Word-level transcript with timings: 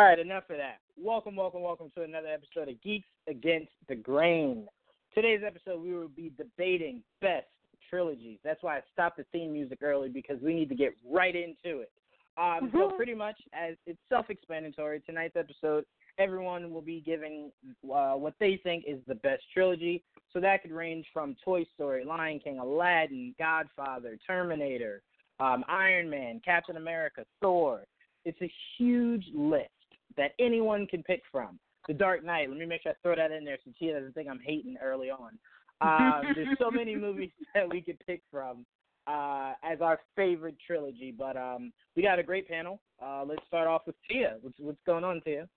All 0.00 0.06
right, 0.06 0.18
enough 0.18 0.44
of 0.48 0.56
that. 0.56 0.78
Welcome, 0.96 1.36
welcome, 1.36 1.60
welcome 1.60 1.90
to 1.94 2.04
another 2.04 2.28
episode 2.28 2.70
of 2.70 2.80
Geeks 2.80 3.06
Against 3.28 3.72
the 3.86 3.94
Grain. 3.94 4.66
Today's 5.14 5.42
episode, 5.46 5.82
we 5.82 5.92
will 5.92 6.08
be 6.08 6.32
debating 6.38 7.02
best 7.20 7.48
trilogies. 7.90 8.38
That's 8.42 8.62
why 8.62 8.78
I 8.78 8.80
stopped 8.94 9.18
the 9.18 9.26
theme 9.30 9.52
music 9.52 9.80
early 9.82 10.08
because 10.08 10.40
we 10.40 10.54
need 10.54 10.70
to 10.70 10.74
get 10.74 10.94
right 11.06 11.36
into 11.36 11.80
it. 11.80 11.92
Um, 12.38 12.70
so, 12.72 12.96
pretty 12.96 13.14
much, 13.14 13.36
as 13.52 13.76
it's 13.86 13.98
self-explanatory, 14.08 15.00
tonight's 15.00 15.36
episode, 15.36 15.84
everyone 16.18 16.72
will 16.72 16.80
be 16.80 17.02
giving 17.04 17.52
uh, 17.94 18.14
what 18.14 18.32
they 18.40 18.58
think 18.62 18.84
is 18.88 19.00
the 19.06 19.16
best 19.16 19.42
trilogy. 19.52 20.02
So 20.32 20.40
that 20.40 20.62
could 20.62 20.72
range 20.72 21.04
from 21.12 21.36
Toy 21.44 21.66
Story, 21.74 22.06
Lion 22.06 22.40
King, 22.42 22.58
Aladdin, 22.58 23.34
Godfather, 23.38 24.16
Terminator, 24.26 25.02
um, 25.40 25.62
Iron 25.68 26.08
Man, 26.08 26.40
Captain 26.42 26.78
America, 26.78 27.26
Thor. 27.42 27.84
It's 28.24 28.40
a 28.40 28.50
huge 28.78 29.26
list 29.34 29.68
that 30.16 30.32
anyone 30.38 30.86
can 30.86 31.02
pick 31.02 31.22
from. 31.30 31.58
The 31.88 31.94
Dark 31.94 32.24
Knight. 32.24 32.48
Let 32.48 32.58
me 32.58 32.66
make 32.66 32.82
sure 32.82 32.92
I 32.92 32.94
throw 33.02 33.16
that 33.16 33.32
in 33.32 33.44
there 33.44 33.58
so 33.64 33.72
Tia 33.78 33.94
doesn't 33.94 34.14
think 34.14 34.28
I'm 34.28 34.40
hating 34.44 34.76
early 34.82 35.10
on. 35.10 35.38
Um, 35.80 36.32
there's 36.34 36.58
so 36.58 36.70
many 36.70 36.94
movies 36.94 37.30
that 37.54 37.68
we 37.68 37.80
could 37.80 37.98
pick 38.06 38.22
from 38.30 38.66
uh, 39.06 39.54
as 39.64 39.80
our 39.80 39.98
favorite 40.14 40.56
trilogy, 40.64 41.12
but 41.16 41.36
um, 41.36 41.72
we 41.96 42.02
got 42.02 42.18
a 42.18 42.22
great 42.22 42.48
panel. 42.48 42.80
Uh, 43.02 43.24
let's 43.26 43.42
start 43.46 43.66
off 43.66 43.82
with 43.86 43.96
Tia. 44.08 44.36
What's, 44.42 44.56
what's 44.58 44.78
going 44.86 45.04
on, 45.04 45.20
Tia? 45.22 45.48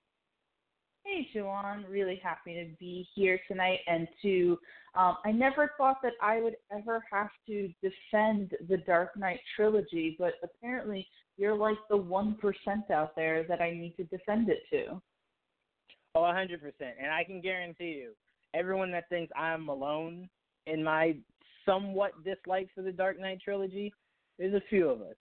Hey, 1.05 1.28
Juwan. 1.35 1.83
Really 1.89 2.19
happy 2.23 2.53
to 2.53 2.69
be 2.79 3.05
here 3.13 3.38
tonight 3.47 3.79
and 3.88 4.07
to. 4.22 4.57
Um, 4.95 5.17
I 5.25 5.31
never 5.31 5.72
thought 5.78 5.97
that 6.01 6.13
I 6.22 6.39
would 6.39 6.55
ever 6.72 7.03
have 7.11 7.29
to 7.47 7.69
defend 7.81 8.51
the 8.69 8.78
Dark 8.78 9.17
Knight 9.17 9.41
trilogy, 9.55 10.16
but 10.17 10.35
apparently 10.44 11.05
you're 11.38 11.55
like 11.55 11.77
the 11.89 11.97
one 11.97 12.35
percent 12.35 12.89
out 12.91 13.16
there 13.16 13.44
that 13.47 13.61
I 13.61 13.71
need 13.71 13.95
to 13.97 14.03
defend 14.05 14.49
it 14.49 14.59
to. 14.71 15.01
Oh, 16.16 16.23
a 16.25 16.33
hundred 16.33 16.61
percent. 16.61 16.95
And 17.01 17.11
I 17.11 17.23
can 17.23 17.41
guarantee 17.41 17.99
you, 17.99 18.11
everyone 18.53 18.91
that 18.91 19.09
thinks 19.09 19.31
I'm 19.35 19.67
alone 19.67 20.29
in 20.67 20.83
my 20.83 21.16
somewhat 21.66 22.11
dislike 22.23 22.69
for 22.75 22.81
the 22.81 22.91
Dark 22.91 23.19
Knight 23.19 23.39
trilogy, 23.43 23.93
there's 24.38 24.53
a 24.53 24.63
few 24.69 24.89
of 24.89 25.01
us. 25.01 25.16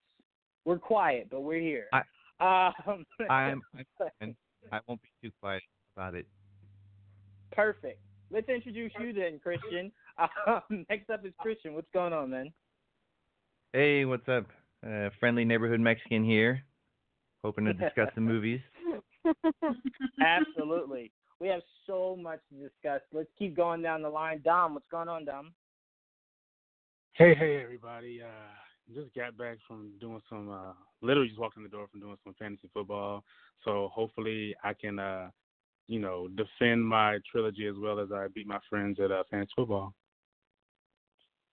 We're 0.64 0.78
quiet, 0.78 1.28
but 1.30 1.40
we're 1.40 1.60
here. 1.60 1.86
I, 1.92 2.02
um, 2.40 3.04
I'm, 3.30 3.62
I'm 4.20 4.36
I 4.70 4.80
won't 4.86 5.00
be 5.02 5.08
too 5.22 5.32
quiet 5.40 5.62
about 5.96 6.14
it. 6.14 6.26
Perfect. 7.52 7.98
Let's 8.30 8.48
introduce 8.48 8.92
you 9.00 9.12
then, 9.12 9.40
Christian. 9.42 9.92
Um, 10.46 10.84
next 10.90 11.08
up 11.08 11.24
is 11.24 11.32
Christian. 11.40 11.72
What's 11.72 11.88
going 11.94 12.12
on, 12.12 12.28
man? 12.28 12.52
Hey, 13.72 14.04
what's 14.04 14.28
up? 14.28 14.44
Uh, 14.86 15.10
friendly 15.20 15.44
neighborhood 15.44 15.80
Mexican 15.80 16.24
here. 16.24 16.62
Hoping 17.44 17.64
to 17.64 17.72
discuss 17.72 18.08
the 18.14 18.20
movies. 18.20 18.60
Absolutely. 20.20 21.10
We 21.40 21.48
have 21.48 21.62
so 21.86 22.16
much 22.20 22.40
to 22.50 22.68
discuss. 22.68 23.00
Let's 23.12 23.28
keep 23.38 23.56
going 23.56 23.82
down 23.82 24.02
the 24.02 24.08
line. 24.08 24.40
Dom, 24.44 24.74
what's 24.74 24.86
going 24.90 25.08
on, 25.08 25.24
Dom? 25.24 25.52
Hey, 27.14 27.34
hey, 27.34 27.60
everybody. 27.62 28.20
Uh, 28.22 28.94
just 28.94 29.14
got 29.14 29.36
back 29.36 29.58
from 29.66 29.92
doing 30.00 30.20
some, 30.28 30.50
uh, 30.50 30.72
literally 31.00 31.28
just 31.28 31.40
walked 31.40 31.56
in 31.56 31.62
the 31.62 31.68
door 31.68 31.86
from 31.90 32.00
doing 32.00 32.16
some 32.24 32.34
fantasy 32.38 32.70
football. 32.72 33.24
So 33.64 33.90
hopefully 33.92 34.54
I 34.62 34.72
can, 34.74 34.98
uh, 34.98 35.30
you 35.88 35.98
know, 35.98 36.28
defend 36.28 36.86
my 36.86 37.18
trilogy 37.30 37.66
as 37.66 37.74
well 37.80 37.98
as 37.98 38.10
I 38.12 38.28
beat 38.34 38.46
my 38.46 38.58
friends 38.70 38.98
at 39.00 39.10
uh, 39.10 39.24
fantasy 39.30 39.52
football. 39.56 39.94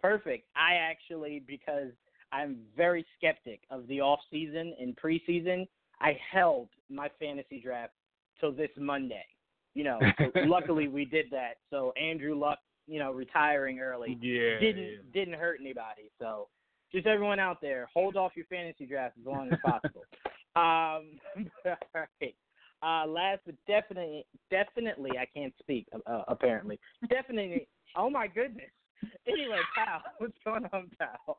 Perfect. 0.02 0.48
I 0.56 0.76
actually, 0.76 1.44
because 1.46 1.92
I'm 2.32 2.58
very 2.76 3.06
skeptic 3.18 3.62
of 3.70 3.88
the 3.88 4.02
off 4.02 4.20
season 4.32 4.74
and 4.80 4.96
preseason, 4.96 5.68
I 6.02 6.18
held 6.32 6.70
my 6.90 7.10
fantasy 7.20 7.62
draft 7.62 7.94
till 8.40 8.52
this 8.52 8.70
Monday. 8.78 9.26
You 9.74 9.84
know, 9.84 10.00
luckily 10.46 10.88
we 10.88 11.06
did 11.06 11.28
that. 11.32 11.56
So 11.70 11.92
Andrew 12.02 12.38
Luck, 12.38 12.60
you 12.88 13.00
know, 13.00 13.12
retiring 13.12 13.80
early 13.80 14.18
Yeah. 14.22 14.60
didn't 14.60 14.84
yeah. 14.84 14.98
didn't 15.14 15.36
hurt 15.36 15.60
anybody. 15.60 16.12
So 16.20 16.48
just 16.92 17.06
everyone 17.06 17.40
out 17.40 17.62
there, 17.62 17.88
hold 17.94 18.16
off 18.16 18.32
your 18.36 18.46
fantasy 18.46 18.86
draft 18.86 19.16
as 19.20 19.26
long 19.26 19.50
as 19.52 19.60
possible. 19.64 20.04
um, 20.56 21.20
right. 21.94 22.36
Uh, 22.82 23.06
last 23.06 23.42
but 23.46 23.56
definitely, 23.68 24.26
definitely, 24.50 25.12
I 25.20 25.26
can't 25.26 25.54
speak. 25.60 25.86
Uh, 26.06 26.24
apparently, 26.28 26.80
definitely. 27.10 27.68
Oh 27.96 28.10
my 28.10 28.28
goodness. 28.28 28.70
Anyway, 29.28 29.60
pal, 29.76 30.02
what's 30.18 30.38
going 30.46 30.66
on, 30.74 30.90
pal? 30.98 31.38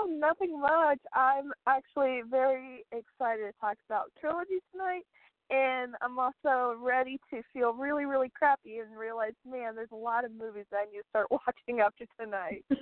Oh, 0.00 0.06
nothing 0.06 0.58
much. 0.58 0.98
I'm 1.14 1.52
actually 1.66 2.22
very 2.28 2.84
excited 2.92 3.42
to 3.42 3.52
talk 3.60 3.76
about 3.88 4.10
trilogy 4.18 4.60
tonight, 4.72 5.02
and 5.50 5.94
I'm 6.00 6.18
also 6.18 6.78
ready 6.80 7.20
to 7.30 7.42
feel 7.52 7.74
really, 7.74 8.06
really 8.06 8.30
crappy 8.30 8.78
and 8.78 8.96
realize, 8.96 9.32
man, 9.46 9.74
there's 9.74 9.90
a 9.92 9.96
lot 9.96 10.24
of 10.24 10.32
movies 10.32 10.64
that 10.70 10.78
I 10.78 10.84
need 10.90 10.98
to 10.98 11.04
start 11.10 11.26
watching 11.30 11.80
after 11.80 12.06
tonight. 12.18 12.64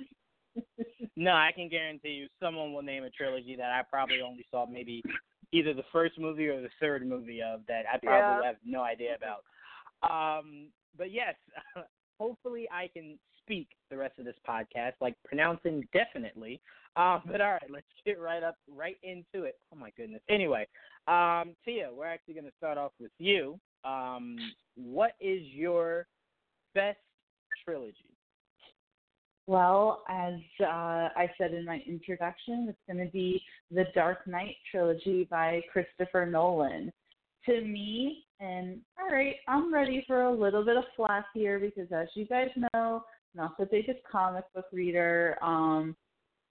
No, 1.15 1.31
I 1.31 1.51
can 1.53 1.69
guarantee 1.69 2.09
you, 2.09 2.27
someone 2.41 2.73
will 2.73 2.81
name 2.81 3.03
a 3.03 3.09
trilogy 3.09 3.55
that 3.57 3.71
I 3.71 3.81
probably 3.89 4.21
only 4.21 4.45
saw 4.49 4.65
maybe 4.65 5.03
either 5.51 5.73
the 5.73 5.83
first 5.91 6.17
movie 6.17 6.47
or 6.47 6.61
the 6.61 6.69
third 6.79 7.05
movie 7.05 7.41
of 7.41 7.61
that 7.67 7.83
I 7.91 7.97
probably 7.97 8.35
Yeah. 8.35 8.43
have 8.43 8.55
no 8.65 8.81
idea 8.81 9.15
about. 9.15 9.43
Um, 10.39 10.67
but 10.97 11.11
yes, 11.11 11.35
hopefully 12.19 12.67
I 12.71 12.87
can 12.87 13.19
speak 13.49 13.69
the 13.89 13.97
rest 13.97 14.19
of 14.19 14.25
this 14.25 14.35
podcast, 14.47 14.93
like 15.01 15.15
pronouncing 15.25 15.87
definitely. 15.91 16.61
Um, 16.95 17.21
but 17.27 17.41
all 17.41 17.53
right, 17.53 17.71
let's 17.71 17.85
get 18.05 18.19
right 18.19 18.43
up, 18.43 18.55
right 18.69 18.97
into 19.01 19.45
it. 19.45 19.57
Oh 19.73 19.77
my 19.77 19.89
goodness. 19.97 20.21
Anyway, 20.29 20.67
um, 21.07 21.55
Tia, 21.65 21.89
we're 21.91 22.05
actually 22.05 22.35
going 22.35 22.45
to 22.45 22.53
start 22.57 22.77
off 22.77 22.91
with 22.99 23.11
you. 23.17 23.59
Um, 23.83 24.37
what 24.75 25.13
is 25.19 25.41
your 25.51 26.05
best 26.75 26.99
trilogy? 27.65 27.95
Well, 29.47 30.03
as 30.07 30.35
uh, 30.61 31.09
I 31.15 31.27
said 31.39 31.55
in 31.55 31.65
my 31.65 31.81
introduction, 31.87 32.67
it's 32.69 32.77
going 32.85 33.03
to 33.03 33.11
be 33.11 33.41
the 33.71 33.85
Dark 33.95 34.27
Knight 34.27 34.55
trilogy 34.69 35.27
by 35.29 35.61
Christopher 35.73 36.27
Nolan. 36.27 36.91
To 37.45 37.61
me, 37.61 38.25
and 38.39 38.79
all 39.01 39.09
right, 39.09 39.37
I'm 39.47 39.73
ready 39.73 40.03
for 40.05 40.23
a 40.23 40.31
little 40.31 40.63
bit 40.63 40.77
of 40.77 40.83
flack 40.95 41.25
here 41.33 41.57
because, 41.57 41.87
as 41.91 42.09
you 42.13 42.25
guys 42.25 42.49
know, 42.73 43.01
not 43.35 43.57
the 43.57 43.65
biggest 43.65 43.99
comic 44.09 44.45
book 44.53 44.65
reader, 44.71 45.37
um, 45.41 45.95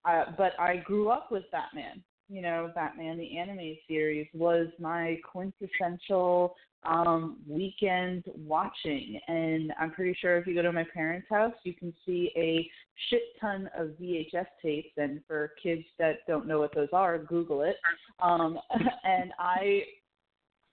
uh, 0.05 0.27
but 0.37 0.53
I 0.59 0.77
grew 0.77 1.09
up 1.11 1.31
with 1.31 1.45
Batman. 1.51 2.03
you 2.29 2.43
know, 2.43 2.71
Batman 2.75 3.19
the 3.19 3.39
anime 3.39 3.77
series 3.89 4.27
was 4.35 4.69
my 4.79 5.19
quintessential 5.31 6.55
um 6.85 7.39
weekend 7.49 8.23
watching 8.37 9.19
and 9.27 9.73
I'm 9.81 9.91
pretty 9.91 10.17
sure 10.21 10.39
if 10.39 10.47
you 10.47 10.55
go 10.55 10.63
to 10.63 10.71
my 10.71 10.87
parents' 10.95 11.27
house 11.29 11.55
you 11.65 11.75
can 11.75 11.93
see 12.07 12.31
a 12.37 12.71
shit 13.11 13.23
ton 13.41 13.69
of 13.77 13.89
VHS 14.01 14.47
tapes 14.63 14.93
and 14.97 15.21
for 15.27 15.55
kids 15.61 15.83
that 15.99 16.19
don't 16.29 16.47
know 16.47 16.61
what 16.61 16.73
those 16.73 16.89
are, 16.93 17.19
Google 17.19 17.63
it. 17.63 17.77
Um 18.23 18.61
and 19.05 19.33
I 19.41 19.83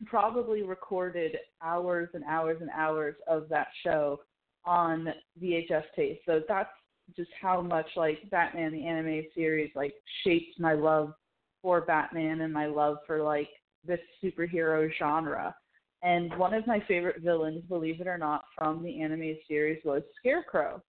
probably 0.06 0.62
recorded 0.62 1.38
hours 1.64 2.10
and 2.14 2.24
hours 2.26 2.58
and 2.62 2.70
hours 2.70 3.16
of 3.28 3.50
that 3.50 3.68
show 3.84 4.20
on 4.66 5.10
VHS 5.42 5.84
tape. 5.96 6.22
So 6.26 6.42
that's 6.48 6.70
just 7.16 7.30
how 7.40 7.62
much 7.62 7.88
like 7.96 8.30
Batman 8.32 8.72
the 8.72 8.86
anime 8.86 9.24
series 9.36 9.72
like 9.76 9.94
shaped 10.24 10.60
my 10.60 10.74
love 10.74 11.14
for 11.62 11.82
Batman 11.82 12.42
and 12.42 12.54
my 12.54 12.66
love 12.66 12.98
for 13.06 13.22
like 13.24 13.50
this 13.86 14.00
superhero 14.24 14.90
genre. 14.98 15.56
And 16.04 16.36
one 16.38 16.54
of 16.54 16.68
my 16.68 16.84
favorite 16.88 17.22
villains, 17.22 17.64
believe 17.68 18.02
it 18.02 18.08
or 18.08 18.18
not, 18.18 18.44
from 18.58 18.84
the 18.84 19.02
anime 19.02 19.38
series 19.48 19.82
was 19.84 20.04
Scarecrow. 20.20 20.82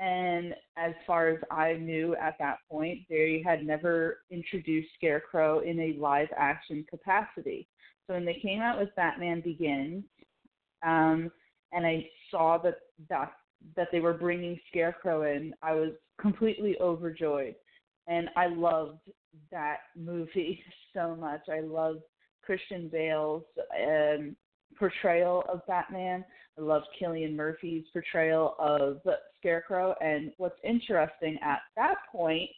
And 0.00 0.54
as 0.76 0.92
far 1.06 1.28
as 1.28 1.38
I 1.50 1.74
knew 1.74 2.16
at 2.16 2.36
that 2.40 2.58
point, 2.70 3.00
they 3.08 3.42
had 3.46 3.64
never 3.64 4.18
introduced 4.30 4.88
Scarecrow 4.96 5.60
in 5.60 5.78
a 5.78 5.96
live 5.98 6.28
action 6.36 6.84
capacity. 6.90 7.68
So 8.06 8.14
when 8.14 8.24
they 8.24 8.38
came 8.42 8.60
out 8.60 8.78
with 8.78 8.94
Batman 8.96 9.40
Begins, 9.40 10.04
um, 10.82 11.30
and 11.72 11.86
I 11.86 12.08
saw 12.30 12.58
that 12.58 12.76
that 13.08 13.32
that 13.76 13.88
they 13.90 14.00
were 14.00 14.12
bringing 14.12 14.60
Scarecrow 14.68 15.22
in, 15.22 15.54
I 15.62 15.72
was 15.72 15.92
completely 16.20 16.76
overjoyed, 16.80 17.54
and 18.06 18.28
I 18.36 18.48
loved 18.48 19.00
that 19.50 19.78
movie 19.96 20.62
so 20.94 21.16
much. 21.16 21.42
I 21.50 21.60
loved 21.60 22.02
Christian 22.42 22.88
Bale's 22.88 23.44
um, 23.82 24.36
portrayal 24.78 25.44
of 25.48 25.66
Batman. 25.66 26.24
I 26.58 26.60
loved 26.60 26.86
Cillian 27.00 27.34
Murphy's 27.34 27.84
portrayal 27.92 28.54
of 28.58 29.00
Scarecrow. 29.38 29.94
And 30.00 30.32
what's 30.36 30.58
interesting 30.62 31.38
at 31.42 31.60
that 31.76 31.96
point 32.12 32.50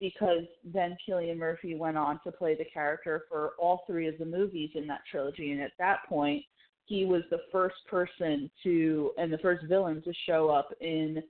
because 0.00 0.44
then 0.64 0.96
Cillian 1.08 1.38
Murphy 1.38 1.76
went 1.76 1.96
on 1.96 2.18
to 2.24 2.32
play 2.32 2.56
the 2.56 2.64
character 2.64 3.22
for 3.28 3.52
all 3.58 3.84
three 3.86 4.08
of 4.08 4.18
the 4.18 4.24
movies 4.24 4.70
in 4.74 4.86
that 4.88 5.02
trilogy. 5.08 5.52
And 5.52 5.60
at 5.60 5.70
that 5.78 6.00
point, 6.08 6.42
he 6.86 7.04
was 7.04 7.22
the 7.30 7.40
first 7.50 7.76
person 7.88 8.50
to 8.62 9.12
and 9.18 9.32
the 9.32 9.38
first 9.38 9.64
villain 9.66 10.02
to 10.02 10.12
show 10.26 10.48
up 10.48 10.70
in 10.80 11.22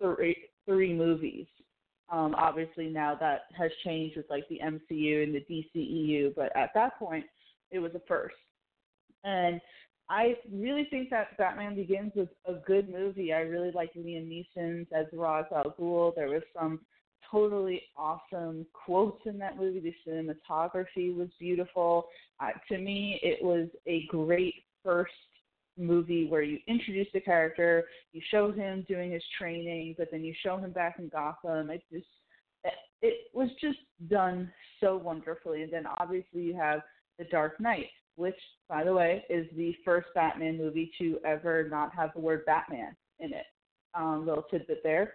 three 0.00 0.36
three 0.66 0.92
movies. 0.92 1.46
Um, 2.10 2.34
obviously 2.34 2.88
now 2.88 3.16
that 3.20 3.42
has 3.56 3.70
changed 3.84 4.16
with 4.16 4.26
like 4.28 4.46
the 4.48 4.60
MCU 4.62 5.22
and 5.22 5.34
the 5.34 5.44
DCEU, 5.50 6.34
but 6.34 6.54
at 6.56 6.70
that 6.74 6.98
point 6.98 7.24
it 7.70 7.78
was 7.78 7.92
a 7.94 8.00
first. 8.06 8.36
And 9.24 9.60
I 10.08 10.36
really 10.52 10.86
think 10.90 11.10
that 11.10 11.36
Batman 11.38 11.74
Begins 11.74 12.12
was 12.14 12.28
a 12.46 12.54
good 12.66 12.90
movie. 12.90 13.32
I 13.32 13.40
really 13.40 13.70
liked 13.70 13.96
Liam 13.96 14.28
Neeson 14.28 14.86
as 14.92 15.06
Ra's 15.12 15.46
al 15.54 15.74
Ghul. 15.78 16.14
There 16.14 16.28
was 16.28 16.42
some 16.54 16.80
totally 17.30 17.82
awesome 17.96 18.66
quotes 18.72 19.22
in 19.24 19.38
that 19.38 19.56
movie. 19.56 19.80
The 19.80 19.94
cinematography 20.06 21.16
was 21.16 21.28
beautiful. 21.40 22.08
Uh, 22.40 22.50
to 22.68 22.78
me, 22.78 23.20
it 23.22 23.42
was 23.42 23.68
a 23.86 24.04
great 24.08 24.54
first 24.84 25.12
movie 25.78 26.26
where 26.28 26.42
you 26.42 26.58
introduce 26.66 27.08
the 27.14 27.20
character, 27.20 27.84
you 28.12 28.20
show 28.30 28.52
him 28.52 28.84
doing 28.88 29.12
his 29.12 29.22
training, 29.38 29.94
but 29.96 30.08
then 30.10 30.24
you 30.24 30.34
show 30.42 30.58
him 30.58 30.72
back 30.72 30.96
in 30.98 31.08
Gotham. 31.08 31.70
It 31.70 31.82
just 31.92 32.06
it 33.02 33.14
was 33.34 33.48
just 33.60 33.78
done 34.08 34.50
so 34.80 34.96
wonderfully. 34.96 35.62
And 35.62 35.72
then 35.72 35.84
obviously 35.98 36.42
you 36.42 36.54
have 36.54 36.80
The 37.18 37.24
Dark 37.24 37.60
Knight, 37.60 37.88
which, 38.14 38.38
by 38.68 38.84
the 38.84 38.92
way, 38.92 39.24
is 39.28 39.46
the 39.56 39.74
first 39.84 40.06
Batman 40.14 40.56
movie 40.56 40.92
to 40.98 41.18
ever 41.24 41.68
not 41.68 41.92
have 41.94 42.10
the 42.14 42.20
word 42.20 42.44
Batman 42.46 42.94
in 43.18 43.32
it. 43.32 43.46
Um, 43.94 44.24
little 44.24 44.44
tidbit 44.44 44.82
there. 44.84 45.12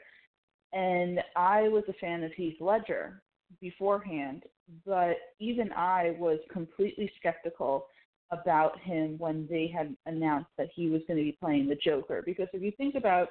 And 0.74 1.20
I 1.36 1.70
was 1.70 1.84
a 1.88 1.94
fan 1.94 2.24
of 2.24 2.34
Heath 2.34 2.58
Ledger 2.60 3.24
beforehand, 3.62 4.44
but 4.86 5.16
even 5.40 5.72
I 5.72 6.16
was 6.20 6.40
completely 6.52 7.10
skeptical 7.18 7.88
about 8.32 8.80
him 8.80 9.16
when 9.18 9.48
they 9.50 9.68
had 9.68 9.96
announced 10.06 10.50
that 10.58 10.70
he 10.74 10.90
was 10.90 11.02
going 11.08 11.18
to 11.18 11.24
be 11.24 11.38
playing 11.40 11.68
the 11.68 11.76
Joker. 11.76 12.22
Because 12.26 12.48
if 12.54 12.62
you 12.62 12.72
think 12.72 12.96
about 12.96 13.30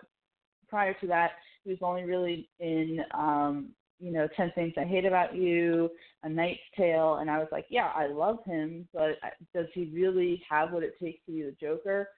prior 0.69 0.95
to 1.01 1.07
that, 1.09 1.33
he 1.65 1.71
was 1.71 1.79
only 1.83 2.05
really 2.05 2.49
in, 2.61 3.01
um, 3.13 3.71
you 3.99 4.13
know, 4.13 4.29
10 4.37 4.53
Things 4.55 4.75
I 4.77 4.85
Hate 4.85 5.05
About 5.05 5.35
You, 5.35 5.91
A 6.23 6.29
Knight's 6.29 6.61
Tale, 6.77 7.17
and 7.17 7.31
I 7.31 7.39
was 7.39 7.49
like, 7.51 7.67
yeah, 7.71 7.91
I 7.95 8.07
love 8.07 8.39
him, 8.45 8.89
but 8.93 9.19
does 9.55 9.67
he 9.75 9.91
really 9.95 10.43
have 10.49 10.73
what 10.73 10.83
it 10.83 10.99
takes 11.03 11.25
to 11.27 11.33
be 11.33 11.43
the 11.43 11.57
Joker? 11.61 12.09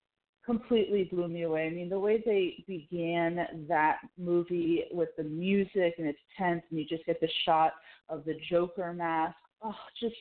completely 0.48 1.04
blew 1.04 1.28
me 1.28 1.42
away. 1.42 1.66
I 1.66 1.70
mean, 1.70 1.90
the 1.90 1.98
way 1.98 2.22
they 2.24 2.64
began 2.66 3.66
that 3.68 3.98
movie 4.16 4.84
with 4.90 5.10
the 5.18 5.24
music 5.24 5.96
and 5.98 6.06
it's 6.06 6.18
tense, 6.38 6.62
and 6.70 6.78
you 6.78 6.86
just 6.86 7.04
get 7.04 7.20
the 7.20 7.28
shot 7.44 7.74
of 8.08 8.24
the 8.24 8.34
Joker 8.48 8.94
mask. 8.94 9.36
Oh, 9.62 9.74
just 10.00 10.16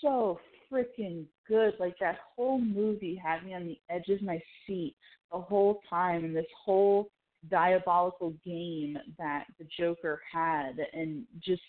so 0.00 0.38
freaking 0.72 1.24
good. 1.48 1.74
Like 1.78 1.96
that 2.00 2.18
whole 2.34 2.60
movie 2.60 3.20
had 3.22 3.44
me 3.44 3.54
on 3.54 3.66
the 3.66 3.78
edge 3.88 4.08
of 4.08 4.22
my 4.22 4.40
seat 4.66 4.94
the 5.32 5.38
whole 5.38 5.80
time, 5.88 6.24
and 6.24 6.36
this 6.36 6.46
whole 6.64 7.10
diabolical 7.50 8.34
game 8.44 8.98
that 9.18 9.44
the 9.58 9.66
Joker 9.78 10.20
had, 10.32 10.72
and 10.92 11.24
just 11.44 11.62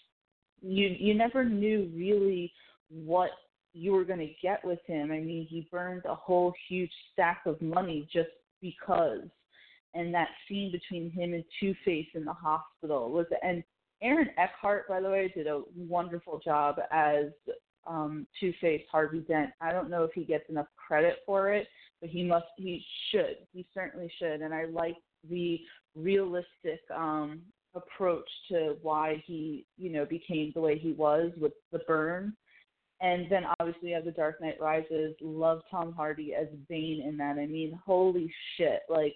you 0.61 0.95
you 0.99 1.13
never 1.13 1.43
knew 1.43 1.91
really 1.95 2.51
what 2.89 3.31
you 3.73 3.93
were 3.93 4.03
going 4.03 4.19
to 4.19 4.33
get 4.41 4.63
with 4.65 4.79
him. 4.85 5.11
I 5.11 5.19
mean, 5.19 5.47
he 5.49 5.67
burned 5.71 6.03
a 6.05 6.15
whole 6.15 6.53
huge 6.67 6.91
stack 7.13 7.41
of 7.45 7.61
money 7.61 8.07
just 8.11 8.29
because. 8.61 9.21
And 9.93 10.13
that 10.13 10.29
scene 10.47 10.71
between 10.71 11.11
him 11.11 11.33
and 11.33 11.43
Two 11.59 11.73
Face 11.83 12.07
in 12.15 12.23
the 12.25 12.33
hospital 12.33 13.11
was, 13.11 13.25
and 13.41 13.63
Aaron 14.01 14.29
Eckhart, 14.37 14.87
by 14.87 15.01
the 15.01 15.09
way, 15.09 15.31
did 15.35 15.47
a 15.47 15.61
wonderful 15.75 16.39
job 16.43 16.77
as 16.91 17.25
um, 17.87 18.27
Two 18.39 18.53
Face 18.61 18.83
Harvey 18.91 19.19
Dent. 19.19 19.51
I 19.61 19.71
don't 19.71 19.89
know 19.89 20.03
if 20.03 20.11
he 20.13 20.23
gets 20.23 20.49
enough 20.49 20.67
credit 20.75 21.17
for 21.25 21.51
it, 21.51 21.67
but 21.99 22.09
he 22.09 22.23
must, 22.23 22.45
he 22.57 22.83
should, 23.09 23.37
he 23.53 23.65
certainly 23.73 24.11
should. 24.19 24.41
And 24.41 24.53
I 24.53 24.65
like 24.65 24.97
the 25.29 25.59
realistic 25.95 26.79
um, 26.95 27.41
approach 27.75 28.27
to 28.49 28.77
why 28.81 29.23
he, 29.25 29.65
you 29.77 29.91
know, 29.91 30.05
became 30.05 30.51
the 30.53 30.61
way 30.61 30.77
he 30.77 30.93
was 30.93 31.31
with 31.39 31.53
the 31.71 31.79
burn 31.79 32.33
and 33.01 33.25
then 33.31 33.43
obviously 33.59 33.89
you 33.89 33.95
have 33.95 34.05
The 34.05 34.11
Dark 34.11 34.39
Knight 34.39 34.61
Rises. 34.61 35.15
Love 35.21 35.61
Tom 35.69 35.91
Hardy 35.91 36.35
as 36.35 36.47
Bane 36.69 37.03
in 37.05 37.17
that. 37.17 37.37
I 37.39 37.47
mean, 37.47 37.77
holy 37.83 38.31
shit. 38.55 38.81
Like, 38.89 39.15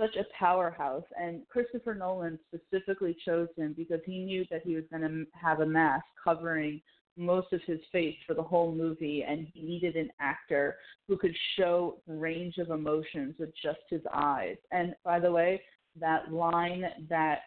such 0.00 0.16
a 0.16 0.24
powerhouse. 0.38 1.04
And 1.18 1.46
Christopher 1.48 1.94
Nolan 1.94 2.38
specifically 2.48 3.16
chose 3.24 3.48
him 3.56 3.74
because 3.76 4.00
he 4.06 4.24
knew 4.24 4.44
that 4.50 4.62
he 4.64 4.74
was 4.74 4.84
going 4.90 5.02
to 5.02 5.26
have 5.38 5.60
a 5.60 5.66
mask 5.66 6.04
covering 6.22 6.80
most 7.16 7.52
of 7.52 7.60
his 7.66 7.80
face 7.92 8.16
for 8.26 8.34
the 8.34 8.42
whole 8.42 8.72
movie, 8.72 9.24
and 9.26 9.46
he 9.52 9.62
needed 9.62 9.96
an 9.96 10.10
actor 10.20 10.76
who 11.08 11.16
could 11.16 11.34
show 11.58 12.00
range 12.06 12.58
of 12.58 12.70
emotions 12.70 13.34
with 13.38 13.50
just 13.62 13.80
his 13.88 14.02
eyes. 14.12 14.56
And 14.70 14.94
by 15.04 15.20
the 15.20 15.32
way, 15.32 15.62
that 15.98 16.32
line 16.32 16.84
that 17.08 17.40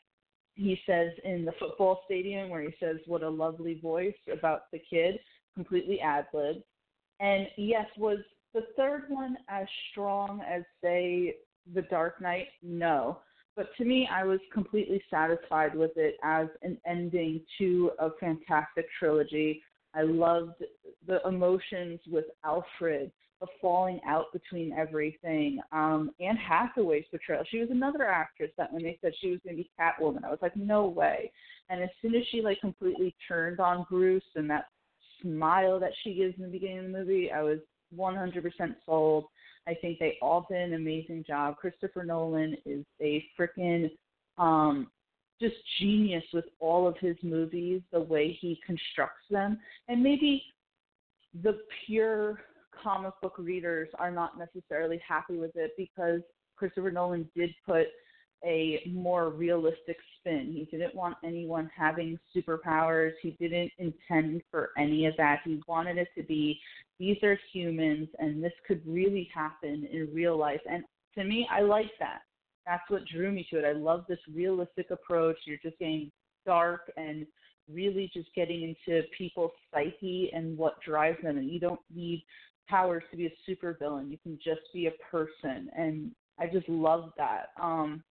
he 0.55 0.79
says 0.85 1.11
in 1.23 1.45
the 1.45 1.53
football 1.59 2.01
stadium 2.05 2.49
where 2.49 2.61
he 2.61 2.73
says, 2.79 2.97
What 3.05 3.23
a 3.23 3.29
lovely 3.29 3.79
voice 3.79 4.15
about 4.31 4.63
the 4.71 4.81
kid 4.89 5.19
completely 5.55 5.99
ad 5.99 6.25
lib. 6.33 6.57
And 7.19 7.47
yes, 7.57 7.85
was 7.97 8.19
the 8.53 8.63
third 8.75 9.05
one 9.09 9.37
as 9.49 9.67
strong 9.91 10.41
as 10.41 10.63
say 10.83 11.35
The 11.73 11.83
Dark 11.83 12.21
Knight? 12.21 12.47
No. 12.63 13.19
But 13.59 13.75
to 13.75 13.83
me, 13.83 14.07
I 14.09 14.23
was 14.23 14.39
completely 14.53 15.03
satisfied 15.11 15.75
with 15.75 15.91
it 15.97 16.15
as 16.23 16.47
an 16.61 16.77
ending 16.87 17.41
to 17.57 17.91
a 17.99 18.11
fantastic 18.17 18.85
trilogy. 18.97 19.61
I 19.93 20.03
loved 20.03 20.63
the 21.05 21.19
emotions 21.27 21.99
with 22.09 22.23
Alfred, 22.45 23.11
the 23.41 23.47
falling 23.59 23.99
out 24.07 24.31
between 24.31 24.71
everything. 24.71 25.59
Um, 25.73 26.11
Anne 26.21 26.37
Hathaway's 26.37 27.03
portrayal. 27.11 27.43
She 27.51 27.59
was 27.59 27.67
another 27.69 28.05
actress 28.05 28.51
that 28.57 28.71
when 28.71 28.81
they 28.81 28.97
said 29.01 29.11
she 29.19 29.31
was 29.31 29.41
going 29.43 29.57
to 29.57 29.63
be 29.63 29.69
Catwoman, 29.77 30.23
I 30.23 30.29
was 30.29 30.39
like, 30.41 30.55
no 30.55 30.87
way. 30.87 31.29
And 31.69 31.83
as 31.83 31.89
soon 32.01 32.15
as 32.15 32.23
she 32.31 32.41
like 32.41 32.61
completely 32.61 33.13
turned 33.27 33.59
on 33.59 33.85
Bruce 33.89 34.23
and 34.35 34.49
that 34.49 34.67
smile 35.21 35.81
that 35.81 35.91
she 36.01 36.13
gives 36.13 36.33
in 36.37 36.43
the 36.43 36.49
beginning 36.49 36.77
of 36.77 36.85
the 36.85 36.97
movie, 36.97 37.29
I 37.29 37.41
was 37.41 37.59
100% 37.93 38.41
sold. 38.85 39.25
I 39.69 39.75
think 39.75 39.99
they 39.99 40.17
all 40.19 40.47
did 40.49 40.61
an 40.61 40.73
amazing 40.73 41.25
job. 41.27 41.57
Christopher 41.57 42.03
Nolan 42.03 42.57
is 42.65 42.83
a 42.99 43.23
freaking 43.39 43.91
um, 44.39 44.87
just 45.39 45.55
genius 45.79 46.23
with 46.33 46.45
all 46.59 46.87
of 46.87 46.97
his 46.97 47.15
movies, 47.21 47.81
the 47.93 47.99
way 47.99 48.35
he 48.41 48.59
constructs 48.65 49.23
them. 49.29 49.59
And 49.87 50.01
maybe 50.01 50.41
the 51.43 51.59
pure 51.85 52.39
comic 52.83 53.13
book 53.21 53.35
readers 53.37 53.89
are 53.99 54.09
not 54.09 54.39
necessarily 54.39 54.99
happy 55.07 55.37
with 55.37 55.51
it 55.55 55.71
because 55.77 56.21
Christopher 56.55 56.89
Nolan 56.89 57.29
did 57.35 57.51
put 57.63 57.87
a 58.45 58.81
more 58.89 59.29
realistic 59.29 59.97
spin. 60.17 60.53
He 60.53 60.65
didn't 60.65 60.95
want 60.95 61.17
anyone 61.23 61.69
having 61.75 62.17
superpowers. 62.35 63.11
He 63.21 63.31
didn't 63.31 63.71
intend 63.77 64.41
for 64.49 64.71
any 64.77 65.05
of 65.05 65.15
that. 65.17 65.39
He 65.43 65.61
wanted 65.67 65.97
it 65.97 66.07
to 66.15 66.23
be 66.23 66.59
these 66.99 67.17
are 67.23 67.39
humans 67.53 68.09
and 68.19 68.43
this 68.43 68.53
could 68.67 68.81
really 68.85 69.29
happen 69.33 69.87
in 69.91 70.09
real 70.13 70.37
life. 70.37 70.61
And 70.69 70.83
to 71.15 71.23
me, 71.23 71.47
I 71.51 71.61
like 71.61 71.91
that. 71.99 72.21
That's 72.65 72.89
what 72.89 73.05
drew 73.05 73.31
me 73.31 73.47
to 73.49 73.59
it. 73.59 73.65
I 73.65 73.71
love 73.71 74.05
this 74.07 74.19
realistic 74.33 74.91
approach. 74.91 75.37
You're 75.45 75.57
just 75.63 75.79
getting 75.79 76.11
dark 76.45 76.91
and 76.97 77.25
really 77.71 78.11
just 78.13 78.29
getting 78.35 78.63
into 78.63 79.03
people's 79.17 79.51
psyche 79.73 80.29
and 80.33 80.57
what 80.57 80.81
drives 80.81 81.21
them. 81.23 81.37
And 81.37 81.49
you 81.49 81.59
don't 81.59 81.79
need 81.93 82.23
powers 82.67 83.03
to 83.11 83.17
be 83.17 83.27
a 83.27 83.49
supervillain. 83.49 84.11
You 84.11 84.17
can 84.21 84.37
just 84.43 84.61
be 84.73 84.87
a 84.87 84.91
person. 85.09 85.69
And 85.75 86.11
I 86.37 86.47
just 86.47 86.67
love 86.69 87.11
that. 87.17 87.47
Um 87.61 88.03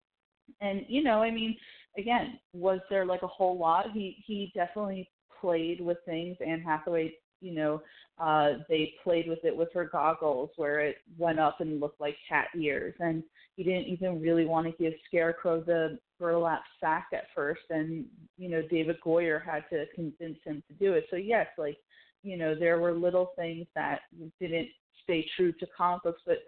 and 0.62 0.86
you 0.88 1.04
know, 1.04 1.22
I 1.22 1.32
mean, 1.32 1.56
again, 1.98 2.40
was 2.54 2.80
there 2.90 3.06
like 3.06 3.24
a 3.24 3.28
whole 3.28 3.58
lot? 3.58 3.92
He 3.94 4.24
he 4.26 4.52
definitely 4.56 5.10
played 5.40 5.82
with 5.82 5.98
things. 6.06 6.38
Anne 6.46 6.62
Hathaway, 6.62 7.14
you 7.42 7.54
know, 7.54 7.82
uh, 8.20 8.54
they 8.70 8.94
played 9.04 9.28
with 9.28 9.44
it 9.44 9.56
with 9.56 9.70
her 9.74 9.86
goggles, 9.86 10.50
where 10.56 10.80
it 10.80 10.98
went 11.18 11.40
up 11.40 11.60
and 11.60 11.80
looked 11.80 12.02
like 12.02 12.16
cat 12.28 12.48
ears, 12.58 12.96
and 13.00 13.24
he 13.56 13.64
didn't 13.64 13.88
even 13.88 14.22
really 14.22 14.46
want 14.46 14.66
to 14.66 14.84
give 14.84 14.94
Scarecrow 15.08 15.62
the 15.62 16.00
burlap 16.20 16.64
sack 16.80 17.08
at 17.14 17.26
first, 17.36 17.62
and 17.70 18.06
you 18.38 18.50
know, 18.50 18.62
David 18.70 18.98
Goyer 19.06 19.44
had 19.44 19.64
to 19.70 19.86
convince 19.94 20.40
him 20.44 20.64
to 20.68 20.74
do 20.74 20.94
it. 20.94 21.06
So 21.10 21.16
yes, 21.16 21.48
like 21.58 21.78
you 22.24 22.38
know, 22.38 22.56
there 22.56 22.80
were 22.80 22.94
little 22.94 23.32
things 23.36 23.68
that 23.76 24.02
didn't 24.40 24.70
stay 25.04 25.26
true 25.36 25.52
to 25.54 25.68
comic 25.78 26.04
books, 26.04 26.22
but 26.26 26.40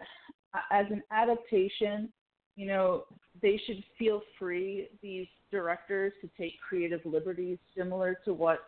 as 0.70 0.86
an 0.90 1.02
adaptation, 1.10 2.12
you 2.60 2.66
know, 2.66 3.04
they 3.40 3.58
should 3.66 3.82
feel 3.98 4.20
free, 4.38 4.88
these 5.00 5.26
directors, 5.50 6.12
to 6.20 6.28
take 6.38 6.60
creative 6.60 7.00
liberties 7.06 7.56
similar 7.74 8.18
to 8.26 8.34
what 8.34 8.58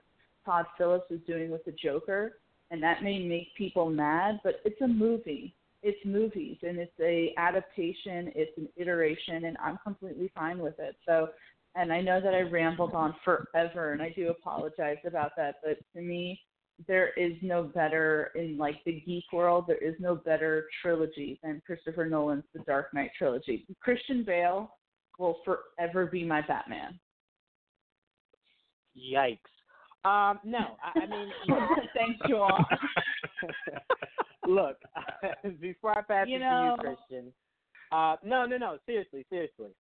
Todd 0.47 0.65
Phillips 0.79 1.11
is 1.11 1.21
doing 1.27 1.51
with 1.51 1.63
the 1.67 1.73
Joker. 1.73 2.39
And 2.71 2.83
that 2.83 3.03
may 3.03 3.19
make 3.19 3.55
people 3.55 3.91
mad, 3.91 4.41
but 4.43 4.61
it's 4.65 4.81
a 4.81 4.89
movie. 4.89 5.55
It's 5.83 5.99
movies 6.07 6.57
and 6.63 6.79
it's 6.79 6.99
a 7.01 7.35
adaptation, 7.37 8.33
it's 8.35 8.57
an 8.57 8.69
iteration, 8.77 9.45
and 9.45 9.59
I'm 9.63 9.79
completely 9.85 10.31
fine 10.35 10.59
with 10.59 10.79
it. 10.79 10.97
So 11.05 11.29
and 11.75 11.93
I 11.93 12.01
know 12.01 12.19
that 12.21 12.35
I 12.35 12.43
rambled 12.43 12.95
on 12.95 13.15
forever 13.25 13.93
and 13.93 14.01
I 14.01 14.11
do 14.11 14.31
apologize 14.31 14.99
about 15.05 15.33
that, 15.37 15.57
but 15.63 15.79
to 15.95 16.01
me 16.01 16.41
there 16.87 17.11
is 17.17 17.33
no 17.43 17.63
better 17.63 18.31
in 18.35 18.57
like 18.59 18.77
the 18.85 19.03
geek 19.07 19.25
world. 19.33 19.65
There 19.67 19.77
is 19.77 19.95
no 19.99 20.15
better 20.15 20.67
trilogy 20.81 21.39
than 21.43 21.63
Christopher 21.65 22.07
Nolan's 22.07 22.45
The 22.55 22.61
Dark 22.61 22.93
Knight 22.95 23.11
trilogy. 23.17 23.67
Christian 23.81 24.25
Bale 24.25 24.71
will 25.19 25.39
forever 25.45 26.07
be 26.07 26.25
my 26.25 26.41
Batman. 26.43 26.99
Yikes. 28.97 29.39
Um, 30.05 30.41
no, 30.45 30.77
I, 30.83 31.01
I 31.01 31.07
mean, 31.07 31.31
thanks, 31.95 32.21
Joel. 32.29 32.59
Look, 34.49 34.77
before 35.61 35.97
I 35.97 36.03
pass 36.03 36.27
you 36.29 36.37
it 36.37 36.41
know, 36.41 36.77
to 36.77 36.89
you, 36.89 36.95
Christian. 36.97 37.33
Uh, 37.93 38.17
no, 38.25 38.45
no, 38.47 38.57
no. 38.57 38.79
Seriously, 38.85 39.25
seriously. 39.31 39.71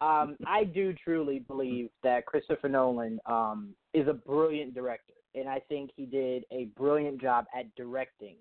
Um, 0.00 0.36
I 0.46 0.64
do 0.64 0.94
truly 1.04 1.40
believe 1.40 1.88
that 2.02 2.26
Christopher 2.26 2.68
Nolan 2.68 3.20
um, 3.26 3.74
is 3.94 4.06
a 4.08 4.12
brilliant 4.12 4.74
director 4.74 5.12
and 5.34 5.48
I 5.48 5.60
think 5.68 5.90
he 5.96 6.06
did 6.06 6.44
a 6.50 6.66
brilliant 6.76 7.20
job 7.20 7.46
at 7.56 7.74
directing 7.76 8.36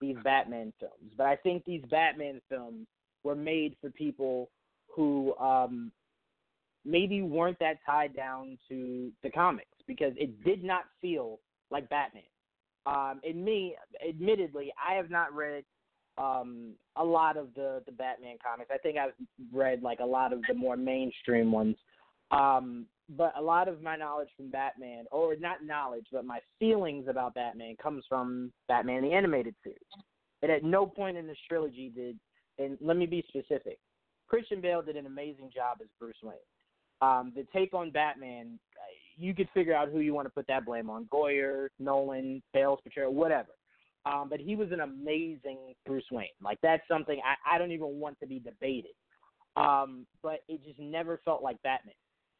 these 0.00 0.16
Batman 0.22 0.72
films. 0.78 1.12
But 1.16 1.26
I 1.26 1.36
think 1.36 1.64
these 1.64 1.82
Batman 1.90 2.40
films 2.48 2.86
were 3.24 3.34
made 3.34 3.76
for 3.80 3.90
people 3.90 4.50
who 4.94 5.36
um, 5.36 5.90
maybe 6.84 7.22
weren't 7.22 7.58
that 7.58 7.78
tied 7.84 8.14
down 8.14 8.58
to 8.68 9.10
the 9.22 9.30
comics 9.30 9.68
because 9.86 10.12
it 10.16 10.42
did 10.44 10.62
not 10.62 10.84
feel 11.00 11.40
like 11.70 11.88
Batman. 11.88 12.22
Um, 12.86 13.20
and 13.24 13.44
me, 13.44 13.74
admittedly, 14.08 14.72
I 14.78 14.94
have 14.94 15.10
not 15.10 15.34
read 15.34 15.64
um, 16.18 16.74
a 16.96 17.04
lot 17.04 17.36
of 17.36 17.48
the 17.54 17.82
the 17.84 17.92
Batman 17.92 18.36
comics. 18.42 18.70
I 18.72 18.78
think 18.78 18.96
I've 18.96 19.12
read 19.52 19.82
like 19.82 19.98
a 20.00 20.06
lot 20.06 20.32
of 20.32 20.40
the 20.48 20.54
more 20.54 20.76
mainstream 20.76 21.50
ones. 21.52 21.76
Um, 22.30 22.86
but 23.08 23.32
a 23.36 23.42
lot 23.42 23.68
of 23.68 23.82
my 23.82 23.96
knowledge 23.96 24.28
from 24.36 24.50
Batman, 24.50 25.04
or 25.10 25.36
not 25.36 25.64
knowledge, 25.64 26.06
but 26.10 26.24
my 26.24 26.40
feelings 26.58 27.06
about 27.08 27.34
Batman 27.34 27.76
comes 27.80 28.04
from 28.08 28.52
Batman 28.68 29.02
the 29.02 29.12
animated 29.12 29.54
series. 29.62 29.78
And 30.42 30.50
at 30.50 30.64
no 30.64 30.86
point 30.86 31.16
in 31.16 31.26
this 31.26 31.38
trilogy 31.48 31.92
did, 31.94 32.18
and 32.58 32.76
let 32.80 32.96
me 32.96 33.06
be 33.06 33.24
specific, 33.28 33.78
Christian 34.28 34.60
Bale 34.60 34.82
did 34.82 34.96
an 34.96 35.06
amazing 35.06 35.50
job 35.54 35.78
as 35.80 35.88
Bruce 36.00 36.16
Wayne. 36.22 36.34
Um, 37.00 37.32
the 37.34 37.46
take 37.52 37.74
on 37.74 37.90
Batman, 37.90 38.58
you 39.16 39.34
could 39.34 39.48
figure 39.54 39.74
out 39.74 39.88
who 39.88 40.00
you 40.00 40.14
want 40.14 40.26
to 40.26 40.32
put 40.32 40.46
that 40.48 40.66
blame 40.66 40.90
on: 40.90 41.08
Goyer, 41.12 41.68
Nolan, 41.78 42.42
Bale's 42.52 42.80
portrayal, 42.82 43.14
whatever. 43.14 43.50
Um, 44.04 44.28
but 44.28 44.40
he 44.40 44.54
was 44.54 44.70
an 44.72 44.80
amazing 44.80 45.74
Bruce 45.84 46.04
Wayne. 46.10 46.28
Like 46.42 46.58
that's 46.62 46.82
something 46.88 47.20
I, 47.24 47.56
I 47.56 47.58
don't 47.58 47.72
even 47.72 47.98
want 47.98 48.18
to 48.20 48.26
be 48.26 48.38
debated. 48.38 48.92
Um, 49.56 50.06
but 50.22 50.40
it 50.48 50.62
just 50.64 50.78
never 50.78 51.20
felt 51.24 51.42
like 51.42 51.60
Batman. 51.62 51.94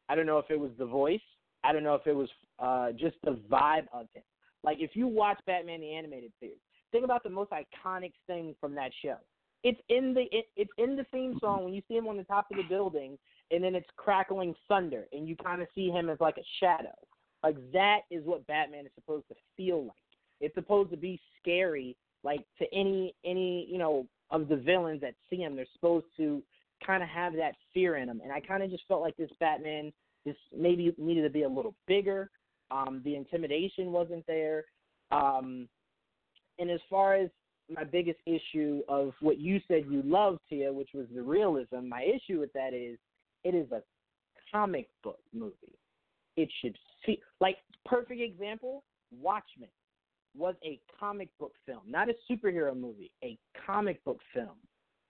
I 0.09 0.15
don't 0.15 0.25
know 0.25 0.37
if 0.37 0.49
it 0.49 0.59
was 0.59 0.71
the 0.77 0.85
voice. 0.85 1.21
I 1.63 1.73
don't 1.73 1.83
know 1.83 1.95
if 1.95 2.07
it 2.07 2.15
was 2.15 2.29
uh, 2.59 2.91
just 2.91 3.15
the 3.23 3.39
vibe 3.49 3.87
of 3.93 4.07
him. 4.13 4.23
Like 4.63 4.77
if 4.79 4.91
you 4.95 5.07
watch 5.07 5.39
Batman 5.45 5.81
the 5.81 5.93
animated 5.93 6.31
series, 6.39 6.57
think 6.91 7.03
about 7.03 7.23
the 7.23 7.29
most 7.29 7.51
iconic 7.51 8.13
thing 8.25 8.55
from 8.59 8.75
that 8.75 8.91
show. 9.03 9.17
It's 9.63 9.79
in 9.89 10.13
the 10.13 10.25
it, 10.31 10.45
it's 10.55 10.71
in 10.77 10.95
the 10.95 11.05
theme 11.05 11.37
song 11.41 11.63
when 11.63 11.73
you 11.73 11.81
see 11.87 11.95
him 11.95 12.07
on 12.07 12.17
the 12.17 12.23
top 12.23 12.47
of 12.51 12.57
the 12.57 12.63
building, 12.63 13.17
and 13.51 13.63
then 13.63 13.75
it's 13.75 13.87
crackling 13.97 14.53
thunder, 14.67 15.07
and 15.11 15.27
you 15.27 15.35
kind 15.35 15.61
of 15.61 15.67
see 15.73 15.89
him 15.89 16.09
as 16.09 16.19
like 16.19 16.37
a 16.37 16.45
shadow. 16.59 16.93
Like 17.43 17.57
that 17.73 18.01
is 18.11 18.23
what 18.25 18.45
Batman 18.47 18.85
is 18.85 18.91
supposed 18.95 19.27
to 19.29 19.35
feel 19.55 19.83
like. 19.83 19.91
It's 20.39 20.55
supposed 20.55 20.91
to 20.91 20.97
be 20.97 21.19
scary, 21.41 21.95
like 22.23 22.41
to 22.59 22.65
any 22.73 23.15
any 23.25 23.67
you 23.69 23.77
know 23.77 24.07
of 24.29 24.47
the 24.47 24.55
villains 24.55 25.01
that 25.01 25.15
see 25.29 25.37
him. 25.37 25.55
They're 25.55 25.65
supposed 25.73 26.05
to 26.17 26.41
kind 26.85 27.03
of 27.03 27.09
have 27.09 27.33
that 27.33 27.53
fear 27.73 27.97
in 27.97 28.09
him. 28.09 28.21
And 28.23 28.31
I 28.31 28.39
kind 28.39 28.63
of 28.63 28.69
just 28.69 28.83
felt 28.87 29.01
like 29.01 29.17
this 29.17 29.29
Batman 29.39 29.91
just 30.25 30.39
maybe 30.55 30.93
needed 30.97 31.23
to 31.23 31.29
be 31.29 31.43
a 31.43 31.49
little 31.49 31.75
bigger. 31.87 32.29
Um, 32.71 33.01
the 33.05 33.15
intimidation 33.15 33.91
wasn't 33.91 34.25
there. 34.27 34.65
Um, 35.11 35.67
and 36.59 36.69
as 36.69 36.79
far 36.89 37.15
as 37.15 37.29
my 37.73 37.83
biggest 37.83 38.19
issue 38.25 38.81
of 38.87 39.13
what 39.19 39.39
you 39.39 39.59
said 39.67 39.85
you 39.89 40.01
loved, 40.03 40.39
Tia, 40.49 40.71
which 40.71 40.89
was 40.93 41.05
the 41.13 41.21
realism, 41.21 41.87
my 41.87 42.03
issue 42.03 42.39
with 42.39 42.51
that 42.53 42.73
is 42.73 42.97
it 43.43 43.55
is 43.55 43.71
a 43.71 43.81
comic 44.51 44.89
book 45.03 45.19
movie. 45.33 45.77
It 46.35 46.49
should 46.61 46.77
feel 47.05 47.15
like 47.39 47.57
perfect 47.85 48.21
example. 48.21 48.83
Watchmen 49.11 49.69
was 50.35 50.55
a 50.63 50.79
comic 50.99 51.29
book 51.39 51.53
film, 51.65 51.81
not 51.87 52.09
a 52.09 52.13
superhero 52.31 52.77
movie, 52.77 53.11
a 53.23 53.37
comic 53.65 54.03
book 54.03 54.19
film, 54.33 54.57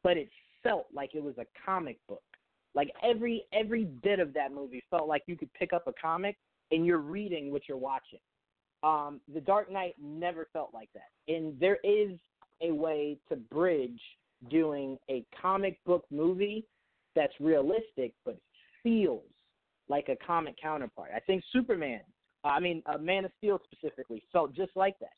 but 0.04 0.18
it 0.18 0.30
felt 0.68 0.88
like 0.94 1.12
it 1.14 1.24
was 1.24 1.38
a 1.38 1.46
comic 1.66 1.98
book. 2.08 2.22
Like 2.76 2.92
every 3.04 3.46
every 3.54 3.86
bit 3.86 4.20
of 4.20 4.34
that 4.34 4.52
movie 4.52 4.84
felt 4.90 5.08
like 5.08 5.24
you 5.26 5.36
could 5.36 5.52
pick 5.54 5.74
up 5.74 5.88
a 5.88 5.94
comic 6.00 6.38
and 6.72 6.86
you're 6.86 7.00
reading 7.00 7.52
what 7.52 7.64
you're 7.68 7.78
watching. 7.78 8.20
Um, 8.84 9.20
the 9.34 9.42
Dark 9.42 9.72
Knight 9.72 9.96
never 10.02 10.48
felt 10.54 10.72
like 10.74 10.90
that, 10.94 11.34
and 11.34 11.60
there 11.60 11.78
is 11.84 12.12
a 12.62 12.72
way 12.72 13.18
to 13.30 13.36
bridge 13.36 14.00
doing 14.52 14.98
a 15.10 15.26
comic 15.42 15.84
book 15.86 16.06
movie 16.12 16.66
that's 17.16 17.34
realistic 17.40 18.14
but 18.24 18.38
feels 18.84 19.24
like 19.90 20.10
a 20.10 20.16
comic 20.26 20.56
counterpart. 20.62 21.10
I 21.16 21.20
think 21.20 21.44
Superman, 21.52 22.02
I 22.44 22.60
mean, 22.60 22.84
uh, 22.86 23.00
Man 23.00 23.26
of 23.26 23.32
Steel 23.40 23.60
specifically, 23.72 24.22
felt 24.32 24.54
just 24.54 24.72
like 24.76 25.00
that. 25.00 25.14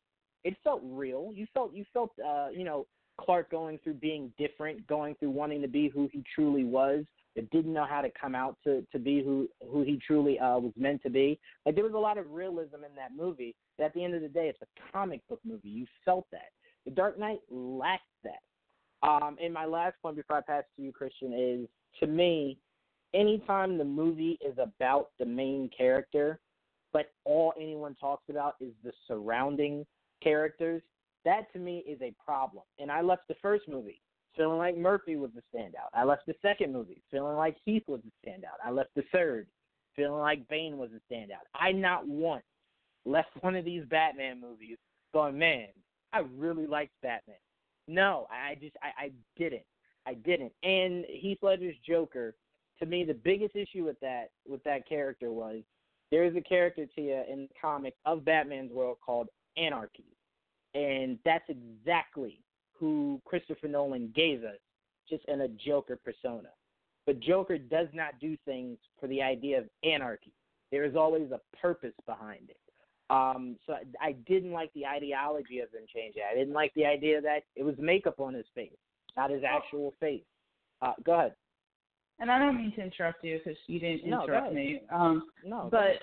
It 0.46 0.56
felt 0.64 0.82
real. 0.86 1.32
You 1.34 1.46
felt 1.54 1.74
you 1.74 1.84
felt 1.94 2.12
uh, 2.26 2.48
you 2.54 2.64
know 2.64 2.88
Clark 3.20 3.52
going 3.52 3.80
through 3.84 3.96
being 3.96 4.32
different, 4.38 4.86
going 4.88 5.16
through 5.16 5.32
wanting 5.32 5.62
to 5.62 5.68
be 5.68 5.90
who 5.90 6.10
he 6.12 6.24
truly 6.34 6.64
was, 6.64 7.06
but 7.36 7.50
didn't 7.52 7.74
know 7.74 7.86
how 7.88 8.02
to 8.02 8.10
come 8.20 8.36
out 8.36 8.58
to 8.64 8.86
to 8.92 9.00
be 9.00 9.24
who 9.24 9.48
who 9.70 9.84
he 9.84 10.00
truly 10.06 10.40
uh, 10.40 10.58
was 10.58 10.74
meant 10.78 11.02
to 11.04 11.10
be. 11.10 11.40
Like 11.66 11.76
there 11.76 11.84
was 11.84 11.94
a 11.94 11.98
lot 11.98 12.18
of 12.18 12.32
realism 12.32 12.78
in 12.78 12.96
that 12.96 13.12
movie. 13.16 13.56
But 13.78 13.86
at 13.86 13.94
the 13.94 14.04
end 14.04 14.16
of 14.16 14.22
the 14.22 14.28
day, 14.28 14.50
it's 14.50 14.62
a 14.62 14.92
comic 14.92 15.22
book 15.28 15.40
movie. 15.46 15.70
You 15.70 15.86
felt 16.04 16.26
that. 16.32 16.50
The 16.86 16.92
Dark 16.92 17.20
Knight 17.20 17.40
lacked 17.50 18.04
that. 18.24 19.08
Um, 19.08 19.38
and 19.42 19.54
my 19.54 19.66
last 19.66 19.96
point 20.02 20.18
before 20.18 20.38
I 20.38 20.42
pass 20.42 20.64
to 20.76 20.82
you, 20.82 20.92
Christian, 20.92 21.34
is 21.34 21.68
to 22.00 22.08
me, 22.08 22.58
anytime 23.14 23.78
the 23.78 23.86
movie 23.86 24.38
is 24.46 24.58
about 24.58 25.10
the 25.20 25.26
main 25.26 25.70
character, 25.76 26.40
but 26.92 27.12
all 27.24 27.54
anyone 27.58 27.96
talks 27.96 28.24
about 28.30 28.56
is 28.60 28.74
the 28.84 28.92
surrounding 29.08 29.86
characters, 30.22 30.82
that 31.26 31.52
to 31.54 31.60
me 31.60 31.84
is 31.88 32.02
a 32.02 32.14
problem. 32.24 32.64
And 32.80 32.92
I 32.92 33.02
left 33.02 33.28
the 33.28 33.36
first 33.42 33.68
movie 33.68 34.02
feeling 34.36 34.58
like 34.58 34.78
Murphy 34.78 35.16
was 35.16 35.32
the 35.36 35.42
standout. 35.54 35.90
I 35.94 36.04
left 36.04 36.26
the 36.26 36.36
second 36.42 36.72
movie 36.72 37.02
feeling 37.12 37.36
like 37.36 37.58
Heath 37.66 37.84
was 37.88 38.02
the 38.04 38.30
standout. 38.30 38.64
I 38.64 38.72
left 38.72 38.92
the 38.96 39.04
third 39.12 39.48
feeling 39.96 40.20
like 40.20 40.48
Bane 40.48 40.78
was 40.78 40.90
the 40.92 41.14
standout. 41.14 41.46
I 41.56 41.72
not 41.72 42.08
once 42.08 42.44
left 43.06 43.30
one 43.42 43.56
of 43.56 43.66
these 43.66 43.84
Batman 43.90 44.40
movies 44.40 44.78
going, 45.14 45.38
man, 45.38 45.68
I 46.14 46.20
really 46.38 46.68
liked 46.68 46.94
Batman. 47.02 47.38
No, 47.88 48.28
I 48.30 48.56
just 48.56 48.76
I, 48.82 49.06
I 49.06 49.12
didn't. 49.38 49.66
I 50.06 50.14
didn't. 50.14 50.54
And 50.64 51.06
Heath 51.10 51.40
Ledger's 51.42 51.76
Joker 51.86 52.36
to 52.80 52.86
me, 52.86 53.04
the 53.04 53.14
biggest 53.14 53.56
issue 53.56 53.84
with 53.84 54.00
that 54.00 54.30
with 54.48 54.64
that 54.64 54.88
character 54.88 55.32
was 55.32 55.62
there 56.12 56.24
is 56.24 56.36
a 56.36 56.42
character 56.42 56.86
to 56.96 57.02
you 57.02 57.22
in 57.32 57.42
the 57.42 57.50
comic 57.62 57.94
of 58.06 58.26
Batman's 58.26 58.72
world 58.72 58.98
called 59.06 59.28
Anarchy, 59.58 60.06
and 60.74 61.18
that's 61.26 61.50
exactly 61.50 62.40
who 62.74 63.22
Christopher 63.26 63.68
Nolan 63.68 64.12
gave 64.16 64.44
us, 64.44 64.60
just 65.10 65.24
in 65.28 65.42
a 65.42 65.48
Joker 65.48 65.98
persona. 66.04 66.50
But 67.06 67.20
Joker 67.20 67.58
does 67.58 67.88
not 67.94 68.20
do 68.22 68.38
things 68.46 68.78
for 69.00 69.08
the 69.08 69.22
idea 69.22 69.58
of 69.60 69.66
anarchy. 69.84 70.34
There 70.72 70.84
is 70.84 70.96
always 70.96 71.32
a 71.32 71.42
purpose 71.58 71.96
behind 72.06 72.50
it. 72.50 72.58
Um, 73.10 73.58
so 73.66 73.74
I, 73.74 74.10
I 74.10 74.12
didn't 74.28 74.52
like 74.52 74.72
the 74.74 74.86
ideology 74.86 75.60
of 75.60 75.72
him 75.72 75.86
changing. 75.94 76.22
I 76.30 76.36
didn't 76.36 76.54
like 76.54 76.72
the 76.76 76.86
idea 76.86 77.22
that 77.22 77.40
it 77.56 77.64
was 77.64 77.76
makeup 77.80 78.20
on 78.20 78.36
his 78.36 78.46
face, 78.54 78.78
not 79.18 79.32
his 79.32 79.42
actual 79.44 79.94
face. 80.00 80.22
Uh, 80.82 80.94
go 81.04 81.14
ahead. 81.14 81.34
And 82.20 82.30
I 82.30 82.38
don't 82.38 82.58
mean 82.58 82.72
to 82.76 82.84
interrupt 82.84 83.24
you 83.24 83.40
because 83.40 83.58
you 83.68 83.80
didn't 83.80 84.02
interrupt 84.06 84.48
ahead. 84.48 84.54
me. 84.54 84.82
Um, 84.92 85.24
No, 85.44 85.70
but 85.72 86.02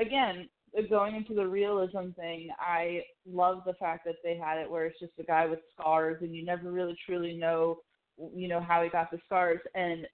again, 0.00 0.48
going 0.88 1.16
into 1.16 1.34
the 1.34 1.46
realism 1.46 2.10
thing, 2.16 2.48
I 2.58 3.02
love 3.26 3.62
the 3.66 3.74
fact 3.74 4.04
that 4.06 4.16
they 4.22 4.36
had 4.36 4.58
it 4.58 4.70
where 4.70 4.86
it's 4.86 5.00
just 5.00 5.12
a 5.18 5.24
guy 5.24 5.46
with 5.46 5.60
scars 5.74 6.18
and 6.20 6.34
you 6.34 6.44
never 6.44 6.70
really 6.70 6.96
truly 7.06 7.34
know, 7.34 7.78
you 8.34 8.48
know, 8.48 8.60
how 8.60 8.82
he 8.82 8.88
got 8.88 9.10
the 9.10 9.18
scars. 9.26 9.60
And 9.74 10.06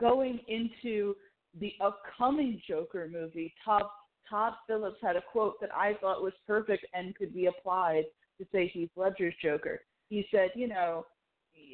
going 0.00 0.40
into 0.48 1.14
the 1.58 1.72
upcoming 1.80 2.60
Joker 2.66 3.08
movie, 3.10 3.52
Todd 3.64 3.84
Todd 4.28 4.52
Phillips 4.66 4.98
had 5.02 5.16
a 5.16 5.22
quote 5.32 5.60
that 5.60 5.74
I 5.74 5.94
thought 6.00 6.22
was 6.22 6.32
perfect 6.46 6.86
and 6.94 7.16
could 7.16 7.34
be 7.34 7.46
applied 7.46 8.04
to 8.38 8.46
say 8.52 8.68
Heath 8.68 8.90
Ledger's 8.96 9.34
Joker. 9.42 9.80
He 10.08 10.24
said, 10.30 10.50
you 10.54 10.68
know, 10.68 11.04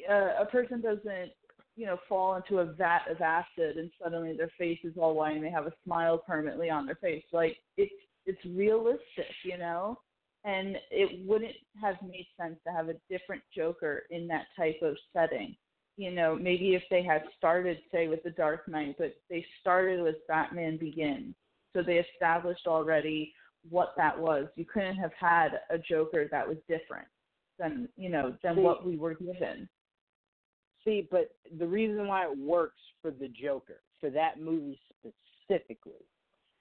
uh, 0.09 0.41
a 0.41 0.45
person 0.45 0.81
doesn't 0.81 1.31
you 1.77 1.85
know, 1.85 1.97
fall 2.09 2.35
into 2.35 2.57
a 2.57 2.65
vat 2.65 3.03
of 3.09 3.21
acid 3.21 3.77
and 3.77 3.91
suddenly 4.01 4.35
their 4.35 4.51
face 4.57 4.79
is 4.83 4.93
all 4.97 5.13
white 5.13 5.35
and 5.35 5.43
they 5.45 5.51
have 5.51 5.67
a 5.67 5.73
smile 5.85 6.17
permanently 6.17 6.69
on 6.69 6.85
their 6.85 6.95
face. 6.95 7.23
Like 7.31 7.55
it's 7.77 7.93
it's 8.25 8.43
realistic, 8.45 9.31
you 9.43 9.57
know? 9.57 9.99
And 10.43 10.75
it 10.91 11.25
wouldn't 11.25 11.53
have 11.81 11.95
made 12.01 12.27
sense 12.39 12.57
to 12.65 12.73
have 12.73 12.89
a 12.89 12.95
different 13.09 13.43
Joker 13.55 14.03
in 14.09 14.27
that 14.27 14.47
type 14.57 14.79
of 14.81 14.95
setting. 15.13 15.55
You 15.97 16.11
know, 16.11 16.37
maybe 16.39 16.75
if 16.75 16.83
they 16.89 17.03
had 17.03 17.23
started, 17.37 17.77
say, 17.91 18.07
with 18.07 18.23
The 18.23 18.31
Dark 18.31 18.67
Knight, 18.67 18.95
but 18.97 19.15
they 19.29 19.45
started 19.61 20.01
with 20.01 20.15
Batman 20.27 20.77
Begins. 20.77 21.33
So 21.73 21.81
they 21.81 22.03
established 22.13 22.67
already 22.67 23.33
what 23.69 23.93
that 23.97 24.17
was. 24.17 24.47
You 24.55 24.65
couldn't 24.65 24.97
have 24.97 25.11
had 25.19 25.59
a 25.69 25.77
Joker 25.77 26.27
that 26.31 26.47
was 26.47 26.57
different 26.67 27.07
than, 27.59 27.89
you 27.97 28.09
know, 28.09 28.35
than 28.43 28.57
what 28.57 28.85
we 28.85 28.97
were 28.97 29.15
given. 29.15 29.67
See, 30.87 31.05
but 31.11 31.31
the 31.59 31.67
reason 31.67 32.07
why 32.07 32.23
it 32.23 32.37
works 32.37 32.79
for 33.01 33.11
the 33.11 33.27
Joker, 33.27 33.81
for 33.99 34.09
that 34.11 34.39
movie 34.39 34.79
specifically, 35.01 36.05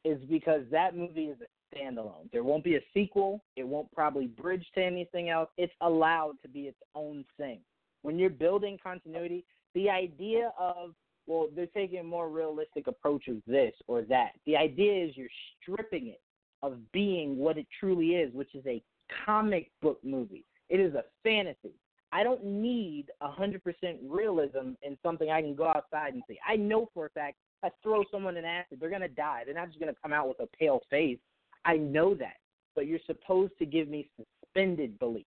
is 0.05 0.19
because 0.29 0.63
that 0.73 0.97
movie 0.97 1.27
is 1.27 1.39
a 1.41 1.77
standalone. 1.77 2.31
There 2.33 2.43
won't 2.43 2.65
be 2.65 2.75
a 2.75 2.81
sequel. 2.93 3.45
It 3.55 3.67
won't 3.67 3.93
probably 3.93 4.27
bridge 4.27 4.67
to 4.75 4.83
anything 4.83 5.29
else. 5.29 5.49
It's 5.57 5.73
allowed 5.81 6.35
to 6.43 6.49
be 6.49 6.63
its 6.63 6.81
own 6.97 7.25
thing. 7.37 7.61
When 8.03 8.19
you're 8.19 8.31
building 8.31 8.79
continuity, 8.83 9.45
the 9.75 9.91
idea 9.91 10.53
of 10.59 10.95
well, 11.29 11.49
they're 11.55 11.67
taking 11.67 11.99
a 11.99 12.05
more 12.05 12.29
realistic 12.29 12.87
approach 12.87 13.27
of 13.29 13.37
this 13.47 13.75
or 13.89 14.03
that. 14.03 14.31
The 14.45 14.57
idea 14.57 15.07
is 15.07 15.17
you're 15.17 15.29
stripping 15.61 16.09
it 16.09 16.21
of 16.63 16.79
being 16.93 17.37
what 17.37 17.59
it 17.59 17.67
truly 17.81 18.11
is, 18.11 18.33
which 18.33 18.55
is 18.55 18.65
a 18.67 18.83
comic 19.25 19.71
book 19.83 19.99
movie. 20.05 20.45
It 20.69 20.79
is 20.79 20.95
a 20.95 21.05
fantasy. 21.25 21.75
I 22.13 22.23
don't 22.23 22.45
need 22.45 23.07
a 23.21 23.31
hundred 23.31 23.63
percent 23.65 23.99
realism 24.07 24.73
in 24.83 24.97
something 25.03 25.31
I 25.31 25.43
can 25.43 25.55
go 25.55 25.69
outside 25.69 26.15
and 26.15 26.23
see. 26.29 26.39
I 26.47 26.57
know 26.57 26.89
for 26.95 27.07
a 27.07 27.11
fact 27.11 27.37
I 27.63 27.71
throw 27.83 28.05
someone 28.11 28.37
in 28.37 28.45
acid, 28.45 28.79
they're 28.81 28.91
gonna 28.91 29.09
die. 29.09 29.43
They're 29.45 29.55
not 29.55 29.69
just 29.69 29.81
gonna 29.81 29.95
come 30.03 30.13
out 30.13 30.29
with 30.29 30.41
a 30.41 30.47
pale 30.57 30.81
face. 30.91 31.19
I 31.65 31.77
know 31.77 32.15
that. 32.15 32.37
But 32.75 32.87
you're 32.87 33.01
supposed 33.07 33.53
to 33.59 33.67
give 33.67 33.89
me 33.89 34.09
suspended 34.17 34.99
belief. 34.99 35.27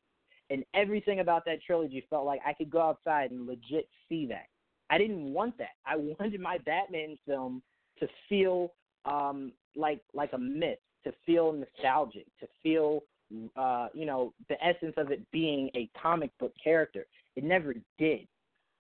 And 0.50 0.64
everything 0.74 1.20
about 1.20 1.46
that 1.46 1.62
trilogy 1.62 2.06
felt 2.10 2.26
like 2.26 2.42
I 2.46 2.54
could 2.54 2.70
go 2.70 2.82
outside 2.82 3.32
and 3.32 3.46
legit 3.46 3.88
see 4.08 4.26
that. 4.28 4.46
I 4.90 4.98
didn't 4.98 5.34
want 5.34 5.58
that. 5.58 5.76
I 5.86 5.96
wanted 6.20 6.40
my 6.40 6.58
Batman 6.60 7.18
film 7.26 7.62
to 8.00 8.08
feel 8.28 8.74
um 9.06 9.52
like 9.76 10.02
like 10.14 10.34
a 10.34 10.38
myth, 10.38 10.80
to 11.04 11.14
feel 11.26 11.52
nostalgic, 11.54 12.26
to 12.40 12.48
feel 12.64 13.02
uh, 13.56 13.88
you 13.94 14.06
know, 14.06 14.34
the 14.48 14.56
essence 14.64 14.94
of 14.98 15.12
it 15.12 15.22
being 15.32 15.70
a 15.76 15.90
comic 16.02 16.32
book 16.40 16.54
character. 16.62 17.06
It 17.36 17.44
never 17.44 17.76
did. 17.98 18.28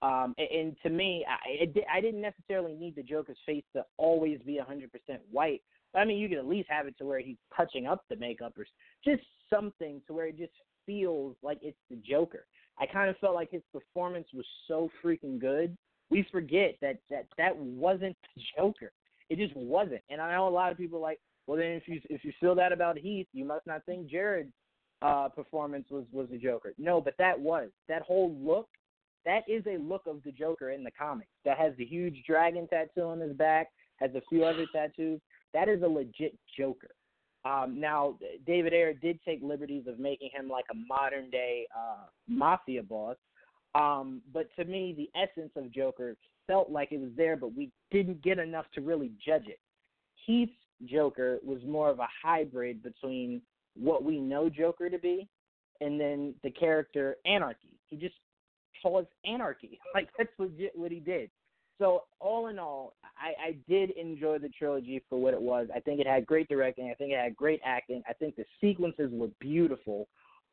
Um, 0.02 0.34
and, 0.38 0.48
and 0.52 0.78
to 0.84 0.90
me, 0.90 1.26
I, 1.28 1.64
it, 1.64 1.86
I 1.94 2.02
didn't 2.02 2.22
necessarily 2.22 2.74
need 2.74 2.96
the 2.96 3.04
Joker's 3.04 3.38
face 3.46 3.64
to 3.76 3.86
always 3.98 4.40
be 4.46 4.60
100% 4.60 4.88
white. 5.32 5.62
I 5.96 6.06
mean, 6.06 6.20
you 6.20 6.30
could 6.30 6.38
at 6.38 6.48
least 6.48 6.70
have 6.70 6.88
it 6.88 6.98
to 7.00 7.06
where 7.06 7.20
he's 7.20 7.38
touching 7.56 7.88
up 7.88 8.04
the 8.10 8.16
makeup 8.16 8.54
or 8.58 8.66
just 9.04 9.24
something 9.50 10.02
to 10.08 10.14
where 10.14 10.28
it 10.28 10.38
just 10.38 10.54
feels 10.86 11.36
like 11.42 11.60
it's 11.62 11.78
the 11.90 11.98
Joker. 12.08 12.46
I 12.80 12.86
kind 12.86 13.10
of 13.10 13.18
felt 13.18 13.36
like 13.36 13.52
his 13.52 13.64
performance 13.74 14.28
was 14.34 14.46
so 14.68 14.90
freaking 15.04 15.40
good. 15.40 15.76
We 16.10 16.26
forget 16.32 16.76
that 16.82 16.98
that 17.10 17.26
that 17.38 17.56
wasn't 17.56 18.16
the 18.36 18.42
Joker. 18.58 18.92
It 19.30 19.38
just 19.38 19.56
wasn't. 19.56 20.02
And 20.10 20.22
I 20.22 20.34
know 20.34 20.48
a 20.48 20.50
lot 20.50 20.72
of 20.72 20.78
people 20.78 21.00
like, 21.00 21.20
well, 21.50 21.58
then 21.58 21.72
if 21.72 21.88
you 21.88 22.00
if 22.12 22.24
you 22.24 22.32
feel 22.40 22.54
that 22.54 22.72
about 22.72 22.96
Heath, 22.96 23.26
you 23.34 23.44
must 23.44 23.66
not 23.66 23.84
think 23.88 24.08
Jared's 24.08 24.54
uh, 25.02 25.30
performance 25.30 25.88
was 25.90 26.06
was 26.12 26.28
the 26.30 26.38
Joker. 26.38 26.76
No, 26.78 27.02
but 27.02 27.16
that 27.18 27.40
was 27.40 27.70
that 27.88 28.04
whole 28.04 28.36
look. 28.40 28.68
That 29.26 29.42
is 29.48 29.64
a 29.66 29.80
look 29.80 30.04
of 30.06 30.22
the 30.24 30.32
Joker 30.32 30.70
in 30.70 30.84
the 30.84 30.92
comics. 30.92 31.32
That 31.46 31.58
has 31.58 31.74
the 31.80 31.86
huge 31.86 32.22
dragon 32.28 32.68
tattoo 32.68 33.02
on 33.02 33.20
his 33.20 33.34
back, 33.34 33.70
has 33.96 34.12
a 34.14 34.22
few 34.30 34.44
other 34.44 34.68
tattoos. 34.72 35.20
That 35.56 35.68
is 35.68 35.82
a 35.82 35.88
legit 35.88 36.38
Joker. 36.56 36.92
Um, 37.46 37.80
now, 37.80 38.20
David 38.46 38.72
Ayer 38.74 38.94
did 38.94 39.20
take 39.26 39.40
liberties 39.42 39.86
of 39.88 39.98
making 39.98 40.30
him 40.32 40.50
like 40.50 40.66
a 40.72 40.76
modern 40.76 41.32
day 41.32 41.66
uh, 41.76 42.06
mafia 42.28 42.84
boss. 42.84 43.18
Um, 43.74 44.22
but 44.32 44.50
to 44.60 44.66
me, 44.66 44.94
the 44.96 45.10
essence 45.20 45.54
of 45.56 45.74
Joker 45.74 46.16
felt 46.46 46.70
like 46.70 46.92
it 46.92 47.00
was 47.00 47.12
there, 47.18 47.36
but 47.36 47.56
we 47.56 47.72
didn't 47.90 48.22
get 48.22 48.38
enough 48.38 48.66
to 48.76 48.82
really 48.82 49.14
judge 49.26 49.48
it. 49.48 49.60
Heath's 50.28 50.54
Joker 50.86 51.40
was 51.44 51.60
more 51.66 51.90
of 51.90 52.00
a 52.00 52.08
hybrid 52.24 52.82
between 52.84 53.42
what 53.76 54.04
we 54.04 54.20
know 54.20 54.50
Joker 54.50 54.90
to 54.90 54.98
be 54.98 55.28
and 55.82 56.00
then 56.00 56.34
the 56.44 56.52
character 56.52 57.18
Anarchy. 57.26 57.78
He 57.88 57.98
just 57.98 58.16
caused 58.82 59.08
anarchy. 59.26 59.80
Like 59.94 60.10
that's 60.18 60.30
legit 60.38 60.78
what 60.78 60.92
he 60.92 61.00
did. 61.00 61.30
So 61.80 62.04
all 62.20 62.48
in 62.48 62.60
all, 62.60 62.94
I, 63.18 63.50
I 63.50 63.56
did 63.70 63.92
enjoy 63.92 64.38
the 64.38 64.50
trilogy 64.50 65.02
for 65.10 65.20
what 65.20 65.34
it 65.34 65.42
was. 65.42 65.68
I 65.74 65.80
think 65.80 66.02
it 66.02 66.08
had 66.08 66.26
great 66.26 66.50
directing. 66.50 66.90
I 66.90 66.94
think 66.94 67.14
it 67.14 67.20
had 67.20 67.36
great 67.36 67.62
acting. 67.64 68.04
I 68.08 68.14
think 68.14 68.36
the 68.36 68.44
sequences 68.60 69.12
were 69.14 69.30
beautiful. 69.40 70.08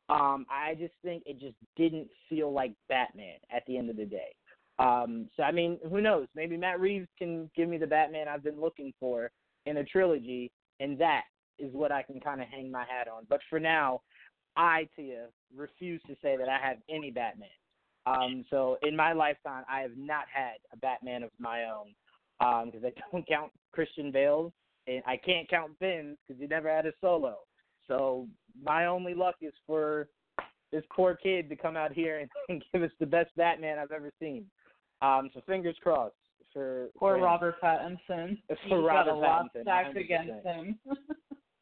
Um, 0.09 0.45
I 0.49 0.75
just 0.75 0.93
think 1.03 1.23
it 1.25 1.37
just 1.39 1.57
didn't 1.75 2.07
feel 2.29 2.53
like 2.53 2.71
Batman 2.87 3.35
at 3.53 3.63
the 3.67 3.77
end 3.77 3.89
of 3.89 3.97
the 3.97 4.05
day. 4.05 4.33
Um, 4.79 5.27
so 5.35 5.43
I 5.43 5.51
mean, 5.51 5.79
who 5.89 5.99
knows? 5.99 6.27
Maybe 6.33 6.55
Matt 6.55 6.79
Reeves 6.79 7.09
can 7.17 7.49
give 7.57 7.67
me 7.67 7.77
the 7.77 7.87
Batman 7.87 8.27
I've 8.29 8.43
been 8.43 8.61
looking 8.61 8.93
for 8.99 9.29
in 9.67 9.77
a 9.77 9.83
trilogy, 9.83 10.51
and 10.79 10.99
that 10.99 11.23
is 11.59 11.73
what 11.73 11.91
I 11.91 12.03
can 12.03 12.19
kind 12.19 12.41
of 12.41 12.47
hang 12.47 12.71
my 12.71 12.85
hat 12.85 13.07
on. 13.07 13.25
But 13.29 13.41
for 13.49 13.59
now, 13.59 14.01
I, 14.55 14.87
Tia, 14.95 15.27
refuse 15.55 16.01
to 16.07 16.15
say 16.21 16.37
that 16.37 16.49
I 16.49 16.57
have 16.61 16.77
any 16.89 17.11
Batman. 17.11 17.49
Um, 18.05 18.45
so 18.49 18.77
in 18.83 18.95
my 18.95 19.13
lifetime, 19.13 19.63
I 19.69 19.81
have 19.81 19.97
not 19.97 20.25
had 20.33 20.55
a 20.71 20.77
Batman 20.77 21.23
of 21.23 21.31
my 21.39 21.65
own 21.65 21.93
because 22.65 22.85
I 22.85 22.93
don't 23.11 23.27
count 23.27 23.51
Christian 23.71 24.11
Bale, 24.11 24.53
and 24.87 25.01
I 25.05 25.17
can't 25.17 25.49
count 25.49 25.77
Ben 25.79 26.17
because 26.27 26.41
he 26.41 26.47
never 26.47 26.73
had 26.73 26.85
a 26.85 26.91
solo. 27.01 27.37
So 27.87 28.27
my 28.63 28.85
only 28.85 29.13
luck 29.13 29.35
is 29.41 29.53
for 29.65 30.07
this 30.71 30.83
poor 30.93 31.15
kid 31.15 31.49
to 31.49 31.55
come 31.55 31.77
out 31.77 31.93
here 31.93 32.19
and, 32.19 32.29
and 32.49 32.63
give 32.73 32.83
us 32.83 32.91
the 32.99 33.05
best 33.05 33.31
Batman 33.35 33.79
I've 33.79 33.91
ever 33.91 34.11
seen. 34.19 34.45
Um, 35.01 35.29
so 35.33 35.41
fingers 35.45 35.75
crossed 35.81 36.15
for 36.53 36.89
Poor 36.97 37.13
for 37.13 37.17
him. 37.17 37.23
Robert 37.23 37.55
Pattinson. 37.61 38.37
For 38.47 38.57
He's 38.63 38.71
got 38.71 39.07
a 39.07 39.13
lot 39.13 39.47
Pattinson, 39.55 39.61
stacked 39.63 39.97
against 39.97 40.45
him. 40.45 40.79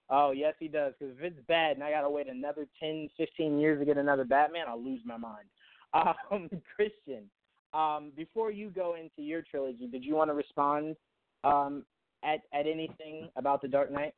Oh 0.10 0.32
yes, 0.32 0.54
he 0.60 0.68
does. 0.68 0.94
Because 1.00 1.16
if 1.18 1.24
it's 1.24 1.48
bad 1.48 1.76
and 1.76 1.84
I 1.84 1.90
gotta 1.90 2.10
wait 2.10 2.28
another 2.28 2.68
ten, 2.80 3.10
fifteen 3.18 3.58
years 3.58 3.80
to 3.80 3.86
get 3.86 3.98
another 3.98 4.24
Batman, 4.24 4.66
I'll 4.68 4.84
lose 4.84 5.02
my 5.06 5.18
mind. 5.18 5.48
Um, 6.30 6.50
Christian, 6.76 7.24
um, 7.74 8.12
before 8.18 8.52
you 8.52 8.70
go 8.70 8.96
into 8.96 9.22
your 9.22 9.42
trilogy, 9.42 9.88
did 9.88 10.04
you 10.04 10.14
want 10.14 10.30
to 10.30 10.34
respond 10.34 10.98
um, 11.46 11.86
at 12.22 12.42
at 12.54 12.68
anything 12.68 13.30
about 13.38 13.62
the 13.62 13.70
Dark 13.70 13.94
Knight? 13.94 14.14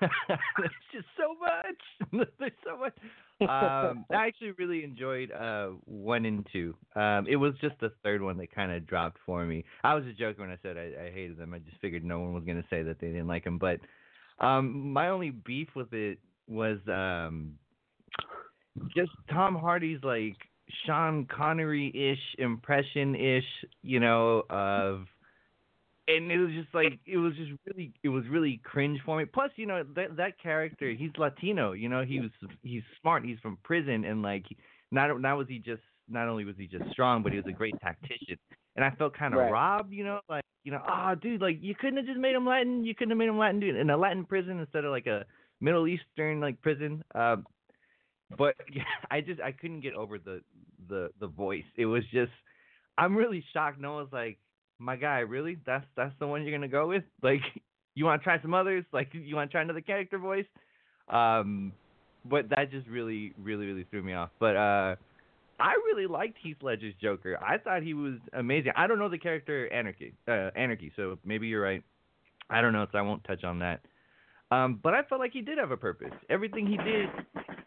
There's 0.00 0.70
just 0.92 1.08
so 1.16 1.34
much. 1.40 2.28
There's 2.38 2.52
so 2.64 2.78
much. 2.78 2.92
Um, 3.40 4.04
I 4.10 4.26
actually 4.26 4.52
really 4.52 4.84
enjoyed 4.84 5.30
uh, 5.32 5.68
one 5.84 6.24
and 6.24 6.46
two. 6.52 6.74
Um, 6.94 7.26
it 7.28 7.36
was 7.36 7.54
just 7.60 7.74
the 7.80 7.92
third 8.02 8.22
one 8.22 8.36
that 8.38 8.54
kind 8.54 8.72
of 8.72 8.86
dropped 8.86 9.18
for 9.24 9.44
me. 9.44 9.64
I 9.82 9.94
was 9.94 10.04
a 10.04 10.12
joker 10.12 10.42
when 10.42 10.50
I 10.50 10.58
said 10.62 10.76
I, 10.76 11.06
I 11.06 11.10
hated 11.10 11.38
them. 11.38 11.54
I 11.54 11.58
just 11.58 11.80
figured 11.80 12.04
no 12.04 12.20
one 12.20 12.34
was 12.34 12.44
going 12.44 12.60
to 12.60 12.68
say 12.68 12.82
that 12.82 13.00
they 13.00 13.08
didn't 13.08 13.28
like 13.28 13.44
them. 13.44 13.58
But 13.58 13.80
um, 14.44 14.92
my 14.92 15.08
only 15.08 15.30
beef 15.30 15.68
with 15.74 15.92
it 15.92 16.18
was 16.48 16.78
um, 16.88 17.54
just 18.94 19.10
Tom 19.30 19.54
Hardy's 19.54 20.02
like 20.02 20.36
Sean 20.86 21.26
Connery 21.26 21.88
ish 21.94 22.40
impression 22.40 23.14
ish, 23.14 23.44
you 23.82 24.00
know, 24.00 24.44
of 24.50 25.06
and 26.16 26.30
it 26.32 26.38
was 26.38 26.50
just 26.52 26.74
like 26.74 26.98
it 27.06 27.16
was 27.18 27.34
just 27.36 27.52
really 27.66 27.92
it 28.02 28.08
was 28.08 28.24
really 28.28 28.60
cringe 28.64 29.00
for 29.04 29.18
me. 29.18 29.24
Plus, 29.24 29.50
you 29.56 29.66
know, 29.66 29.82
that 29.94 30.16
that 30.16 30.40
character, 30.42 30.90
he's 30.90 31.10
Latino, 31.18 31.72
you 31.72 31.88
know, 31.88 32.04
he 32.04 32.20
was 32.20 32.30
he's 32.62 32.82
smart, 33.00 33.24
he's 33.24 33.38
from 33.40 33.58
prison 33.64 34.04
and 34.04 34.22
like 34.22 34.44
not 34.90 35.20
not 35.20 35.36
was 35.38 35.48
he 35.48 35.58
just 35.58 35.82
not 36.08 36.28
only 36.28 36.44
was 36.44 36.56
he 36.58 36.66
just 36.66 36.90
strong, 36.92 37.22
but 37.22 37.32
he 37.32 37.38
was 37.38 37.46
a 37.46 37.52
great 37.52 37.74
tactician. 37.80 38.38
And 38.76 38.84
I 38.84 38.90
felt 38.96 39.16
kind 39.16 39.34
of 39.34 39.40
Right. 39.40 39.50
robbed, 39.50 39.92
you 39.92 40.04
know, 40.04 40.20
like 40.28 40.44
you 40.64 40.72
know, 40.72 40.82
oh 40.86 41.14
dude, 41.14 41.40
like 41.40 41.58
you 41.60 41.74
couldn't 41.74 41.98
have 41.98 42.06
just 42.06 42.18
made 42.18 42.34
him 42.34 42.46
Latin, 42.46 42.84
you 42.84 42.94
couldn't 42.94 43.10
have 43.10 43.18
made 43.18 43.28
him 43.28 43.38
Latin 43.38 43.60
dude 43.60 43.76
in 43.76 43.90
a 43.90 43.96
Latin 43.96 44.24
prison 44.24 44.58
instead 44.60 44.84
of 44.84 44.90
like 44.90 45.06
a 45.06 45.24
Middle 45.60 45.86
Eastern 45.86 46.40
like 46.40 46.60
prison. 46.62 47.02
Um 47.14 47.46
but 48.36 48.54
yeah, 48.72 48.82
I 49.10 49.20
just 49.20 49.40
I 49.40 49.52
couldn't 49.52 49.80
get 49.80 49.94
over 49.94 50.18
the 50.18 50.42
the 50.88 51.10
the 51.20 51.26
voice. 51.26 51.64
It 51.76 51.86
was 51.86 52.04
just 52.12 52.32
I'm 52.98 53.16
really 53.16 53.44
shocked. 53.52 53.80
No 53.80 53.94
one's 53.94 54.12
like, 54.12 54.38
my 54.80 54.96
guy, 54.96 55.20
really? 55.20 55.58
That's 55.66 55.84
that's 55.96 56.14
the 56.18 56.26
one 56.26 56.42
you're 56.42 56.56
gonna 56.56 56.68
go 56.68 56.88
with? 56.88 57.04
Like, 57.22 57.42
you 57.94 58.04
want 58.04 58.20
to 58.20 58.24
try 58.24 58.40
some 58.40 58.54
others? 58.54 58.84
Like, 58.92 59.08
you 59.12 59.36
want 59.36 59.50
to 59.50 59.52
try 59.52 59.62
another 59.62 59.80
character 59.80 60.18
voice? 60.18 60.46
Um, 61.08 61.72
but 62.24 62.48
that 62.50 62.70
just 62.70 62.86
really, 62.88 63.32
really, 63.38 63.66
really 63.66 63.84
threw 63.90 64.02
me 64.02 64.14
off. 64.14 64.30
But 64.38 64.56
uh, 64.56 64.96
I 65.58 65.72
really 65.86 66.06
liked 66.06 66.38
Heath 66.42 66.58
Ledger's 66.62 66.94
Joker. 67.00 67.38
I 67.42 67.58
thought 67.58 67.82
he 67.82 67.94
was 67.94 68.14
amazing. 68.32 68.72
I 68.76 68.86
don't 68.86 68.98
know 68.98 69.08
the 69.08 69.18
character 69.18 69.72
Anarchy, 69.72 70.14
uh, 70.28 70.50
Anarchy. 70.56 70.92
So 70.96 71.18
maybe 71.24 71.48
you're 71.48 71.62
right. 71.62 71.82
I 72.48 72.60
don't 72.60 72.72
know, 72.72 72.86
so 72.90 72.98
I 72.98 73.02
won't 73.02 73.22
touch 73.24 73.44
on 73.44 73.60
that. 73.60 73.80
Um, 74.50 74.80
but 74.82 74.94
I 74.94 75.02
felt 75.04 75.20
like 75.20 75.32
he 75.32 75.42
did 75.42 75.58
have 75.58 75.70
a 75.70 75.76
purpose. 75.76 76.12
Everything 76.28 76.66
he 76.66 76.76
did, 76.78 77.08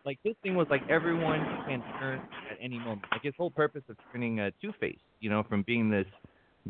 like 0.06 0.19
this 0.23 0.36
thing 0.43 0.56
was 0.56 0.67
like 0.69 0.82
everyone 0.89 1.39
can 1.67 1.82
turn 1.99 2.19
at 2.52 2.58
any 2.62 2.78
moment. 2.78 3.04
Like 3.12 3.23
his 3.23 3.34
whole 3.38 3.52
purpose 3.52 3.84
of 3.89 3.95
turning 4.12 4.39
uh, 4.39 4.52
Two 4.62 4.73
Face, 4.80 4.99
you 5.21 5.30
know, 5.30 5.43
from 5.47 5.63
being 5.63 5.89
this 5.89 6.08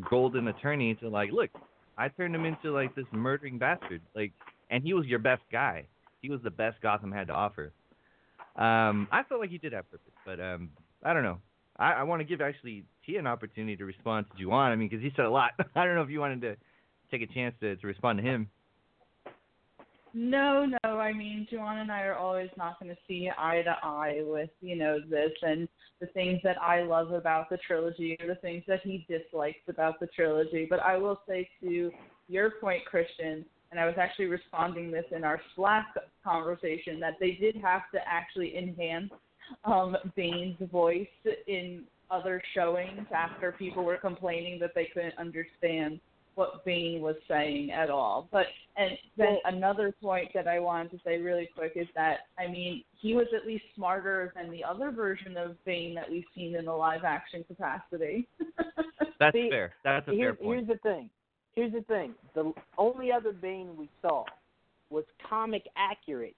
golden 0.09 0.47
attorney 0.47 0.95
to 0.95 1.09
like, 1.09 1.31
look, 1.31 1.49
I 1.97 2.09
turned 2.09 2.35
him 2.35 2.45
into 2.45 2.71
like 2.71 2.95
this 2.95 3.05
murdering 3.11 3.57
bastard. 3.57 4.01
Like, 4.15 4.33
and 4.69 4.83
he 4.83 4.93
was 4.93 5.05
your 5.05 5.19
best 5.19 5.43
guy. 5.51 5.85
He 6.21 6.29
was 6.29 6.41
the 6.43 6.51
best 6.51 6.81
Gotham 6.81 7.11
had 7.11 7.27
to 7.27 7.33
offer. 7.33 7.73
Um, 8.55 9.07
I 9.11 9.23
felt 9.27 9.41
like 9.41 9.49
he 9.49 9.57
did 9.57 9.73
have 9.73 9.89
purpose, 9.89 10.13
but 10.25 10.39
um, 10.39 10.69
I 11.03 11.13
don't 11.13 11.23
know. 11.23 11.39
I, 11.77 11.93
I 11.93 12.03
want 12.03 12.21
to 12.21 12.23
give 12.23 12.39
actually 12.39 12.85
Tia 13.05 13.19
an 13.19 13.27
opportunity 13.27 13.75
to 13.77 13.85
respond 13.85 14.27
to 14.29 14.43
Juwan. 14.43 14.71
I 14.71 14.75
mean, 14.75 14.89
because 14.89 15.03
he 15.03 15.11
said 15.15 15.25
a 15.25 15.29
lot. 15.29 15.51
I 15.75 15.85
don't 15.85 15.95
know 15.95 16.03
if 16.03 16.09
you 16.09 16.19
wanted 16.19 16.41
to 16.41 16.55
take 17.11 17.21
a 17.21 17.33
chance 17.33 17.55
to, 17.61 17.75
to 17.75 17.87
respond 17.87 18.19
to 18.19 18.23
him. 18.23 18.49
No, 20.13 20.65
no. 20.65 20.99
I 20.99 21.11
mean, 21.11 21.47
Juwan 21.51 21.81
and 21.81 21.91
I 21.91 22.03
are 22.03 22.15
always 22.15 22.49
not 22.55 22.79
going 22.79 22.93
to 22.93 23.01
see 23.07 23.29
eye 23.35 23.63
to 23.63 23.75
eye 23.81 24.21
with, 24.23 24.51
you 24.61 24.75
know, 24.75 24.99
this 25.09 25.31
and 25.41 25.67
the 25.99 26.05
things 26.07 26.39
that 26.43 26.61
I 26.61 26.83
love 26.83 27.11
about 27.11 27.49
the 27.49 27.57
trilogy 27.57 28.15
or 28.21 28.27
the 28.27 28.35
things 28.35 28.63
that 28.67 28.81
he 28.83 29.07
dislikes 29.09 29.67
about 29.67 29.99
the 29.99 30.07
trilogy. 30.07 30.67
But 30.69 30.81
I 30.81 30.97
will 30.97 31.19
say 31.27 31.49
to 31.61 31.91
your 32.29 32.51
point, 32.61 32.85
Christian, 32.85 33.43
and 33.71 33.79
I 33.79 33.87
was 33.87 33.95
actually 33.97 34.25
responding 34.25 34.91
this 34.91 35.05
in 35.15 35.23
our 35.23 35.41
Slack 35.55 35.87
conversation 36.23 36.99
that 36.99 37.15
they 37.19 37.31
did 37.31 37.55
have 37.55 37.81
to 37.93 37.99
actually 38.07 38.55
enhance 38.55 39.11
um, 39.65 39.97
Bane's 40.15 40.57
voice 40.71 41.07
in 41.47 41.85
other 42.11 42.39
showings 42.53 43.07
after 43.13 43.51
people 43.53 43.83
were 43.83 43.97
complaining 43.97 44.59
that 44.59 44.75
they 44.75 44.89
couldn't 44.93 45.17
understand 45.17 45.99
what 46.35 46.65
Bane 46.65 47.01
was 47.01 47.15
saying 47.27 47.71
at 47.71 47.89
all. 47.89 48.27
But 48.31 48.45
and 48.77 48.91
then 49.17 49.37
another 49.45 49.93
point 50.01 50.29
that 50.33 50.47
I 50.47 50.59
wanted 50.59 50.91
to 50.91 50.99
say 51.05 51.19
really 51.19 51.49
quick 51.55 51.73
is 51.75 51.87
that 51.95 52.19
I 52.37 52.47
mean 52.47 52.83
he 52.99 53.13
was 53.13 53.27
at 53.35 53.45
least 53.45 53.63
smarter 53.75 54.33
than 54.35 54.51
the 54.51 54.63
other 54.63 54.91
version 54.91 55.37
of 55.37 55.63
Bane 55.65 55.93
that 55.95 56.09
we've 56.09 56.23
seen 56.35 56.55
in 56.55 56.65
the 56.65 56.73
live 56.73 57.03
action 57.03 57.43
capacity. 57.47 58.27
That's 59.19 59.35
See, 59.35 59.49
fair. 59.49 59.73
That's 59.83 60.07
a 60.07 60.11
fair 60.11 60.17
Here's, 60.17 60.37
point. 60.37 60.67
here's 60.67 60.67
the 60.67 60.89
thing. 60.89 61.09
Here's 61.55 61.73
the 61.73 61.81
thing. 61.81 62.13
The 62.33 62.51
only 62.77 63.11
other 63.11 63.31
Bane 63.31 63.75
we 63.77 63.89
saw 64.01 64.25
was 64.89 65.03
comic 65.29 65.65
accurate. 65.77 66.35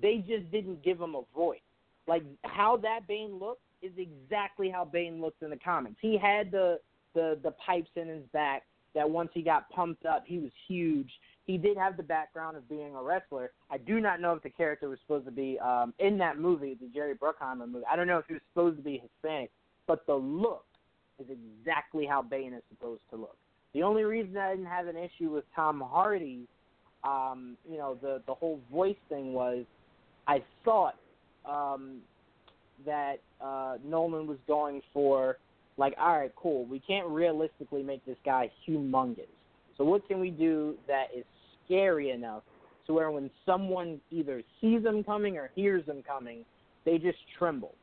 They 0.00 0.18
just 0.18 0.50
didn't 0.52 0.84
give 0.84 1.00
him 1.00 1.14
a 1.14 1.22
voice. 1.34 1.60
Like 2.06 2.22
how 2.44 2.76
that 2.78 3.00
Bane 3.08 3.38
looked 3.38 3.62
is 3.82 3.92
exactly 3.96 4.70
how 4.70 4.84
Bane 4.84 5.20
looks 5.20 5.36
in 5.40 5.50
the 5.50 5.56
comics. 5.56 5.96
He 6.00 6.18
had 6.18 6.50
the 6.50 6.78
the 7.14 7.38
the 7.42 7.52
pipes 7.52 7.90
in 7.96 8.08
his 8.08 8.22
back 8.32 8.64
that 8.98 9.08
once 9.08 9.30
he 9.32 9.42
got 9.42 9.70
pumped 9.70 10.04
up, 10.06 10.24
he 10.26 10.40
was 10.40 10.50
huge. 10.66 11.08
He 11.46 11.56
did 11.56 11.76
have 11.76 11.96
the 11.96 12.02
background 12.02 12.56
of 12.56 12.68
being 12.68 12.96
a 12.96 13.00
wrestler. 13.00 13.52
I 13.70 13.78
do 13.78 14.00
not 14.00 14.20
know 14.20 14.32
if 14.32 14.42
the 14.42 14.50
character 14.50 14.88
was 14.88 14.98
supposed 15.06 15.24
to 15.26 15.30
be 15.30 15.56
um 15.60 15.94
in 16.00 16.18
that 16.18 16.40
movie, 16.40 16.76
the 16.80 16.88
Jerry 16.88 17.14
Bruckheimer 17.14 17.70
movie. 17.70 17.84
I 17.90 17.94
don't 17.94 18.08
know 18.08 18.18
if 18.18 18.26
he 18.26 18.34
was 18.34 18.42
supposed 18.52 18.76
to 18.78 18.82
be 18.82 19.00
Hispanic, 19.00 19.52
but 19.86 20.04
the 20.06 20.16
look 20.16 20.64
is 21.20 21.26
exactly 21.30 22.06
how 22.06 22.22
Bane 22.22 22.54
is 22.54 22.62
supposed 22.70 23.02
to 23.10 23.16
look. 23.16 23.36
The 23.72 23.84
only 23.84 24.02
reason 24.02 24.36
I 24.36 24.50
didn't 24.50 24.66
have 24.66 24.88
an 24.88 24.96
issue 24.96 25.30
with 25.30 25.44
Tom 25.54 25.80
Hardy, 25.80 26.48
um, 27.04 27.56
you 27.70 27.78
know, 27.78 27.96
the 28.02 28.20
the 28.26 28.34
whole 28.34 28.58
voice 28.68 28.96
thing 29.08 29.32
was, 29.32 29.64
I 30.26 30.42
thought 30.64 30.96
um, 31.48 31.98
that 32.84 33.20
uh, 33.40 33.76
Nolan 33.84 34.26
was 34.26 34.38
going 34.48 34.82
for 34.92 35.38
like, 35.78 35.94
all 35.98 36.18
right, 36.18 36.32
cool. 36.36 36.66
We 36.66 36.80
can't 36.80 37.06
realistically 37.08 37.82
make 37.82 38.04
this 38.04 38.16
guy 38.24 38.50
humongous. 38.68 39.26
So 39.76 39.84
what 39.84 40.06
can 40.08 40.20
we 40.20 40.30
do 40.30 40.74
that 40.88 41.06
is 41.16 41.24
scary 41.64 42.10
enough 42.10 42.42
to 42.86 42.92
where 42.94 43.10
when 43.10 43.30
someone 43.46 44.00
either 44.10 44.42
sees 44.60 44.84
him 44.84 45.04
coming 45.04 45.36
or 45.36 45.50
hears 45.54 45.86
him 45.86 46.02
coming, 46.06 46.44
they 46.84 46.98
just 46.98 47.18
tremble. 47.38 47.74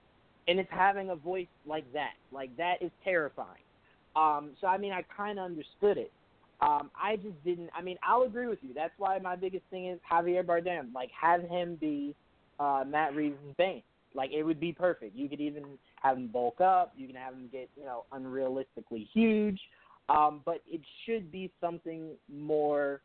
And 0.47 0.59
it's 0.59 0.69
having 0.71 1.09
a 1.09 1.15
voice 1.15 1.47
like 1.65 1.91
that. 1.93 2.13
Like 2.31 2.55
that 2.57 2.75
is 2.81 2.91
terrifying. 3.03 3.63
Um, 4.15 4.51
so 4.61 4.67
I 4.67 4.77
mean, 4.77 4.91
I 4.91 5.03
kind 5.15 5.39
of 5.39 5.45
understood 5.45 5.97
it. 5.97 6.11
Um, 6.61 6.89
I 6.95 7.17
just 7.17 7.43
didn't. 7.43 7.69
I 7.77 7.81
mean, 7.81 7.97
I'll 8.07 8.23
agree 8.23 8.47
with 8.47 8.59
you. 8.61 8.73
That's 8.73 8.93
why 8.97 9.19
my 9.19 9.35
biggest 9.35 9.63
thing 9.69 9.87
is 9.87 9.99
Javier 10.09 10.43
Bardem. 10.43 10.93
Like, 10.93 11.09
have 11.19 11.41
him 11.41 11.77
be 11.79 12.15
uh, 12.59 12.85
Matt 12.87 13.13
Reeves' 13.13 13.35
Bane. 13.57 13.83
Like, 14.15 14.31
it 14.31 14.43
would 14.43 14.59
be 14.59 14.71
perfect. 14.71 15.15
You 15.15 15.27
could 15.29 15.41
even 15.41 15.63
have 16.01 16.17
him 16.17 16.27
bulk 16.27 16.61
up. 16.61 16.93
You 16.95 17.07
can 17.07 17.15
have 17.15 17.33
him 17.33 17.49
get, 17.51 17.69
you 17.77 17.83
know, 17.83 18.05
unrealistically 18.11 19.07
huge. 19.13 19.59
Um, 20.07 20.41
but 20.45 20.61
it 20.67 20.81
should 21.05 21.31
be 21.31 21.51
something 21.59 22.11
more. 22.31 23.01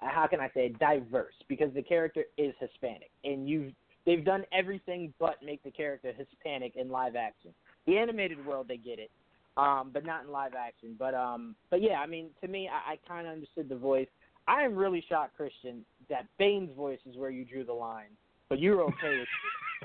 How 0.00 0.26
can 0.26 0.40
I 0.40 0.50
say 0.52 0.74
diverse? 0.78 1.34
Because 1.48 1.72
the 1.74 1.82
character 1.82 2.24
is 2.36 2.52
Hispanic, 2.58 3.10
and 3.24 3.48
you've 3.48 3.72
they've 4.04 4.24
done 4.24 4.44
everything 4.52 5.14
but 5.18 5.36
make 5.42 5.62
the 5.62 5.70
character 5.70 6.12
Hispanic 6.12 6.74
in 6.76 6.90
live 6.90 7.16
action. 7.16 7.52
The 7.86 7.96
animated 7.96 8.44
world, 8.44 8.66
they 8.68 8.76
get 8.76 8.98
it 8.98 9.10
um, 9.56 9.90
but 9.92 10.04
not 10.04 10.24
in 10.24 10.30
live 10.30 10.54
action. 10.54 10.96
But 10.98 11.14
um, 11.14 11.54
but 11.70 11.82
yeah, 11.82 12.00
I 12.00 12.06
mean, 12.06 12.30
to 12.42 12.48
me, 12.48 12.68
I, 12.68 12.92
I 12.92 12.98
kind 13.08 13.26
of 13.26 13.32
understood 13.32 13.68
the 13.68 13.76
voice. 13.76 14.08
I 14.48 14.62
am 14.62 14.76
really 14.76 15.04
shocked, 15.08 15.36
Christian, 15.36 15.84
that 16.08 16.26
Bane's 16.38 16.74
voice 16.76 17.00
is 17.08 17.16
where 17.16 17.30
you 17.30 17.44
drew 17.44 17.64
the 17.64 17.72
line, 17.72 18.10
but 18.48 18.58
you're 18.60 18.82
okay 18.82 19.18
with 19.20 19.28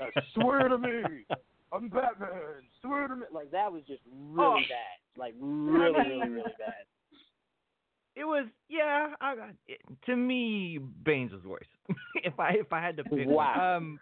uh, 0.16 0.20
swear 0.34 0.68
to 0.68 0.78
me, 0.78 1.24
I'm 1.72 1.88
Batman, 1.88 2.28
swear 2.80 3.08
to 3.08 3.16
me. 3.16 3.26
Like 3.32 3.50
that 3.50 3.70
was 3.72 3.82
just 3.86 4.02
really 4.10 4.44
Oh. 4.44 4.56
bad, 4.68 5.20
like 5.20 5.34
really, 5.40 5.92
really, 6.08 6.28
really 6.28 6.42
bad. 6.58 6.74
It 8.14 8.24
was 8.24 8.46
yeah. 8.68 9.14
I, 9.20 9.26
I- 9.32 9.50
it, 9.66 9.80
to 10.06 10.16
me, 10.16 10.78
Bane's 11.04 11.32
was 11.32 11.44
worse. 11.44 11.66
if 12.24 12.38
I 12.38 12.50
if 12.52 12.72
I 12.72 12.80
had 12.80 12.96
to 12.98 13.04
pick. 13.04 13.26
Wow. 13.26 13.76
Um, 13.78 13.98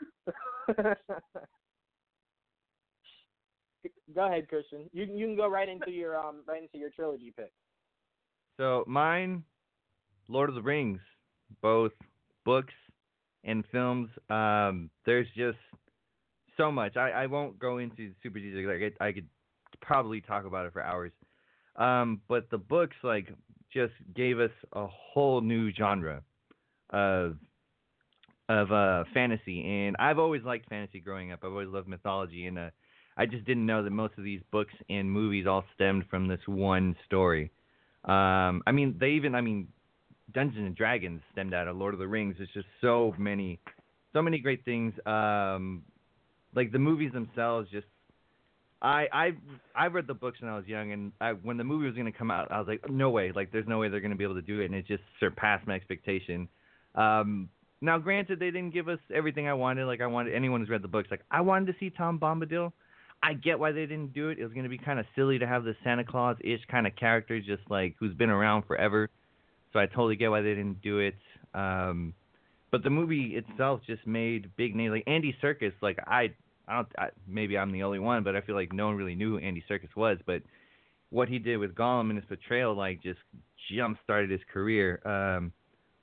go 4.15 4.27
ahead, 4.27 4.49
Christian. 4.49 4.91
You 4.93 5.05
you 5.05 5.27
can 5.27 5.37
go 5.37 5.49
right 5.49 5.69
into 5.69 5.91
your 5.91 6.19
um 6.19 6.37
right 6.47 6.63
into 6.63 6.79
your 6.79 6.91
trilogy 6.91 7.33
pick. 7.37 7.53
so 8.57 8.85
mine, 8.87 9.45
Lord 10.29 10.49
of 10.49 10.55
the 10.55 10.63
Rings, 10.63 11.01
both 11.63 11.93
books 12.45 12.75
and 13.45 13.65
films. 13.73 14.09
Um, 14.29 14.91
there's 15.07 15.29
just 15.37 15.59
so 16.57 16.71
much. 16.71 16.97
I, 16.97 17.11
I 17.11 17.27
won't 17.27 17.59
go 17.59 17.79
into 17.79 18.13
super 18.23 18.39
detail. 18.39 18.69
Like 18.69 18.95
I, 19.01 19.09
I 19.09 19.13
could 19.13 19.29
probably 19.81 20.21
talk 20.21 20.45
about 20.45 20.67
it 20.67 20.73
for 20.73 20.83
hours. 20.83 21.13
Um, 21.77 22.21
but 22.29 22.51
the 22.51 22.59
books 22.59 22.97
like 23.03 23.29
just 23.73 23.95
gave 24.15 24.39
us 24.41 24.51
a 24.73 24.87
whole 24.87 25.41
new 25.41 25.73
genre 25.73 26.23
of 26.91 27.37
of 28.49 28.73
uh 28.73 29.05
fantasy 29.15 29.65
and 29.65 29.97
I've 30.01 30.19
always 30.19 30.43
liked 30.43 30.69
fantasy 30.69 30.99
growing 30.99 31.31
up. 31.31 31.41
I've 31.45 31.53
always 31.53 31.69
loved 31.69 31.87
mythology 31.87 32.47
and 32.47 32.59
uh 32.59 32.71
I 33.17 33.27
just 33.27 33.45
didn't 33.45 33.67
know 33.67 33.85
that 33.85 33.91
most 33.91 34.15
of 34.19 34.25
these 34.25 34.41
books 34.51 34.75
and 34.89 35.11
movies 35.11 35.47
all 35.47 35.65
stemmed 35.75 36.07
from 36.11 36.27
this 36.27 36.41
one 36.47 36.97
story. 37.07 37.53
Um 38.05 38.63
I 38.67 38.73
mean 38.73 38.97
they 38.99 39.11
even 39.11 39.37
I 39.37 39.41
mean 39.41 39.69
Dungeons 40.33 40.67
and 40.67 40.77
Dragons 40.77 41.21
stemmed 41.33 41.55
out 41.55 41.69
of 41.69 41.77
Lord 41.77 41.95
of 41.95 42.01
the 42.01 42.09
Rings. 42.09 42.37
There's 42.39 42.51
just 42.55 42.69
so 42.81 43.15
many 43.19 43.61
so 44.13 44.23
many 44.23 44.39
great 44.39 44.65
things. 44.65 44.95
Um 45.07 45.83
like 46.55 46.73
the 46.73 46.79
movies 46.79 47.13
themselves 47.13 47.69
just 47.71 47.87
I 48.83 49.07
I 49.13 49.31
I 49.75 49.87
read 49.87 50.07
the 50.07 50.15
books 50.15 50.41
when 50.41 50.51
I 50.51 50.57
was 50.57 50.67
young, 50.67 50.93
and 50.93 51.13
I, 51.21 51.33
when 51.33 51.57
the 51.57 51.65
movie 51.65 51.87
was 51.87 51.95
going 51.95 52.11
to 52.11 52.17
come 52.17 52.31
out, 52.31 52.51
I 52.51 52.59
was 52.59 52.67
like, 52.67 52.89
no 52.89 53.11
way, 53.11 53.33
like 53.35 53.53
there's 53.53 53.69
no 53.69 53.79
way 53.79 53.89
they're 53.89 54.01
going 54.01 54.13
to 54.13 54.17
be 54.17 54.25
able 54.25 54.37
to 54.37 54.43
do 54.43 54.61
it, 54.61 54.67
and 54.67 54.75
it 54.75 54.87
just 54.87 55.03
surpassed 55.19 55.67
my 55.67 55.75
expectation. 55.75 56.49
Um, 56.95 57.51
now, 57.83 57.99
granted, 57.99 58.39
they 58.39 58.51
didn't 58.51 58.73
give 58.73 58.89
us 58.89 58.99
everything 59.15 59.49
I 59.49 59.55
wanted. 59.55 59.87
Like 59.87 60.01
I 60.01 60.07
wanted 60.07 60.35
anyone 60.35 60.61
who's 60.61 60.71
read 60.71 60.83
the 60.83 60.89
books, 60.89 61.09
like 61.11 61.23
I 61.31 61.43
wanted 61.43 61.67
to 61.67 61.75
see 61.79 61.91
Tom 61.91 62.19
Bombadil. 62.19 62.73
I 63.23 63.35
get 63.35 63.59
why 63.59 63.73
they 63.73 63.85
didn't 63.85 64.15
do 64.15 64.31
it. 64.31 64.39
It 64.39 64.45
was 64.45 64.55
going 64.55 64.65
to 64.65 64.71
be 64.71 64.79
kind 64.79 64.99
of 64.99 65.05
silly 65.15 65.39
to 65.39 65.47
have 65.47 65.65
the 65.65 65.77
Santa 65.85 66.05
Claus 66.05 66.39
ish 66.41 66.61
kind 66.71 66.87
of 66.87 66.97
character, 66.97 67.39
just 67.39 67.63
like 67.69 67.97
who's 68.01 68.15
been 68.15 68.31
around 68.31 68.65
forever. 68.65 69.11
So 69.73 69.79
I 69.79 69.87
totally 69.87 70.17
get 70.17 70.31
why 70.31 70.41
they 70.41 70.55
didn't 70.55 70.83
do 70.83 70.99
it. 70.99 71.17
Um, 71.55 72.15
but 72.71 72.83
the 72.83 72.91
movie 72.91 73.37
itself 73.37 73.81
just 73.87 74.07
made 74.07 74.51
big 74.57 74.75
names. 74.75 74.93
Like 74.93 75.05
Andy 75.07 75.37
Serkis, 75.43 75.73
like 75.81 75.99
I, 76.07 76.31
I 76.69 76.77
don't, 76.77 76.89
I, 76.99 77.09
maybe 77.27 77.59
I'm 77.59 77.73
the 77.73 77.83
only 77.83 77.99
one, 77.99 78.23
but 78.23 78.37
I 78.37 78.41
feel 78.41 78.55
like 78.55 78.73
no 78.73 78.87
one 78.87 78.97
really 78.97 79.15
knew 79.15 79.33
who 79.33 79.39
Andy 79.39 79.65
Serkis 79.69 79.95
was. 79.97 80.19
But 80.27 80.43
what 81.11 81.29
he 81.29 81.39
did 81.39 81.59
with 81.59 81.75
Gollum 81.75 82.11
and 82.11 82.17
his 82.17 82.25
portrayal, 82.27 82.75
like, 82.75 83.03
just 83.03 83.19
jump 83.75 83.99
started 84.05 84.31
his 84.31 84.41
career. 84.53 85.01
Um, 85.05 85.53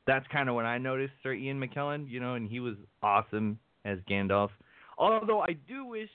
that's 0.05 0.25
kind 0.31 0.49
of 0.49 0.55
when 0.55 0.65
I 0.65 0.77
noticed 0.77 1.13
Sir 1.23 1.33
Ian 1.33 1.59
McKellen, 1.59 2.09
you 2.09 2.19
know, 2.19 2.35
and 2.35 2.49
he 2.49 2.59
was 2.59 2.75
awesome 3.01 3.59
as 3.85 3.99
Gandalf. 4.09 4.49
Although 4.97 5.41
I 5.41 5.55
do 5.67 5.85
wish 5.85 6.09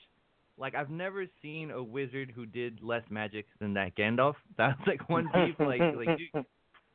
like 0.57 0.75
I've 0.75 0.89
never 0.89 1.25
seen 1.41 1.71
a 1.71 1.81
wizard 1.81 2.31
who 2.35 2.45
did 2.45 2.79
less 2.81 3.03
magic 3.09 3.45
than 3.59 3.73
that 3.73 3.95
Gandalf. 3.95 4.35
That's 4.57 4.79
like 4.87 5.09
one 5.09 5.29
beef. 5.33 5.55
like 5.59 5.81
like 5.95 6.19
you, 6.19 6.43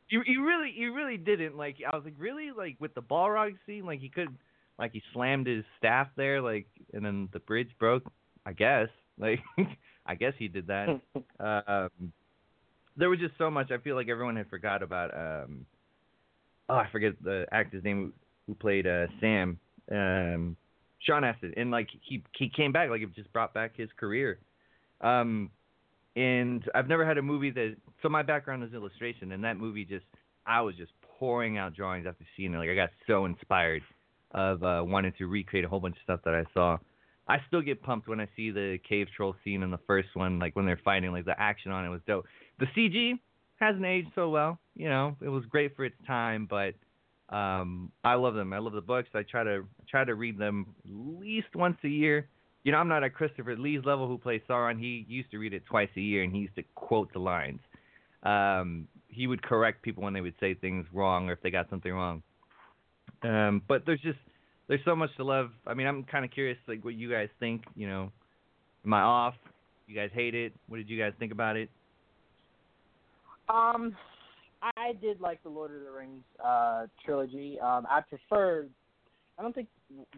you, 0.08 0.22
you 0.26 0.44
really 0.44 0.72
you 0.74 0.94
really 0.94 1.16
didn't 1.16 1.56
like. 1.56 1.76
I 1.90 1.94
was 1.94 2.04
like 2.04 2.14
really 2.18 2.50
like 2.56 2.76
with 2.80 2.94
the 2.94 3.02
Balrog 3.02 3.56
scene. 3.66 3.84
Like 3.86 4.00
he 4.00 4.08
could 4.08 4.34
like 4.78 4.92
he 4.92 5.02
slammed 5.12 5.46
his 5.46 5.64
staff 5.78 6.08
there 6.16 6.40
like 6.40 6.66
and 6.92 7.04
then 7.04 7.28
the 7.32 7.40
bridge 7.40 7.70
broke. 7.78 8.04
I 8.46 8.52
guess 8.52 8.88
like 9.18 9.40
I 10.06 10.14
guess 10.14 10.32
he 10.38 10.48
did 10.48 10.68
that. 10.68 11.00
um, 11.40 12.12
there 12.96 13.10
was 13.10 13.18
just 13.18 13.34
so 13.38 13.50
much. 13.50 13.70
I 13.70 13.78
feel 13.78 13.96
like 13.96 14.08
everyone 14.08 14.36
had 14.36 14.48
forgot 14.48 14.82
about. 14.82 15.14
um 15.14 15.66
Oh, 16.70 16.74
I 16.74 16.86
forget 16.92 17.14
the 17.22 17.46
actor's 17.50 17.82
name 17.82 18.12
who 18.46 18.54
played 18.54 18.86
uh 18.86 19.06
Sam. 19.20 19.58
Um 19.90 20.56
Sean 21.00 21.24
Astin, 21.24 21.54
and 21.56 21.70
like 21.70 21.88
he 22.02 22.22
he 22.36 22.48
came 22.48 22.72
back, 22.72 22.90
like 22.90 23.02
it 23.02 23.14
just 23.14 23.32
brought 23.32 23.54
back 23.54 23.76
his 23.76 23.88
career. 23.98 24.38
Um, 25.00 25.50
and 26.16 26.62
I've 26.74 26.88
never 26.88 27.04
had 27.06 27.18
a 27.18 27.22
movie 27.22 27.50
that. 27.50 27.76
So 28.02 28.08
my 28.08 28.22
background 28.22 28.64
is 28.64 28.72
illustration, 28.72 29.32
and 29.32 29.44
that 29.44 29.56
movie 29.56 29.84
just 29.84 30.06
I 30.46 30.60
was 30.62 30.74
just 30.76 30.92
pouring 31.18 31.58
out 31.58 31.74
drawings 31.74 32.06
after 32.06 32.24
seeing 32.36 32.54
it. 32.54 32.58
Like 32.58 32.70
I 32.70 32.74
got 32.74 32.90
so 33.06 33.24
inspired 33.24 33.82
of 34.32 34.62
uh, 34.62 34.82
wanting 34.84 35.12
to 35.18 35.26
recreate 35.26 35.64
a 35.64 35.68
whole 35.68 35.80
bunch 35.80 35.96
of 35.96 36.02
stuff 36.02 36.20
that 36.24 36.34
I 36.34 36.44
saw. 36.52 36.78
I 37.26 37.38
still 37.46 37.60
get 37.60 37.82
pumped 37.82 38.08
when 38.08 38.20
I 38.20 38.28
see 38.36 38.50
the 38.50 38.78
cave 38.88 39.08
troll 39.14 39.34
scene 39.44 39.62
in 39.62 39.70
the 39.70 39.80
first 39.86 40.08
one, 40.14 40.38
like 40.38 40.56
when 40.56 40.64
they're 40.64 40.80
fighting. 40.82 41.12
Like 41.12 41.26
the 41.26 41.38
action 41.38 41.70
on 41.70 41.84
it 41.84 41.90
was 41.90 42.00
dope. 42.06 42.24
The 42.58 42.66
CG 42.76 43.18
hasn't 43.56 43.84
aged 43.84 44.08
so 44.14 44.30
well. 44.30 44.58
You 44.74 44.88
know, 44.88 45.16
it 45.20 45.28
was 45.28 45.44
great 45.46 45.76
for 45.76 45.84
its 45.84 45.96
time, 46.06 46.48
but 46.48 46.74
um, 47.34 47.92
I 48.02 48.14
love 48.14 48.34
them. 48.34 48.52
I 48.52 48.58
love 48.58 48.72
the 48.72 48.80
books. 48.80 49.10
I 49.14 49.22
try 49.22 49.44
to 49.44 49.64
try 49.88 50.04
to 50.04 50.14
read 50.14 50.38
them 50.38 50.74
at 50.84 51.20
least 51.20 51.54
once 51.54 51.76
a 51.84 51.88
year. 51.88 52.28
You 52.64 52.72
know, 52.72 52.78
I'm 52.78 52.88
not 52.88 53.04
at 53.04 53.14
Christopher 53.14 53.56
Lee's 53.56 53.84
level 53.84 54.06
who 54.06 54.18
plays 54.18 54.42
Sauron. 54.48 54.78
He 54.78 55.06
used 55.08 55.30
to 55.30 55.38
read 55.38 55.54
it 55.54 55.64
twice 55.66 55.88
a 55.96 56.00
year, 56.00 56.22
and 56.22 56.32
he 56.32 56.40
used 56.40 56.56
to 56.56 56.62
quote 56.74 57.12
the 57.12 57.18
lines. 57.18 57.60
Um, 58.24 58.88
he 59.08 59.26
would 59.26 59.42
correct 59.42 59.82
people 59.82 60.02
when 60.02 60.12
they 60.12 60.20
would 60.20 60.34
say 60.40 60.54
things 60.54 60.86
wrong 60.92 61.28
or 61.28 61.32
if 61.32 61.42
they 61.42 61.50
got 61.50 61.70
something 61.70 61.92
wrong. 61.92 62.22
Um, 63.22 63.62
but 63.68 63.84
there's 63.86 64.00
just 64.00 64.18
there's 64.68 64.80
so 64.84 64.94
much 64.94 65.10
to 65.16 65.24
love. 65.24 65.50
I 65.66 65.74
mean, 65.74 65.86
I'm 65.86 66.04
kind 66.04 66.24
of 66.24 66.30
curious, 66.30 66.58
like 66.68 66.84
what 66.84 66.94
you 66.94 67.10
guys 67.10 67.28
think. 67.40 67.62
You 67.74 67.88
know, 67.88 68.12
am 68.84 68.94
I 68.94 69.00
off? 69.00 69.34
You 69.86 69.94
guys 69.94 70.10
hate 70.12 70.34
it? 70.34 70.52
What 70.68 70.76
did 70.76 70.88
you 70.88 70.98
guys 70.98 71.12
think 71.18 71.32
about 71.32 71.56
it? 71.56 71.70
Um, 73.48 73.96
I 74.62 74.92
did 75.00 75.20
like 75.20 75.42
the 75.42 75.48
Lord 75.48 75.74
of 75.74 75.80
the 75.82 75.90
Rings 75.90 76.24
uh, 76.44 76.86
trilogy. 77.04 77.58
Um, 77.60 77.86
I 77.88 78.02
preferred. 78.08 78.70
I 79.38 79.42
don't 79.42 79.54
think 79.54 79.68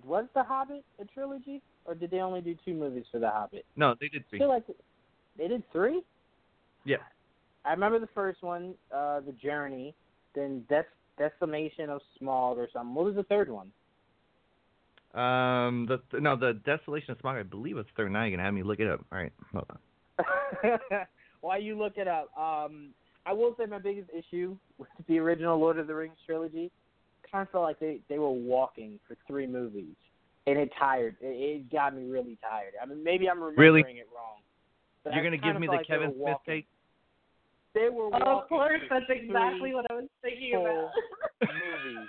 was 0.05 0.25
the 0.35 0.43
Hobbit 0.43 0.85
a 0.99 1.05
trilogy, 1.05 1.63
or 1.85 1.95
did 1.95 2.11
they 2.11 2.21
only 2.21 2.41
do 2.41 2.57
two 2.65 2.75
movies 2.75 3.05
for 3.13 3.19
the 3.19 3.29
Hobbit? 3.29 3.67
No, 3.77 3.95
they 4.01 4.09
did 4.09 4.25
three. 4.29 4.39
I 4.39 4.43
feel 4.43 4.49
like 4.49 4.65
they 5.37 5.49
did 5.49 5.63
three. 5.73 6.03
Yeah. 6.85 6.97
I 7.65 7.73
remember 7.73 7.99
the 7.99 8.09
first 8.15 8.43
one, 8.43 8.75
uh, 8.95 9.21
the 9.21 9.33
Journey, 9.33 9.95
then 10.35 10.65
Des- 10.71 10.85
Decimation 11.19 11.91
of 11.91 12.01
Smaug 12.21 12.57
or 12.57 12.69
something. 12.73 12.95
What 12.95 13.05
was 13.05 13.15
the 13.15 13.25
third 13.25 13.51
one? 13.51 13.71
Um, 15.13 15.87
the 15.87 16.21
no, 16.21 16.37
the 16.37 16.55
Desolation 16.65 17.11
of 17.11 17.19
Smaug. 17.19 17.39
I 17.39 17.43
believe 17.43 17.77
it's 17.77 17.89
third. 17.97 18.13
Now 18.13 18.25
you 18.25 18.31
can 18.31 18.41
have 18.41 18.55
me 18.55 18.63
look 18.63 18.81
it 18.81 18.89
up. 18.89 19.05
All 19.13 19.19
right, 19.19 19.33
hold 19.53 19.67
on. 19.71 20.79
While 21.43 21.61
you 21.61 21.77
look 21.77 21.95
it 21.97 22.09
up, 22.09 22.31
um, 22.39 22.91
I 23.27 23.33
will 23.33 23.55
say 23.59 23.67
my 23.67 23.79
biggest 23.79 24.09
issue 24.17 24.57
with 24.79 24.89
the 25.09 25.19
original 25.19 25.59
Lord 25.59 25.79
of 25.79 25.87
the 25.87 25.95
Rings 25.95 26.17
trilogy 26.25 26.71
kind 27.31 27.43
of 27.43 27.51
felt 27.51 27.65
like 27.65 27.79
they 27.79 28.01
they 28.09 28.19
were 28.19 28.31
walking 28.31 28.99
for 29.07 29.17
three 29.27 29.47
movies, 29.47 29.95
and 30.47 30.59
it 30.59 30.71
tired. 30.79 31.17
It, 31.21 31.27
it 31.27 31.73
got 31.73 31.95
me 31.95 32.09
really 32.09 32.39
tired. 32.41 32.73
I 32.83 32.87
mean, 32.87 33.03
maybe 33.03 33.29
I'm 33.29 33.41
remembering 33.41 33.85
really? 33.85 33.99
it 33.99 34.09
wrong. 34.15 34.39
But 35.05 35.15
You're 35.15 35.23
going 35.23 35.39
to 35.39 35.47
give 35.47 35.59
me 35.59 35.67
the 35.67 35.75
like 35.75 35.87
Kevin 35.87 36.15
Smith 36.15 36.37
take? 36.47 36.67
They 37.75 37.89
were 37.89 38.11
walking. 38.11 38.27
Oh, 38.27 38.41
of 38.41 38.49
course, 38.49 38.81
that's 38.91 39.07
exactly 39.09 39.75
what 39.75 39.87
I 39.91 39.95
was 39.95 40.09
thinking 40.23 40.55
about. 40.55 40.91
movies. 41.41 42.09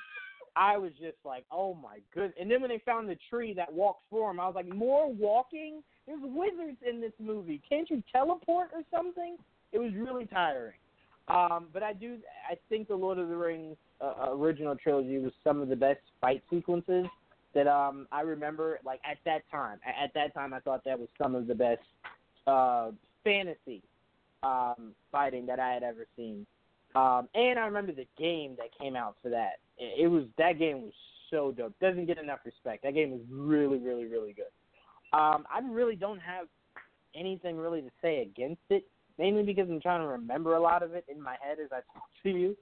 I 0.55 0.77
was 0.77 0.91
just 0.99 1.17
like, 1.23 1.45
oh 1.51 1.73
my 1.73 1.99
goodness. 2.13 2.33
And 2.39 2.51
then 2.51 2.61
when 2.61 2.69
they 2.69 2.81
found 2.85 3.07
the 3.07 3.17
tree 3.29 3.53
that 3.53 3.71
walks 3.71 4.03
for 4.09 4.29
them, 4.29 4.39
I 4.39 4.47
was 4.47 4.55
like, 4.55 4.67
more 4.67 5.11
walking? 5.11 5.81
There's 6.05 6.19
wizards 6.21 6.77
in 6.87 6.99
this 6.99 7.13
movie. 7.19 7.61
Can't 7.67 7.89
you 7.89 8.03
teleport 8.11 8.69
or 8.73 8.81
something? 8.93 9.37
It 9.71 9.79
was 9.79 9.91
really 9.95 10.25
tiring. 10.25 10.75
Um, 11.27 11.67
but 11.71 11.83
I 11.83 11.93
do, 11.93 12.17
I 12.49 12.55
think 12.67 12.89
the 12.89 12.95
Lord 12.95 13.17
of 13.17 13.29
the 13.29 13.35
Rings 13.35 13.77
uh, 14.01 14.31
original 14.31 14.75
trilogy 14.75 15.19
was 15.19 15.31
some 15.43 15.61
of 15.61 15.69
the 15.69 15.75
best 15.75 15.99
fight 16.19 16.43
sequences 16.49 17.05
that 17.53 17.67
um, 17.67 18.07
I 18.11 18.21
remember. 18.21 18.79
Like 18.85 18.99
at 19.09 19.17
that 19.25 19.41
time, 19.51 19.79
at 19.85 20.13
that 20.13 20.33
time, 20.33 20.53
I 20.53 20.59
thought 20.59 20.83
that 20.85 20.99
was 20.99 21.09
some 21.21 21.35
of 21.35 21.47
the 21.47 21.55
best 21.55 21.81
uh, 22.47 22.91
fantasy 23.23 23.81
um, 24.43 24.93
fighting 25.11 25.45
that 25.47 25.59
I 25.59 25.73
had 25.73 25.83
ever 25.83 26.07
seen. 26.15 26.45
Um, 26.95 27.29
and 27.35 27.57
I 27.57 27.65
remember 27.65 27.93
the 27.93 28.07
game 28.17 28.55
that 28.57 28.67
came 28.79 28.95
out 28.95 29.15
for 29.21 29.29
that. 29.29 29.59
It, 29.77 30.09
was 30.09 30.25
that 30.37 30.59
game 30.59 30.81
was 30.81 30.93
so 31.29 31.51
dope. 31.51 31.73
Doesn't 31.79 32.05
get 32.05 32.17
enough 32.17 32.39
respect. 32.45 32.83
That 32.83 32.93
game 32.93 33.11
was 33.11 33.21
really, 33.29 33.77
really, 33.77 34.05
really 34.05 34.33
good. 34.33 34.51
Um, 35.13 35.45
I 35.53 35.61
really 35.69 35.95
don't 35.95 36.19
have 36.19 36.47
anything 37.15 37.57
really 37.57 37.81
to 37.81 37.89
say 38.01 38.21
against 38.21 38.61
it 38.69 38.85
mainly 39.17 39.43
because 39.43 39.69
I'm 39.69 39.79
trying 39.79 40.01
to 40.01 40.07
remember 40.07 40.55
a 40.55 40.61
lot 40.61 40.83
of 40.83 40.93
it 40.93 41.05
in 41.07 41.21
my 41.21 41.35
head 41.41 41.57
as 41.63 41.69
I 41.71 41.81
talk 41.93 42.07
to 42.23 42.29
you. 42.29 42.57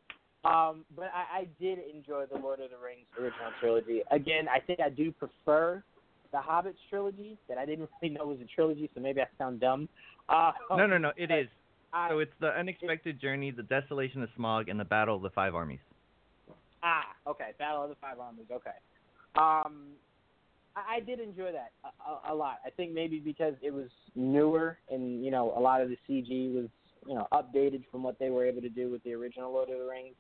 Um, 0.46 0.86
but 0.96 1.12
I, 1.14 1.40
I 1.40 1.48
did 1.60 1.80
enjoy 1.94 2.26
the 2.32 2.40
Lord 2.40 2.62
of 2.62 2.70
the 2.70 2.78
Rings 2.78 3.06
original 3.20 3.52
trilogy. 3.60 4.02
Again, 4.12 4.48
I 4.48 4.60
think 4.60 4.80
I 4.80 4.90
do 4.90 5.12
prefer 5.12 5.84
the 6.32 6.40
Hobbit 6.40 6.76
trilogy 6.90 7.38
that 7.50 7.58
I 7.58 7.66
didn't 7.66 7.90
really 8.02 8.16
know 8.16 8.26
was 8.26 8.40
a 8.42 8.48
trilogy, 8.56 8.90
so 8.94 9.02
maybe 9.02 9.22
I 9.22 9.26
sound 9.38 9.60
dumb. 9.60 9.90
Uh, 10.30 10.52
no, 10.72 10.86
no, 10.86 10.98
no, 10.98 11.12
it 11.18 11.32
is. 11.32 11.48
I, 11.92 12.10
so 12.10 12.20
it's 12.20 12.32
the 12.40 12.50
Unexpected 12.50 13.16
it, 13.16 13.22
Journey, 13.22 13.52
the 13.52 13.64
Desolation 13.64 14.22
of 14.22 14.30
Smaug, 14.38 14.70
and 14.70 14.80
the 14.80 14.86
Battle 14.86 15.16
of 15.16 15.24
the 15.24 15.32
Five 15.32 15.56
Armies. 15.56 15.80
Ah, 16.84 17.04
okay, 17.28 17.50
Battle 17.58 17.84
of 17.84 17.90
the 17.90 17.96
Five 18.00 18.20
Armies. 18.20 18.46
Okay. 18.52 18.70
Um, 19.36 19.94
I, 20.76 20.98
I 20.98 21.00
did 21.00 21.20
enjoy 21.20 21.52
that 21.52 21.72
a, 21.84 22.32
a, 22.32 22.34
a 22.34 22.36
lot. 22.36 22.58
I 22.66 22.70
think 22.70 22.94
maybe 22.94 23.20
because 23.20 23.56
it 23.62 23.74
was 23.74 23.90
newer 24.16 24.78
and 24.90 25.24
you 25.24 25.32
know 25.32 25.54
a 25.56 25.60
lot 25.60 25.82
of 25.82 25.90
the 25.90 25.98
CG 26.08 26.54
was 26.54 26.68
you 27.08 27.16
know 27.16 27.28
updated 27.34 27.84
from 27.92 28.04
what 28.04 28.20
they 28.20 28.30
were 28.30 28.46
able 28.46 28.62
to 28.62 28.70
do 28.70 28.90
with 28.90 29.04
the 29.04 29.14
original 29.14 29.52
Lord 29.52 29.70
of 29.70 29.80
the 29.80 29.86
Rings. 29.86 30.16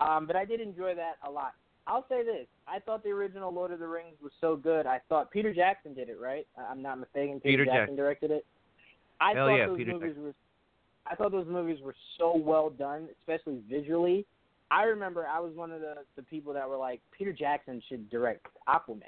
Um, 0.00 0.26
but 0.26 0.36
I 0.36 0.44
did 0.44 0.60
enjoy 0.60 0.94
that 0.94 1.14
a 1.26 1.30
lot. 1.30 1.54
I'll 1.86 2.06
say 2.08 2.24
this: 2.24 2.46
I 2.66 2.78
thought 2.78 3.02
the 3.04 3.10
original 3.10 3.52
Lord 3.52 3.70
of 3.70 3.78
the 3.78 3.86
Rings 3.86 4.16
was 4.22 4.32
so 4.40 4.56
good. 4.56 4.86
I 4.86 5.00
thought 5.08 5.30
Peter 5.30 5.52
Jackson 5.52 5.94
did 5.94 6.08
it 6.08 6.18
right. 6.20 6.46
I'm 6.58 6.82
not 6.82 6.98
mistaken. 6.98 7.40
Peter, 7.40 7.64
Peter 7.64 7.76
Jackson, 7.76 7.96
directed 7.96 8.30
it. 8.30 8.46
I 9.20 9.34
Hell 9.34 9.46
thought 9.46 9.54
yeah, 9.54 9.66
those 9.66 9.76
Peter 9.76 9.92
movies 9.92 10.08
Jackson. 10.08 10.24
were. 10.24 10.34
I 11.06 11.14
thought 11.14 11.32
those 11.32 11.46
movies 11.46 11.78
were 11.82 11.94
so 12.18 12.34
well 12.36 12.70
done, 12.70 13.08
especially 13.20 13.60
visually. 13.68 14.26
I 14.70 14.84
remember 14.84 15.26
I 15.26 15.40
was 15.40 15.54
one 15.54 15.70
of 15.70 15.80
the 15.80 15.94
the 16.16 16.22
people 16.22 16.52
that 16.54 16.68
were 16.68 16.76
like, 16.78 17.00
Peter 17.16 17.32
Jackson 17.32 17.82
should 17.88 18.08
direct 18.10 18.46
Aquaman. 18.68 19.02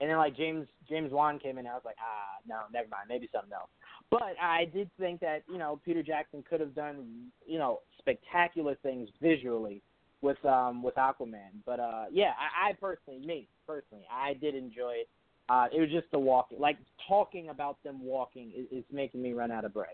And 0.00 0.10
then 0.10 0.16
like 0.16 0.36
James 0.36 0.66
James 0.88 1.12
Wan 1.12 1.38
came 1.38 1.52
in, 1.52 1.60
and 1.60 1.68
I 1.68 1.74
was 1.74 1.84
like, 1.84 1.96
ah, 2.00 2.38
no, 2.46 2.60
never 2.72 2.88
mind, 2.88 3.06
maybe 3.08 3.28
something 3.32 3.52
else. 3.52 3.70
But 4.10 4.34
I 4.40 4.66
did 4.66 4.90
think 4.98 5.20
that 5.20 5.42
you 5.50 5.58
know 5.58 5.80
Peter 5.84 6.02
Jackson 6.02 6.42
could 6.48 6.60
have 6.60 6.74
done 6.74 7.28
you 7.46 7.58
know 7.58 7.80
spectacular 7.98 8.74
things 8.82 9.08
visually 9.20 9.82
with 10.22 10.42
um 10.44 10.82
with 10.82 10.94
Aquaman. 10.96 11.62
But 11.64 11.80
uh 11.80 12.04
yeah, 12.12 12.32
I, 12.38 12.70
I 12.70 12.72
personally, 12.74 13.24
me 13.26 13.48
personally, 13.66 14.04
I 14.12 14.34
did 14.34 14.54
enjoy 14.54 14.94
it. 15.00 15.08
Uh, 15.48 15.66
it 15.72 15.80
was 15.80 15.90
just 15.90 16.10
the 16.10 16.18
walking, 16.18 16.58
like 16.58 16.76
talking 17.06 17.50
about 17.50 17.80
them 17.84 18.02
walking 18.02 18.50
is, 18.56 18.78
is 18.78 18.84
making 18.90 19.22
me 19.22 19.32
run 19.32 19.50
out 19.50 19.64
of 19.64 19.74
breath. 19.74 19.88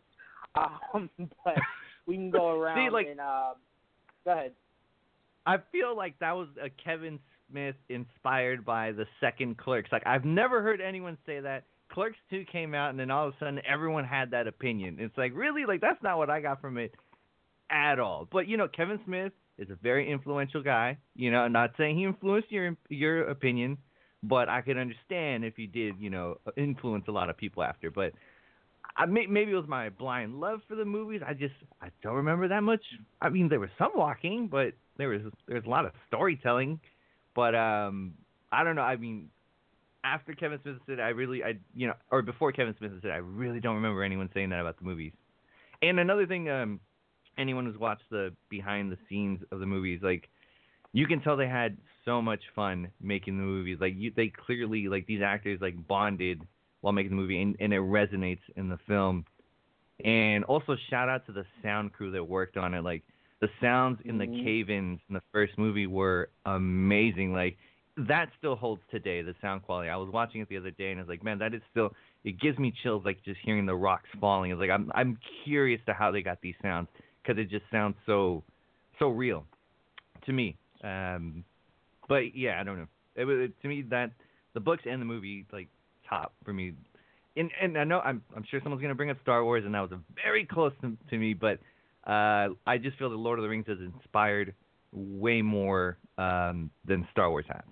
Um, 0.92 1.08
but 1.18 1.54
we 2.06 2.16
can 2.16 2.30
go 2.30 2.50
around 2.60 2.76
See, 2.76 2.92
like, 2.92 3.06
and 3.06 3.20
uh, 3.20 3.54
go 4.22 4.32
ahead. 4.32 4.52
I 5.46 5.56
feel 5.70 5.96
like 5.96 6.18
that 6.18 6.32
was 6.32 6.48
a 6.62 6.68
Kevin 6.68 7.18
Smith 7.50 7.76
inspired 7.88 8.62
by 8.62 8.92
the 8.92 9.06
second 9.18 9.56
Clerks. 9.56 9.90
Like 9.90 10.06
I've 10.06 10.26
never 10.26 10.62
heard 10.62 10.80
anyone 10.82 11.16
say 11.24 11.40
that. 11.40 11.64
Clerks 11.90 12.18
2 12.30 12.44
came 12.50 12.74
out 12.74 12.90
and 12.90 12.98
then 12.98 13.10
all 13.10 13.28
of 13.28 13.34
a 13.34 13.36
sudden 13.38 13.60
everyone 13.66 14.04
had 14.04 14.30
that 14.30 14.46
opinion. 14.46 14.96
It's 14.98 15.16
like 15.16 15.32
really 15.34 15.64
like 15.66 15.80
that's 15.80 16.02
not 16.02 16.18
what 16.18 16.28
I 16.28 16.40
got 16.40 16.60
from 16.60 16.76
it 16.78 16.94
at 17.70 17.98
all. 17.98 18.28
But 18.30 18.48
you 18.48 18.56
know, 18.56 18.68
Kevin 18.68 19.00
Smith 19.04 19.32
is 19.58 19.70
a 19.70 19.76
very 19.76 20.10
influential 20.10 20.62
guy. 20.62 20.98
You 21.14 21.30
know, 21.30 21.38
I'm 21.38 21.52
not 21.52 21.72
saying 21.76 21.98
he 21.98 22.04
influenced 22.04 22.50
your 22.50 22.76
your 22.88 23.28
opinion, 23.28 23.78
but 24.22 24.48
I 24.48 24.60
could 24.60 24.78
understand 24.78 25.44
if 25.44 25.54
he 25.56 25.66
did, 25.66 25.96
you 25.98 26.10
know, 26.10 26.36
influence 26.56 27.04
a 27.08 27.12
lot 27.12 27.30
of 27.30 27.36
people 27.36 27.62
after. 27.62 27.90
But 27.90 28.12
I 28.96 29.06
may, 29.06 29.26
maybe 29.26 29.52
it 29.52 29.56
was 29.56 29.68
my 29.68 29.88
blind 29.88 30.40
love 30.40 30.60
for 30.68 30.74
the 30.74 30.84
movies. 30.84 31.20
I 31.26 31.34
just 31.34 31.54
I 31.80 31.88
don't 32.02 32.16
remember 32.16 32.48
that 32.48 32.62
much. 32.62 32.82
I 33.20 33.28
mean, 33.28 33.48
there 33.48 33.60
was 33.60 33.70
some 33.78 33.92
walking, 33.94 34.48
but 34.48 34.72
there 34.98 35.08
was 35.08 35.22
there's 35.46 35.64
a 35.64 35.70
lot 35.70 35.86
of 35.86 35.92
storytelling. 36.08 36.80
But 37.34 37.54
um, 37.54 38.14
I 38.50 38.64
don't 38.64 38.76
know. 38.76 38.82
I 38.82 38.96
mean, 38.96 39.30
after 40.04 40.34
Kevin 40.34 40.58
Smith 40.62 40.76
said, 40.86 41.00
I 41.00 41.08
really 41.08 41.42
I 41.42 41.54
you 41.74 41.86
know, 41.86 41.94
or 42.10 42.22
before 42.22 42.52
Kevin 42.52 42.74
Smith 42.78 42.92
said, 43.00 43.10
I 43.10 43.16
really 43.16 43.60
don't 43.60 43.76
remember 43.76 44.02
anyone 44.02 44.28
saying 44.34 44.50
that 44.50 44.60
about 44.60 44.78
the 44.78 44.84
movies. 44.84 45.12
And 45.80 45.98
another 45.98 46.26
thing, 46.26 46.48
um, 46.48 46.80
anyone 47.38 47.66
who's 47.66 47.78
watched 47.78 48.08
the 48.10 48.32
behind 48.48 48.92
the 48.92 48.98
scenes 49.08 49.40
of 49.50 49.60
the 49.60 49.66
movies, 49.66 50.00
like 50.02 50.28
you 50.92 51.06
can 51.06 51.20
tell 51.20 51.36
they 51.36 51.48
had 51.48 51.76
so 52.04 52.20
much 52.20 52.40
fun 52.54 52.88
making 53.00 53.38
the 53.38 53.44
movies. 53.44 53.78
Like 53.80 53.94
you, 53.96 54.12
they 54.14 54.28
clearly 54.28 54.88
like 54.88 55.06
these 55.06 55.22
actors 55.22 55.60
like 55.60 55.86
bonded 55.86 56.42
while 56.80 56.92
making 56.92 57.10
the 57.10 57.16
movie, 57.16 57.40
and, 57.40 57.56
and 57.60 57.72
it 57.72 57.80
resonates 57.80 58.40
in 58.56 58.68
the 58.68 58.78
film. 58.86 59.24
And 60.04 60.44
also 60.44 60.76
shout 60.90 61.08
out 61.08 61.26
to 61.26 61.32
the 61.32 61.44
sound 61.62 61.92
crew 61.92 62.10
that 62.12 62.24
worked 62.24 62.56
on 62.56 62.74
it. 62.74 62.82
Like 62.82 63.02
the 63.40 63.48
sounds 63.60 64.00
in 64.04 64.18
the 64.18 64.26
Mhm. 64.26 64.44
cave-ins 64.44 65.00
in 65.08 65.14
the 65.14 65.22
first 65.32 65.56
movie 65.58 65.86
were 65.86 66.30
amazing. 66.44 67.32
Like 67.32 67.56
that 67.96 68.30
still 68.38 68.56
holds 68.56 68.82
today. 68.90 69.22
The 69.22 69.34
sound 69.40 69.62
quality. 69.62 69.88
I 69.90 69.96
was 69.96 70.10
watching 70.12 70.40
it 70.40 70.48
the 70.48 70.56
other 70.56 70.70
day, 70.70 70.90
and 70.90 71.00
I 71.00 71.02
was 71.02 71.08
like, 71.08 71.22
man, 71.22 71.38
that 71.38 71.54
is 71.54 71.62
still. 71.70 71.94
It 72.24 72.40
gives 72.40 72.58
me 72.58 72.72
chills, 72.82 73.04
like 73.04 73.22
just 73.24 73.40
hearing 73.44 73.66
the 73.66 73.74
rocks 73.74 74.08
falling. 74.20 74.50
It's 74.50 74.60
like 74.60 74.70
I'm 74.70 74.90
I'm 74.94 75.18
curious 75.44 75.80
to 75.86 75.92
how 75.92 76.10
they 76.10 76.22
got 76.22 76.40
these 76.40 76.54
sounds 76.62 76.88
because 77.22 77.40
it 77.40 77.50
just 77.50 77.64
sounds 77.70 77.96
so 78.06 78.42
so 78.98 79.08
real 79.08 79.44
to 80.26 80.32
me. 80.32 80.56
Um, 80.82 81.44
but 82.08 82.36
yeah, 82.36 82.60
I 82.60 82.64
don't 82.64 82.78
know. 82.78 82.88
It 83.14 83.24
was 83.24 83.50
to 83.62 83.68
me 83.68 83.82
that 83.90 84.10
the 84.54 84.60
books 84.60 84.82
and 84.88 85.00
the 85.00 85.06
movie 85.06 85.46
like 85.52 85.68
top 86.08 86.32
for 86.44 86.52
me. 86.52 86.72
And 87.36 87.50
and 87.60 87.78
I 87.78 87.84
know 87.84 88.00
I'm 88.00 88.22
I'm 88.36 88.44
sure 88.50 88.60
someone's 88.62 88.82
gonna 88.82 88.94
bring 88.94 89.10
up 89.10 89.16
Star 89.22 89.44
Wars, 89.44 89.64
and 89.64 89.74
that 89.74 89.80
was 89.80 89.92
a 89.92 90.00
very 90.22 90.44
close 90.44 90.72
to, 90.82 90.96
to 91.10 91.18
me, 91.18 91.34
but 91.34 91.58
uh, 92.06 92.48
I 92.66 92.78
just 92.78 92.98
feel 92.98 93.10
that 93.10 93.16
Lord 93.16 93.38
of 93.38 93.42
the 93.42 93.48
Rings 93.48 93.66
has 93.68 93.78
inspired 93.78 94.54
way 94.92 95.40
more 95.40 95.96
um, 96.18 96.70
than 96.86 97.06
Star 97.12 97.30
Wars 97.30 97.46
has. 97.48 97.62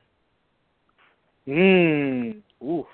Mm. 1.49 2.41
Oof. 2.65 2.87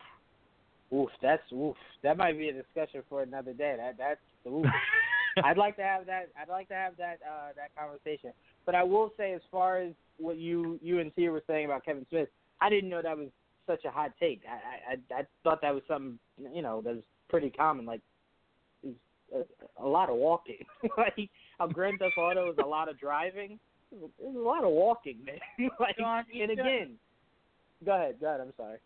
Oof. 0.92 1.10
That's 1.20 1.42
oof. 1.52 1.76
That 2.02 2.16
might 2.16 2.38
be 2.38 2.48
a 2.48 2.52
discussion 2.52 3.02
for 3.08 3.22
another 3.22 3.52
day. 3.52 3.76
That 3.78 3.96
that's 3.98 4.20
oof. 4.48 4.66
I'd 5.44 5.58
like 5.58 5.76
to 5.76 5.82
have 5.82 6.06
that. 6.06 6.30
I'd 6.40 6.48
like 6.48 6.68
to 6.68 6.74
have 6.74 6.96
that 6.96 7.18
uh, 7.24 7.52
that 7.56 7.74
conversation. 7.76 8.32
But 8.64 8.74
I 8.74 8.82
will 8.82 9.12
say, 9.16 9.32
as 9.34 9.42
far 9.50 9.78
as 9.78 9.92
what 10.18 10.38
you 10.38 10.78
you 10.82 11.00
and 11.00 11.14
Tia 11.14 11.30
were 11.30 11.42
saying 11.46 11.66
about 11.66 11.84
Kevin 11.84 12.06
Smith, 12.08 12.28
I 12.60 12.70
didn't 12.70 12.90
know 12.90 13.02
that 13.02 13.16
was 13.16 13.28
such 13.66 13.84
a 13.84 13.90
hot 13.90 14.12
take. 14.18 14.42
I 14.48 14.94
I, 14.94 15.20
I 15.20 15.26
thought 15.44 15.60
that 15.62 15.74
was 15.74 15.82
something 15.88 16.18
you 16.52 16.62
know 16.62 16.80
that 16.82 16.94
was 16.94 17.04
pretty 17.28 17.50
common. 17.50 17.84
Like 17.84 18.00
a, 19.34 19.84
a 19.84 19.86
lot 19.86 20.08
of 20.08 20.16
walking. 20.16 20.64
like 20.96 21.30
how 21.58 21.66
Grand 21.66 21.98
Theft 21.98 22.16
Auto 22.18 22.50
is 22.50 22.58
a 22.62 22.66
lot 22.66 22.88
of 22.88 22.98
driving. 22.98 23.58
There's 23.90 24.34
a 24.34 24.38
lot 24.38 24.64
of 24.64 24.70
walking, 24.70 25.18
man. 25.24 25.70
like 25.80 25.96
John, 25.98 26.24
and 26.32 26.50
again, 26.50 26.94
go 27.84 27.94
ahead, 27.94 28.16
go 28.20 28.28
ahead. 28.28 28.40
I'm 28.40 28.52
sorry. 28.56 28.78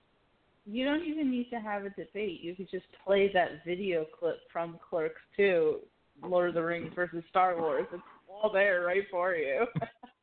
You 0.66 0.84
don't 0.84 1.02
even 1.02 1.30
need 1.30 1.48
to 1.50 1.56
have 1.56 1.84
a 1.84 1.90
debate. 1.90 2.40
You 2.42 2.54
could 2.54 2.70
just 2.70 2.84
play 3.04 3.30
that 3.32 3.64
video 3.66 4.06
clip 4.18 4.36
from 4.52 4.78
Clerks 4.88 5.20
2, 5.36 5.80
Lord 6.22 6.50
of 6.50 6.54
the 6.54 6.62
Rings 6.62 6.92
versus 6.94 7.22
Star 7.30 7.58
Wars. 7.58 7.86
It's 7.92 8.02
all 8.28 8.50
there 8.52 8.82
right 8.82 9.04
for 9.10 9.34
you. 9.34 9.66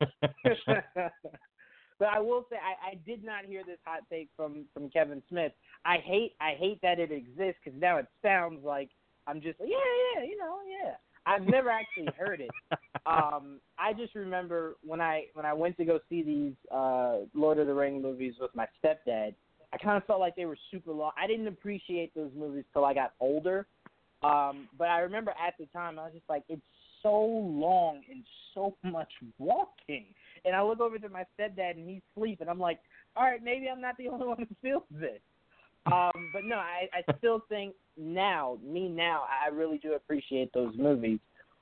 but 1.98 2.08
I 2.08 2.18
will 2.20 2.46
say 2.50 2.56
I, 2.56 2.92
I 2.92 2.94
did 3.06 3.24
not 3.24 3.44
hear 3.44 3.62
this 3.64 3.78
hot 3.84 4.02
take 4.10 4.28
from 4.36 4.64
from 4.72 4.88
Kevin 4.90 5.22
Smith. 5.28 5.52
I 5.84 5.96
hate 5.98 6.34
I 6.40 6.54
hate 6.58 6.80
that 6.82 6.98
it 6.98 7.10
exists 7.10 7.60
because 7.64 7.78
now 7.80 7.98
it 7.98 8.06
sounds 8.22 8.64
like 8.64 8.90
I'm 9.26 9.40
just 9.40 9.60
like, 9.60 9.68
yeah 9.68 9.76
yeah 10.16 10.24
you 10.24 10.36
know 10.36 10.56
yeah. 10.68 10.94
I've 11.26 11.46
never 11.46 11.68
actually 11.68 12.08
heard 12.18 12.40
it. 12.40 12.50
Um, 13.06 13.60
I 13.78 13.94
just 13.94 14.14
remember 14.14 14.76
when 14.84 15.00
I 15.00 15.26
when 15.32 15.46
I 15.46 15.54
went 15.54 15.78
to 15.78 15.84
go 15.86 15.98
see 16.10 16.22
these 16.22 16.52
uh, 16.70 17.20
Lord 17.32 17.58
of 17.58 17.66
the 17.66 17.72
Ring 17.72 18.02
movies 18.02 18.34
with 18.38 18.50
my 18.54 18.66
stepdad. 18.84 19.34
I 19.72 19.78
kind 19.78 19.96
of 19.96 20.04
felt 20.04 20.20
like 20.20 20.36
they 20.36 20.44
were 20.44 20.58
super 20.70 20.92
long. 20.92 21.12
I 21.16 21.26
didn't 21.26 21.46
appreciate 21.46 22.14
those 22.14 22.30
movies 22.36 22.64
till 22.74 22.84
I 22.84 22.92
got 22.92 23.14
older. 23.18 23.66
Um, 24.22 24.68
but 24.76 24.88
I 24.88 25.00
remember 25.00 25.32
at 25.32 25.54
the 25.58 25.66
time 25.66 25.98
I 25.98 26.04
was 26.04 26.12
just 26.14 26.28
like, 26.28 26.44
it's 26.48 26.62
so 27.02 27.20
long 27.20 28.00
and 28.10 28.24
so 28.54 28.76
much 28.84 29.12
walking. 29.38 30.06
And 30.44 30.54
I 30.54 30.62
look 30.62 30.80
over 30.80 30.98
to 30.98 31.08
my 31.08 31.24
stepdad 31.38 31.76
and 31.76 31.88
he's 31.88 32.02
sleeping. 32.16 32.48
I'm 32.48 32.60
like, 32.60 32.80
all 33.16 33.24
right, 33.24 33.42
maybe 33.42 33.68
I'm 33.68 33.80
not 33.80 33.96
the 33.96 34.08
only 34.12 34.26
one 34.26 34.38
who 34.38 34.46
feels 34.62 34.82
this. 34.90 35.20
Um, 35.86 36.30
but 36.32 36.44
no, 36.44 36.56
I, 36.56 36.88
I 36.92 37.16
still 37.16 37.42
think 37.48 37.74
now, 37.96 38.58
me 38.64 38.88
now, 38.88 39.24
I 39.44 39.48
really 39.48 39.78
do 39.78 39.94
appreciate 39.94 40.52
those 40.52 40.74
movies. 40.76 41.18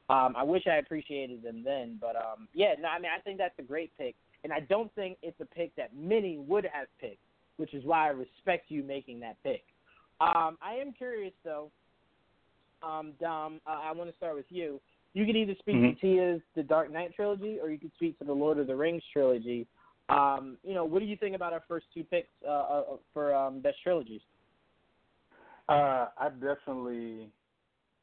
Um, 0.08 0.34
I 0.36 0.42
wish 0.42 0.64
I 0.70 0.76
appreciated 0.76 1.42
them 1.42 1.62
then, 1.64 1.98
but 2.00 2.16
um, 2.16 2.48
yeah, 2.54 2.74
no, 2.80 2.88
I 2.88 2.98
mean, 2.98 3.10
I 3.16 3.20
think 3.20 3.38
that's 3.38 3.58
a 3.58 3.62
great 3.62 3.90
pick, 3.98 4.14
and 4.44 4.52
I 4.52 4.60
don't 4.60 4.92
think 4.94 5.18
it's 5.22 5.40
a 5.40 5.44
pick 5.44 5.74
that 5.76 5.96
many 5.96 6.38
would 6.38 6.64
have 6.64 6.86
picked, 7.00 7.22
which 7.56 7.74
is 7.74 7.84
why 7.84 8.06
I 8.06 8.10
respect 8.10 8.66
you 8.68 8.84
making 8.84 9.20
that 9.20 9.36
pick. 9.42 9.64
Um, 10.20 10.58
I 10.62 10.74
am 10.80 10.92
curious 10.92 11.32
though, 11.44 11.70
um, 12.82 13.12
Dom. 13.20 13.60
Uh, 13.66 13.80
I 13.82 13.92
want 13.92 14.10
to 14.10 14.16
start 14.16 14.34
with 14.34 14.46
you. 14.48 14.80
You 15.14 15.24
could 15.24 15.36
either 15.36 15.54
speak 15.58 15.76
Mhm. 15.76 15.94
to 15.94 16.00
Tia's 16.00 16.42
The 16.54 16.62
Dark 16.62 16.90
Knight 16.90 17.14
trilogy, 17.14 17.58
or 17.60 17.70
you 17.70 17.78
could 17.78 17.92
speak 17.94 18.18
to 18.18 18.24
the 18.24 18.32
Lord 18.32 18.58
of 18.58 18.66
the 18.66 18.76
Rings 18.76 19.02
trilogy. 19.12 19.66
Um, 20.08 20.58
you 20.62 20.74
know, 20.74 20.84
what 20.84 21.00
do 21.00 21.06
you 21.06 21.16
think 21.16 21.34
about 21.34 21.52
our 21.52 21.62
first 21.66 21.86
two 21.92 22.04
picks 22.04 22.28
uh, 22.46 22.50
uh, 22.50 22.96
for 23.12 23.34
um, 23.34 23.60
best 23.60 23.82
trilogies? 23.82 24.20
Uh, 25.68 26.08
I 26.18 26.28
definitely, 26.28 27.28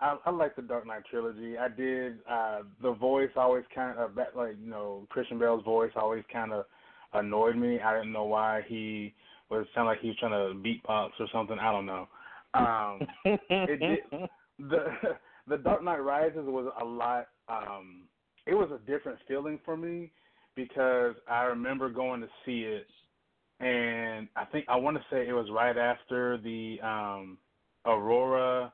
I, 0.02 0.18
I 0.26 0.30
like 0.32 0.56
the 0.56 0.64
Dark 0.64 0.86
Knight 0.86 1.04
trilogy. 1.10 1.58
I 1.58 1.70
did. 1.70 2.20
Uh, 2.30 2.64
the 2.82 2.92
voice 2.94 3.30
always 3.36 3.64
kind 3.74 3.98
of, 3.98 4.16
like 4.36 4.56
you 4.62 4.70
know, 4.70 5.08
Christian 5.10 5.40
Bale's 5.40 5.64
voice 5.64 5.92
always 5.96 6.24
kind 6.32 6.52
of 6.52 6.66
annoyed 7.14 7.56
me. 7.56 7.80
I 7.80 7.94
didn't 7.94 8.12
know 8.12 8.26
why 8.26 8.64
he 8.68 9.14
was 9.50 9.66
sound 9.74 9.88
like 9.88 10.00
he 10.00 10.10
was 10.10 10.18
trying 10.18 10.32
to 10.32 10.60
beatbox 10.60 11.12
or 11.20 11.28
something. 11.32 11.58
I 11.60 11.72
don't 11.72 11.86
know. 11.86 12.08
Um, 12.54 13.08
did- 13.68 14.02
the 14.60 14.86
the 15.48 15.58
Dark 15.58 15.84
Knight 15.84 16.04
Rises 16.04 16.46
was 16.46 16.72
a 16.82 16.86
lot. 16.86 17.28
Um, 17.50 18.04
it 18.46 18.54
was 18.54 18.70
a 18.72 18.86
different 18.90 19.20
feeling 19.28 19.60
for 19.64 19.78
me 19.78 20.12
because 20.56 21.16
I 21.30 21.44
remember 21.44 21.90
going 21.90 22.22
to 22.22 22.28
see 22.46 22.62
it, 22.62 22.88
and 23.60 24.28
I 24.36 24.46
think 24.46 24.66
I 24.70 24.76
want 24.76 24.98
to 24.98 25.04
say 25.12 25.28
it 25.28 25.34
was 25.34 25.50
right 25.52 25.78
after 25.78 26.38
the 26.38 26.78
um, 26.84 27.38
Aurora 27.86 28.72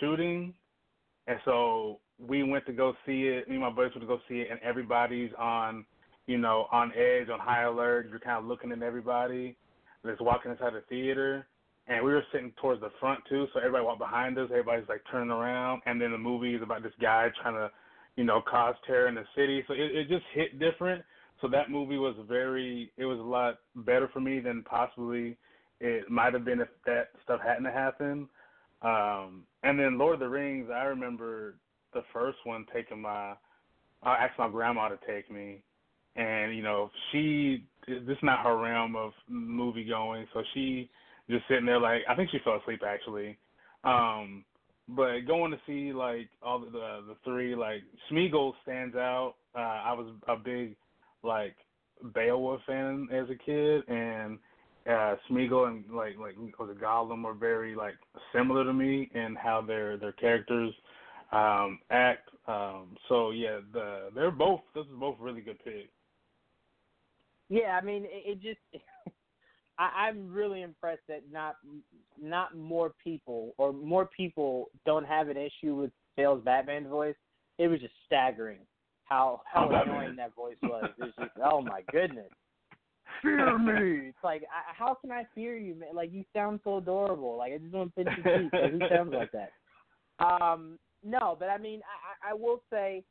shooting, 0.00 0.54
and 1.26 1.38
so 1.44 2.00
we 2.18 2.42
went 2.42 2.66
to 2.66 2.72
go 2.72 2.94
see 3.06 3.24
it. 3.24 3.48
Me 3.48 3.56
and 3.56 3.64
my 3.64 3.70
buddies 3.70 3.92
went 3.94 4.02
to 4.02 4.06
go 4.06 4.18
see 4.28 4.40
it, 4.40 4.48
and 4.50 4.60
everybody's 4.60 5.30
on, 5.38 5.84
you 6.26 6.38
know, 6.38 6.66
on 6.72 6.92
edge, 6.96 7.28
on 7.28 7.38
high 7.38 7.62
alert. 7.62 8.08
You're 8.10 8.18
kind 8.18 8.38
of 8.38 8.44
looking 8.46 8.72
at 8.72 8.82
everybody 8.82 9.56
that's 10.02 10.20
walking 10.20 10.50
inside 10.50 10.74
the 10.74 10.82
theater 10.88 11.46
and 11.88 12.04
we 12.04 12.12
were 12.12 12.24
sitting 12.32 12.52
towards 12.60 12.82
the 12.82 12.90
front 13.00 13.20
too, 13.28 13.46
so 13.52 13.60
everybody 13.60 13.84
walked 13.84 13.98
behind 13.98 14.38
us. 14.38 14.48
Everybody's 14.50 14.88
like 14.88 15.02
turning 15.10 15.30
around, 15.30 15.82
and 15.86 16.00
then 16.00 16.12
the 16.12 16.18
movie 16.18 16.54
is 16.54 16.62
about 16.62 16.82
this 16.82 16.92
guy 17.00 17.28
trying 17.42 17.54
to, 17.54 17.70
you 18.16 18.24
know, 18.24 18.42
cause 18.48 18.74
terror 18.86 19.08
in 19.08 19.14
the 19.14 19.24
city. 19.34 19.64
So 19.66 19.72
it, 19.72 19.96
it 19.96 20.08
just 20.08 20.24
hit 20.34 20.58
different. 20.58 21.02
So 21.40 21.48
that 21.48 21.70
movie 21.70 21.96
was 21.96 22.14
very, 22.28 22.90
it 22.98 23.06
was 23.06 23.18
a 23.18 23.22
lot 23.22 23.60
better 23.74 24.08
for 24.12 24.20
me 24.20 24.38
than 24.40 24.62
possibly 24.64 25.36
it 25.80 26.10
might 26.10 26.34
have 26.34 26.44
been 26.44 26.60
if 26.60 26.68
that 26.84 27.08
stuff 27.24 27.40
hadn't 27.44 27.64
happened. 27.66 28.28
Um, 28.82 29.44
and 29.62 29.78
then 29.78 29.98
Lord 29.98 30.14
of 30.14 30.20
the 30.20 30.28
Rings, 30.28 30.68
I 30.72 30.84
remember 30.84 31.54
the 31.94 32.02
first 32.12 32.38
one 32.44 32.66
taking 32.74 33.00
my, 33.00 33.34
I 34.02 34.14
asked 34.24 34.38
my 34.38 34.50
grandma 34.50 34.88
to 34.88 34.98
take 35.06 35.30
me, 35.30 35.62
and 36.16 36.54
you 36.54 36.62
know 36.62 36.90
she, 37.10 37.64
this 37.86 38.02
is 38.08 38.18
not 38.22 38.44
her 38.44 38.56
realm 38.56 38.94
of 38.94 39.12
movie 39.28 39.84
going, 39.84 40.26
so 40.34 40.42
she 40.54 40.90
just 41.30 41.44
sitting 41.48 41.66
there 41.66 41.80
like 41.80 42.02
I 42.08 42.14
think 42.14 42.30
she 42.30 42.38
fell 42.44 42.60
asleep 42.60 42.82
actually. 42.86 43.38
Um 43.84 44.44
but 44.88 45.20
going 45.26 45.50
to 45.50 45.58
see 45.66 45.92
like 45.92 46.28
all 46.42 46.60
the 46.60 46.70
the, 46.70 47.16
three 47.24 47.54
like 47.54 47.82
Smeagol 48.10 48.52
stands 48.62 48.96
out. 48.96 49.34
Uh 49.54 49.58
I 49.58 49.92
was 49.92 50.12
a 50.26 50.36
big 50.36 50.76
like 51.22 51.56
Beowulf 52.14 52.60
fan 52.66 53.08
as 53.12 53.28
a 53.30 53.34
kid 53.34 53.88
and 53.88 54.38
uh 54.88 55.16
Smeagol 55.30 55.68
and 55.68 55.84
like 55.92 56.18
like 56.18 56.36
was 56.58 56.70
it 56.70 56.82
Gollum 56.82 57.24
were 57.24 57.34
very 57.34 57.74
like 57.74 57.96
similar 58.34 58.64
to 58.64 58.72
me 58.72 59.10
in 59.14 59.36
how 59.36 59.60
their 59.60 59.96
their 59.96 60.12
characters 60.12 60.72
um 61.32 61.78
act. 61.90 62.28
Um 62.46 62.96
so 63.08 63.30
yeah, 63.30 63.58
the 63.72 64.10
they're 64.14 64.30
both 64.30 64.60
this 64.74 64.84
is 64.84 64.92
both 64.98 65.16
really 65.20 65.42
good 65.42 65.62
picks. 65.62 65.90
Yeah, 67.48 67.78
I 67.80 67.84
mean, 67.84 68.04
it, 68.04 68.38
it 68.38 68.42
just. 68.42 68.60
I, 69.78 70.08
I'm 70.08 70.32
really 70.32 70.62
impressed 70.62 71.02
that 71.08 71.22
not 71.30 71.56
not 72.20 72.56
more 72.56 72.92
people 73.02 73.54
or 73.58 73.72
more 73.72 74.08
people 74.16 74.66
don't 74.84 75.06
have 75.06 75.28
an 75.28 75.36
issue 75.36 75.74
with 75.74 75.90
Bale's 76.16 76.42
Batman 76.44 76.88
voice. 76.88 77.14
It 77.58 77.68
was 77.68 77.80
just 77.80 77.94
staggering 78.06 78.60
how 79.04 79.42
how 79.50 79.68
Oh, 79.70 79.74
annoying 79.74 80.16
that 80.16 80.34
voice 80.34 80.56
was. 80.62 80.90
It 80.98 81.02
was 81.02 81.12
just, 81.18 81.30
oh 81.44 81.60
my 81.60 81.82
goodness. 81.92 82.30
Fear 83.22 83.58
me. 84.00 84.08
It's 84.08 84.18
like, 84.24 84.42
I, 84.42 84.74
how 84.76 84.94
can 84.94 85.10
I 85.10 85.26
fear 85.34 85.56
you, 85.56 85.74
man? 85.74 85.94
Like 85.94 86.12
you 86.12 86.24
sound 86.34 86.60
so 86.64 86.78
adorable. 86.78 87.36
Like 87.36 87.52
I 87.52 87.58
just 87.58 87.72
want 87.72 87.94
to 87.94 88.04
pinch 88.04 88.16
your 88.24 88.38
cheek. 88.38 88.52
Like, 88.52 88.72
who 88.72 88.80
sounds 88.88 89.12
like 89.14 89.32
that? 89.32 89.52
Um, 90.20 90.80
no, 91.04 91.36
but 91.38 91.48
I 91.48 91.58
mean, 91.58 91.80
I, 92.24 92.30
I 92.32 92.34
will 92.34 92.60
say, 92.72 93.04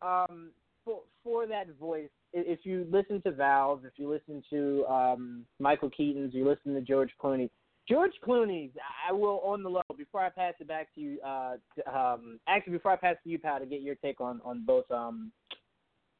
um, 0.00 0.52
for 0.86 1.00
for 1.22 1.46
that 1.46 1.66
voice, 1.78 2.08
if 2.36 2.60
you 2.64 2.86
listen 2.90 3.22
to 3.22 3.32
Valve, 3.32 3.84
if 3.84 3.92
you 3.96 4.10
listen 4.10 4.42
to 4.50 4.84
um, 4.86 5.44
Michael 5.58 5.90
Keaton's, 5.90 6.34
you 6.34 6.46
listen 6.46 6.74
to 6.74 6.80
George 6.80 7.10
Clooney. 7.22 7.48
George 7.88 8.12
Clooney's, 8.26 8.72
I 9.08 9.12
will 9.12 9.40
on 9.44 9.62
the 9.62 9.70
low 9.70 9.82
before 9.96 10.20
I 10.20 10.28
pass 10.28 10.54
it 10.60 10.68
back 10.68 10.92
to 10.96 11.00
you. 11.00 11.20
Uh, 11.24 11.54
to, 11.76 11.98
um, 11.98 12.40
actually, 12.48 12.74
before 12.74 12.92
I 12.92 12.96
pass 12.96 13.16
to 13.24 13.30
you, 13.30 13.38
Pal, 13.38 13.60
to 13.60 13.66
get 13.66 13.80
your 13.80 13.94
take 13.94 14.20
on 14.20 14.40
on 14.44 14.64
both 14.66 14.90
um, 14.90 15.32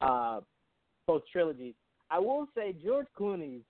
uh, 0.00 0.40
both 1.06 1.22
trilogies. 1.30 1.74
I 2.10 2.18
will 2.18 2.46
say 2.56 2.74
George 2.82 3.08
Clooney's 3.18 3.62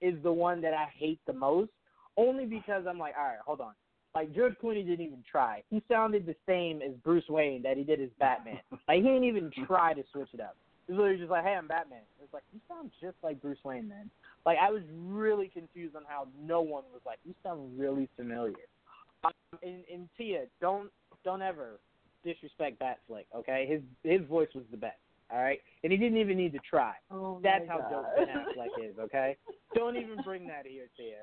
is 0.00 0.14
the 0.22 0.32
one 0.32 0.62
that 0.62 0.72
I 0.72 0.86
hate 0.96 1.20
the 1.26 1.32
most, 1.32 1.70
only 2.16 2.46
because 2.46 2.84
I'm 2.88 2.98
like, 2.98 3.14
all 3.18 3.24
right, 3.24 3.38
hold 3.44 3.60
on. 3.60 3.72
Like 4.14 4.34
George 4.34 4.54
Clooney 4.62 4.86
didn't 4.86 5.04
even 5.04 5.24
try. 5.30 5.62
He 5.68 5.82
sounded 5.90 6.26
the 6.26 6.36
same 6.46 6.80
as 6.80 6.92
Bruce 7.02 7.28
Wayne 7.28 7.62
that 7.62 7.76
he 7.76 7.82
did 7.82 8.00
as 8.00 8.10
Batman. 8.18 8.60
like 8.88 8.98
he 8.98 9.02
didn't 9.02 9.24
even 9.24 9.50
try 9.66 9.94
to 9.94 10.02
switch 10.12 10.28
it 10.32 10.40
up. 10.40 10.56
He's 10.92 10.98
literally 10.98 11.20
just 11.20 11.30
like, 11.30 11.44
hey, 11.44 11.54
I'm 11.54 11.66
Batman. 11.66 12.02
It's 12.22 12.34
like 12.34 12.42
you 12.52 12.60
sound 12.68 12.90
just 13.00 13.16
like 13.22 13.40
Bruce 13.40 13.56
Wayne, 13.64 13.88
man. 13.88 14.10
Like 14.44 14.58
I 14.60 14.70
was 14.70 14.82
really 14.94 15.48
confused 15.48 15.96
on 15.96 16.02
how 16.06 16.28
no 16.38 16.60
one 16.60 16.82
was 16.92 17.00
like, 17.06 17.18
you 17.24 17.34
sound 17.42 17.78
really 17.78 18.10
familiar. 18.14 18.52
Um, 19.24 19.32
and, 19.62 19.84
and 19.90 20.06
Tia, 20.18 20.44
don't 20.60 20.90
don't 21.24 21.40
ever 21.40 21.80
disrespect 22.22 22.78
Batfleck, 22.78 23.24
okay? 23.34 23.66
His 23.66 23.80
his 24.04 24.28
voice 24.28 24.48
was 24.54 24.64
the 24.70 24.76
best. 24.76 24.98
All 25.32 25.38
right, 25.38 25.60
and 25.82 25.90
he 25.90 25.96
didn't 25.96 26.18
even 26.18 26.36
need 26.36 26.52
to 26.52 26.58
try. 26.58 26.92
Oh 27.10 27.40
That's 27.42 27.66
how 27.66 27.78
God. 27.78 27.90
dope 27.90 28.16
Ben 28.16 28.26
Affleck 28.28 28.90
is. 28.90 28.98
Okay, 28.98 29.38
don't 29.74 29.96
even 29.96 30.18
bring 30.26 30.46
that 30.48 30.66
here, 30.66 30.88
Tia. 30.94 31.22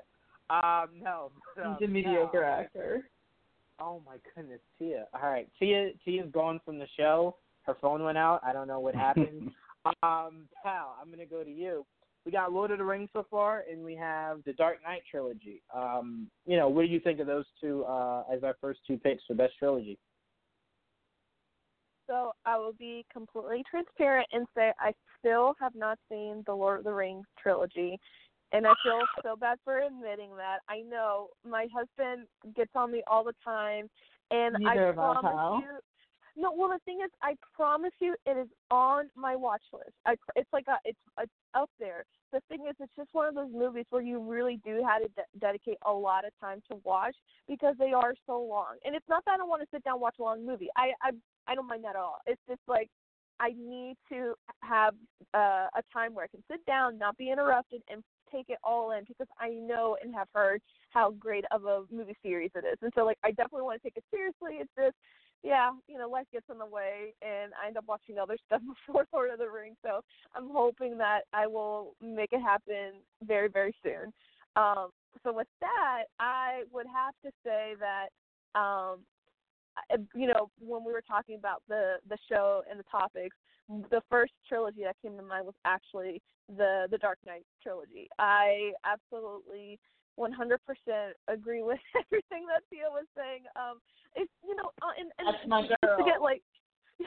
Um, 0.50 0.88
no, 1.00 1.30
um, 1.64 1.76
He's 1.78 1.88
a 1.88 1.92
mediocre 1.92 2.40
no. 2.40 2.46
actor. 2.46 3.02
Oh 3.78 4.02
my 4.04 4.16
goodness, 4.34 4.58
Tia. 4.80 5.06
All 5.14 5.30
right, 5.30 5.48
Tia. 5.60 5.90
Tia's 6.04 6.26
gone 6.32 6.60
from 6.64 6.80
the 6.80 6.88
show. 6.96 7.36
Her 7.70 7.76
phone 7.80 8.02
went 8.02 8.18
out. 8.18 8.40
I 8.44 8.52
don't 8.52 8.66
know 8.66 8.80
what 8.80 8.96
happened. 8.96 9.52
um, 10.02 10.48
pal, 10.60 10.96
I'm 11.00 11.08
gonna 11.08 11.24
go 11.24 11.44
to 11.44 11.50
you. 11.50 11.86
We 12.26 12.32
got 12.32 12.52
Lord 12.52 12.72
of 12.72 12.78
the 12.78 12.84
Rings 12.84 13.10
so 13.12 13.24
far, 13.30 13.62
and 13.70 13.84
we 13.84 13.94
have 13.94 14.40
the 14.44 14.52
Dark 14.54 14.78
Knight 14.84 15.02
trilogy. 15.08 15.62
Um, 15.72 16.26
you 16.46 16.56
know, 16.56 16.68
what 16.68 16.82
do 16.82 16.88
you 16.88 16.98
think 16.98 17.20
of 17.20 17.28
those 17.28 17.44
two 17.60 17.84
uh, 17.84 18.24
as 18.30 18.42
our 18.42 18.56
first 18.60 18.80
two 18.88 18.98
picks 18.98 19.22
for 19.24 19.34
best 19.34 19.52
trilogy? 19.56 19.98
So 22.08 22.32
I 22.44 22.58
will 22.58 22.72
be 22.72 23.06
completely 23.12 23.62
transparent 23.70 24.26
and 24.32 24.48
say 24.56 24.72
I 24.80 24.92
still 25.20 25.54
have 25.60 25.76
not 25.76 25.96
seen 26.10 26.42
the 26.44 26.52
Lord 26.52 26.80
of 26.80 26.84
the 26.84 26.92
Rings 26.92 27.24
trilogy. 27.40 27.96
And 28.52 28.66
I 28.66 28.72
feel 28.82 28.98
so 29.22 29.36
bad 29.36 29.58
for 29.64 29.78
admitting 29.78 30.30
that. 30.36 30.58
I 30.68 30.80
know 30.80 31.28
my 31.48 31.68
husband 31.72 32.26
gets 32.56 32.72
on 32.74 32.90
me 32.90 33.04
all 33.06 33.22
the 33.22 33.34
time, 33.44 33.88
and 34.32 34.56
Neither 34.58 34.90
I 34.90 34.94
promise 34.94 35.62
you. 35.62 35.78
No, 36.40 36.50
well, 36.56 36.70
the 36.70 36.78
thing 36.86 37.00
is, 37.04 37.10
I 37.22 37.34
promise 37.54 37.92
you, 38.00 38.16
it 38.24 38.38
is 38.38 38.48
on 38.70 39.10
my 39.14 39.36
watch 39.36 39.60
list. 39.74 39.92
I, 40.06 40.14
it's 40.36 40.48
like 40.54 40.64
a, 40.68 40.76
it's, 40.86 40.98
it's 41.18 41.32
up 41.54 41.68
there. 41.78 42.04
The 42.32 42.40
thing 42.48 42.64
is, 42.66 42.74
it's 42.80 42.92
just 42.96 43.10
one 43.12 43.28
of 43.28 43.34
those 43.34 43.52
movies 43.52 43.84
where 43.90 44.00
you 44.00 44.18
really 44.18 44.58
do 44.64 44.82
have 44.88 45.02
to 45.02 45.08
de- 45.08 45.38
dedicate 45.38 45.76
a 45.84 45.92
lot 45.92 46.24
of 46.24 46.32
time 46.40 46.62
to 46.70 46.80
watch 46.82 47.14
because 47.46 47.74
they 47.78 47.92
are 47.92 48.14
so 48.26 48.40
long. 48.40 48.76
And 48.86 48.96
it's 48.96 49.04
not 49.06 49.22
that 49.26 49.32
I 49.32 49.36
don't 49.36 49.50
want 49.50 49.60
to 49.60 49.68
sit 49.70 49.84
down 49.84 49.94
and 49.94 50.00
watch 50.00 50.16
a 50.18 50.22
long 50.22 50.46
movie. 50.46 50.68
I, 50.78 50.92
I, 51.02 51.10
I 51.46 51.54
don't 51.54 51.68
mind 51.68 51.84
that 51.84 51.90
at 51.90 51.96
all. 51.96 52.20
It's 52.26 52.40
just 52.48 52.62
like 52.66 52.88
I 53.38 53.50
need 53.58 53.96
to 54.08 54.34
have 54.62 54.94
uh, 55.34 55.68
a 55.76 55.82
time 55.92 56.14
where 56.14 56.24
I 56.24 56.28
can 56.28 56.42
sit 56.50 56.64
down, 56.64 56.96
not 56.96 57.18
be 57.18 57.30
interrupted, 57.30 57.82
and 57.90 58.02
take 58.32 58.48
it 58.48 58.58
all 58.64 58.92
in 58.92 59.04
because 59.06 59.26
I 59.38 59.48
know 59.50 59.98
and 60.02 60.14
have 60.14 60.28
heard 60.34 60.62
how 60.90 61.10
great 61.12 61.44
of 61.50 61.64
a 61.64 61.82
movie 61.90 62.16
series 62.22 62.50
it 62.54 62.64
is. 62.64 62.78
And 62.80 62.92
so, 62.94 63.04
like, 63.04 63.18
I 63.24 63.30
definitely 63.30 63.62
want 63.62 63.82
to 63.82 63.86
take 63.86 63.96
it 63.96 64.04
seriously. 64.10 64.60
It's 64.60 64.70
just, 64.78 64.96
yeah, 65.42 65.70
you 65.88 65.98
know, 65.98 66.08
life 66.08 66.26
gets 66.32 66.46
in 66.50 66.58
the 66.58 66.66
way, 66.66 67.14
and 67.22 67.52
I 67.62 67.68
end 67.68 67.76
up 67.76 67.84
watching 67.86 68.18
other 68.18 68.36
stuff 68.46 68.62
before 68.86 69.06
Lord 69.12 69.30
of 69.30 69.38
the 69.38 69.48
Rings. 69.48 69.76
So 69.84 70.00
I'm 70.34 70.48
hoping 70.50 70.98
that 70.98 71.22
I 71.32 71.46
will 71.46 71.94
make 72.00 72.32
it 72.32 72.40
happen 72.40 73.00
very, 73.22 73.48
very 73.48 73.74
soon. 73.82 74.12
Um, 74.56 74.90
so 75.22 75.32
with 75.32 75.46
that, 75.60 76.04
I 76.18 76.62
would 76.72 76.86
have 76.86 77.14
to 77.24 77.30
say 77.44 77.74
that 77.80 78.08
um, 78.58 78.98
you 80.14 80.26
know, 80.26 80.50
when 80.60 80.84
we 80.84 80.92
were 80.92 81.02
talking 81.02 81.36
about 81.36 81.62
the 81.68 81.96
the 82.08 82.18
show 82.28 82.62
and 82.70 82.78
the 82.78 82.84
topics, 82.90 83.36
the 83.90 84.02
first 84.10 84.32
trilogy 84.48 84.82
that 84.82 84.96
came 85.02 85.16
to 85.16 85.22
mind 85.22 85.46
was 85.46 85.54
actually 85.64 86.20
the 86.56 86.86
the 86.90 86.98
Dark 86.98 87.18
Knight 87.26 87.44
trilogy. 87.62 88.08
I 88.18 88.72
absolutely 88.84 89.78
100% 90.18 90.58
agree 91.28 91.62
with 91.62 91.78
everything 92.00 92.46
that 92.48 92.64
Tia 92.70 92.88
was 92.90 93.06
saying. 93.16 93.44
Um, 93.56 93.78
it's 94.14 94.32
you 94.42 94.56
know, 94.56 94.70
uh, 94.82 94.94
and, 94.98 95.10
and 95.18 95.28
That's 95.28 95.46
my 95.46 95.62
just 95.62 95.80
to 95.82 96.04
get 96.04 96.20
like, 96.20 96.42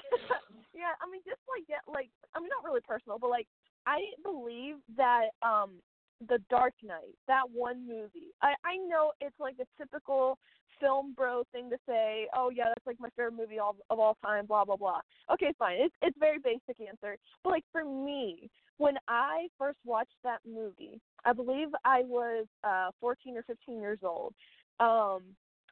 yeah, 0.73 0.95
I 1.01 1.05
mean, 1.09 1.21
just 1.25 1.41
like 1.49 1.67
get 1.67 1.83
like, 1.87 2.09
I 2.35 2.39
mean, 2.39 2.49
not 2.49 2.63
really 2.65 2.81
personal, 2.81 3.19
but 3.19 3.29
like, 3.29 3.47
I 3.85 3.99
believe 4.23 4.77
that 4.95 5.35
um 5.41 5.81
the 6.27 6.39
Dark 6.49 6.73
Knight, 6.83 7.17
that 7.27 7.43
one 7.51 7.85
movie. 7.87 8.31
I 8.41 8.53
I 8.63 8.77
know 8.87 9.11
it's 9.19 9.39
like 9.39 9.57
the 9.57 9.67
typical 9.77 10.37
film 10.79 11.13
bro 11.15 11.43
thing 11.51 11.69
to 11.69 11.77
say, 11.87 12.27
oh 12.35 12.49
yeah, 12.49 12.65
that's 12.67 12.85
like 12.85 12.99
my 12.99 13.09
favorite 13.15 13.35
movie 13.35 13.59
all, 13.59 13.75
of 13.89 13.99
all 13.99 14.17
time, 14.23 14.45
blah 14.45 14.65
blah 14.65 14.75
blah. 14.75 15.01
Okay, 15.31 15.53
fine. 15.57 15.77
It's 15.79 15.95
it's 16.01 16.17
very 16.19 16.39
basic 16.39 16.79
answer, 16.87 17.17
but 17.43 17.51
like 17.51 17.63
for 17.71 17.83
me, 17.83 18.49
when 18.77 18.95
I 19.07 19.47
first 19.57 19.77
watched 19.85 20.15
that 20.23 20.39
movie, 20.47 20.99
I 21.25 21.33
believe 21.33 21.69
I 21.85 22.01
was 22.01 22.45
uh 22.63 22.91
14 22.99 23.37
or 23.37 23.43
15 23.43 23.79
years 23.79 23.99
old. 24.03 24.33
Um 24.79 25.21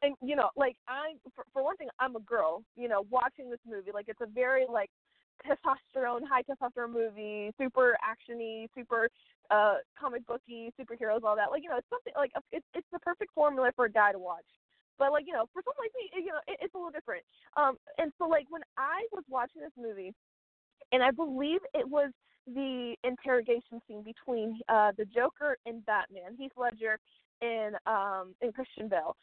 and 0.03 0.15
you 0.21 0.35
know, 0.35 0.49
like 0.55 0.75
I 0.87 1.13
for, 1.35 1.43
for 1.53 1.63
one 1.63 1.77
thing, 1.77 1.89
I'm 1.99 2.15
a 2.15 2.21
girl, 2.21 2.63
you 2.75 2.87
know, 2.87 3.05
watching 3.09 3.49
this 3.49 3.59
movie, 3.69 3.91
like 3.93 4.05
it's 4.07 4.21
a 4.21 4.27
very 4.27 4.65
like 4.71 4.89
testosterone, 5.45 6.21
high 6.29 6.43
testosterone 6.43 6.93
movie, 6.93 7.51
super 7.57 7.97
actiony, 8.03 8.67
super 8.75 9.09
uh 9.49 9.75
comic 9.99 10.25
booky, 10.27 10.71
superheroes, 10.79 11.23
all 11.23 11.35
that. 11.35 11.51
Like, 11.51 11.63
you 11.63 11.69
know, 11.69 11.77
it's 11.77 11.89
something 11.89 12.13
like 12.15 12.31
it's 12.51 12.65
it's 12.73 12.87
the 12.91 12.99
perfect 12.99 13.31
formula 13.33 13.71
for 13.75 13.85
a 13.85 13.91
guy 13.91 14.11
to 14.11 14.19
watch. 14.19 14.45
But 15.01 15.11
like, 15.11 15.25
you 15.25 15.33
know, 15.33 15.49
for 15.51 15.63
someone 15.65 15.81
like 15.81 15.97
me, 15.97 16.21
you 16.21 16.29
know, 16.29 16.37
it, 16.47 16.59
it's 16.61 16.75
a 16.75 16.77
little 16.77 16.91
different. 16.91 17.23
Um 17.57 17.77
and 17.97 18.13
so 18.19 18.29
like 18.29 18.45
when 18.49 18.61
I 18.77 19.01
was 19.11 19.23
watching 19.27 19.61
this 19.61 19.73
movie 19.75 20.13
and 20.91 21.01
I 21.01 21.09
believe 21.09 21.59
it 21.73 21.89
was 21.89 22.11
the 22.45 22.93
interrogation 23.03 23.81
scene 23.87 24.03
between 24.03 24.59
uh 24.69 24.91
the 24.95 25.05
Joker 25.05 25.57
and 25.65 25.83
Batman, 25.87 26.37
Heath 26.37 26.51
Ledger 26.55 26.99
and 27.41 27.77
um 27.87 28.35
and 28.43 28.53
Christian 28.53 28.89
Bale. 28.89 29.17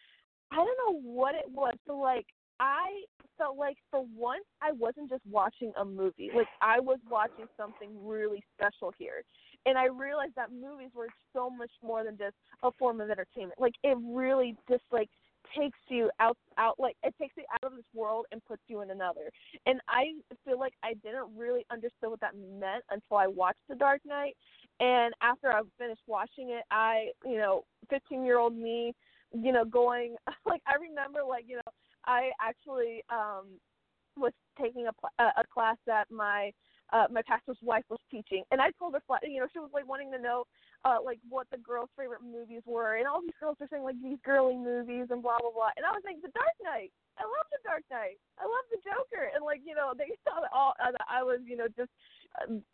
I 0.50 0.56
don't 0.56 0.78
know 0.82 0.98
what 0.98 1.36
it 1.36 1.46
was, 1.46 1.74
but 1.86 1.94
like 1.94 2.26
I 2.58 3.06
felt 3.38 3.56
like 3.56 3.76
for 3.92 4.04
once 4.16 4.44
I 4.60 4.72
wasn't 4.72 5.08
just 5.08 5.22
watching 5.30 5.72
a 5.80 5.84
movie. 5.84 6.30
Like 6.34 6.48
I 6.60 6.80
was 6.80 6.98
watching 7.08 7.46
something 7.56 7.90
really 8.02 8.42
special 8.58 8.92
here. 8.98 9.22
And 9.64 9.78
I 9.78 9.86
realized 9.86 10.34
that 10.34 10.50
movies 10.50 10.90
were 10.92 11.08
so 11.32 11.48
much 11.48 11.70
more 11.84 12.02
than 12.02 12.18
just 12.18 12.34
a 12.64 12.72
form 12.72 13.00
of 13.00 13.10
entertainment. 13.10 13.60
Like 13.60 13.74
it 13.84 13.96
really 14.02 14.56
just 14.68 14.82
like 14.90 15.08
takes 15.56 15.78
you 15.88 16.10
out 16.20 16.36
out 16.56 16.74
like 16.78 16.96
it 17.02 17.14
takes 17.20 17.34
you 17.36 17.44
out 17.52 17.70
of 17.70 17.76
this 17.76 17.84
world 17.94 18.26
and 18.32 18.44
puts 18.44 18.62
you 18.68 18.80
in 18.82 18.90
another. 18.90 19.30
And 19.66 19.80
I 19.88 20.14
feel 20.44 20.58
like 20.58 20.74
I 20.82 20.94
didn't 20.94 21.28
really 21.36 21.64
understand 21.70 22.10
what 22.10 22.20
that 22.20 22.34
meant 22.36 22.84
until 22.90 23.16
I 23.16 23.26
watched 23.26 23.60
The 23.68 23.76
Dark 23.76 24.00
Knight. 24.04 24.36
And 24.80 25.12
after 25.22 25.52
I 25.52 25.62
finished 25.78 26.02
watching 26.06 26.50
it, 26.50 26.64
I, 26.70 27.08
you 27.24 27.38
know, 27.38 27.64
15 27.90 28.24
year 28.24 28.38
old 28.38 28.56
me, 28.56 28.94
you 29.32 29.52
know, 29.52 29.64
going 29.64 30.16
like 30.46 30.62
I 30.66 30.74
remember 30.80 31.20
like 31.28 31.44
you 31.46 31.56
know 31.56 31.72
I 32.06 32.30
actually 32.40 33.02
um 33.10 33.46
was 34.16 34.32
taking 34.60 34.86
a 34.86 35.22
a, 35.22 35.44
class 35.52 35.76
that 35.86 36.06
my 36.10 36.50
uh 36.92 37.06
my 37.10 37.22
pastor's 37.22 37.60
wife 37.62 37.84
was 37.90 38.00
teaching. 38.10 38.44
And 38.50 38.60
I 38.60 38.70
told 38.78 38.94
her 38.94 39.02
flat 39.06 39.22
you 39.26 39.40
know 39.40 39.48
she 39.52 39.58
was 39.58 39.70
like 39.72 39.88
wanting 39.88 40.10
to 40.12 40.20
know 40.20 40.44
uh 40.84 40.98
like 41.04 41.18
what 41.28 41.46
the 41.50 41.58
girls' 41.58 41.90
favorite 41.98 42.24
movies 42.24 42.62
were. 42.64 42.96
And 42.96 43.06
all 43.06 43.20
these 43.20 43.36
girls 43.40 43.56
are 43.60 43.68
saying 43.70 43.84
like 43.84 44.00
these 44.02 44.18
girly 44.24 44.56
movies 44.56 45.10
and 45.10 45.22
blah 45.22 45.38
blah 45.40 45.52
blah. 45.52 45.74
And 45.76 45.84
I 45.84 45.92
was 45.92 46.02
like 46.04 46.20
The 46.22 46.32
Dark 46.32 46.56
Knight. 46.62 46.92
I 47.18 47.26
love 47.26 47.48
The 47.50 47.62
Dark 47.66 47.84
Knight. 47.90 48.22
I 48.38 48.46
love 48.46 48.66
the 48.70 48.80
Joker. 48.80 49.28
And 49.34 49.44
like 49.44 49.60
you 49.66 49.74
know 49.74 49.92
they 49.92 50.14
saw 50.24 50.38
thought 50.38 50.52
all 50.54 50.74
uh, 50.80 50.94
I 51.10 51.22
was 51.22 51.40
you 51.44 51.56
know 51.56 51.68
just 51.74 51.90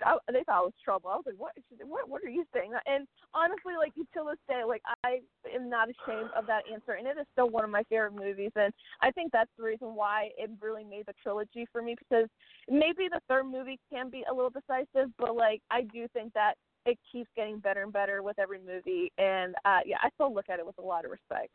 I, 0.05 0.17
they 0.33 0.43
thought 0.45 0.61
I 0.61 0.67
was 0.67 0.73
trouble 0.85 1.11
I 1.11 1.17
was 1.17 1.25
like 1.27 1.39
what 1.39 1.53
what 1.87 2.09
what 2.09 2.23
are 2.23 2.29
you 2.29 2.45
saying 2.53 2.73
and 2.87 3.07
honestly 3.33 3.75
like 3.79 3.93
till 4.13 4.27
this 4.27 4.37
day 4.49 4.63
like 4.67 4.83
I 5.05 5.21
am 5.55 5.71
not 5.71 5.89
ashamed 5.89 6.31
of 6.37 6.47
that 6.47 6.65
answer 6.71 6.93
and 6.93 7.07
it 7.07 7.17
is 7.19 7.27
still 7.33 7.49
one 7.49 7.65
of 7.65 7.71
my 7.71 7.83
favorite 7.85 8.15
movies 8.15 8.51
and 8.57 8.73
I 9.01 9.11
think 9.11 9.33
that's 9.33 9.51
the 9.57 9.65
reason 9.65 9.95
why 9.95 10.31
it 10.37 10.51
really 10.61 10.85
made 10.85 11.07
the 11.07 11.15
trilogy 11.23 11.67
for 11.73 11.83
me 11.83 11.95
because 11.99 12.29
maybe 12.69 13.09
the 13.11 13.21
third 13.29 13.45
movie 13.45 13.79
can 13.91 14.11
be 14.11 14.25
a 14.31 14.35
little 14.35 14.51
decisive, 14.51 15.11
but 15.19 15.37
like 15.37 15.61
I 15.71 15.83
do 15.83 16.07
think 16.13 16.33
that 16.35 16.55
it 16.87 16.99
keeps 17.11 17.31
getting 17.37 17.59
better 17.59 17.83
and 17.83 17.93
better 17.93 18.23
with 18.23 18.39
every 18.39 18.59
movie, 18.59 19.11
and 19.19 19.55
uh 19.65 19.81
yeah, 19.87 19.97
I 20.03 20.11
still 20.15 20.35
look 20.35 20.49
at 20.49 20.59
it 20.59 20.67
with 20.67 20.79
a 20.79 20.83
lot 20.83 21.05
of 21.05 21.11
respect. 21.11 21.51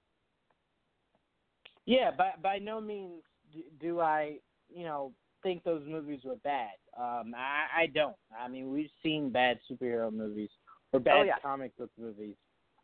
Yeah, 1.86 2.12
by 2.12 2.32
by 2.42 2.60
no 2.60 2.82
means 2.82 3.24
do 3.80 4.00
I, 4.00 4.38
you 4.70 4.84
know, 4.84 5.12
think 5.44 5.64
those 5.64 5.84
movies 5.88 6.22
were 6.24 6.36
bad. 6.38 6.74
Um, 6.98 7.34
I, 7.36 7.84
I 7.84 7.86
don't. 7.88 8.16
I 8.38 8.48
mean, 8.48 8.72
we've 8.72 8.90
seen 9.04 9.30
bad 9.32 9.60
superhero 9.70 10.12
movies 10.12 10.50
or 10.94 11.00
bad 11.00 11.16
Oh, 11.18 11.24
yeah. 11.24 11.36
comic 11.42 11.76
book 11.78 11.92
movies. 12.00 12.36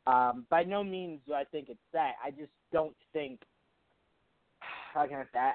Um, 0.08 0.46
by 0.50 0.64
no 0.64 0.84
means 0.84 1.20
do 1.28 1.34
I 1.34 1.44
think 1.46 1.70
it's 1.70 1.80
that. 1.94 2.14
I 2.24 2.32
just 2.32 2.52
don't 2.72 2.96
think. 3.14 3.42
how 4.94 5.06
can 5.08 5.18
I 5.18 5.24
say? 5.24 5.40
I 5.40 5.54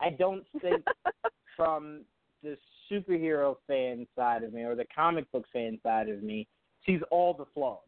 I, 0.00 0.06
I 0.06 0.10
don't 0.10 0.44
think 0.62 0.84
from 1.56 2.02
the 2.42 2.56
superhero 2.90 3.56
fan 3.66 4.06
side 4.16 4.42
of 4.42 4.52
me 4.52 4.62
or 4.62 4.74
the 4.74 4.86
comic 4.94 5.30
book 5.32 5.44
fan 5.52 5.78
side 5.82 6.08
of 6.08 6.22
me 6.22 6.46
sees 6.86 7.00
all 7.10 7.34
the 7.34 7.44
flaws. 7.52 7.78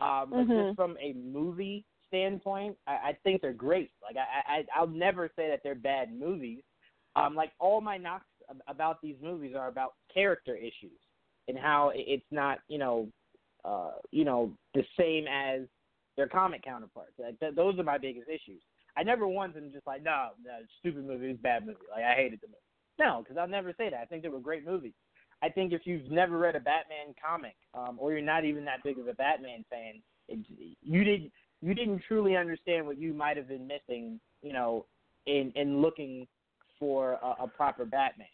Um, 0.00 0.30
but 0.30 0.46
Mhm. 0.46 0.66
just 0.66 0.76
from 0.76 0.96
a 0.98 1.12
movie 1.14 1.84
standpoint, 2.08 2.76
I, 2.86 2.92
I 2.92 3.18
think 3.24 3.42
they're 3.42 3.52
great. 3.52 3.90
Like 4.02 4.16
I, 4.16 4.58
I, 4.58 4.64
I'll 4.74 4.86
never 4.86 5.30
say 5.36 5.48
that 5.48 5.60
they're 5.62 5.74
bad 5.74 6.12
movies. 6.18 6.62
Um, 7.16 7.34
like 7.34 7.52
all 7.58 7.80
my 7.80 7.96
knocks 7.96 8.26
about 8.68 9.00
these 9.02 9.16
movies 9.22 9.54
are 9.56 9.68
about 9.68 9.94
character 10.12 10.56
issues 10.56 10.98
and 11.48 11.58
how 11.58 11.92
it's 11.94 12.24
not, 12.30 12.58
you 12.68 12.78
know, 12.78 13.08
uh, 13.64 13.92
you 14.10 14.24
know, 14.24 14.52
the 14.74 14.84
same 14.98 15.26
as 15.26 15.62
their 16.16 16.28
comic 16.28 16.62
counterparts. 16.62 17.12
Like, 17.18 17.38
th- 17.40 17.54
those 17.54 17.78
are 17.78 17.84
my 17.84 17.98
biggest 17.98 18.28
issues. 18.28 18.62
I 18.96 19.02
never 19.02 19.26
once 19.26 19.54
am 19.56 19.70
just 19.72 19.86
like, 19.86 20.02
no, 20.02 20.30
no, 20.44 20.58
stupid 20.80 21.06
movie, 21.06 21.30
it's 21.30 21.40
bad 21.42 21.66
movie. 21.66 21.78
Like 21.94 22.04
I 22.04 22.14
hated 22.14 22.40
the 22.40 22.48
movie. 22.48 22.58
No, 22.98 23.22
because 23.22 23.38
I'll 23.38 23.48
never 23.48 23.72
say 23.76 23.88
that. 23.90 24.00
I 24.00 24.04
think 24.04 24.22
they 24.22 24.28
were 24.28 24.40
great 24.40 24.66
movies. 24.66 24.92
I 25.42 25.48
think 25.48 25.72
if 25.72 25.82
you've 25.84 26.10
never 26.10 26.38
read 26.38 26.56
a 26.56 26.60
Batman 26.60 27.14
comic, 27.24 27.56
um, 27.72 27.96
or 27.98 28.12
you're 28.12 28.20
not 28.20 28.44
even 28.44 28.64
that 28.66 28.82
big 28.84 28.98
of 28.98 29.08
a 29.08 29.14
Batman 29.14 29.64
fan, 29.70 30.02
it, 30.28 30.38
you 30.82 31.04
didn't 31.04 31.32
you 31.62 31.74
didn't 31.74 32.02
truly 32.06 32.36
understand 32.36 32.86
what 32.86 32.98
you 32.98 33.12
might 33.12 33.36
have 33.36 33.48
been 33.48 33.66
missing, 33.66 34.20
you 34.42 34.52
know, 34.52 34.84
in 35.26 35.52
in 35.56 35.80
looking 35.80 36.26
for 36.80 37.12
a, 37.22 37.44
a 37.44 37.46
proper 37.46 37.84
Batman. 37.84 38.26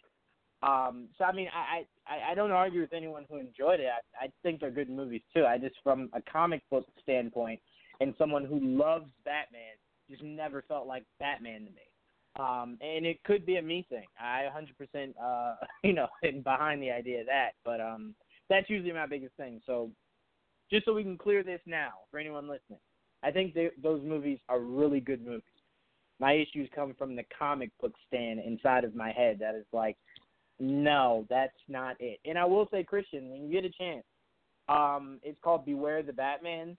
Um, 0.62 1.09
so 1.18 1.24
I 1.24 1.32
mean, 1.32 1.49
I, 1.55 1.84
I 2.11 2.32
I 2.32 2.34
don't 2.34 2.51
argue 2.51 2.80
with 2.80 2.94
anyone 2.94 3.26
who 3.28 3.36
enjoyed 3.36 3.80
it. 3.80 3.88
I, 3.88 4.24
I 4.24 4.28
think 4.42 4.61
they're 4.61 4.70
good 4.70 4.88
movies 4.88 5.20
too. 5.34 5.44
I 5.44 5.59
just 5.59 5.76
from 5.82 6.09
a 6.14 6.22
comic 6.22 6.62
book 6.70 6.86
standpoint 7.03 7.61
and 8.01 8.14
someone 8.16 8.44
who 8.44 8.59
loves 8.61 9.11
Batman, 9.24 9.74
just 10.11 10.22
never 10.22 10.62
felt 10.62 10.86
like 10.86 11.05
Batman 11.18 11.66
to 11.66 11.70
me. 11.70 11.86
Um, 12.38 12.76
and 12.80 13.07
it 13.07 13.22
could 13.24 13.47
be 13.47 13.57
a 13.57 13.62
me 13.62 13.86
thing. 13.88 14.05
I 14.20 14.44
100%, 14.94 15.14
uh, 15.22 15.55
you 15.84 15.94
know, 15.94 16.07
behind 16.44 16.82
the 16.82 16.90
idea 16.90 17.20
of 17.20 17.26
that. 17.26 17.53
But 17.64 17.80
um, 17.80 18.14
that's 18.51 18.68
usually 18.68 18.92
my 18.92 19.07
biggest 19.07 19.34
thing. 19.36 19.61
So 19.66 19.90
just 20.70 20.84
so 20.84 20.92
we 20.92 21.03
can 21.03 21.16
clear 21.16 21.42
this 21.42 21.61
now 21.66 21.90
for 22.11 22.18
anyone 22.18 22.49
listening, 22.49 22.80
I 23.22 23.30
think 23.30 23.57
those 23.82 24.03
movies 24.05 24.38
are 24.49 24.61
really 24.61 25.01
good 25.01 25.24
movies. 25.24 25.42
My 26.18 26.32
issues 26.32 26.68
come 26.74 26.94
from 26.96 27.14
the 27.14 27.24
comic 27.38 27.70
book 27.80 27.92
stand 28.06 28.40
inside 28.40 28.84
of 28.84 28.94
my 28.94 29.12
head 29.12 29.38
that 29.40 29.54
is 29.54 29.66
like, 29.72 29.96
no, 30.58 31.26
that's 31.28 31.52
not 31.68 31.96
it. 32.00 32.18
And 32.24 32.38
I 32.38 32.44
will 32.44 32.68
say, 32.70 32.82
Christian, 32.82 33.30
when 33.30 33.44
you 33.44 33.52
get 33.52 33.64
a 33.64 33.70
chance, 33.70 34.04
um, 34.68 35.20
it's 35.22 35.38
called 35.42 35.66
Beware 35.66 36.02
the 36.02 36.12
Batman. 36.12 36.76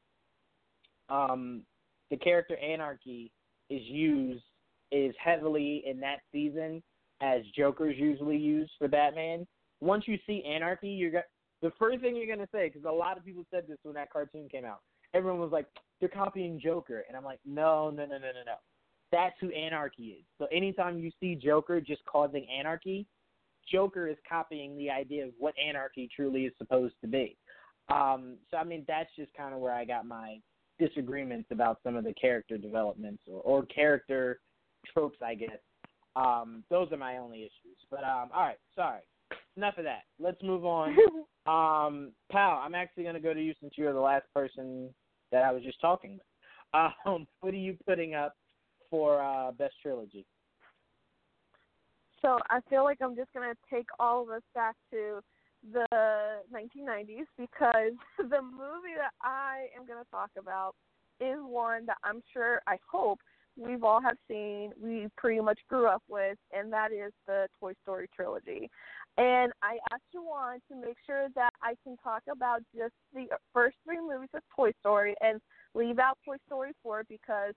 Um, 1.09 1.61
the 2.09 2.17
character 2.17 2.57
Anarchy 2.57 3.31
is 3.69 3.81
used 3.83 4.43
is 4.91 5.13
heavily 5.23 5.83
in 5.85 5.99
that 5.99 6.19
season 6.31 6.81
as 7.21 7.41
Joker's 7.55 7.95
usually 7.97 8.37
used 8.37 8.71
for 8.77 8.87
Batman. 8.87 9.45
Once 9.81 10.05
you 10.07 10.17
see 10.25 10.43
Anarchy, 10.43 10.89
you're 10.89 11.11
go- 11.11 11.21
the 11.61 11.71
first 11.77 12.01
thing 12.01 12.15
you're 12.15 12.33
gonna 12.33 12.47
say 12.51 12.69
because 12.69 12.85
a 12.85 12.91
lot 12.91 13.17
of 13.17 13.25
people 13.25 13.45
said 13.51 13.65
this 13.67 13.77
when 13.83 13.95
that 13.95 14.11
cartoon 14.11 14.47
came 14.49 14.65
out. 14.65 14.79
Everyone 15.13 15.39
was 15.39 15.51
like, 15.51 15.65
"They're 15.99 16.09
copying 16.09 16.59
Joker," 16.59 17.05
and 17.07 17.17
I'm 17.17 17.23
like, 17.23 17.39
"No, 17.45 17.89
no, 17.89 18.05
no, 18.05 18.17
no, 18.17 18.31
no, 18.31 18.43
no. 18.45 18.55
That's 19.11 19.35
who 19.39 19.51
Anarchy 19.51 20.17
is." 20.19 20.25
So 20.37 20.47
anytime 20.51 20.99
you 20.99 21.11
see 21.19 21.35
Joker 21.35 21.81
just 21.81 22.03
causing 22.05 22.47
anarchy, 22.49 23.05
Joker 23.71 24.07
is 24.07 24.17
copying 24.27 24.77
the 24.77 24.89
idea 24.89 25.25
of 25.25 25.33
what 25.37 25.53
anarchy 25.57 26.09
truly 26.15 26.45
is 26.45 26.53
supposed 26.57 26.95
to 27.01 27.07
be. 27.07 27.37
Um, 27.89 28.37
so 28.49 28.57
I 28.57 28.63
mean, 28.63 28.83
that's 28.87 29.09
just 29.15 29.33
kind 29.33 29.53
of 29.53 29.59
where 29.59 29.73
I 29.73 29.85
got 29.85 30.05
my 30.05 30.39
disagreements 30.79 31.49
about 31.51 31.79
some 31.83 31.95
of 31.95 32.03
the 32.03 32.13
character 32.13 32.57
developments 32.57 33.23
or, 33.27 33.41
or 33.41 33.65
character 33.65 34.39
tropes, 34.93 35.17
I 35.23 35.35
guess. 35.35 35.59
Um, 36.15 36.63
those 36.69 36.91
are 36.91 36.97
my 36.97 37.17
only 37.17 37.39
issues. 37.39 37.77
But 37.89 38.03
um, 38.03 38.29
all 38.33 38.43
right, 38.43 38.59
sorry. 38.75 39.01
Enough 39.55 39.77
of 39.77 39.83
that. 39.85 40.03
Let's 40.19 40.41
move 40.43 40.65
on. 40.65 40.95
Um, 41.47 42.11
pal, 42.29 42.61
I'm 42.61 42.75
actually 42.75 43.03
going 43.03 43.15
to 43.15 43.21
go 43.21 43.33
to 43.33 43.41
you 43.41 43.53
since 43.61 43.71
you're 43.77 43.93
the 43.93 43.99
last 44.01 44.25
person 44.33 44.89
that 45.31 45.43
I 45.43 45.53
was 45.53 45.63
just 45.63 45.79
talking 45.79 46.13
with. 46.13 46.21
Um, 47.05 47.25
what 47.39 47.53
are 47.53 47.57
you 47.57 47.77
putting 47.87 48.13
up 48.13 48.35
for 48.89 49.21
uh, 49.21 49.51
best 49.51 49.75
trilogy? 49.81 50.25
So 52.21 52.39
I 52.49 52.59
feel 52.69 52.83
like 52.83 52.97
I'm 53.01 53.15
just 53.15 53.31
gonna 53.33 53.53
take 53.71 53.87
all 53.99 54.23
of 54.23 54.29
us 54.29 54.41
back 54.55 54.75
to 54.91 55.19
the 55.71 55.87
1990s 56.53 57.25
because 57.37 57.93
the 58.17 58.41
movie 58.41 58.95
that 58.97 59.11
I 59.21 59.67
am 59.77 59.85
gonna 59.87 60.05
talk 60.11 60.31
about 60.37 60.73
is 61.19 61.37
one 61.41 61.85
that 61.85 61.97
I'm 62.03 62.21
sure 62.33 62.61
I 62.67 62.77
hope 62.89 63.19
we've 63.57 63.83
all 63.83 64.01
have 64.01 64.17
seen, 64.27 64.71
we 64.81 65.07
pretty 65.17 65.41
much 65.41 65.59
grew 65.67 65.87
up 65.87 66.03
with, 66.07 66.37
and 66.51 66.71
that 66.71 66.91
is 66.91 67.11
the 67.25 67.47
Toy 67.59 67.73
Story 67.81 68.07
trilogy. 68.15 68.69
And 69.17 69.51
I 69.63 69.79
asked 69.91 70.03
Juwan 70.15 70.59
to 70.69 70.75
make 70.79 70.97
sure 71.05 71.27
that 71.35 71.49
I 71.61 71.73
can 71.83 71.97
talk 71.97 72.21
about 72.31 72.61
just 72.75 72.93
the 73.13 73.25
first 73.51 73.77
three 73.83 73.99
movies 73.99 74.29
of 74.35 74.41
Toy 74.55 74.71
Story 74.79 75.15
and 75.21 75.41
leave 75.73 75.97
out 75.97 76.19
Toy 76.23 76.35
Story 76.45 76.71
4 76.83 77.03
because 77.09 77.53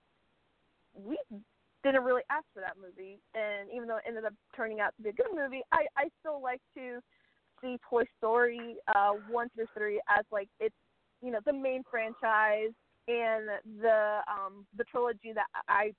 we 0.93 1.17
didn't 1.83 2.03
really 2.03 2.23
ask 2.29 2.45
for 2.53 2.61
that 2.61 2.75
movie. 2.79 3.19
And 3.33 3.69
even 3.73 3.87
though 3.87 3.97
it 3.97 4.03
ended 4.07 4.25
up 4.25 4.33
turning 4.55 4.79
out 4.79 4.95
to 4.97 5.03
be 5.03 5.09
a 5.09 5.13
good 5.13 5.33
movie, 5.33 5.61
I, 5.71 5.85
I 5.97 6.09
still 6.19 6.41
like 6.41 6.61
to 6.77 6.99
see 7.61 7.77
Toy 7.89 8.03
Story 8.17 8.75
uh, 8.95 9.13
1 9.29 9.49
through 9.55 9.65
3 9.77 10.01
as 10.09 10.25
like 10.31 10.49
it's, 10.59 10.75
you 11.21 11.31
know, 11.31 11.39
the 11.45 11.53
main 11.53 11.83
franchise 11.89 12.73
and 13.07 13.49
the 13.81 14.19
um 14.27 14.65
the 14.77 14.83
trilogy 14.83 15.33
that 15.33 15.47
I 15.67 15.91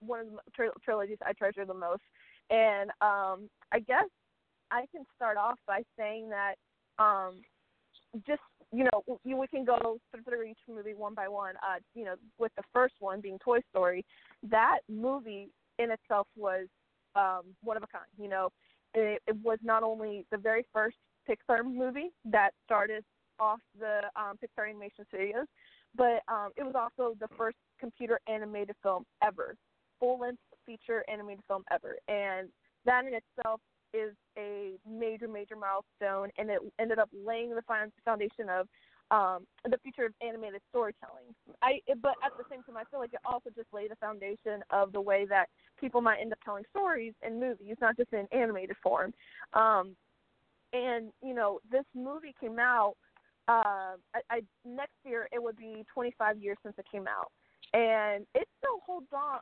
one 0.00 0.20
of 0.20 0.26
the 0.26 0.38
tri- 0.54 0.68
trilogies 0.84 1.16
I 1.24 1.32
treasure 1.32 1.64
the 1.64 1.74
most. 1.74 2.02
And 2.50 2.90
um 3.00 3.48
I 3.72 3.80
guess 3.86 4.06
I 4.70 4.84
can 4.92 5.04
start 5.16 5.36
off 5.36 5.58
by 5.66 5.82
saying 5.98 6.30
that 6.30 6.54
um 6.98 7.40
just 8.26 8.40
you 8.72 8.84
know 8.84 9.18
we 9.24 9.46
can 9.48 9.64
go 9.64 9.98
through 10.24 10.42
each 10.44 10.58
movie 10.68 10.94
one 10.94 11.14
by 11.14 11.28
one. 11.28 11.54
Uh, 11.56 11.78
you 11.94 12.04
know, 12.04 12.14
with 12.38 12.52
the 12.56 12.62
first 12.72 12.94
one 13.00 13.20
being 13.20 13.38
Toy 13.38 13.60
Story, 13.70 14.04
that 14.48 14.78
movie 14.88 15.48
in 15.78 15.90
itself 15.90 16.26
was 16.36 16.66
um 17.14 17.42
one 17.62 17.76
of 17.76 17.82
a 17.82 17.86
kind. 17.86 18.04
You 18.18 18.28
know, 18.28 18.48
it, 18.94 19.22
it 19.26 19.36
was 19.42 19.58
not 19.62 19.82
only 19.82 20.26
the 20.30 20.38
very 20.38 20.64
first 20.72 20.96
Pixar 21.28 21.64
movie 21.64 22.10
that 22.24 22.50
started 22.64 23.04
off 23.38 23.60
the 23.78 24.02
um, 24.16 24.36
Pixar 24.36 24.68
Animation 24.68 25.04
Studios, 25.08 25.46
but 25.96 26.22
um, 26.28 26.50
it 26.56 26.62
was 26.62 26.74
also 26.74 27.16
the 27.20 27.28
first 27.36 27.56
computer 27.78 28.20
animated 28.28 28.76
film 28.82 29.04
ever, 29.22 29.56
full 29.98 30.18
length 30.18 30.40
feature 30.66 31.04
animated 31.08 31.42
film 31.48 31.64
ever, 31.72 31.96
and 32.08 32.48
that 32.84 33.04
in 33.04 33.14
itself 33.14 33.60
is 33.92 34.14
a 34.38 34.72
major 34.88 35.28
major 35.28 35.56
milestone, 35.56 36.30
and 36.38 36.50
it 36.50 36.60
ended 36.78 36.98
up 36.98 37.08
laying 37.12 37.50
the 37.54 37.62
foundation 38.04 38.48
of 38.48 38.68
um, 39.10 39.46
the 39.68 39.78
future 39.82 40.06
of 40.06 40.12
animated 40.22 40.60
storytelling. 40.70 41.34
I, 41.62 41.80
but 42.00 42.14
at 42.24 42.36
the 42.38 42.44
same 42.48 42.62
time, 42.62 42.76
I 42.76 42.84
feel 42.90 43.00
like 43.00 43.12
it 43.12 43.20
also 43.24 43.50
just 43.54 43.66
laid 43.72 43.90
the 43.90 43.96
foundation 43.96 44.62
of 44.70 44.92
the 44.92 45.00
way 45.00 45.26
that 45.28 45.46
people 45.80 46.00
might 46.00 46.18
end 46.20 46.32
up 46.32 46.38
telling 46.44 46.64
stories 46.70 47.12
in 47.26 47.40
movies, 47.40 47.76
not 47.80 47.96
just 47.96 48.12
in 48.12 48.26
animated 48.32 48.76
form. 48.82 49.12
Um, 49.54 49.96
and 50.72 51.10
you 51.22 51.34
know, 51.34 51.58
this 51.70 51.84
movie 51.94 52.34
came 52.40 52.58
out. 52.58 52.94
Uh, 53.48 53.96
I, 54.14 54.20
I 54.30 54.40
next 54.64 54.94
year 55.04 55.28
it 55.32 55.42
would 55.42 55.56
be 55.56 55.84
25 55.92 56.38
years 56.38 56.56
since 56.62 56.76
it 56.78 56.84
came 56.90 57.06
out, 57.08 57.32
and 57.74 58.24
it 58.34 58.46
still 58.58 58.78
holds 58.86 59.08
on, 59.12 59.40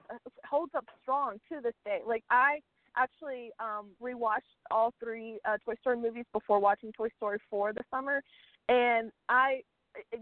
holds 0.48 0.74
up 0.74 0.86
strong 1.02 1.34
to 1.52 1.60
this 1.62 1.74
day. 1.84 2.00
Like 2.06 2.24
I 2.30 2.60
actually 2.98 3.50
um 3.60 3.86
rewatched 4.02 4.58
all 4.70 4.92
three 5.02 5.38
uh, 5.46 5.56
Toy 5.64 5.74
Story 5.80 5.96
movies 5.96 6.24
before 6.32 6.60
watching 6.60 6.92
Toy 6.92 7.08
Story 7.16 7.38
4 7.50 7.72
this 7.72 7.84
summer, 7.90 8.22
and 8.68 9.10
I, 9.28 9.62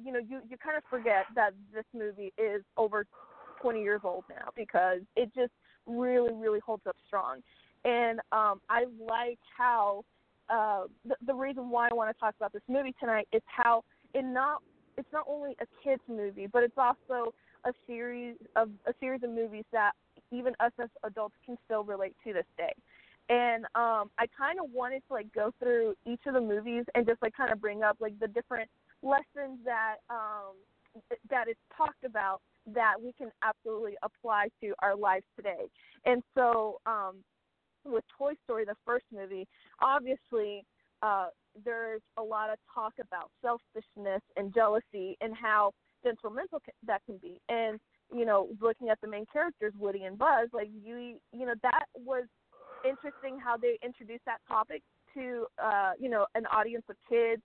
you 0.05 0.13
know, 0.13 0.19
you 0.19 0.41
you 0.49 0.57
kind 0.59 0.77
of 0.77 0.85
forget 0.91 1.27
that 1.35 1.53
this 1.75 1.85
movie 1.95 2.33
is 2.39 2.63
over 2.77 3.07
20 3.63 3.83
years 3.83 4.03
old 4.05 4.25
now 4.29 4.49
because 4.55 5.01
it 5.17 5.33
just 5.35 5.53
really 5.87 6.33
really 6.33 6.61
holds 6.61 6.87
up 6.87 6.97
strong, 7.07 7.41
and 7.85 8.21
um 8.33 8.61
I 8.69 8.85
like 9.01 9.39
how 9.57 10.05
uh, 10.49 10.85
the, 11.05 11.17
the 11.27 11.35
reason 11.35 11.71
why 11.71 11.89
I 11.91 11.95
want 11.95 12.15
to 12.15 12.21
talk 12.21 12.35
about 12.37 12.53
this 12.53 12.63
movie 12.69 12.95
tonight 13.01 13.27
is 13.33 13.43
how 13.47 13.83
it 14.15 14.25
not 14.25 14.63
it's 14.97 15.09
not 15.13 15.25
only 15.29 15.57
a 15.61 15.67
kids 15.85 16.03
movie, 16.09 16.47
but 16.47 16.63
it's 16.63 16.79
also 16.79 17.35
a 17.65 17.73
series 17.87 18.37
of 18.55 18.71
a 18.87 18.93
series 19.01 19.23
of 19.23 19.31
movies 19.31 19.65
that 19.73 19.93
even 20.33 20.55
us 20.61 20.73
as 20.81 20.89
adults 21.05 21.35
can 21.45 21.57
still 21.65 21.85
relate 21.85 22.15
to 22.25 22.33
this 22.33 22.47
day. 22.57 22.73
And 23.29 23.65
um, 23.75 24.11
I 24.19 24.27
kind 24.39 24.59
of 24.63 24.71
wanted 24.73 25.03
to 25.09 25.15
like 25.15 25.33
go 25.33 25.53
through 25.59 25.95
each 26.07 26.21
of 26.27 26.35
the 26.35 26.41
movies 26.41 26.85
and 26.95 27.07
just 27.07 27.21
like 27.23 27.35
kind 27.35 27.53
of 27.53 27.61
bring 27.61 27.83
up 27.83 27.97
like 28.01 28.19
the 28.21 28.29
different 28.29 28.71
lessons 29.03 29.59
that 29.65 29.97
um, 30.11 30.55
th- 31.09 31.21
that 31.31 31.49
it's 31.49 31.61
talked 31.77 32.05
about 32.05 32.41
that 32.73 32.95
we 33.01 33.13
can 33.13 33.31
absolutely 33.43 33.95
apply 34.03 34.49
to 34.61 34.75
our 34.81 34.97
lives 34.97 35.25
today. 35.37 35.67
And 36.05 36.23
so 36.37 36.81
um, 36.87 37.17
with 37.85 38.05
Toy 38.17 38.35
Story, 38.45 38.65
the 38.65 38.75
first 38.85 39.05
movie, 39.13 39.47
obviously 39.81 40.65
uh, 41.03 41.29
there's 41.65 42.03
a 42.19 42.23
lot 42.23 42.51
of 42.51 42.59
talk 42.73 42.93
about 43.01 43.31
selfishness 43.43 44.23
and 44.37 44.53
jealousy 44.55 45.17
and 45.21 45.35
how 45.35 45.73
detrimental 46.05 46.61
that 46.87 47.03
can 47.07 47.19
be. 47.19 47.41
And 47.49 47.79
you 48.15 48.25
know, 48.25 48.49
looking 48.61 48.89
at 48.89 49.01
the 49.01 49.09
main 49.09 49.27
characters, 49.33 49.73
Woody 49.79 50.05
and 50.05 50.19
Buzz, 50.19 50.49
like 50.53 50.69
you, 50.85 51.17
you 51.33 51.47
know, 51.47 51.55
that 51.63 51.87
was 51.95 52.25
interesting 52.89 53.39
how 53.43 53.57
they 53.57 53.79
introduced 53.85 54.25
that 54.27 54.39
topic 54.47 54.83
to, 55.15 55.47
uh, 55.63 55.93
you 55.99 56.09
know, 56.09 56.27
an 56.35 56.47
audience 56.47 56.85
of 56.89 56.97
kids, 57.09 57.43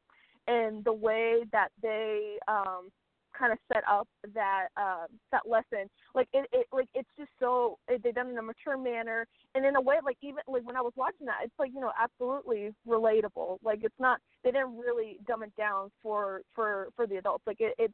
and 0.47 0.83
the 0.83 0.93
way 0.93 1.43
that 1.51 1.69
they 1.81 2.37
um, 2.47 2.89
kind 3.37 3.51
of 3.51 3.59
set 3.73 3.83
up 3.89 4.07
that 4.33 4.67
uh, 4.77 5.05
that 5.31 5.41
lesson. 5.47 5.89
Like 6.13 6.27
it, 6.33 6.47
it, 6.51 6.67
like 6.71 6.89
it's 6.93 7.09
just 7.17 7.29
so 7.39 7.77
it, 7.87 8.03
they 8.03 8.11
done 8.11 8.29
in 8.29 8.37
a 8.37 8.41
mature 8.41 8.77
manner, 8.77 9.25
and 9.55 9.65
in 9.65 9.75
a 9.75 9.81
way, 9.81 9.95
like 10.03 10.17
even 10.21 10.41
like 10.47 10.63
when 10.63 10.75
I 10.75 10.81
was 10.81 10.93
watching 10.95 11.25
that, 11.27 11.39
it's 11.43 11.53
like 11.59 11.71
you 11.73 11.79
know 11.79 11.91
absolutely 11.99 12.71
relatable. 12.87 13.57
Like 13.63 13.79
it's 13.83 13.99
not 13.99 14.19
they 14.43 14.51
didn't 14.51 14.77
really 14.77 15.17
dumb 15.27 15.43
it 15.43 15.55
down 15.55 15.91
for 16.01 16.41
for 16.53 16.89
for 16.95 17.07
the 17.07 17.17
adults. 17.17 17.43
Like 17.47 17.61
it, 17.61 17.73
it's 17.77 17.93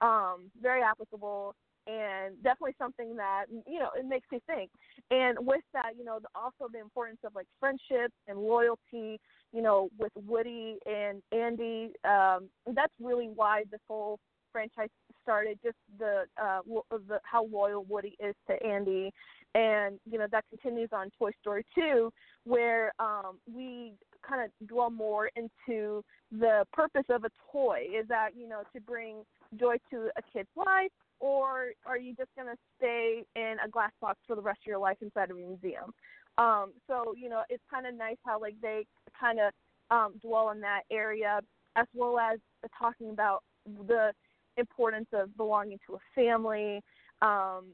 um, 0.00 0.50
very 0.60 0.82
applicable 0.82 1.54
and 1.86 2.34
definitely 2.42 2.74
something 2.78 3.16
that 3.16 3.46
you 3.66 3.78
know 3.78 3.90
it 3.96 4.06
makes 4.06 4.26
me 4.30 4.40
think. 4.46 4.70
And 5.10 5.38
with 5.40 5.62
that 5.72 5.92
you 5.98 6.04
know 6.04 6.18
the, 6.20 6.28
also 6.34 6.70
the 6.72 6.80
importance 6.80 7.18
of 7.24 7.34
like 7.34 7.46
friendship 7.58 8.12
and 8.28 8.38
loyalty 8.38 9.18
you 9.52 9.62
know 9.62 9.88
with 9.98 10.12
woody 10.26 10.78
and 10.86 11.22
andy 11.32 11.90
um 12.04 12.48
that's 12.74 12.92
really 13.00 13.30
why 13.34 13.64
this 13.70 13.80
whole 13.88 14.18
franchise 14.52 14.88
started 15.22 15.58
just 15.64 15.76
the 15.98 16.24
uh 16.40 16.60
the 17.08 17.18
how 17.24 17.46
loyal 17.46 17.84
woody 17.88 18.16
is 18.20 18.34
to 18.48 18.62
andy. 18.64 19.12
And 19.54 19.98
you 20.10 20.18
know 20.18 20.26
that 20.30 20.44
continues 20.48 20.90
on 20.92 21.10
toy 21.18 21.30
story 21.40 21.64
2 21.74 22.10
where 22.44 22.92
um 22.98 23.38
we 23.52 23.92
kind 24.26 24.42
of 24.44 24.68
dwell 24.68 24.90
more 24.90 25.30
into 25.36 26.02
the 26.30 26.64
purpose 26.72 27.04
of 27.10 27.24
a 27.24 27.30
toy 27.50 27.86
is 27.92 28.06
that 28.08 28.30
you 28.36 28.48
know 28.48 28.62
to 28.74 28.80
bring 28.80 29.16
joy 29.58 29.76
to 29.90 30.08
a 30.16 30.22
kid's 30.32 30.48
life 30.56 30.90
or 31.22 31.68
are 31.86 31.96
you 31.96 32.14
just 32.16 32.30
going 32.36 32.48
to 32.48 32.56
stay 32.76 33.22
in 33.36 33.56
a 33.64 33.68
glass 33.68 33.92
box 34.00 34.18
for 34.26 34.34
the 34.34 34.42
rest 34.42 34.58
of 34.64 34.66
your 34.66 34.78
life 34.78 34.96
inside 35.00 35.30
of 35.30 35.36
a 35.36 35.40
museum? 35.40 35.94
Um, 36.36 36.72
so 36.86 37.14
you 37.16 37.28
know, 37.28 37.42
it's 37.48 37.62
kind 37.70 37.86
of 37.86 37.94
nice 37.94 38.16
how 38.26 38.40
like 38.40 38.56
they 38.60 38.84
kind 39.18 39.38
of 39.38 39.52
um, 39.90 40.14
dwell 40.20 40.50
in 40.50 40.60
that 40.60 40.82
area, 40.90 41.40
as 41.76 41.86
well 41.94 42.18
as 42.18 42.38
talking 42.78 43.10
about 43.10 43.42
the 43.86 44.12
importance 44.56 45.06
of 45.12 45.34
belonging 45.36 45.78
to 45.86 45.94
a 45.94 45.98
family, 46.14 46.80
um, 47.22 47.66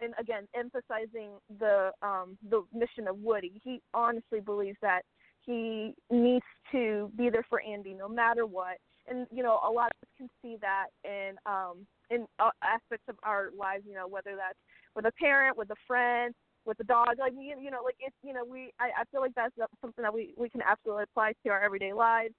and 0.00 0.14
again 0.18 0.48
emphasizing 0.56 1.30
the 1.60 1.92
um, 2.02 2.36
the 2.50 2.64
mission 2.74 3.06
of 3.06 3.18
Woody. 3.18 3.60
He 3.62 3.80
honestly 3.94 4.40
believes 4.40 4.78
that 4.82 5.02
he 5.42 5.94
needs 6.10 6.44
to 6.72 7.10
be 7.16 7.30
there 7.30 7.44
for 7.48 7.60
Andy 7.60 7.94
no 7.94 8.08
matter 8.08 8.46
what, 8.46 8.78
and 9.06 9.26
you 9.30 9.42
know 9.42 9.60
a 9.66 9.70
lot 9.70 9.92
of 9.92 10.02
us 10.02 10.10
can 10.16 10.28
see 10.40 10.56
that 10.62 10.86
in 11.04 11.36
um, 11.46 11.86
in 12.12 12.26
aspects 12.62 13.06
of 13.08 13.16
our 13.22 13.50
lives. 13.58 13.84
You 13.88 13.94
know, 13.94 14.08
whether 14.08 14.36
that's 14.36 14.58
with 14.94 15.06
a 15.06 15.12
parent, 15.12 15.56
with 15.56 15.70
a 15.70 15.80
friend, 15.86 16.34
with 16.64 16.78
a 16.80 16.84
dog. 16.84 17.18
Like 17.18 17.32
you, 17.32 17.56
you 17.60 17.70
know, 17.70 17.82
like 17.84 17.96
it's 18.00 18.16
you 18.22 18.32
know 18.32 18.44
we 18.44 18.72
I, 18.80 19.02
I 19.02 19.04
feel 19.10 19.20
like 19.20 19.34
that's 19.34 19.54
something 19.80 20.02
that 20.02 20.12
we 20.12 20.34
we 20.36 20.48
can 20.48 20.62
absolutely 20.62 21.04
apply 21.04 21.32
to 21.44 21.50
our 21.50 21.62
everyday 21.62 21.92
lives. 21.92 22.34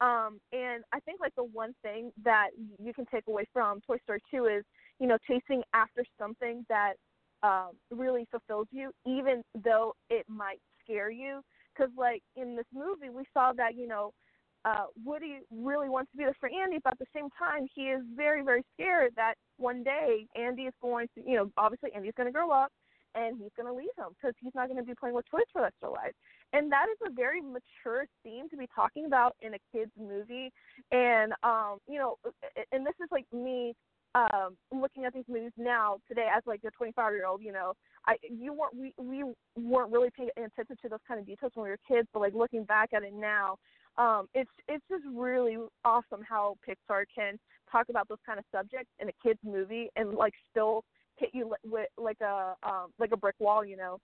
Um, 0.00 0.40
and 0.52 0.84
I 0.92 1.00
think 1.00 1.20
like 1.20 1.34
the 1.36 1.44
one 1.44 1.74
thing 1.82 2.10
that 2.22 2.50
you 2.78 2.92
can 2.92 3.06
take 3.06 3.24
away 3.28 3.46
from 3.52 3.80
Toy 3.80 3.96
Story 4.04 4.20
2 4.30 4.44
is, 4.44 4.64
you 5.00 5.06
know, 5.06 5.16
chasing 5.26 5.62
after 5.72 6.04
something 6.18 6.66
that 6.68 6.94
um, 7.42 7.70
really 7.90 8.26
fulfills 8.30 8.66
you, 8.70 8.90
even 9.06 9.42
though 9.64 9.94
it 10.10 10.26
might 10.28 10.60
scare 10.82 11.10
you. 11.10 11.40
Because 11.74 11.90
like 11.96 12.22
in 12.36 12.56
this 12.56 12.66
movie, 12.74 13.10
we 13.10 13.24
saw 13.32 13.52
that 13.56 13.74
you 13.74 13.86
know 13.86 14.12
uh, 14.66 14.86
Woody 15.04 15.38
really 15.50 15.88
wants 15.88 16.10
to 16.10 16.16
be 16.16 16.24
there 16.24 16.34
for 16.40 16.48
Andy, 16.48 16.78
but 16.82 16.94
at 16.94 16.98
the 16.98 17.06
same 17.14 17.28
time, 17.38 17.68
he 17.72 17.82
is 17.82 18.02
very, 18.16 18.42
very 18.42 18.64
scared 18.74 19.12
that 19.14 19.34
one 19.58 19.84
day 19.84 20.26
Andy 20.34 20.62
is 20.62 20.74
going 20.82 21.06
to, 21.14 21.22
you 21.24 21.36
know, 21.36 21.50
obviously 21.56 21.90
Andy's 21.94 22.14
going 22.16 22.26
to 22.26 22.32
grow 22.32 22.50
up 22.50 22.72
and 23.14 23.38
he's 23.38 23.52
going 23.56 23.68
to 23.68 23.72
leave 23.72 23.94
him 23.96 24.08
because 24.10 24.34
he's 24.40 24.54
not 24.56 24.66
going 24.66 24.76
to 24.76 24.82
be 24.82 24.94
playing 24.98 25.14
with 25.14 25.24
toys 25.30 25.44
for 25.52 25.60
the 25.60 25.64
rest 25.64 25.76
of 25.82 25.90
his 25.90 25.96
life. 25.96 26.12
And 26.52 26.70
that 26.72 26.86
is 26.90 26.98
a 27.06 27.14
very 27.14 27.40
mature 27.40 28.06
theme 28.24 28.48
to 28.50 28.56
be 28.56 28.66
talking 28.74 29.06
about 29.06 29.36
in 29.40 29.54
a 29.54 29.58
kid's 29.72 29.92
movie. 29.96 30.50
And, 30.90 31.32
um, 31.44 31.78
you 31.88 31.98
know, 31.98 32.16
and 32.72 32.84
this 32.84 32.94
is 33.00 33.08
like 33.12 33.26
me 33.32 33.72
um 34.14 34.56
looking 34.72 35.04
at 35.04 35.12
these 35.12 35.24
movies 35.28 35.52
now 35.58 35.98
today 36.08 36.26
as 36.34 36.42
like 36.46 36.60
a 36.66 36.70
25 36.70 37.12
year 37.12 37.26
old 37.26 37.42
you 37.42 37.52
know 37.52 37.74
i 38.06 38.14
you 38.30 38.52
weren't 38.52 38.74
we 38.74 38.94
we 38.96 39.22
weren't 39.56 39.92
really 39.92 40.08
paying 40.16 40.30
attention 40.36 40.76
to 40.80 40.88
those 40.88 41.00
kind 41.06 41.20
of 41.20 41.26
details 41.26 41.52
when 41.54 41.64
we 41.64 41.70
were 41.70 41.78
kids 41.86 42.08
but 42.14 42.20
like 42.20 42.32
looking 42.32 42.64
back 42.64 42.90
at 42.94 43.02
it 43.02 43.12
now 43.12 43.58
um, 43.98 44.28
it's 44.34 44.50
it's 44.68 44.84
just 44.90 45.04
really 45.14 45.56
awesome 45.84 46.22
how 46.28 46.56
Pixar 46.66 47.04
can 47.14 47.38
talk 47.70 47.88
about 47.88 48.08
those 48.08 48.18
kind 48.24 48.38
of 48.38 48.44
subjects 48.52 48.90
in 49.00 49.08
a 49.08 49.12
kids 49.22 49.40
movie 49.44 49.88
and 49.96 50.12
like 50.12 50.34
still 50.50 50.84
hit 51.16 51.30
you 51.32 51.54
with 51.64 51.88
like 51.96 52.20
a 52.20 52.54
um, 52.62 52.92
like 52.98 53.12
a 53.12 53.16
brick 53.16 53.36
wall, 53.38 53.64
you 53.64 53.76
know. 53.76 53.98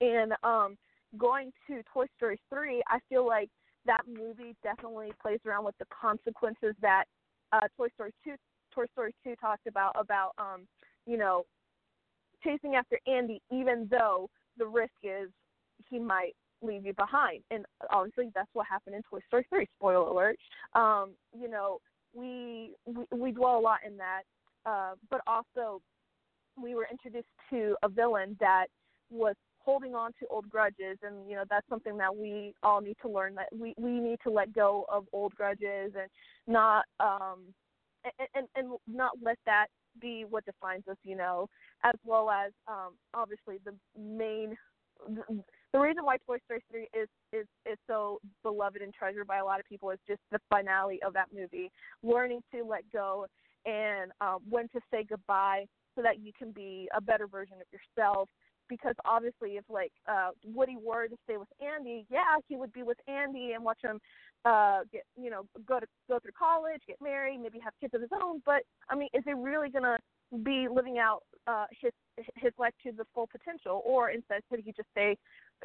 And 0.00 0.32
um, 0.42 0.76
going 1.16 1.52
to 1.68 1.82
Toy 1.92 2.06
Story 2.16 2.40
three, 2.50 2.82
I 2.88 2.98
feel 3.08 3.26
like 3.26 3.48
that 3.86 4.02
movie 4.08 4.56
definitely 4.62 5.12
plays 5.22 5.40
around 5.46 5.64
with 5.64 5.76
the 5.78 5.86
consequences 5.86 6.74
that 6.82 7.04
uh, 7.52 7.68
Toy 7.76 7.88
Story 7.94 8.12
two 8.24 8.34
Toy 8.74 8.86
Story 8.92 9.14
two 9.22 9.36
talked 9.36 9.66
about 9.66 9.92
about 9.98 10.32
um, 10.38 10.66
you 11.06 11.16
know 11.16 11.44
chasing 12.42 12.74
after 12.74 12.98
Andy, 13.06 13.40
even 13.52 13.88
though 13.90 14.28
the 14.58 14.66
risk 14.66 14.92
is 15.02 15.30
he 15.88 15.98
might 15.98 16.34
leave 16.64 16.84
you 16.84 16.94
behind. 16.94 17.42
And 17.50 17.64
obviously, 17.90 18.30
that's 18.34 18.50
what 18.52 18.66
happened 18.66 18.96
in 18.96 19.02
Toy 19.02 19.20
Story 19.28 19.46
3. 19.48 19.66
Spoiler 19.78 20.08
alert. 20.08 20.38
Um, 20.74 21.10
you 21.38 21.48
know, 21.48 21.80
we, 22.14 22.72
we 22.86 23.04
we 23.10 23.32
dwell 23.32 23.58
a 23.58 23.60
lot 23.60 23.80
in 23.86 23.96
that, 23.96 24.22
uh, 24.66 24.94
but 25.10 25.20
also 25.26 25.80
we 26.60 26.74
were 26.74 26.86
introduced 26.90 27.26
to 27.50 27.76
a 27.82 27.88
villain 27.88 28.36
that 28.40 28.66
was 29.10 29.34
holding 29.58 29.94
on 29.94 30.12
to 30.20 30.26
old 30.30 30.48
grudges, 30.48 30.98
and 31.02 31.28
you 31.28 31.34
know 31.34 31.44
that's 31.50 31.68
something 31.68 31.96
that 31.96 32.14
we 32.14 32.54
all 32.62 32.80
need 32.80 32.96
to 33.02 33.08
learn 33.08 33.34
that 33.34 33.48
we 33.52 33.74
we 33.76 34.00
need 34.00 34.18
to 34.22 34.30
let 34.30 34.52
go 34.52 34.86
of 34.90 35.06
old 35.12 35.34
grudges 35.34 35.92
and 35.98 36.08
not 36.46 36.84
um 37.00 37.40
and 38.04 38.28
and, 38.34 38.46
and 38.56 38.78
not 38.86 39.12
let 39.22 39.38
that 39.46 39.66
be 40.00 40.24
what 40.28 40.44
defines 40.44 40.82
us, 40.88 40.96
you 41.04 41.16
know, 41.16 41.48
as 41.82 41.94
well 42.04 42.30
as 42.30 42.52
um 42.68 42.94
obviously 43.14 43.58
the 43.64 43.74
main 43.98 44.56
the 45.74 45.80
reason 45.80 46.04
why 46.04 46.16
Toy 46.24 46.38
Story 46.44 46.62
3 46.70 46.88
is 46.94 47.08
is 47.32 47.46
is 47.66 47.76
so 47.88 48.20
beloved 48.44 48.80
and 48.80 48.94
treasured 48.94 49.26
by 49.26 49.38
a 49.38 49.44
lot 49.44 49.58
of 49.58 49.66
people 49.66 49.90
is 49.90 49.98
just 50.06 50.20
the 50.30 50.38
finale 50.48 51.00
of 51.04 51.12
that 51.14 51.26
movie, 51.34 51.70
learning 52.04 52.40
to 52.54 52.62
let 52.64 52.84
go 52.92 53.26
and 53.66 54.12
um, 54.20 54.38
when 54.48 54.68
to 54.68 54.80
say 54.90 55.02
goodbye 55.02 55.66
so 55.96 56.02
that 56.02 56.20
you 56.20 56.30
can 56.38 56.52
be 56.52 56.88
a 56.96 57.00
better 57.00 57.26
version 57.26 57.54
of 57.54 57.66
yourself. 57.72 58.28
Because 58.68 58.94
obviously, 59.04 59.56
if 59.56 59.64
like 59.68 59.92
uh, 60.08 60.30
Woody 60.44 60.76
were 60.80 61.08
to 61.08 61.16
stay 61.24 61.36
with 61.36 61.48
Andy, 61.60 62.06
yeah, 62.08 62.36
he 62.48 62.56
would 62.56 62.72
be 62.72 62.84
with 62.84 62.96
Andy 63.08 63.52
and 63.52 63.64
watch 63.64 63.80
him 63.82 63.98
uh, 64.44 64.80
get 64.92 65.02
you 65.20 65.28
know 65.28 65.42
go 65.66 65.80
to 65.80 65.86
go 66.08 66.20
through 66.20 66.32
college, 66.38 66.82
get 66.86 66.96
married, 67.02 67.40
maybe 67.42 67.58
have 67.58 67.74
kids 67.80 67.94
of 67.94 68.00
his 68.00 68.10
own. 68.22 68.40
But 68.46 68.62
I 68.88 68.94
mean, 68.94 69.08
is 69.12 69.24
he 69.26 69.34
really 69.34 69.70
gonna 69.70 69.98
be 70.44 70.68
living 70.72 70.98
out 70.98 71.24
uh, 71.48 71.66
his 71.80 71.92
his 72.36 72.52
life 72.58 72.74
to 72.82 72.92
the 72.92 73.04
full 73.14 73.26
potential, 73.26 73.82
or 73.84 74.10
instead 74.10 74.42
could 74.50 74.60
he 74.60 74.72
just 74.72 74.88
say 74.94 75.16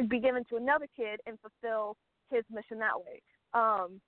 be 0.08 0.20
given 0.20 0.44
to 0.50 0.58
another 0.58 0.88
kid 0.96 1.20
and 1.26 1.38
fulfill 1.40 1.96
his 2.32 2.44
mission 2.52 2.80
that 2.80 2.98
way? 2.98 3.22
Um, 3.54 4.02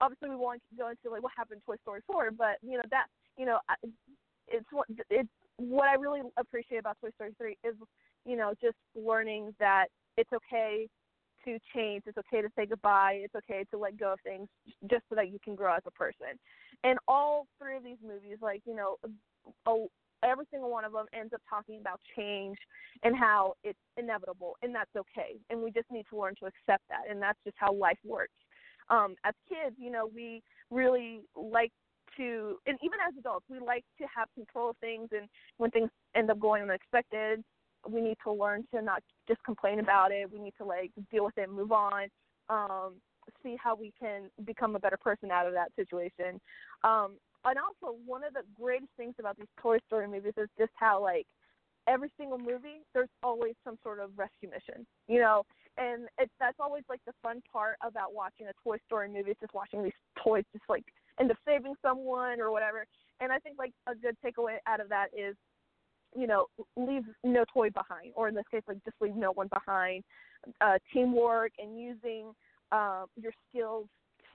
obviously, 0.00 0.30
we 0.30 0.36
won't 0.36 0.62
go 0.76 0.88
into 0.88 1.10
like 1.10 1.22
what 1.22 1.32
happened 1.36 1.60
in 1.66 1.72
Toy 1.72 1.78
Story 1.82 2.00
4, 2.06 2.30
but 2.32 2.56
you 2.62 2.76
know 2.76 2.84
that 2.90 3.06
you 3.36 3.46
know 3.46 3.58
it's 4.48 4.66
what 4.70 4.86
it's 5.10 5.28
what 5.56 5.88
I 5.88 5.94
really 5.94 6.20
appreciate 6.36 6.78
about 6.78 6.98
Toy 7.00 7.10
Story 7.16 7.34
3 7.38 7.56
is 7.64 7.74
you 8.24 8.36
know 8.36 8.52
just 8.60 8.76
learning 8.94 9.54
that 9.58 9.86
it's 10.16 10.30
okay 10.32 10.88
to 11.44 11.58
change. 11.74 12.02
It's 12.06 12.18
okay 12.18 12.42
to 12.42 12.48
say 12.56 12.66
goodbye. 12.66 13.20
It's 13.22 13.34
okay 13.34 13.64
to 13.70 13.78
let 13.78 13.98
go 13.98 14.14
of 14.14 14.20
things 14.22 14.48
just 14.90 15.04
so 15.08 15.14
that 15.14 15.30
you 15.30 15.38
can 15.44 15.54
grow 15.54 15.74
as 15.74 15.82
a 15.86 15.90
person. 15.92 16.38
And 16.84 16.98
all 17.06 17.46
three 17.58 17.76
of 17.76 17.84
these 17.84 17.98
movies, 18.02 18.38
like 18.40 18.62
you 18.66 18.74
know, 18.74 18.96
every 20.24 20.46
single 20.50 20.70
one 20.70 20.84
of 20.84 20.92
them 20.92 21.06
ends 21.12 21.32
up 21.32 21.40
talking 21.48 21.78
about 21.80 22.00
change 22.16 22.56
and 23.02 23.16
how 23.16 23.54
it's 23.64 23.78
inevitable 23.96 24.56
and 24.62 24.74
that's 24.74 24.90
okay 24.96 25.36
and 25.50 25.60
we 25.60 25.70
just 25.70 25.90
need 25.90 26.04
to 26.10 26.18
learn 26.18 26.34
to 26.38 26.46
accept 26.46 26.82
that 26.88 27.02
and 27.10 27.20
that's 27.20 27.38
just 27.44 27.56
how 27.58 27.72
life 27.72 27.98
works. 28.04 28.34
Um 28.88 29.14
as 29.24 29.34
kids 29.48 29.76
you 29.78 29.90
know 29.90 30.08
we 30.14 30.42
really 30.70 31.20
like 31.34 31.72
to 32.16 32.56
and 32.66 32.78
even 32.82 32.98
as 33.06 33.14
adults 33.18 33.46
we 33.50 33.58
like 33.58 33.84
to 33.98 34.04
have 34.14 34.28
control 34.34 34.70
of 34.70 34.76
things 34.78 35.08
and 35.12 35.28
when 35.58 35.70
things 35.70 35.90
end 36.14 36.30
up 36.30 36.38
going 36.38 36.62
unexpected 36.62 37.42
we 37.90 38.00
need 38.00 38.16
to 38.24 38.32
learn 38.32 38.64
to 38.74 38.82
not 38.82 39.02
just 39.28 39.42
complain 39.44 39.78
about 39.78 40.10
it. 40.12 40.30
We 40.32 40.40
need 40.40 40.54
to 40.58 40.64
like 40.64 40.90
deal 41.10 41.24
with 41.24 41.38
it 41.38 41.48
and 41.48 41.52
move 41.52 41.72
on 41.72 42.08
um 42.48 42.94
see 43.42 43.56
how 43.62 43.74
we 43.74 43.92
can 43.98 44.30
become 44.44 44.76
a 44.76 44.78
better 44.78 44.96
person 44.96 45.30
out 45.30 45.46
of 45.46 45.52
that 45.52 45.72
situation. 45.76 46.40
Um 46.84 47.14
and 47.46 47.58
also 47.58 47.96
one 48.04 48.24
of 48.24 48.34
the 48.34 48.42
greatest 48.60 48.90
things 48.96 49.14
about 49.18 49.36
these 49.36 49.48
Toy 49.60 49.78
Story 49.86 50.08
movies 50.08 50.34
is 50.36 50.48
just 50.58 50.72
how 50.74 51.02
like 51.02 51.26
every 51.88 52.10
single 52.18 52.38
movie 52.38 52.82
there's 52.92 53.08
always 53.22 53.54
some 53.64 53.78
sort 53.82 54.00
of 54.00 54.10
rescue 54.16 54.50
mission, 54.50 54.86
you 55.08 55.20
know, 55.20 55.44
and 55.78 56.08
it's 56.18 56.32
that's 56.40 56.58
always 56.60 56.82
like 56.88 57.00
the 57.06 57.12
fun 57.22 57.42
part 57.50 57.76
about 57.86 58.12
watching 58.12 58.46
a 58.48 58.52
Toy 58.64 58.76
Story 58.86 59.08
movie 59.08 59.30
is 59.30 59.36
just 59.40 59.54
watching 59.54 59.82
these 59.82 59.92
toys 60.22 60.44
just 60.52 60.64
like 60.68 60.84
end 61.20 61.30
up 61.30 61.38
saving 61.46 61.74
someone 61.82 62.40
or 62.40 62.50
whatever. 62.50 62.84
And 63.20 63.32
I 63.32 63.38
think 63.38 63.56
like 63.58 63.72
a 63.86 63.94
good 63.94 64.16
takeaway 64.24 64.56
out 64.66 64.80
of 64.80 64.88
that 64.90 65.06
is 65.16 65.36
you 66.14 66.26
know, 66.26 66.46
leave 66.76 67.04
no 67.24 67.44
toy 67.52 67.68
behind, 67.70 68.12
or 68.14 68.28
in 68.28 68.34
this 68.34 68.44
case, 68.50 68.62
like 68.66 68.82
just 68.84 68.96
leave 69.00 69.14
no 69.14 69.32
one 69.32 69.48
behind. 69.48 70.02
Uh, 70.60 70.78
teamwork 70.92 71.52
and 71.58 71.78
using 71.78 72.32
um, 72.72 73.06
your 73.20 73.32
skills 73.48 73.86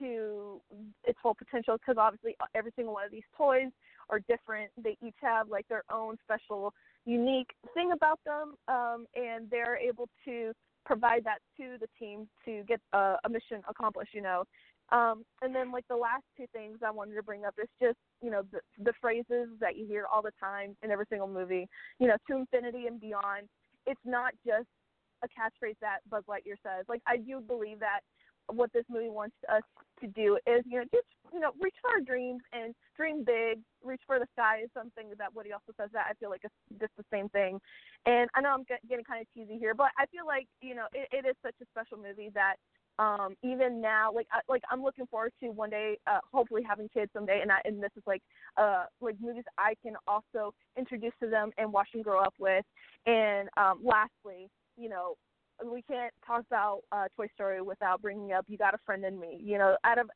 to 0.02 0.60
its 1.04 1.18
full 1.22 1.34
potential 1.34 1.76
because 1.76 1.96
obviously 1.98 2.36
uh, 2.40 2.46
every 2.54 2.72
single 2.76 2.94
one 2.94 3.04
of 3.04 3.10
these 3.10 3.22
toys 3.36 3.70
are 4.10 4.20
different. 4.28 4.70
They 4.82 4.96
each 5.04 5.14
have 5.22 5.48
like 5.48 5.66
their 5.68 5.84
own 5.90 6.16
special, 6.24 6.74
unique 7.06 7.50
thing 7.74 7.92
about 7.92 8.20
them, 8.26 8.54
um, 8.68 9.06
and 9.14 9.48
they're 9.50 9.76
able 9.76 10.08
to 10.24 10.52
provide 10.84 11.24
that 11.24 11.38
to 11.56 11.76
the 11.80 11.86
team 11.98 12.28
to 12.44 12.62
get 12.66 12.80
a, 12.92 13.16
a 13.24 13.28
mission 13.28 13.62
accomplished. 13.68 14.14
You 14.14 14.22
know, 14.22 14.44
um, 14.90 15.24
and 15.40 15.54
then 15.54 15.72
like 15.72 15.86
the 15.88 15.96
last 15.96 16.24
two 16.36 16.46
things 16.52 16.78
I 16.84 16.90
wanted 16.90 17.14
to 17.14 17.22
bring 17.22 17.44
up 17.44 17.54
is 17.62 17.68
just 17.80 17.98
you 18.20 18.30
know 18.30 18.42
the 18.52 18.60
the 18.82 18.92
phrases 19.00 19.48
that 19.60 19.76
you 19.76 19.86
hear 19.86 20.06
all 20.12 20.22
the 20.22 20.32
time 20.40 20.76
in 20.82 20.90
every 20.90 21.06
single 21.08 21.28
movie. 21.28 21.68
You 21.98 22.08
know, 22.08 22.16
to 22.28 22.36
infinity 22.36 22.86
and 22.86 23.00
beyond. 23.00 23.48
It's 23.86 24.00
not 24.04 24.32
just 24.46 24.68
a 25.24 25.28
catchphrase 25.28 25.76
that 25.80 25.98
Buzz 26.10 26.22
Lightyear 26.28 26.58
says. 26.62 26.84
Like 26.88 27.02
I 27.06 27.16
do 27.16 27.40
believe 27.40 27.80
that 27.80 28.00
what 28.48 28.72
this 28.72 28.84
movie 28.90 29.10
wants 29.10 29.36
us 29.52 29.62
to 30.00 30.06
do 30.08 30.38
is, 30.46 30.62
you 30.66 30.78
know, 30.78 30.84
just 30.92 31.06
you 31.32 31.40
know, 31.40 31.52
reach 31.60 31.74
for 31.80 31.90
our 31.90 32.00
dreams 32.00 32.42
and 32.52 32.74
dream 32.96 33.24
big. 33.24 33.60
Reach 33.82 34.02
for 34.06 34.18
the 34.18 34.26
sky 34.32 34.60
is 34.62 34.70
something 34.74 35.08
that 35.18 35.34
Woody 35.34 35.52
also 35.52 35.72
says 35.76 35.88
that 35.92 36.06
I 36.08 36.14
feel 36.14 36.30
like 36.30 36.42
it's 36.44 36.80
just 36.80 36.92
the 36.96 37.04
same 37.10 37.28
thing. 37.30 37.58
And 38.06 38.28
I 38.34 38.40
know 38.40 38.50
I'm 38.50 38.64
getting 38.88 39.04
kind 39.04 39.22
of 39.22 39.26
cheesy 39.34 39.58
here, 39.58 39.74
but 39.74 39.90
I 39.98 40.06
feel 40.06 40.26
like 40.26 40.46
you 40.60 40.74
know 40.74 40.86
it, 40.92 41.08
it 41.10 41.26
is 41.26 41.34
such 41.42 41.54
a 41.62 41.66
special 41.72 41.98
movie 41.98 42.30
that 42.34 42.56
um 42.98 43.34
even 43.42 43.80
now 43.80 44.12
like 44.12 44.26
I, 44.30 44.40
like 44.48 44.62
I'm 44.70 44.82
looking 44.82 45.06
forward 45.06 45.32
to 45.42 45.48
one 45.48 45.70
day 45.70 45.96
uh 46.06 46.18
hopefully 46.30 46.62
having 46.62 46.88
kids 46.90 47.10
someday 47.14 47.40
and 47.40 47.50
I 47.50 47.58
and 47.64 47.82
this 47.82 47.90
is 47.96 48.02
like 48.06 48.22
uh 48.58 48.84
like 49.00 49.16
movies 49.18 49.44
I 49.56 49.74
can 49.82 49.94
also 50.06 50.52
introduce 50.76 51.14
to 51.20 51.28
them 51.28 51.52
and 51.56 51.72
watch 51.72 51.88
them 51.92 52.02
grow 52.02 52.20
up 52.20 52.34
with 52.38 52.64
and 53.06 53.48
um 53.56 53.80
lastly 53.82 54.50
you 54.76 54.90
know 54.90 55.14
we 55.70 55.82
can't 55.82 56.12
talk 56.26 56.44
about 56.46 56.80
uh, 56.92 57.06
Toy 57.16 57.26
Story 57.34 57.62
without 57.62 58.02
bringing 58.02 58.32
up 58.32 58.44
"You 58.48 58.58
Got 58.58 58.74
a 58.74 58.78
Friend 58.84 59.04
in 59.04 59.18
Me." 59.18 59.40
You 59.42 59.58
know, 59.58 59.76
out 59.84 59.98
of 59.98 60.10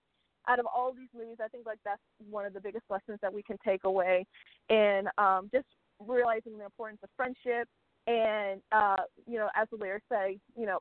out 0.49 0.59
of 0.59 0.67
all 0.67 0.93
these 0.93 1.09
movies, 1.15 1.39
I 1.43 1.49
think 1.49 1.67
like 1.67 1.79
that's 1.85 2.01
one 2.31 2.47
of 2.47 2.53
the 2.55 2.61
biggest 2.61 2.85
lessons 2.89 3.19
that 3.23 3.33
we 3.33 3.43
can 3.43 3.57
take 3.65 3.85
away, 3.85 4.27
and 4.71 5.09
um, 5.19 5.51
just 5.53 5.67
realizing 6.01 6.59
the 6.59 6.65
importance 6.65 7.01
of 7.03 7.11
friendship. 7.17 7.69
And 8.07 8.61
uh, 8.73 9.03
you 9.27 9.39
know, 9.39 9.49
as 9.57 9.69
the 9.71 9.77
lyrics 9.77 10.07
say, 10.11 10.39
you 10.57 10.67
know, 10.67 10.79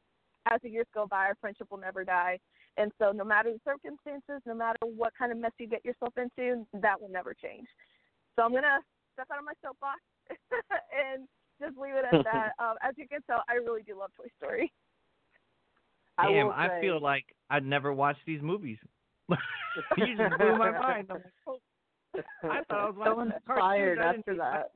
as 0.52 0.62
the 0.62 0.70
years 0.70 0.88
go 0.94 1.08
by, 1.08 1.26
our 1.26 1.38
friendship 1.42 1.68
will 1.72 1.80
never 1.80 2.04
die. 2.04 2.40
And 2.78 2.92
so, 3.00 3.12
no 3.12 3.24
matter 3.24 3.52
the 3.52 3.60
circumstances, 3.66 4.42
no 4.46 4.54
matter 4.54 4.80
what 4.82 5.14
kind 5.18 5.32
of 5.32 5.38
mess 5.38 5.52
you 5.58 5.68
get 5.68 5.84
yourself 5.86 6.14
into, 6.18 6.68
that 6.74 7.00
will 7.02 7.10
never 7.10 7.34
change. 7.34 7.68
So 8.36 8.44
I'm 8.44 8.54
gonna 8.54 8.80
step 9.14 9.28
out 9.32 9.40
of 9.40 9.46
my 9.46 9.54
soapbox 9.64 10.00
and 10.92 11.28
just 11.62 11.78
leave 11.78 11.96
it 11.96 12.06
at 12.12 12.24
that. 12.32 12.52
um, 12.60 12.76
as 12.82 12.94
you 12.98 13.08
can 13.08 13.22
tell, 13.24 13.44
I 13.50 13.56
really 13.56 13.84
do 13.84 13.98
love 13.98 14.12
Toy 14.18 14.28
Story. 14.38 14.72
Damn, 16.22 16.50
I, 16.50 16.78
I, 16.78 16.82
feel 16.82 17.02
like 17.02 17.26
I'd 17.50 17.66
never 17.66 17.92
watched 17.92 18.22
these 18.26 18.42
movies. 18.42 18.78
you 19.98 20.16
just 20.16 20.38
blew 20.38 20.58
my 20.58 20.72
mind. 20.72 21.08
I'm 21.10 21.18
like, 21.18 21.26
oh. 21.48 21.60
I 22.44 22.62
thought 22.70 22.80
I 22.80 22.86
was 22.86 22.96
so 23.04 23.16
watching 23.16 23.34
inspired 23.34 23.98
cartoons. 23.98 24.24
after 24.28 24.38
that. 24.38 24.72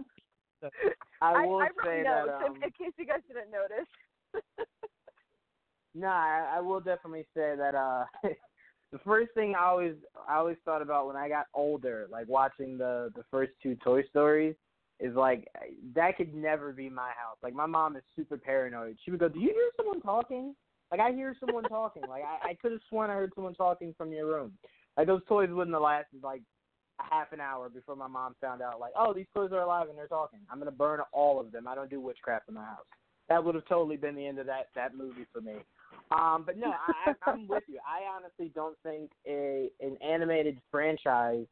I, 1.21 1.32
I 1.32 1.45
will 1.45 1.61
I 1.61 1.67
say 1.86 1.89
wrote 1.89 2.03
that. 2.03 2.25
notes 2.25 2.43
Um, 2.45 2.55
in, 2.57 2.63
in 2.63 2.69
case 2.71 2.93
you 2.97 3.05
guys 3.05 3.19
didn't 3.30 3.51
notice. 3.51 3.88
No, 5.95 6.07
I, 6.07 6.55
I 6.57 6.59
will 6.59 6.80
definitely 6.80 7.25
say 7.34 7.55
that 7.57 7.75
uh 7.75 8.05
the 8.91 8.99
first 9.05 9.34
thing 9.34 9.55
I 9.55 9.65
always 9.65 9.95
I 10.27 10.36
always 10.38 10.57
thought 10.65 10.82
about 10.82 11.07
when 11.07 11.15
I 11.15 11.30
got 11.30 11.45
older, 11.53 12.07
like 12.11 12.27
watching 12.27 12.77
the 12.77 13.11
the 13.15 13.23
first 13.32 13.51
two 13.61 13.75
Toy 13.84 14.03
Stories, 14.09 14.55
is 15.00 15.16
like 15.16 15.47
that 15.95 16.18
could 16.18 16.34
never 16.34 16.72
be 16.72 16.89
my 16.89 17.10
house. 17.10 17.38
Like 17.41 17.54
my 17.54 17.66
mom 17.66 17.95
is 17.95 18.04
super 18.16 18.38
paranoid. 18.38 18.97
She 19.04 19.12
would 19.12 19.20
go, 19.20 19.30
"Do 19.30 19.39
you 19.39 19.50
hear 19.54 19.70
someone 19.78 20.02
talking?" 20.02 20.56
Like 20.91 21.00
I 21.00 21.12
hear 21.12 21.36
someone 21.39 21.64
talking. 21.70 22.04
Like 22.08 22.24
I, 22.24 22.50
I 22.50 22.54
could 22.56 22.72
have 22.72 22.82
sworn 22.89 23.10
I 23.10 23.14
heard 23.14 23.32
someone 23.36 23.56
talking 23.56 23.93
from 23.97 24.12
your 24.12 24.28
room. 24.28 24.54
Like 24.97 25.08
those 25.08 25.22
toys 25.28 25.50
wouldn't 25.52 25.74
have 25.76 25.82
lasted 25.82 26.24
like 26.24 26.41
a 27.00 27.04
half 27.04 27.32
an 27.32 27.39
hour 27.39 27.70
before 27.70 27.95
my 27.95 28.08
mom 28.08 28.36
found 28.41 28.62
out. 28.62 28.80
Like, 28.80 28.91
oh, 28.97 29.14
these 29.14 29.28
toys 29.34 29.52
are 29.54 29.62
alive 29.62 29.88
and 29.89 29.97
they're 29.97 30.08
talking. 30.08 30.39
I'm 30.52 30.60
gonna 30.60 30.72
burn 30.72 31.00
all 31.14 31.39
of 31.39 31.52
them. 31.52 31.68
I 31.68 31.76
don't 31.76 31.89
do 31.89 32.02
witchcraft 32.02 32.50
in 32.50 32.56
my 32.56 32.66
house. 32.66 32.86
That 33.30 33.43
would 33.43 33.56
have 33.56 33.66
totally 33.68 33.95
been 33.97 34.16
the 34.16 34.28
end 34.28 34.39
of 34.39 34.47
that 34.47 34.70
that 34.76 34.95
movie 34.95 35.26
for 35.32 35.39
me. 35.41 35.58
Um, 36.12 36.43
but 36.45 36.58
no, 36.58 36.72
I, 36.72 37.12
I- 37.12 37.32
I'm 37.32 37.47
with 37.47 37.64
you. 37.68 37.80
I 37.88 38.14
honestly 38.14 38.52
don't 38.54 38.78
think 38.84 39.12
a 39.28 39.70
an 39.80 39.95
animated 40.06 40.60
franchise 40.72 41.45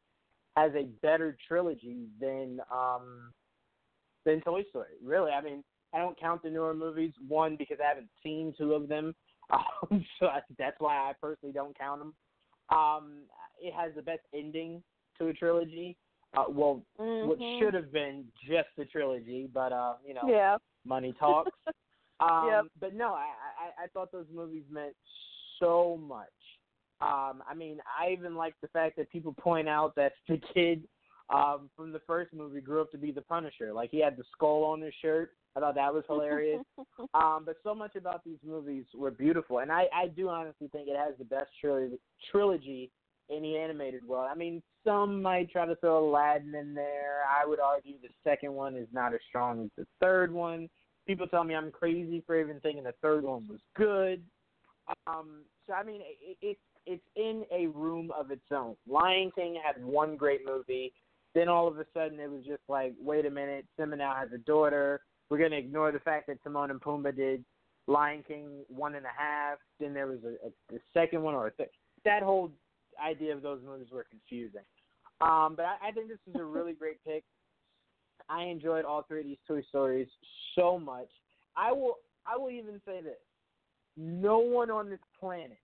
has 0.56 0.72
a 0.74 0.84
better 1.02 1.36
trilogy 1.46 2.08
than 2.20 2.60
um 2.72 3.32
than 4.28 4.40
Toy 4.42 4.62
Story. 4.70 4.94
Really, 5.02 5.32
I 5.32 5.40
mean, 5.40 5.64
I 5.94 5.98
don't 5.98 6.18
count 6.20 6.42
the 6.42 6.50
newer 6.50 6.74
movies. 6.74 7.12
One 7.26 7.56
because 7.56 7.78
I 7.82 7.88
haven't 7.88 8.10
seen 8.22 8.54
two 8.58 8.74
of 8.74 8.88
them, 8.88 9.14
um, 9.50 10.04
so 10.18 10.26
I, 10.26 10.40
that's 10.58 10.76
why 10.78 10.94
I 10.96 11.12
personally 11.20 11.52
don't 11.52 11.76
count 11.78 12.00
them. 12.00 12.14
Um, 12.70 13.22
it 13.60 13.72
has 13.74 13.92
the 13.96 14.02
best 14.02 14.20
ending 14.34 14.82
to 15.18 15.28
a 15.28 15.32
trilogy. 15.32 15.96
Uh, 16.36 16.44
well, 16.48 16.82
what 16.98 17.38
Mhm. 17.38 17.58
should 17.58 17.72
have 17.74 17.90
been 17.90 18.26
just 18.46 18.68
the 18.76 18.84
trilogy, 18.84 19.48
but 19.52 19.72
uh, 19.72 19.94
you 20.06 20.12
know, 20.12 20.28
Yeah. 20.28 20.58
money 20.84 21.12
talks. 21.18 21.52
Um, 22.20 22.46
Yep. 22.46 22.64
But 22.80 22.94
no, 22.94 23.14
I, 23.14 23.28
I 23.64 23.84
I 23.84 23.86
thought 23.94 24.12
those 24.12 24.26
movies 24.32 24.64
meant 24.70 24.94
so 25.58 25.96
much. 25.96 26.28
Um, 27.00 27.42
I 27.48 27.54
mean, 27.56 27.78
I 27.98 28.10
even 28.10 28.34
like 28.34 28.54
the 28.60 28.68
fact 28.68 28.96
that 28.96 29.10
people 29.10 29.32
point 29.32 29.68
out 29.68 29.94
that 29.94 30.12
the 30.28 30.38
kid 30.52 30.82
um, 31.30 31.68
from 31.76 31.92
the 31.92 32.00
first 32.06 32.32
movie 32.32 32.60
grew 32.60 32.80
up 32.80 32.90
to 32.92 32.98
be 32.98 33.12
the 33.12 33.22
Punisher. 33.22 33.72
Like 33.72 33.90
he 33.90 34.00
had 34.00 34.16
the 34.16 34.24
skull 34.32 34.64
on 34.64 34.80
his 34.80 34.94
shirt. 35.02 35.32
I 35.56 35.60
thought 35.60 35.74
that 35.74 35.92
was 35.92 36.04
hilarious. 36.06 36.62
um, 37.14 37.42
but 37.44 37.56
so 37.62 37.74
much 37.74 37.96
about 37.96 38.24
these 38.24 38.38
movies 38.46 38.84
were 38.94 39.10
beautiful, 39.10 39.58
and 39.58 39.72
I 39.72 39.86
I 39.94 40.08
do 40.08 40.28
honestly 40.28 40.68
think 40.68 40.88
it 40.88 40.96
has 40.96 41.14
the 41.18 41.24
best 41.24 41.50
trilogy 41.60 41.98
trilogy 42.30 42.90
in 43.28 43.42
the 43.42 43.56
animated 43.56 44.06
world. 44.06 44.28
I 44.30 44.34
mean, 44.34 44.62
some 44.84 45.20
might 45.20 45.50
try 45.50 45.66
to 45.66 45.76
throw 45.76 46.08
Aladdin 46.08 46.54
in 46.54 46.74
there. 46.74 47.20
I 47.28 47.46
would 47.46 47.60
argue 47.60 47.94
the 48.02 48.08
second 48.24 48.54
one 48.54 48.74
is 48.74 48.88
not 48.92 49.12
as 49.12 49.20
strong 49.28 49.64
as 49.64 49.70
the 49.76 49.86
third 50.00 50.32
one. 50.32 50.68
People 51.06 51.26
tell 51.26 51.44
me 51.44 51.54
I'm 51.54 51.70
crazy 51.70 52.22
for 52.26 52.40
even 52.40 52.60
thinking 52.60 52.84
the 52.84 52.94
third 53.02 53.24
one 53.24 53.46
was 53.48 53.60
good. 53.76 54.22
Um, 55.06 55.42
so 55.66 55.74
I 55.74 55.82
mean, 55.82 56.00
it, 56.02 56.38
it's 56.40 56.60
it's 56.86 57.04
in 57.16 57.44
a 57.52 57.66
room 57.66 58.10
of 58.18 58.30
its 58.30 58.50
own. 58.50 58.74
Lion 58.88 59.30
King 59.34 59.60
had 59.62 59.84
one 59.84 60.16
great 60.16 60.40
movie. 60.46 60.92
Then 61.34 61.48
all 61.48 61.68
of 61.68 61.78
a 61.78 61.84
sudden 61.94 62.18
it 62.18 62.30
was 62.30 62.44
just 62.44 62.62
like, 62.68 62.94
wait 63.00 63.26
a 63.26 63.30
minute, 63.30 63.66
Simba 63.78 63.96
now 63.96 64.14
has 64.14 64.28
a 64.34 64.38
daughter. 64.38 65.00
We're 65.30 65.38
gonna 65.38 65.56
ignore 65.56 65.92
the 65.92 65.98
fact 66.00 66.26
that 66.28 66.42
Timon 66.42 66.70
and 66.70 66.80
Pumbaa 66.80 67.14
did 67.14 67.44
Lion 67.86 68.24
King 68.26 68.64
one 68.68 68.94
and 68.94 69.06
a 69.06 69.12
half. 69.16 69.58
Then 69.78 69.94
there 69.94 70.06
was 70.06 70.18
a, 70.24 70.46
a 70.46 70.50
the 70.70 70.80
second 70.94 71.22
one 71.22 71.34
or 71.34 71.48
a 71.48 71.52
th- 71.52 71.70
that 72.04 72.22
whole 72.22 72.50
idea 73.02 73.34
of 73.34 73.42
those 73.42 73.60
movies 73.64 73.88
were 73.92 74.06
confusing. 74.08 74.62
Um, 75.20 75.54
but 75.56 75.64
I, 75.64 75.88
I 75.88 75.92
think 75.92 76.08
this 76.08 76.18
is 76.28 76.40
a 76.40 76.44
really 76.44 76.72
great 76.78 77.02
pick. 77.04 77.24
I 78.28 78.44
enjoyed 78.44 78.84
all 78.84 79.02
three 79.02 79.20
of 79.20 79.26
these 79.26 79.38
Toy 79.46 79.62
Stories 79.68 80.08
so 80.54 80.78
much. 80.78 81.08
I 81.56 81.72
will 81.72 81.96
I 82.26 82.36
will 82.36 82.50
even 82.50 82.80
say 82.86 83.00
this. 83.02 83.18
No 83.96 84.38
one 84.38 84.70
on 84.70 84.88
this 84.88 85.00
planet, 85.18 85.58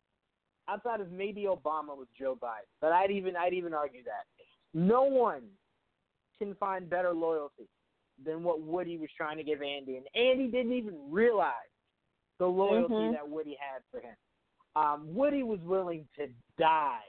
outside 0.69 1.01
of 1.01 1.13
maybe 1.13 1.43
Obama 1.43 1.97
with 1.97 2.09
Joe 2.19 2.37
Biden, 2.41 2.67
but 2.81 2.91
I'd 2.93 3.11
even 3.11 3.37
I'd 3.37 3.53
even 3.53 3.75
argue 3.75 4.03
that. 4.05 4.25
No 4.75 5.05
one 5.05 5.43
can 6.39 6.55
find 6.57 6.91
better 6.91 7.13
loyalty 7.13 7.69
than 8.25 8.43
what 8.43 8.61
Woody 8.61 8.99
was 8.99 9.11
trying 9.17 9.37
to 9.39 9.45
give 9.45 9.63
Andy. 9.63 9.97
And 9.97 10.07
Andy 10.15 10.49
didn't 10.49 10.73
even 10.73 11.11
realize 11.11 11.53
the 12.39 12.47
loyalty 12.47 12.95
Mhm. 12.95 13.13
that 13.13 13.29
Woody 13.29 13.55
had 13.55 13.83
for 13.91 14.01
him. 14.01 14.17
Um, 14.77 15.15
Woody 15.15 15.45
was 15.45 15.61
willing 15.61 16.07
to 16.17 16.29
die 16.59 17.07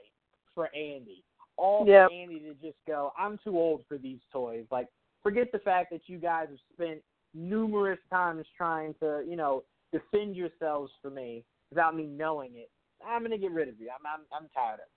for 0.54 0.72
Andy. 0.74 1.24
All 1.56 1.86
Yep. 1.86 2.08
for 2.08 2.14
Andy 2.14 2.40
to 2.40 2.54
just 2.54 2.82
go, 2.86 3.12
I'm 3.16 3.38
too 3.38 3.58
old 3.58 3.84
for 3.86 3.98
these 3.98 4.20
toys. 4.30 4.66
Like, 4.70 4.88
forget 5.22 5.50
the 5.50 5.58
fact 5.58 5.90
that 5.90 6.08
you 6.08 6.18
guys 6.18 6.48
have 6.48 6.60
spent 6.72 7.02
numerous 7.34 7.98
times 8.08 8.46
trying 8.56 8.94
to, 8.94 9.24
you 9.26 9.36
know, 9.36 9.64
defend 9.90 10.36
yourselves 10.36 10.92
for 11.02 11.10
me 11.10 11.44
without 11.70 11.96
me 11.96 12.06
knowing 12.06 12.54
it. 12.56 12.70
I'm 13.04 13.22
gonna 13.22 13.38
get 13.38 13.50
rid 13.50 13.68
of 13.68 13.80
you. 13.80 13.90
I'm 13.90 14.06
I'm, 14.06 14.26
I'm 14.32 14.48
tired 14.50 14.80
of 14.80 14.86
it. 14.86 14.92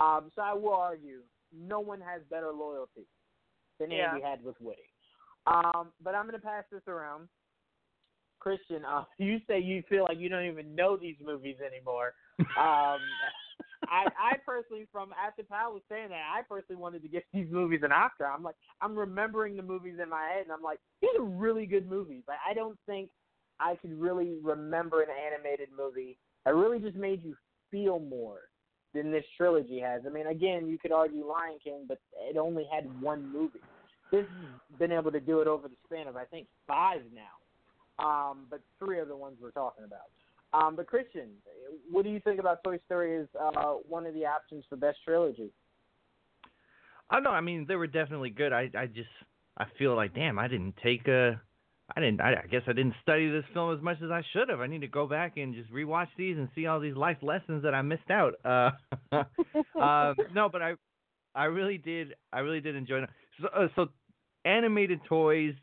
Um, 0.00 0.32
so 0.34 0.42
I 0.42 0.52
will 0.52 0.74
argue 0.74 1.22
no 1.52 1.80
one 1.80 2.00
has 2.00 2.22
better 2.30 2.52
loyalty 2.52 3.06
than 3.78 3.90
Yeah. 3.90 4.10
Andy 4.10 4.22
had 4.22 4.44
with 4.44 4.60
Woody. 4.60 4.88
Um, 5.46 5.92
but 6.02 6.14
I'm 6.14 6.26
gonna 6.26 6.38
pass 6.38 6.64
this 6.70 6.86
around. 6.86 7.28
Christian, 8.38 8.84
uh, 8.84 9.04
you 9.18 9.38
say 9.46 9.60
you 9.60 9.82
feel 9.88 10.04
like 10.04 10.18
you 10.18 10.28
don't 10.28 10.46
even 10.46 10.74
know 10.74 10.96
these 10.96 11.16
movies 11.24 11.56
anymore. 11.64 12.14
Um, 12.40 13.00
I, 13.88 14.06
I 14.06 14.36
personally, 14.44 14.86
from 14.92 15.10
after 15.12 15.42
Powell 15.42 15.74
was 15.74 15.82
saying 15.88 16.10
that, 16.10 16.22
I 16.34 16.42
personally 16.42 16.80
wanted 16.80 17.02
to 17.02 17.08
give 17.08 17.22
these 17.32 17.48
movies 17.50 17.80
an 17.82 17.92
Oscar. 17.92 18.26
I'm 18.26 18.42
like, 18.42 18.56
I'm 18.80 18.96
remembering 18.96 19.56
the 19.56 19.62
movies 19.62 19.94
in 20.02 20.08
my 20.08 20.28
head, 20.32 20.42
and 20.42 20.52
I'm 20.52 20.62
like, 20.62 20.78
these 21.00 21.10
are 21.18 21.24
really 21.24 21.66
good 21.66 21.88
movies. 21.88 22.22
Like, 22.28 22.38
I 22.48 22.54
don't 22.54 22.78
think 22.86 23.10
I 23.58 23.76
could 23.76 23.98
really 23.98 24.36
remember 24.42 25.02
an 25.02 25.08
animated 25.10 25.68
movie 25.76 26.18
that 26.44 26.54
really 26.54 26.78
just 26.78 26.96
made 26.96 27.22
you 27.22 27.34
feel 27.70 27.98
more 27.98 28.40
than 28.94 29.10
this 29.12 29.24
trilogy 29.36 29.80
has. 29.80 30.02
I 30.06 30.10
mean, 30.10 30.26
again, 30.26 30.66
you 30.66 30.78
could 30.78 30.92
argue 30.92 31.26
Lion 31.26 31.58
King, 31.62 31.84
but 31.86 32.00
it 32.28 32.36
only 32.36 32.66
had 32.72 32.84
one 33.00 33.32
movie. 33.32 33.60
this 34.10 34.26
has 34.26 34.78
been 34.78 34.92
able 34.92 35.12
to 35.12 35.20
do 35.20 35.40
it 35.40 35.46
over 35.46 35.68
the 35.68 35.76
span 35.86 36.08
of 36.08 36.16
I 36.16 36.24
think 36.24 36.46
five 36.66 37.02
now, 37.14 38.04
um, 38.04 38.46
but 38.50 38.60
three 38.78 38.98
are 38.98 39.04
the 39.04 39.16
ones 39.16 39.36
we're 39.40 39.50
talking 39.52 39.84
about. 39.84 40.10
Um, 40.52 40.74
but 40.74 40.86
Christian, 40.88 41.28
what 41.90 42.02
do 42.04 42.10
you 42.10 42.18
think 42.20 42.40
about 42.40 42.64
Toy 42.64 42.78
Story 42.86 43.20
as 43.20 43.26
uh, 43.40 43.74
one 43.88 44.06
of 44.06 44.14
the 44.14 44.26
options 44.26 44.64
for 44.68 44.76
best 44.76 44.98
trilogy? 45.04 45.50
I 47.08 47.20
know. 47.20 47.30
I 47.30 47.40
mean, 47.40 47.66
they 47.68 47.76
were 47.76 47.86
definitely 47.86 48.30
good. 48.30 48.52
I 48.52 48.70
I 48.76 48.86
just 48.86 49.08
I 49.56 49.66
feel 49.78 49.94
like 49.94 50.14
damn, 50.14 50.38
I 50.38 50.48
didn't 50.48 50.74
take 50.82 51.06
a. 51.08 51.40
I 51.96 52.00
didn't. 52.00 52.20
I, 52.20 52.42
I 52.44 52.46
guess 52.50 52.62
I 52.66 52.72
didn't 52.72 52.94
study 53.02 53.30
this 53.30 53.44
film 53.52 53.76
as 53.76 53.82
much 53.82 53.98
as 54.02 54.10
I 54.10 54.22
should 54.32 54.48
have. 54.48 54.60
I 54.60 54.66
need 54.66 54.82
to 54.82 54.88
go 54.88 55.06
back 55.06 55.36
and 55.36 55.54
just 55.54 55.72
rewatch 55.72 56.08
these 56.16 56.36
and 56.36 56.48
see 56.54 56.66
all 56.66 56.80
these 56.80 56.96
life 56.96 57.16
lessons 57.22 57.62
that 57.64 57.74
I 57.74 57.82
missed 57.82 58.10
out. 58.10 58.34
Uh, 59.12 59.24
uh, 59.80 60.14
no, 60.32 60.48
but 60.48 60.62
I, 60.62 60.74
I 61.34 61.46
really 61.46 61.78
did. 61.78 62.14
I 62.32 62.40
really 62.40 62.60
did 62.60 62.76
enjoy 62.76 63.02
it. 63.02 63.10
So, 63.40 63.48
uh, 63.48 63.68
so 63.74 63.86
animated 64.44 65.00
toys. 65.08 65.54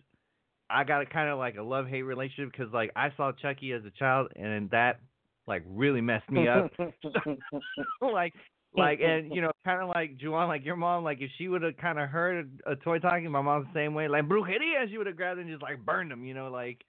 I 0.70 0.84
got 0.84 1.02
a 1.02 1.06
kind 1.06 1.30
of 1.30 1.40
like 1.40 1.56
a 1.56 1.62
love 1.62 1.88
hate 1.88 2.02
relationship 2.02 2.52
because 2.52 2.74
like 2.74 2.92
I 2.96 3.10
saw 3.16 3.32
Chucky 3.32 3.72
as 3.72 3.84
a 3.86 3.92
child 3.92 4.34
and 4.36 4.70
that 4.72 5.00
like 5.48 5.64
really 5.70 6.02
messed 6.02 6.30
me 6.30 6.48
up. 6.48 6.72
like 8.02 8.34
like 8.78 9.00
and 9.04 9.34
you 9.34 9.42
know 9.42 9.52
kind 9.66 9.82
of 9.82 9.90
like 9.90 10.18
Juwan, 10.18 10.48
like 10.48 10.64
your 10.64 10.76
mom, 10.76 11.04
like 11.04 11.20
if 11.22 11.32
she 11.38 11.48
would 11.48 11.64
have 11.64 11.78
kind 11.78 12.00
of 12.00 12.10
heard 12.10 12.50
a, 12.66 12.72
a, 12.72 12.76
toy 12.76 13.00
talking, 13.00 13.30
my 13.32 13.42
mom's 13.42 13.68
the 13.74 13.80
same 13.80 13.94
way, 13.94 14.08
like 14.08 14.24
brujeria, 14.28 14.90
she 14.90 14.98
would 14.98 15.08
have 15.08 15.18
grabbed 15.18 15.40
and 15.40 15.50
just 15.50 15.62
like 15.62 15.84
burned 15.84 16.12
them, 16.12 16.24
you 16.24 16.34
know, 16.34 16.50
like 16.50 16.86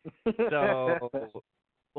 so. 0.50 1.10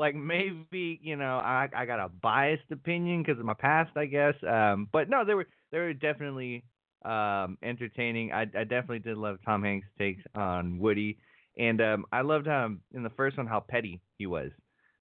like 0.00 0.14
maybe 0.14 0.98
you 1.02 1.14
know 1.14 1.36
I 1.36 1.68
I 1.76 1.84
got 1.84 2.00
a 2.00 2.08
biased 2.08 2.70
opinion 2.72 3.22
because 3.22 3.38
of 3.38 3.44
my 3.44 3.54
past, 3.54 3.90
I 3.96 4.06
guess. 4.06 4.34
Um, 4.48 4.88
but 4.92 5.10
no, 5.10 5.24
they 5.24 5.34
were 5.34 5.46
they 5.70 5.78
were 5.78 5.92
definitely 5.92 6.64
um 7.04 7.58
entertaining. 7.62 8.32
I 8.32 8.42
I 8.42 8.64
definitely 8.64 9.00
did 9.00 9.18
love 9.18 9.38
Tom 9.44 9.62
Hanks' 9.62 9.86
takes 9.98 10.22
on 10.34 10.78
Woody, 10.78 11.18
and 11.58 11.80
um 11.80 12.06
I 12.12 12.22
loved 12.22 12.46
how 12.46 12.70
in 12.94 13.02
the 13.02 13.10
first 13.10 13.36
one 13.36 13.46
how 13.46 13.60
petty 13.60 14.00
he 14.18 14.26
was, 14.26 14.50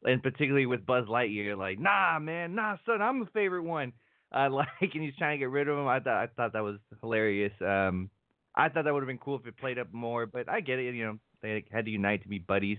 and 0.03 0.21
particularly 0.21 0.65
with 0.65 0.85
Buzz 0.85 1.07
Lightyear, 1.07 1.57
like 1.57 1.79
nah 1.79 2.19
man, 2.19 2.53
nah 2.53 2.75
son, 2.85 3.01
I'm 3.01 3.21
the 3.21 3.31
favorite 3.33 3.63
one 3.63 3.93
uh, 4.35 4.49
like, 4.51 4.67
and 4.81 5.03
he's 5.03 5.15
trying 5.17 5.37
to 5.37 5.43
get 5.43 5.49
rid 5.49 5.67
of 5.67 5.77
him. 5.77 5.87
I 5.87 5.99
thought 5.99 6.23
I 6.23 6.27
thought 6.27 6.53
that 6.53 6.63
was 6.63 6.77
hilarious. 7.01 7.53
Um, 7.61 8.09
I 8.55 8.69
thought 8.69 8.85
that 8.85 8.93
would 8.93 9.03
have 9.03 9.07
been 9.07 9.17
cool 9.17 9.37
if 9.39 9.45
it 9.45 9.57
played 9.57 9.79
up 9.79 9.91
more, 9.93 10.25
but 10.25 10.49
I 10.49 10.61
get 10.61 10.79
it. 10.79 10.93
You 10.95 11.05
know, 11.05 11.19
they 11.41 11.63
had 11.71 11.85
to 11.85 11.91
unite 11.91 12.23
to 12.23 12.29
be 12.29 12.39
buddies. 12.39 12.77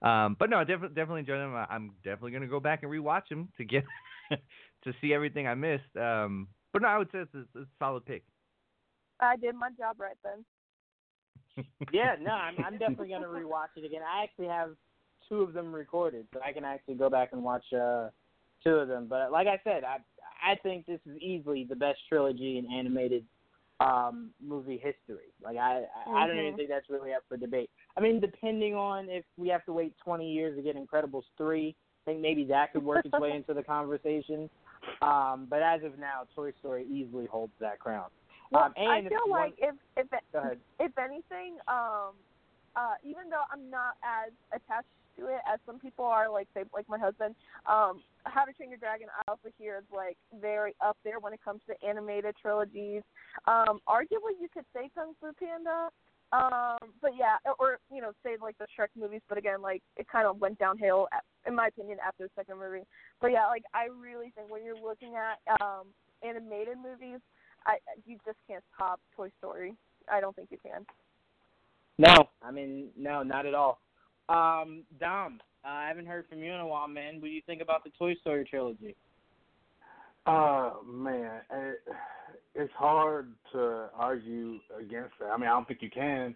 Um, 0.00 0.36
but 0.38 0.48
no, 0.48 0.60
definitely 0.60 0.94
definitely 0.94 1.20
enjoy 1.20 1.38
them. 1.38 1.54
I'm 1.54 1.92
definitely 2.04 2.32
gonna 2.32 2.46
go 2.46 2.60
back 2.60 2.82
and 2.82 2.92
rewatch 2.92 3.28
them 3.28 3.48
to 3.56 3.64
get 3.64 3.84
to 4.84 4.92
see 5.00 5.12
everything 5.12 5.46
I 5.46 5.54
missed. 5.54 5.96
Um, 6.00 6.48
but 6.72 6.82
no, 6.82 6.88
I 6.88 6.98
would 6.98 7.10
say 7.10 7.18
it's 7.18 7.34
a, 7.34 7.40
it's 7.40 7.56
a 7.56 7.64
solid 7.78 8.06
pick. 8.06 8.22
I 9.20 9.36
did 9.36 9.56
my 9.56 9.70
job 9.76 9.96
right 9.98 10.16
then. 10.22 11.64
yeah, 11.92 12.14
no, 12.20 12.30
I'm, 12.30 12.54
I'm 12.64 12.78
definitely 12.78 13.08
gonna 13.08 13.26
rewatch 13.26 13.76
it 13.76 13.84
again. 13.84 14.02
I 14.02 14.22
actually 14.22 14.46
have 14.46 14.76
two 15.28 15.42
of 15.42 15.52
them 15.52 15.72
recorded, 15.72 16.26
so 16.32 16.40
I 16.44 16.52
can 16.52 16.64
actually 16.64 16.94
go 16.94 17.10
back 17.10 17.30
and 17.32 17.42
watch 17.42 17.64
uh, 17.72 18.10
two 18.62 18.70
of 18.70 18.86
them. 18.86 19.06
But 19.08 19.32
like 19.32 19.48
I 19.48 19.60
said, 19.64 19.82
I 19.82 19.98
I 20.44 20.54
think 20.56 20.86
this 20.86 21.00
is 21.06 21.20
easily 21.20 21.64
the 21.64 21.76
best 21.76 21.98
trilogy 22.08 22.58
in 22.58 22.72
animated 22.72 23.24
um 23.80 24.30
movie 24.44 24.76
history. 24.76 25.30
Like 25.42 25.56
I 25.56 25.84
mm-hmm. 26.06 26.16
I 26.16 26.26
don't 26.26 26.36
even 26.36 26.48
mm-hmm. 26.48 26.56
think 26.56 26.68
that's 26.68 26.90
really 26.90 27.12
up 27.12 27.22
for 27.28 27.36
debate. 27.36 27.70
I 27.96 28.00
mean, 28.00 28.20
depending 28.20 28.74
on 28.74 29.08
if 29.08 29.24
we 29.36 29.48
have 29.48 29.64
to 29.66 29.72
wait 29.72 29.94
20 30.04 30.30
years 30.30 30.56
to 30.56 30.62
get 30.62 30.76
Incredibles 30.76 31.24
3, 31.36 31.74
I 32.06 32.10
think 32.10 32.20
maybe 32.20 32.44
that 32.46 32.72
could 32.72 32.84
work 32.84 33.04
its 33.04 33.18
way 33.18 33.32
into 33.36 33.54
the 33.54 33.62
conversation. 33.62 34.50
Um, 35.02 35.46
but 35.48 35.62
as 35.62 35.82
of 35.84 35.98
now, 35.98 36.22
Toy 36.34 36.52
Story 36.60 36.86
easily 36.90 37.26
holds 37.26 37.52
that 37.60 37.78
crown. 37.78 38.06
Well, 38.50 38.64
um, 38.64 38.72
and 38.76 38.88
I 38.88 39.08
feel 39.08 39.18
one, 39.26 39.40
like 39.40 39.54
if 39.58 39.74
if 39.96 40.06
if 40.80 40.98
anything, 40.98 41.58
um, 41.68 42.14
uh, 42.74 42.94
even 43.04 43.28
though 43.30 43.44
I'm 43.52 43.70
not 43.70 43.96
as 44.02 44.32
attached 44.52 44.88
to 45.18 45.26
it 45.26 45.40
as 45.52 45.58
some 45.66 45.78
people 45.78 46.04
are, 46.04 46.30
like 46.30 46.48
say 46.54 46.62
like 46.72 46.88
my 46.88 46.98
husband. 46.98 47.34
Um, 47.66 48.02
How 48.24 48.44
to 48.44 48.52
Train 48.52 48.70
Your 48.70 48.78
Dragon, 48.78 49.08
I 49.12 49.30
also 49.30 49.48
hear 49.58 49.76
is 49.76 49.84
like 49.94 50.16
very 50.40 50.74
up 50.80 50.96
there 51.04 51.18
when 51.20 51.32
it 51.32 51.40
comes 51.44 51.60
to 51.68 51.74
animated 51.86 52.34
trilogies. 52.40 53.02
Um, 53.46 53.80
arguably, 53.88 54.38
you 54.40 54.48
could 54.52 54.64
say 54.74 54.90
Kung 54.94 55.14
Fu 55.20 55.32
Panda. 55.38 55.88
Um, 56.30 56.92
but 57.00 57.12
yeah, 57.18 57.36
or 57.58 57.78
you 57.90 58.02
know, 58.02 58.12
say 58.22 58.36
like 58.40 58.58
the 58.58 58.66
Shrek 58.78 58.88
movies. 58.98 59.22
But 59.28 59.38
again, 59.38 59.62
like 59.62 59.82
it 59.96 60.06
kind 60.08 60.26
of 60.26 60.38
went 60.40 60.58
downhill, 60.58 61.08
in 61.46 61.54
my 61.54 61.68
opinion, 61.68 61.98
after 62.06 62.24
the 62.24 62.30
second 62.36 62.58
movie. 62.58 62.84
But 63.20 63.28
yeah, 63.28 63.46
like 63.46 63.62
I 63.74 63.86
really 63.98 64.30
think 64.36 64.50
when 64.50 64.62
you're 64.62 64.76
looking 64.76 65.14
at 65.16 65.62
um, 65.62 65.86
animated 66.22 66.76
movies, 66.76 67.20
I 67.66 67.78
you 68.06 68.18
just 68.26 68.36
can't 68.46 68.64
top 68.76 69.00
Toy 69.16 69.30
Story. 69.38 69.74
I 70.12 70.20
don't 70.20 70.36
think 70.36 70.48
you 70.50 70.58
can. 70.62 70.84
No, 71.98 72.28
I 72.42 72.50
mean 72.50 72.88
no, 72.96 73.22
not 73.22 73.46
at 73.46 73.54
all. 73.54 73.80
Um, 74.28 74.82
Dom, 75.00 75.40
uh, 75.64 75.68
I 75.68 75.88
haven't 75.88 76.06
heard 76.06 76.26
from 76.28 76.40
you 76.40 76.52
in 76.52 76.60
a 76.60 76.66
while, 76.66 76.88
man. 76.88 77.14
What 77.14 77.24
do 77.24 77.28
you 77.28 77.42
think 77.46 77.62
about 77.62 77.84
the 77.84 77.90
Toy 77.98 78.14
Story 78.16 78.44
trilogy? 78.44 78.94
Uh, 80.26 80.72
man, 80.86 81.40
it, 81.50 81.80
it's 82.54 82.72
hard 82.76 83.32
to 83.52 83.88
argue 83.94 84.58
against 84.78 85.12
that. 85.20 85.26
I 85.26 85.36
mean, 85.38 85.48
I 85.48 85.52
don't 85.52 85.66
think 85.66 85.80
you 85.80 85.90
can. 85.90 86.34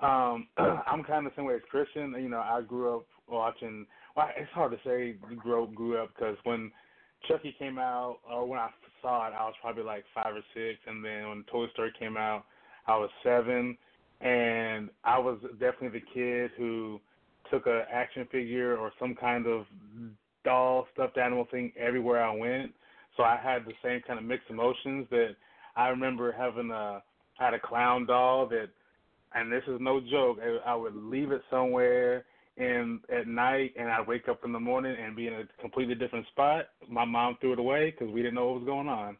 Um, 0.00 0.48
I'm 0.58 1.02
kind 1.04 1.26
of 1.26 1.32
the 1.32 1.36
same 1.36 1.46
way 1.46 1.54
as 1.54 1.60
Christian. 1.70 2.14
You 2.20 2.28
know, 2.28 2.40
I 2.40 2.60
grew 2.60 2.96
up 2.96 3.06
watching. 3.28 3.86
Well, 4.16 4.28
it's 4.36 4.50
hard 4.52 4.72
to 4.72 4.78
say 4.84 5.16
grew 5.36 5.64
up, 5.64 5.74
grew 5.74 5.96
up 5.96 6.10
because 6.14 6.36
when 6.44 6.70
Chucky 7.28 7.54
came 7.58 7.78
out, 7.78 8.18
or 8.30 8.46
when 8.46 8.58
I 8.58 8.68
saw 9.00 9.28
it, 9.28 9.32
I 9.32 9.44
was 9.44 9.54
probably 9.62 9.84
like 9.84 10.04
five 10.14 10.34
or 10.34 10.42
six, 10.54 10.78
and 10.86 11.04
then 11.04 11.28
when 11.28 11.44
Toy 11.50 11.68
Story 11.72 11.92
came 11.98 12.16
out, 12.16 12.44
I 12.86 12.98
was 12.98 13.10
seven, 13.22 13.78
and 14.20 14.90
I 15.04 15.18
was 15.18 15.38
definitely 15.52 16.00
the 16.00 16.06
kid 16.12 16.50
who 16.58 17.00
took 17.52 17.66
a 17.66 17.84
action 17.92 18.26
figure 18.32 18.76
or 18.76 18.90
some 18.98 19.14
kind 19.14 19.46
of 19.46 19.66
doll 20.44 20.86
stuffed 20.92 21.18
animal 21.18 21.46
thing 21.50 21.72
everywhere 21.78 22.24
I 22.24 22.34
went. 22.34 22.72
So 23.16 23.22
I 23.22 23.38
had 23.40 23.66
the 23.66 23.74
same 23.84 24.00
kind 24.06 24.18
of 24.18 24.24
mixed 24.24 24.50
emotions 24.50 25.06
that 25.10 25.36
I 25.76 25.88
remember 25.88 26.32
having 26.32 26.70
a 26.70 27.02
I 27.38 27.44
had 27.44 27.54
a 27.54 27.60
clown 27.60 28.06
doll 28.06 28.46
that 28.48 28.68
and 29.34 29.50
this 29.50 29.62
is 29.66 29.78
no 29.80 30.00
joke. 30.00 30.38
I 30.66 30.74
would 30.74 30.94
leave 30.94 31.30
it 31.30 31.42
somewhere 31.50 32.24
and 32.56 33.00
at 33.14 33.26
night 33.26 33.72
and 33.78 33.88
I'd 33.88 34.06
wake 34.06 34.28
up 34.28 34.40
in 34.44 34.52
the 34.52 34.60
morning 34.60 34.96
and 35.02 35.14
be 35.16 35.26
in 35.26 35.34
a 35.34 35.42
completely 35.60 35.94
different 35.94 36.26
spot. 36.28 36.66
My 36.88 37.04
mom 37.04 37.36
threw 37.40 37.52
it 37.52 37.58
away 37.58 37.90
because 37.90 38.12
we 38.12 38.22
didn't 38.22 38.34
know 38.34 38.46
what 38.50 38.60
was 38.60 38.66
going 38.66 38.88
on. 38.88 39.16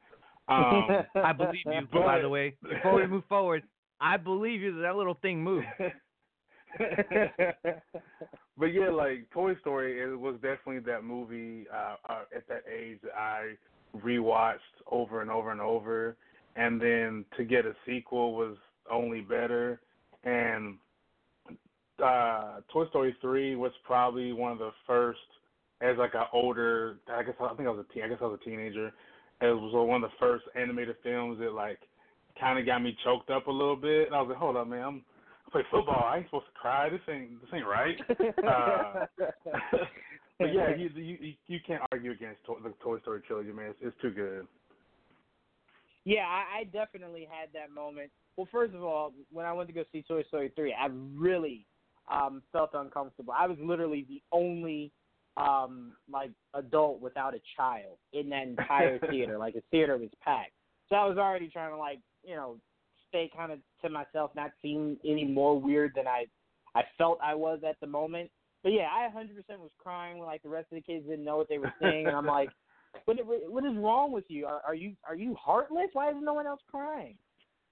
Um, 0.49 1.05
I 1.25 1.33
believe 1.33 1.63
you. 1.65 1.89
But, 1.93 2.05
by 2.05 2.21
the 2.21 2.29
way, 2.29 2.57
before 2.63 2.97
we 2.97 3.07
move 3.07 3.25
forward, 3.29 3.63
I 4.01 4.17
believe 4.17 4.61
you 4.61 4.75
that 4.77 4.83
that 4.83 4.97
little 4.97 5.17
thing 5.23 5.43
moved. 5.43 5.67
but 8.59 8.67
yeah, 8.67 8.91
like 8.91 9.29
Toy 9.31 9.55
Story, 9.61 10.01
it 10.01 10.19
was 10.19 10.35
definitely 10.35 10.81
that 10.81 11.05
movie 11.05 11.67
uh, 11.73 11.97
uh, 12.09 12.23
at 12.35 12.47
that 12.49 12.63
age 12.73 12.99
that 13.03 13.15
I 13.17 13.55
rewatched 13.97 14.57
over 14.91 15.21
and 15.21 15.31
over 15.31 15.53
and 15.53 15.61
over, 15.61 16.17
and 16.57 16.81
then 16.81 17.25
to 17.37 17.45
get 17.45 17.67
a 17.67 17.75
sequel 17.87 18.35
was 18.35 18.57
only 18.91 19.21
better. 19.21 19.81
And 20.25 20.79
uh, 22.03 22.61
Toy 22.73 22.87
Story 22.89 23.15
three 23.21 23.57
was 23.57 23.73
probably 23.85 24.33
one 24.33 24.53
of 24.53 24.59
the 24.59 24.71
first, 24.87 25.21
as 25.81 25.97
like 25.99 26.15
an 26.15 26.25
older, 26.33 26.97
I 27.13 27.23
guess 27.23 27.35
I 27.41 27.55
think 27.55 27.69
I 27.69 27.73
was 27.73 27.85
a 27.89 27.93
teen, 27.93 28.05
I 28.05 28.09
guess 28.09 28.19
I 28.21 28.27
was 28.27 28.39
a 28.41 28.49
teenager. 28.49 28.93
It 29.41 29.47
was 29.47 29.73
one 29.75 30.03
of 30.03 30.11
the 30.11 30.17
first 30.21 30.45
animated 30.55 30.97
films 31.03 31.39
that 31.41 31.53
like 31.53 31.81
kind 32.39 32.59
of 32.59 32.67
got 32.67 32.83
me 32.83 32.97
choked 33.05 33.31
up 33.31 33.49
a 33.49 33.51
little 33.51 33.77
bit. 33.77 34.07
And 34.07 34.15
I 34.15 34.21
was 34.21 34.29
like, 34.29 34.39
hold 34.39 34.57
up, 34.57 34.69
man, 34.69 34.83
I'm 34.83 35.03
play 35.53 35.63
football. 35.71 36.05
I 36.05 36.19
ain't 36.19 36.27
supposed 36.27 36.47
to 36.47 36.59
cry. 36.59 36.89
This 36.89 37.01
ain't 37.09 37.41
this 37.41 37.51
ain't 37.55 37.67
right. 37.67 37.97
Uh, 38.43 39.07
but 40.39 40.53
yeah, 40.53 40.75
you, 40.75 40.91
you 40.97 41.35
you 41.47 41.59
can't 41.65 41.83
argue 41.93 42.11
against 42.11 42.41
the 42.47 42.73
Toy 42.83 42.99
Story 43.01 43.21
trilogy, 43.27 43.53
man. 43.53 43.71
It's, 43.71 43.79
it's 43.83 43.97
too 44.03 44.11
good. 44.11 44.47
Yeah, 46.05 46.23
I, 46.23 46.61
I 46.61 46.65
definitely 46.65 47.29
had 47.31 47.51
that 47.53 47.73
moment. 47.73 48.11
Well, 48.37 48.49
first 48.51 48.75
of 48.75 48.83
all, 48.83 49.13
when 49.31 49.47
I 49.47 49.53
went 49.53 49.69
to 49.69 49.75
go 49.75 49.85
see 49.93 50.03
Toy 50.03 50.25
Story 50.25 50.51
three, 50.57 50.75
I 50.75 50.89
really 51.15 51.67
um 52.11 52.43
felt 52.53 52.71
uncomfortable. 52.75 53.35
I 53.37 53.47
was 53.47 53.59
literally 53.61 54.07
the 54.09 54.23
only 54.33 54.91
um 55.37 55.93
like 56.11 56.31
adult 56.55 57.01
without 57.01 57.35
a 57.35 57.41
child 57.57 57.99
in 58.13 58.29
that 58.31 58.49
entire 58.49 58.99
theater. 59.11 59.39
Like 59.39 59.55
the 59.55 59.63
theater 59.71 59.97
was 59.97 60.11
packed. 60.25 60.53
So 60.89 60.97
I 60.97 61.07
was 61.07 61.19
already 61.19 61.49
trying 61.49 61.71
to 61.71 61.79
like, 61.79 62.01
you 62.25 62.35
know, 62.35 62.57
stay 63.13 63.31
kind 63.37 63.53
of 63.53 63.59
to 63.83 63.91
myself, 63.91 64.31
not 64.35 64.53
seem 64.63 64.97
any 65.05 65.25
more 65.25 65.59
weird 65.61 65.93
than 65.95 66.07
I 66.07 66.25
I 66.75 66.83
felt 66.97 67.19
I 67.23 67.35
was 67.35 67.61
at 67.69 67.79
the 67.81 67.87
moment. 67.87 68.31
But 68.63 68.73
yeah, 68.73 68.89
I 68.91 69.09
100% 69.15 69.27
was 69.59 69.71
crying 69.79 70.19
when 70.19 70.27
like 70.27 70.43
the 70.43 70.49
rest 70.49 70.69
of 70.73 70.77
the 70.77 70.83
kids 70.83 71.05
didn't 71.07 71.25
know 71.25 71.37
what 71.37 71.49
they 71.49 71.59
were 71.59 71.73
saying, 71.83 72.07
and 72.07 72.17
I'm 72.17 72.27
like, 72.27 72.49
what 73.05 73.19
what 73.49 73.65
is 73.65 73.77
wrong 73.77 74.13
with 74.13 74.25
you? 74.29 74.47
Are, 74.47 74.61
are 74.67 74.75
you 74.75 74.95
are 75.07 75.17
you 75.17 75.35
heartless? 75.35 75.89
Why 75.93 76.11
is 76.11 76.17
no 76.21 76.35
one 76.35 76.47
else 76.47 76.61
crying? 76.71 77.17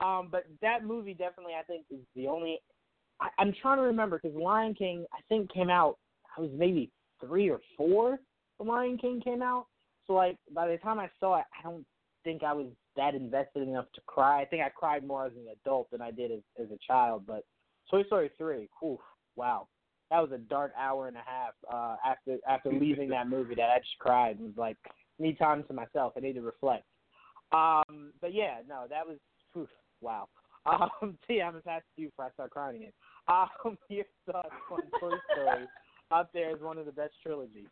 Um, 0.05 0.28
but 0.30 0.45
that 0.62 0.84
movie 0.84 1.14
definitely 1.14 1.55
I 1.59 1.62
think 1.62 1.84
is 1.91 2.01
the 2.14 2.26
only. 2.26 2.59
I, 3.20 3.28
I'm 3.38 3.53
trying 3.61 3.78
to 3.78 3.82
remember 3.82 4.20
because 4.22 4.36
Lion 4.36 4.74
King 4.74 5.05
I 5.12 5.20
think 5.28 5.53
came 5.53 5.70
out. 5.70 5.99
I 6.36 6.41
was 6.41 6.51
maybe 6.55 6.91
three 7.24 7.51
or 7.51 7.61
four. 7.76 8.18
The 8.59 8.64
Lion 8.64 8.99
King 8.99 9.20
came 9.22 9.43
out. 9.43 9.66
So 10.07 10.14
like 10.14 10.36
by 10.55 10.68
the 10.68 10.78
time 10.78 10.99
I 10.99 11.09
saw 11.20 11.38
it, 11.38 11.45
I 11.59 11.62
don't 11.62 11.84
think 12.24 12.42
I 12.42 12.52
was 12.52 12.66
that 12.96 13.14
invested 13.14 13.66
enough 13.66 13.86
to 13.94 14.00
cry. 14.06 14.42
I 14.42 14.44
think 14.44 14.62
I 14.62 14.68
cried 14.68 15.06
more 15.06 15.26
as 15.26 15.32
an 15.32 15.46
adult 15.52 15.90
than 15.90 16.00
I 16.00 16.10
did 16.10 16.30
as 16.32 16.40
as 16.60 16.70
a 16.70 16.78
child. 16.86 17.24
But 17.26 17.44
Toy 17.90 18.04
Story 18.04 18.30
three, 18.38 18.68
whew, 18.80 18.98
wow, 19.36 19.68
that 20.10 20.20
was 20.20 20.32
a 20.32 20.38
dark 20.38 20.72
hour 20.78 21.08
and 21.08 21.16
a 21.16 21.22
half. 21.24 21.54
Uh, 21.72 21.96
after 22.04 22.38
after 22.48 22.72
leaving 22.80 23.08
that 23.10 23.28
movie, 23.28 23.54
that 23.54 23.70
I 23.70 23.78
just 23.78 23.98
cried. 23.98 24.36
It 24.40 24.42
was 24.42 24.56
like 24.56 24.76
need 25.18 25.38
time 25.38 25.64
to 25.64 25.74
myself. 25.74 26.14
I 26.16 26.20
need 26.20 26.34
to 26.34 26.42
reflect. 26.42 26.84
Um, 27.52 28.12
but 28.20 28.32
yeah, 28.32 28.58
no, 28.68 28.86
that 28.88 29.06
was 29.06 29.18
whew, 29.52 29.68
wow. 30.00 30.28
Um, 30.66 31.16
T, 31.26 31.40
I'm 31.40 31.52
gonna 31.52 31.62
pass 31.62 31.80
to 31.96 32.02
you 32.02 32.08
before 32.08 32.26
I 32.26 32.30
start 32.32 32.50
crying 32.50 32.76
again. 32.76 32.92
Um, 33.28 33.78
your 33.88 34.04
thoughts 34.26 34.48
on 34.70 34.80
Toy 34.98 35.16
Story 35.32 35.66
up 36.10 36.30
there 36.34 36.50
as 36.50 36.60
one 36.60 36.78
of 36.78 36.86
the 36.86 36.92
best 36.92 37.12
trilogies? 37.22 37.68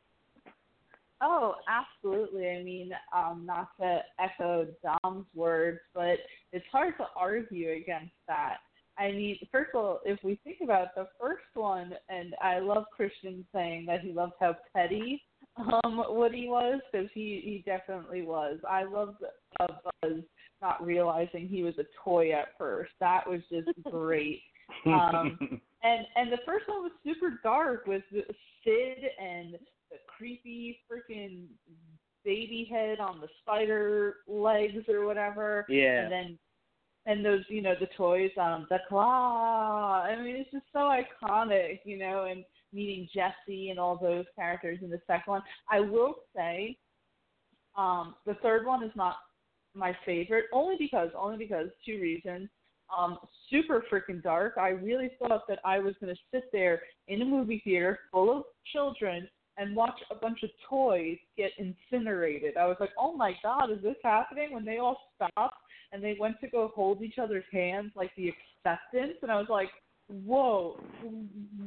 Oh, 1.21 1.57
absolutely. 1.69 2.49
I 2.49 2.62
mean, 2.62 2.93
um, 3.14 3.45
not 3.45 3.71
to 3.81 4.01
echo 4.21 4.69
Dom's 4.83 5.27
words, 5.35 5.81
but 5.95 6.19
it's 6.53 6.66
hard 6.71 6.97
to 6.99 7.07
argue 7.16 7.73
against 7.73 8.14
that. 8.29 8.59
I 8.99 9.12
mean, 9.12 9.39
first 9.53 9.71
of 9.75 9.81
all, 9.81 10.01
if 10.05 10.19
we 10.25 10.41
think 10.45 10.59
about 10.62 10.95
the 10.95 11.09
first 11.21 11.45
one, 11.55 11.93
and 12.09 12.35
I 12.43 12.59
love 12.59 12.85
Christian 12.95 13.45
saying 13.55 13.87
that 13.87 14.01
he 14.01 14.12
loved 14.12 14.35
how 14.41 14.57
petty 14.75 15.23
um 15.57 16.05
Woody 16.09 16.49
was 16.49 16.81
because 16.91 17.09
he 17.14 17.41
he 17.45 17.62
definitely 17.66 18.23
was. 18.23 18.59
I 18.69 18.85
loved 18.85 19.23
uh, 19.61 19.66
Buzz 20.03 20.23
not 20.61 20.85
realizing 20.85 21.49
he 21.49 21.62
was 21.62 21.75
a 21.79 21.85
toy 22.05 22.33
at 22.33 22.49
first. 22.59 22.93
That 23.01 23.29
was 23.29 23.41
just 23.51 23.69
great. 23.91 24.43
Um, 24.85 25.39
and 25.83 26.07
and 26.14 26.31
the 26.31 26.39
first 26.45 26.69
one 26.69 26.83
was 26.83 26.93
super 27.03 27.41
dark 27.43 27.87
with 27.87 28.03
Sid 28.12 28.99
and 29.19 29.57
the 29.91 29.97
creepy 30.07 30.80
freaking 30.91 31.47
baby 32.24 32.68
head 32.70 33.01
on 33.01 33.20
the 33.20 33.28
spider 33.41 34.16
legs 34.26 34.89
or 34.89 35.07
whatever. 35.07 35.64
Yeah. 35.68 36.03
And 36.03 36.12
then 36.12 36.39
and 37.07 37.24
those, 37.24 37.41
you 37.49 37.62
know, 37.62 37.74
the 37.80 37.89
toys, 37.97 38.30
um, 38.39 38.66
the 38.68 38.80
claw. 38.86 40.03
I 40.03 40.20
mean, 40.20 40.36
it's 40.36 40.51
just 40.51 40.66
so 40.72 40.91
iconic, 40.91 41.80
you 41.84 41.99
know, 41.99 42.24
and 42.24 42.45
meeting 42.70 43.09
Jesse 43.14 43.70
and 43.70 43.78
all 43.78 43.97
those 43.97 44.26
characters 44.36 44.80
in 44.82 44.91
the 44.91 45.01
second 45.07 45.30
one. 45.30 45.43
I 45.70 45.80
will 45.80 46.16
say, 46.36 46.76
um, 47.78 48.14
the 48.26 48.34
third 48.43 48.66
one 48.66 48.82
is 48.82 48.93
not 48.95 49.16
my 49.74 49.97
favorite, 50.05 50.47
only 50.53 50.76
because, 50.78 51.09
only 51.16 51.39
because 51.39 51.68
two 51.86 51.99
reasons. 51.99 52.51
Um, 52.97 53.18
super 53.51 53.84
freaking 53.91 54.22
dark. 54.22 54.55
I 54.59 54.68
really 54.68 55.11
thought 55.18 55.47
that 55.49 55.61
I 55.64 55.78
was 55.78 55.95
going 56.01 56.14
to 56.14 56.20
sit 56.30 56.45
there 56.53 56.82
in 57.07 57.22
a 57.22 57.24
movie 57.24 57.61
theater 57.64 58.01
full 58.11 58.36
of 58.36 58.45
children 58.72 59.28
and 59.59 59.75
watch 59.75 59.99
a 60.11 60.15
bunch 60.15 60.43
of 60.43 60.51
toys 60.69 61.19
get 61.37 61.51
incinerated. 61.59 62.57
I 62.57 62.67
was 62.67 62.77
like, 62.81 62.93
oh 62.99 63.15
my 63.15 63.35
god, 63.43 63.71
is 63.71 63.83
this 63.83 63.97
happening? 64.03 64.53
When 64.53 64.65
they 64.65 64.79
all 64.79 64.99
stopped 65.17 65.57
and 65.93 66.03
they 66.03 66.17
went 66.19 66.41
to 66.41 66.49
go 66.49 66.71
hold 66.75 67.03
each 67.03 67.19
other's 67.19 67.45
hands, 67.53 67.93
like 67.97 68.11
the 68.17 68.29
acceptance, 68.29 69.19
and 69.23 69.31
I 69.31 69.37
was 69.37 69.49
like, 69.49 69.71
whoa, 70.09 70.81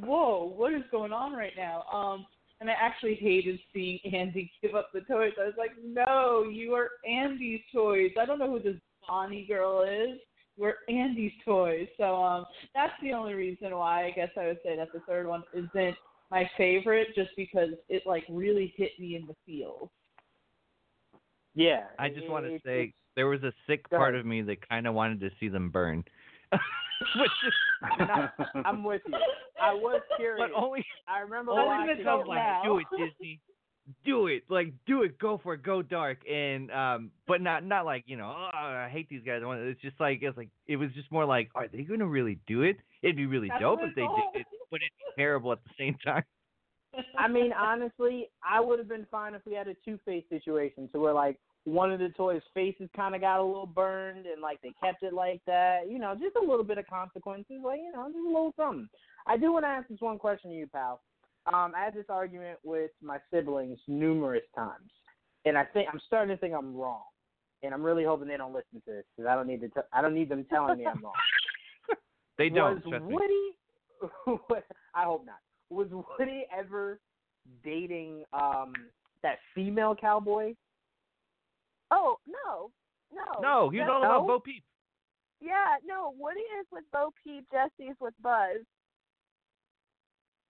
whoa, 0.00 0.52
what 0.56 0.72
is 0.72 0.82
going 0.90 1.12
on 1.12 1.32
right 1.32 1.52
now? 1.56 1.84
Um, 1.92 2.26
and 2.60 2.70
I 2.70 2.74
actually 2.80 3.16
hated 3.16 3.58
seeing 3.72 3.98
Andy 4.12 4.50
give 4.62 4.74
up 4.74 4.90
the 4.92 5.00
toys. 5.00 5.32
I 5.40 5.44
was 5.44 5.54
like, 5.58 5.72
no, 5.84 6.48
you 6.50 6.74
are 6.74 6.90
Andy's 7.08 7.60
toys. 7.72 8.12
I 8.20 8.24
don't 8.24 8.38
know 8.38 8.50
who 8.50 8.60
this 8.60 8.80
Bonnie 9.06 9.46
girl 9.46 9.82
is. 9.82 10.18
We're 10.56 10.76
Andy's 10.88 11.32
toys. 11.44 11.88
So 11.96 12.22
um, 12.22 12.44
that's 12.74 12.92
the 13.02 13.12
only 13.12 13.34
reason 13.34 13.76
why 13.76 14.06
I 14.06 14.10
guess 14.10 14.28
I 14.38 14.46
would 14.46 14.58
say 14.62 14.76
that 14.76 14.92
the 14.92 15.00
third 15.08 15.26
one 15.26 15.42
isn't 15.54 15.96
my 16.32 16.50
favorite, 16.56 17.08
just 17.14 17.30
because 17.36 17.68
it 17.90 18.02
like 18.06 18.24
really 18.28 18.72
hit 18.76 18.90
me 18.98 19.16
in 19.16 19.26
the 19.26 19.34
feels. 19.46 19.90
Yeah. 21.54 21.84
I 21.98 22.08
just 22.08 22.28
want 22.28 22.46
to 22.46 22.58
say 22.64 22.94
there 23.14 23.28
was 23.28 23.42
a 23.42 23.52
sick 23.66 23.88
part 23.90 24.14
of 24.14 24.24
me 24.24 24.40
that 24.42 24.66
kind 24.66 24.86
of 24.86 24.94
wanted 24.94 25.20
to 25.20 25.30
see 25.38 25.48
them 25.48 25.70
burn. 25.70 26.02
Which 26.52 27.30
is, 27.46 27.52
I'm 28.64 28.82
with 28.82 29.02
you. 29.06 29.18
I 29.60 29.74
was 29.74 30.00
curious. 30.16 30.48
but 30.50 30.58
only 30.58 30.84
I 31.06 31.20
remember 31.20 31.52
I 31.52 31.54
was 31.54 31.66
watching. 31.66 31.86
gonna 31.86 31.96
because 31.98 32.20
I'm 32.22 32.26
like, 32.26 32.38
now. 32.38 32.62
do 32.64 32.78
it, 32.78 32.86
Disney. 32.96 33.40
Do 34.04 34.28
it, 34.28 34.44
like 34.48 34.72
do 34.86 35.02
it, 35.02 35.18
go 35.18 35.40
for 35.42 35.54
it, 35.54 35.64
go 35.64 35.82
dark, 35.82 36.18
and 36.30 36.70
um, 36.70 37.10
but 37.26 37.40
not 37.40 37.64
not 37.64 37.84
like 37.84 38.04
you 38.06 38.16
know, 38.16 38.32
oh, 38.32 38.56
I 38.56 38.88
hate 38.90 39.08
these 39.08 39.22
guys. 39.26 39.42
It's 39.44 39.80
just 39.80 39.98
like 39.98 40.20
it's 40.22 40.36
like 40.36 40.50
it 40.68 40.76
was 40.76 40.90
just 40.94 41.10
more 41.10 41.24
like, 41.24 41.50
are 41.56 41.66
they 41.66 41.82
gonna 41.82 42.06
really 42.06 42.38
do 42.46 42.62
it? 42.62 42.76
It'd 43.02 43.16
be 43.16 43.26
really 43.26 43.48
That's 43.48 43.60
dope 43.60 43.80
if 43.82 43.94
they 43.96 44.02
it's 44.02 44.32
did 44.34 44.46
but 44.72 44.80
be 44.80 45.22
terrible 45.22 45.52
at 45.52 45.58
the 45.62 45.70
same 45.78 45.96
time. 46.04 46.24
I 47.18 47.28
mean, 47.28 47.52
honestly, 47.52 48.28
I 48.44 48.60
would 48.60 48.78
have 48.78 48.88
been 48.88 49.06
fine 49.10 49.34
if 49.34 49.42
we 49.46 49.54
had 49.54 49.68
a 49.68 49.74
Two 49.84 49.98
Face 50.04 50.24
situation, 50.28 50.88
to 50.92 51.00
where 51.00 51.12
like 51.14 51.38
one 51.64 51.92
of 51.92 52.00
the 52.00 52.08
toys' 52.10 52.42
faces 52.54 52.88
kind 52.96 53.14
of 53.14 53.20
got 53.20 53.40
a 53.40 53.44
little 53.44 53.66
burned, 53.66 54.26
and 54.26 54.42
like 54.42 54.60
they 54.62 54.72
kept 54.82 55.02
it 55.02 55.12
like 55.12 55.40
that. 55.46 55.82
You 55.88 55.98
know, 55.98 56.14
just 56.14 56.36
a 56.36 56.46
little 56.46 56.64
bit 56.64 56.78
of 56.78 56.86
consequences, 56.86 57.60
like 57.64 57.80
you 57.80 57.92
know, 57.92 58.08
just 58.08 58.18
a 58.18 58.26
little 58.26 58.52
something. 58.56 58.88
I 59.26 59.36
do 59.36 59.52
want 59.52 59.64
to 59.64 59.68
ask 59.68 59.88
this 59.88 60.00
one 60.00 60.18
question 60.18 60.50
to 60.50 60.56
you, 60.56 60.66
pal. 60.66 61.00
Um, 61.46 61.72
I 61.76 61.84
had 61.84 61.94
this 61.94 62.06
argument 62.08 62.58
with 62.62 62.90
my 63.02 63.18
siblings 63.32 63.78
numerous 63.88 64.44
times, 64.54 64.90
and 65.44 65.56
I 65.56 65.64
think 65.64 65.88
I'm 65.92 66.00
starting 66.06 66.34
to 66.34 66.40
think 66.40 66.54
I'm 66.54 66.74
wrong, 66.74 67.04
and 67.62 67.72
I'm 67.72 67.82
really 67.82 68.04
hoping 68.04 68.28
they 68.28 68.36
don't 68.36 68.52
listen 68.52 68.82
to 68.86 68.92
this 68.92 69.04
because 69.16 69.28
I 69.28 69.34
don't 69.34 69.46
need 69.46 69.60
to. 69.62 69.68
T- 69.68 69.88
I 69.92 70.02
don't 70.02 70.14
need 70.14 70.28
them 70.28 70.44
telling 70.50 70.78
me 70.78 70.86
I'm 70.86 71.02
wrong. 71.02 71.12
They 72.38 72.48
don't. 72.48 72.76
Was 72.76 72.82
trust 72.88 73.04
me. 73.04 73.14
Woody? 73.14 73.52
I 74.94 75.04
hope 75.04 75.24
not. 75.26 75.36
Was 75.70 75.88
Woody 76.18 76.46
ever 76.56 76.98
dating 77.64 78.24
um 78.32 78.72
that 79.22 79.38
female 79.54 79.94
cowboy? 79.94 80.54
Oh 81.90 82.16
no, 82.26 82.70
no. 83.14 83.40
No, 83.40 83.70
he's 83.70 83.80
That's- 83.80 83.94
all 83.94 84.02
about 84.04 84.26
Bo 84.26 84.40
Peep. 84.40 84.64
Yeah, 85.40 85.76
no. 85.84 86.14
Woody 86.18 86.40
is 86.60 86.66
with 86.70 86.84
Bo 86.92 87.12
Peep. 87.22 87.44
Jesse's 87.50 87.96
with 88.00 88.14
Buzz. 88.22 88.58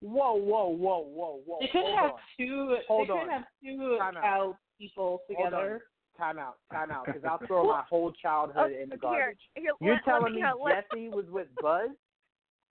Whoa, 0.01 0.35
whoa, 0.35 0.69
whoa, 0.69 0.99
whoa, 1.07 1.41
whoa! 1.47 1.59
They 1.61 1.69
could 1.69 1.81
Hold 1.83 1.99
have 1.99 2.11
on. 2.13 2.19
two. 2.37 2.77
Hold 2.89 3.09
they 3.09 3.13
on. 3.13 3.21
could 3.21 3.33
have 3.33 3.45
two 3.65 3.97
Time 4.01 4.17
out. 4.17 4.23
cow 4.23 4.57
people 4.79 5.21
together. 5.29 5.83
Time 6.19 6.39
out, 6.39 6.57
time 6.71 6.91
out, 6.91 7.07
because 7.07 7.23
I'll 7.25 7.39
throw 7.47 7.65
my 7.65 7.83
whole 7.89 8.13
childhood 8.21 8.73
in 8.73 8.91
the 8.91 8.97
garbage. 8.99 9.39
here, 9.55 9.73
You're 9.81 9.95
let, 9.95 10.05
telling 10.05 10.23
let 10.25 10.33
me 10.35 10.39
yeah, 10.41 10.53
let, 10.53 10.85
Jesse 10.91 11.09
was 11.09 11.25
with 11.31 11.47
Buzz? 11.63 11.89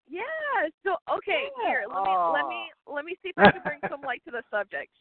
Yeah. 0.09 0.69
So 0.83 0.95
okay, 1.09 1.49
Yeah. 1.63 1.69
here 1.69 1.83
let 1.87 2.03
me 2.03 2.13
let 2.31 2.47
me 2.47 2.61
let 2.87 3.05
me 3.05 3.15
see 3.23 3.29
if 3.29 3.37
I 3.37 3.51
can 3.51 3.61
bring 3.63 3.79
some 3.89 4.01
light 4.01 4.21
to 4.25 4.31
the 4.31 4.43
subject. 4.51 4.91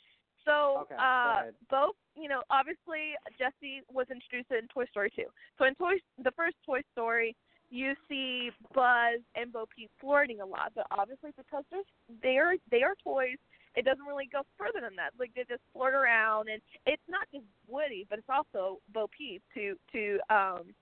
So, 0.44 0.86
Okay, 0.90 0.96
uh, 0.96 1.52
both 1.68 1.96
you 2.16 2.28
know, 2.28 2.42
obviously 2.50 3.16
Jesse 3.38 3.82
was 3.92 4.06
introduced 4.10 4.50
in 4.50 4.68
Toy 4.68 4.84
Story 4.86 5.10
2. 5.14 5.24
So 5.58 5.64
in 5.64 5.74
Toy, 5.74 5.94
the 6.22 6.32
first 6.32 6.56
Toy 6.66 6.80
Story, 6.92 7.36
you 7.70 7.94
see 8.08 8.50
Buzz 8.74 9.20
and 9.36 9.52
Bo 9.52 9.66
Peep 9.74 9.90
flirting 10.00 10.40
a 10.40 10.46
lot, 10.46 10.72
but 10.74 10.86
obviously 10.90 11.30
because 11.36 11.64
there's 11.70 11.86
they 12.22 12.36
are 12.36 12.54
they 12.70 12.82
are 12.82 12.94
toys, 13.02 13.38
it 13.76 13.84
doesn't 13.84 14.04
really 14.04 14.28
go 14.30 14.42
further 14.58 14.80
than 14.82 14.96
that. 14.96 15.12
Like 15.18 15.30
they 15.34 15.44
just 15.48 15.62
flirt 15.72 15.94
around, 15.94 16.48
and 16.48 16.60
it's 16.86 17.02
not 17.08 17.26
just 17.32 17.44
Woody, 17.68 18.06
but 18.10 18.18
it's 18.18 18.28
also 18.28 18.80
Bo 18.92 19.08
Peep 19.16 19.42
to 19.54 19.76
to 19.92 20.18
um 20.28 20.74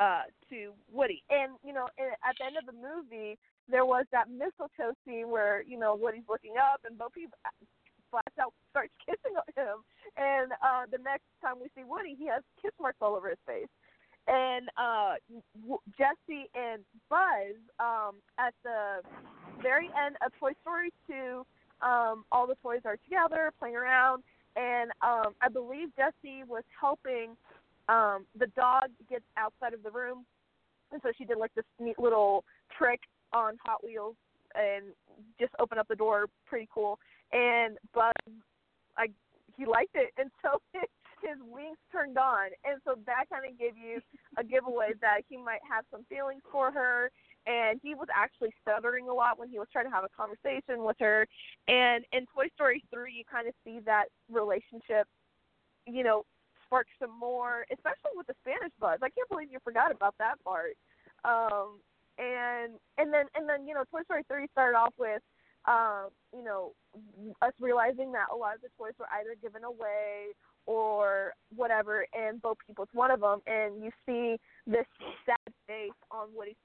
uh 0.00 0.22
to 0.48 0.72
Woody. 0.90 1.22
And 1.30 1.52
you 1.62 1.72
know, 1.72 1.86
at 2.00 2.34
the 2.38 2.44
end 2.46 2.56
of 2.56 2.66
the 2.66 2.72
movie, 2.72 3.38
there 3.68 3.84
was 3.84 4.06
that 4.10 4.30
mistletoe 4.30 4.96
scene 5.06 5.30
where 5.30 5.62
you 5.62 5.78
know 5.78 5.94
Woody's 5.94 6.26
looking 6.28 6.54
up 6.56 6.80
and 6.88 6.98
Bo 6.98 7.08
Peep 7.14 7.30
flats 8.10 8.34
out 8.40 8.52
starts 8.70 8.92
kissing 9.06 9.36
him. 9.54 9.84
And 10.16 10.52
uh 10.64 10.88
the 10.90 10.98
next 10.98 11.28
time 11.42 11.56
we 11.60 11.68
see 11.76 11.84
Woody, 11.84 12.16
he 12.18 12.26
has 12.26 12.42
kiss 12.60 12.72
marks 12.80 12.98
all 13.00 13.14
over 13.14 13.28
his 13.28 13.38
face. 13.46 13.70
And 14.26 14.68
uh 14.76 15.14
Jesse 15.96 16.48
and 16.56 16.82
Buzz 17.08 17.60
um 17.78 18.16
at 18.38 18.54
the 18.64 19.04
very 19.62 19.90
end 19.94 20.16
of 20.24 20.32
Toy 20.40 20.52
Story 20.62 20.90
2, 21.06 21.44
um 21.82 22.24
all 22.32 22.46
the 22.46 22.56
toys 22.62 22.80
are 22.84 22.96
together 23.04 23.52
playing 23.58 23.76
around 23.76 24.22
and 24.56 24.90
um 25.02 25.34
I 25.40 25.48
believe 25.48 25.88
Jesse 25.96 26.42
was 26.48 26.64
helping 26.78 27.36
um 27.88 28.26
the 28.38 28.46
dog 28.48 28.90
gets 29.08 29.24
outside 29.36 29.72
of 29.72 29.82
the 29.82 29.90
room 29.90 30.24
and 30.92 31.00
so 31.02 31.10
she 31.16 31.24
did 31.24 31.38
like 31.38 31.54
this 31.54 31.64
neat 31.78 31.98
little 31.98 32.44
trick 32.76 33.00
on 33.32 33.56
Hot 33.64 33.84
Wheels 33.84 34.16
and 34.54 34.86
just 35.38 35.52
open 35.60 35.78
up 35.78 35.86
the 35.88 35.94
door 35.94 36.26
pretty 36.46 36.68
cool. 36.72 36.98
And 37.32 37.78
Buzz 37.94 38.12
I 38.96 39.06
he 39.56 39.66
liked 39.66 39.94
it 39.94 40.10
and 40.18 40.30
so 40.42 40.60
his 41.22 41.36
wings 41.52 41.76
turned 41.92 42.18
on. 42.18 42.48
And 42.64 42.80
so 42.84 42.94
that 43.06 43.24
kind 43.30 43.44
of 43.50 43.58
gave 43.58 43.76
you 43.76 44.00
a 44.38 44.44
giveaway 44.44 44.92
that 45.00 45.20
he 45.28 45.36
might 45.36 45.60
have 45.70 45.84
some 45.90 46.04
feelings 46.08 46.42
for 46.50 46.72
her. 46.72 47.10
And 47.46 47.78
he 47.82 47.94
was 47.94 48.08
actually 48.14 48.52
stuttering 48.62 49.08
a 49.08 49.14
lot 49.14 49.38
when 49.38 49.48
he 49.48 49.58
was 49.58 49.68
trying 49.72 49.84
to 49.84 49.90
have 49.90 50.04
a 50.04 50.08
conversation 50.08 50.84
with 50.84 50.96
her. 51.00 51.26
And 51.68 52.04
in 52.12 52.26
Toy 52.34 52.48
Story 52.54 52.82
3 52.92 53.12
you 53.12 53.24
kind 53.30 53.46
of 53.48 53.54
see 53.64 53.80
that 53.86 54.06
relationship 54.30 55.06
you 55.86 56.04
know 56.04 56.24
spark 56.70 56.86
some 57.02 57.10
more 57.18 57.66
especially 57.74 58.14
with 58.14 58.30
the 58.30 58.38
Spanish 58.46 58.70
Buzz 58.78 59.02
I 59.02 59.10
can't 59.10 59.28
believe 59.28 59.50
you 59.50 59.58
forgot 59.66 59.90
about 59.90 60.14
that 60.22 60.38
part 60.46 60.78
um 61.26 61.82
and 62.14 62.78
and 62.94 63.10
then 63.10 63.26
and 63.34 63.50
then 63.50 63.66
you 63.66 63.74
know 63.74 63.82
Toy 63.90 64.06
Story 64.06 64.22
3 64.30 64.46
started 64.54 64.78
off 64.78 64.94
with 64.94 65.22
um, 65.66 66.08
you 66.36 66.42
know, 66.42 66.72
us 67.42 67.52
realizing 67.60 68.12
that 68.12 68.32
a 68.32 68.36
lot 68.36 68.54
of 68.54 68.62
the 68.62 68.68
toys 68.78 68.94
were 68.98 69.08
either 69.20 69.36
given 69.42 69.64
away 69.64 70.32
or 70.66 71.34
whatever, 71.54 72.06
and 72.14 72.40
Bo 72.40 72.56
Peep 72.66 72.78
was 72.78 72.88
one 72.92 73.10
of 73.10 73.20
them, 73.20 73.40
and 73.46 73.82
you 73.82 73.90
see 74.06 74.38
this 74.66 74.86
sad 75.26 75.52
face 75.66 75.96
on 76.10 76.28
Woody's. 76.34 76.56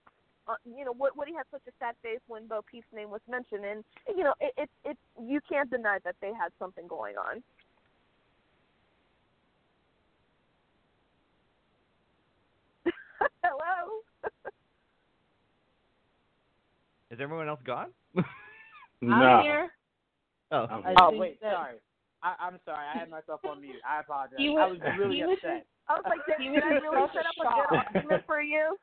Uh, 0.47 0.53
you 0.63 0.85
know, 0.85 0.93
Woody 0.95 1.33
had 1.33 1.45
such 1.49 1.63
a 1.67 1.71
sad 1.79 1.95
face 2.03 2.19
when 2.27 2.45
Bo 2.45 2.61
Peep's 2.69 2.85
name 2.93 3.09
was 3.09 3.21
mentioned, 3.29 3.65
and 3.65 3.83
you 4.15 4.23
know, 4.23 4.33
it, 4.39 4.53
it, 4.57 4.69
it, 4.85 4.97
you 5.19 5.39
can't 5.49 5.71
deny 5.71 5.97
that 6.03 6.15
they 6.21 6.31
had 6.39 6.51
something 6.59 6.87
going 6.87 7.15
on. 7.17 7.41
Hello. 13.43 14.01
Is 17.11 17.19
everyone 17.21 17.47
else 17.47 17.59
gone? 17.65 17.89
no. 19.01 19.13
I'm 19.15 19.43
here. 19.43 19.69
Oh, 20.51 20.65
I'm 20.69 20.83
here. 20.83 20.93
Oh 20.99 21.17
wait, 21.17 21.39
that- 21.41 21.53
sorry. 21.53 21.75
I, 22.23 22.33
I'm 22.39 22.59
sorry. 22.65 22.85
I 22.93 22.97
had 22.97 23.09
myself 23.09 23.41
on 23.47 23.61
mute. 23.61 23.75
I 23.87 23.99
apologize. 23.99 24.35
He 24.37 24.49
I 24.49 24.65
was- 24.65 24.79
was 24.79 24.89
really 24.97 25.17
he 25.17 25.23
was 25.23 25.37
upset. 25.43 25.65
I 25.87 25.93
was 25.93 26.03
like, 26.09 26.25
did, 26.25 26.43
He 26.43 26.49
did 26.51 26.63
I 26.63 26.67
really 26.69 26.97
so 26.97 27.09
set 27.13 27.25
up 27.27 27.33
a 27.39 27.43
shocked. 27.43 27.69
good 27.69 27.77
argument 28.01 28.23
for 28.25 28.41
you? 28.41 28.75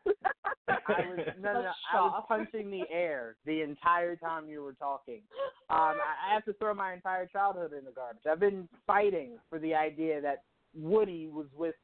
I 0.68 1.00
was 1.10 1.18
no, 1.40 1.52
no, 1.52 1.62
no. 1.62 1.70
I 1.92 1.96
was 2.00 2.24
punching 2.28 2.70
the 2.70 2.82
air 2.92 3.34
the 3.44 3.62
entire 3.62 4.14
time 4.14 4.48
you 4.48 4.62
were 4.62 4.74
talking. 4.74 5.22
Um, 5.68 5.98
I 5.98 6.30
I 6.30 6.34
have 6.34 6.44
to 6.44 6.52
throw 6.54 6.72
my 6.74 6.92
entire 6.92 7.26
childhood 7.26 7.72
in 7.76 7.84
the 7.84 7.90
garbage. 7.90 8.22
I've 8.30 8.38
been 8.38 8.68
fighting 8.86 9.32
for 9.50 9.58
the 9.58 9.74
idea 9.74 10.20
that 10.20 10.44
Woody 10.76 11.26
was 11.26 11.46
with 11.56 11.74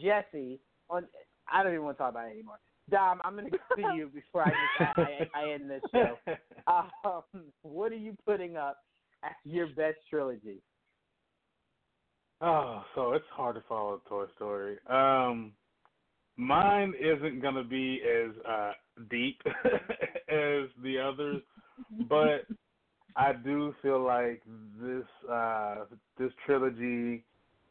Jesse 0.00 0.60
on. 0.88 1.06
I 1.52 1.62
don't 1.62 1.72
even 1.72 1.84
want 1.84 1.98
to 1.98 2.02
talk 2.02 2.10
about 2.12 2.28
it 2.28 2.32
anymore. 2.32 2.58
Dom, 2.90 3.20
I'm 3.24 3.34
going 3.34 3.50
to 3.50 3.50
go 3.50 3.90
to 3.90 3.96
you 3.96 4.10
before 4.12 4.42
I 4.42 4.50
just 4.50 4.98
I, 4.98 5.02
I, 5.02 5.42
I 5.42 5.52
end 5.52 5.70
this 5.70 5.82
show. 5.92 6.16
Um, 6.66 7.22
what 7.62 7.90
are 7.90 7.96
you 7.96 8.14
putting 8.26 8.56
up 8.56 8.76
as 9.24 9.32
your 9.44 9.66
best 9.68 9.96
trilogy? 10.08 10.62
Oh, 12.40 12.82
so 12.94 13.12
it's 13.12 13.24
hard 13.32 13.56
to 13.56 13.62
follow 13.68 14.00
Toy 14.08 14.26
Story. 14.36 14.76
Um, 14.88 15.52
mine 16.36 16.94
isn't 17.00 17.40
gonna 17.40 17.64
be 17.64 18.00
as 18.02 18.30
uh, 18.48 18.72
deep 19.10 19.40
as 20.28 20.68
the 20.82 20.98
others, 21.02 21.42
but 22.08 22.46
I 23.16 23.32
do 23.32 23.74
feel 23.82 24.02
like 24.02 24.42
this 24.80 25.04
uh, 25.30 25.84
this 26.18 26.30
trilogy 26.46 27.24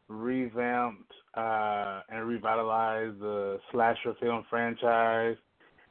revamped 0.10 1.12
uh, 1.36 2.01
and 2.10 2.28
revitalized 2.28 3.20
the 3.20 3.60
slasher 3.72 4.16
film 4.20 4.43
franchise 4.49 5.38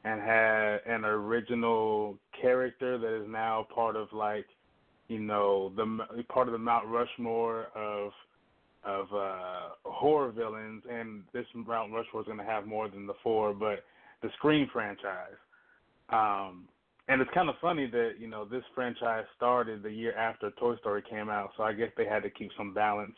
and 0.05 0.21
had 0.21 0.81
an 0.87 1.05
original 1.05 2.19
character 2.41 2.99
that 2.99 3.23
is 3.23 3.29
now 3.29 3.67
part 3.75 3.97
of 3.97 4.09
like 4.13 4.47
you 5.09 5.19
know 5.19 5.73
the 5.77 6.23
part 6.25 6.49
of 6.49 6.53
the 6.53 6.59
Mount 6.59 6.87
Rushmore 6.87 7.69
of 7.75 8.11
of 8.85 9.07
uh 9.13 9.69
horror 9.85 10.31
villains. 10.31 10.83
And 10.91 11.23
this 11.33 11.47
Mount 11.55 11.93
Rushmore 11.93 12.23
is 12.23 12.27
going 12.27 12.39
to 12.39 12.45
have 12.45 12.67
more 12.67 12.89
than 12.89 13.07
the 13.07 13.15
four 13.23 13.55
but 13.55 13.85
the 14.23 14.29
Scream 14.37 14.69
franchise. 14.73 15.39
Um 16.11 16.69
and 17.09 17.21
it's 17.21 17.31
kind 17.33 17.49
of 17.49 17.55
funny 17.61 17.87
that 17.87 18.13
you 18.19 18.29
know 18.29 18.45
this 18.45 18.63
franchise 18.75 19.25
started 19.37 19.83
the 19.83 19.91
year 19.91 20.17
after 20.17 20.51
Toy 20.53 20.77
Story 20.77 21.03
came 21.09 21.29
out 21.29 21.51
so 21.57 21.63
I 21.63 21.73
guess 21.73 21.91
they 21.97 22.07
had 22.07 22.23
to 22.23 22.31
keep 22.31 22.51
some 22.57 22.75
balance 22.75 23.17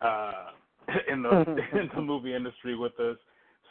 uh 0.00 0.50
in 1.12 1.22
the 1.22 1.40
in 1.72 1.90
the 1.94 2.00
movie 2.00 2.34
industry 2.34 2.76
with 2.76 2.96
this 2.96 3.16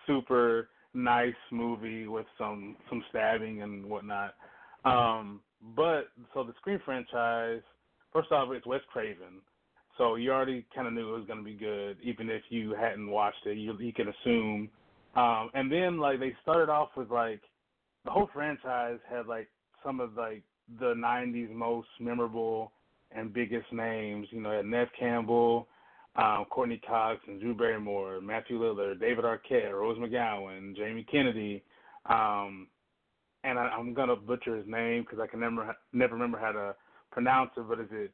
super 0.05 0.69
nice 0.93 1.33
movie 1.51 2.07
with 2.07 2.25
some 2.37 2.75
some 2.89 3.03
stabbing 3.09 3.61
and 3.61 3.85
whatnot 3.85 4.35
um 4.85 5.41
but 5.75 6.09
so 6.33 6.43
the 6.43 6.53
Scream 6.59 6.79
franchise 6.85 7.61
first 8.13 8.31
off 8.31 8.49
it's 8.51 8.65
Wes 8.65 8.81
Craven 8.91 9.41
so 9.97 10.15
you 10.15 10.31
already 10.31 10.65
kind 10.75 10.87
of 10.87 10.93
knew 10.93 11.13
it 11.13 11.17
was 11.17 11.27
going 11.27 11.39
to 11.39 11.45
be 11.45 11.53
good, 11.53 11.97
even 12.03 12.29
if 12.29 12.43
you 12.49 12.73
hadn't 12.73 13.09
watched 13.09 13.45
it. 13.45 13.57
You 13.57 13.77
you 13.79 13.93
can 13.93 14.07
assume. 14.09 14.69
Um, 15.15 15.49
and 15.53 15.71
then 15.71 15.97
like 15.97 16.19
they 16.19 16.35
started 16.41 16.69
off 16.69 16.89
with 16.97 17.09
like 17.09 17.41
the 18.05 18.11
whole 18.11 18.29
franchise 18.33 18.99
had 19.09 19.27
like 19.27 19.49
some 19.83 19.99
of 19.99 20.15
like 20.15 20.43
the 20.79 20.93
'90s 20.93 21.51
most 21.51 21.87
memorable 21.99 22.71
and 23.11 23.33
biggest 23.33 23.71
names. 23.71 24.27
You 24.31 24.41
know, 24.41 24.51
had 24.51 24.65
Neve 24.65 24.87
Campbell, 24.97 25.67
um, 26.15 26.45
Courteney 26.49 26.81
Cox, 26.87 27.21
and 27.27 27.41
Drew 27.41 27.55
Barrymore, 27.55 28.21
Matthew 28.21 28.59
Lillard, 28.59 28.99
David 28.99 29.25
Arquette, 29.25 29.73
Rose 29.73 29.97
McGowan, 29.97 30.75
Jamie 30.75 31.05
Kennedy. 31.09 31.63
Um, 32.07 32.67
and 33.43 33.59
I, 33.59 33.63
I'm 33.63 33.93
gonna 33.93 34.15
butcher 34.15 34.55
his 34.55 34.67
name 34.67 35.03
because 35.03 35.19
I 35.19 35.27
can 35.27 35.39
never 35.39 35.75
never 35.93 36.13
remember 36.13 36.37
how 36.37 36.51
to 36.51 36.75
pronounce 37.11 37.51
it. 37.57 37.67
But 37.67 37.79
is 37.79 37.89
it 37.91 38.11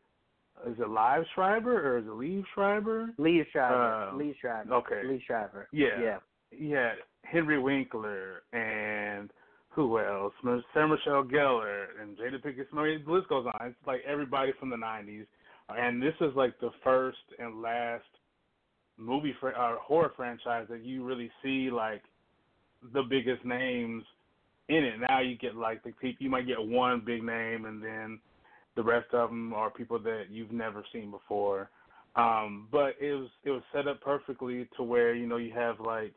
is 0.68 0.78
it 0.80 0.90
Live 0.90 1.24
Schreiber 1.34 1.96
or 1.96 1.98
is 2.00 2.06
it 2.06 2.12
Lee 2.12 2.44
Schreiber? 2.54 3.10
Lee 3.18 3.44
Schreiber. 3.52 4.10
Um, 4.10 4.18
Lee 4.18 4.36
Shriver. 4.40 4.74
okay. 4.74 5.02
Lee 5.06 5.24
Shriver. 5.26 5.68
Yeah. 5.72 6.02
Yeah. 6.02 6.18
Yeah, 6.54 6.92
Henry 7.24 7.60
Winkler 7.60 8.44
and 8.52 9.32
who 9.72 10.00
else? 10.00 10.34
Sarah 10.74 10.88
Michelle 10.88 11.24
Gellar 11.24 11.86
and 12.02 12.18
Jada 12.18 12.42
Pinkett 12.44 12.70
Smith. 12.72 13.06
The 13.06 13.12
list 13.12 13.30
goes 13.30 13.46
on. 13.46 13.68
It's 13.68 13.88
like 13.88 14.02
everybody 14.06 14.52
from 14.60 14.70
the 14.70 14.76
'90s, 14.76 15.26
and 15.70 16.02
this 16.02 16.14
is 16.20 16.36
like 16.36 16.60
the 16.60 16.72
first 16.84 17.18
and 17.40 17.62
last 17.62 18.04
movie 18.98 19.36
fr- 19.40 19.50
uh, 19.50 19.76
horror 19.82 20.12
franchise 20.16 20.68
that 20.70 20.84
you 20.84 21.04
really 21.04 21.32
see 21.42 21.72
like 21.72 22.04
the 22.94 23.04
biggest 23.04 23.46
names 23.46 24.04
in 24.68 24.84
it. 24.84 24.96
Now 25.10 25.22
you 25.22 25.38
get 25.38 25.56
like 25.56 25.84
the 25.84 25.92
people. 25.92 26.24
You 26.24 26.30
might 26.30 26.48
get 26.48 26.62
one 26.62 27.02
big 27.06 27.24
name, 27.24 27.66
and 27.66 27.82
then 27.82 28.20
the 28.76 28.84
rest 28.84 29.08
of 29.14 29.30
them 29.30 29.54
are 29.54 29.70
people 29.70 30.00
that 30.00 30.26
you've 30.30 30.52
never 30.52 30.84
seen 30.92 31.12
before. 31.12 31.70
Um, 32.18 32.68
but 32.74 32.96
it 33.00 33.14
was 33.14 33.30
it 33.46 33.52
was 33.52 33.64
set 33.74 33.88
up 33.88 34.02
perfectly 34.02 34.68
to 34.76 34.84
where 34.84 35.16
you 35.16 35.28
know 35.28 35.38
you 35.38 35.54
have 35.54 35.80
like 35.80 36.14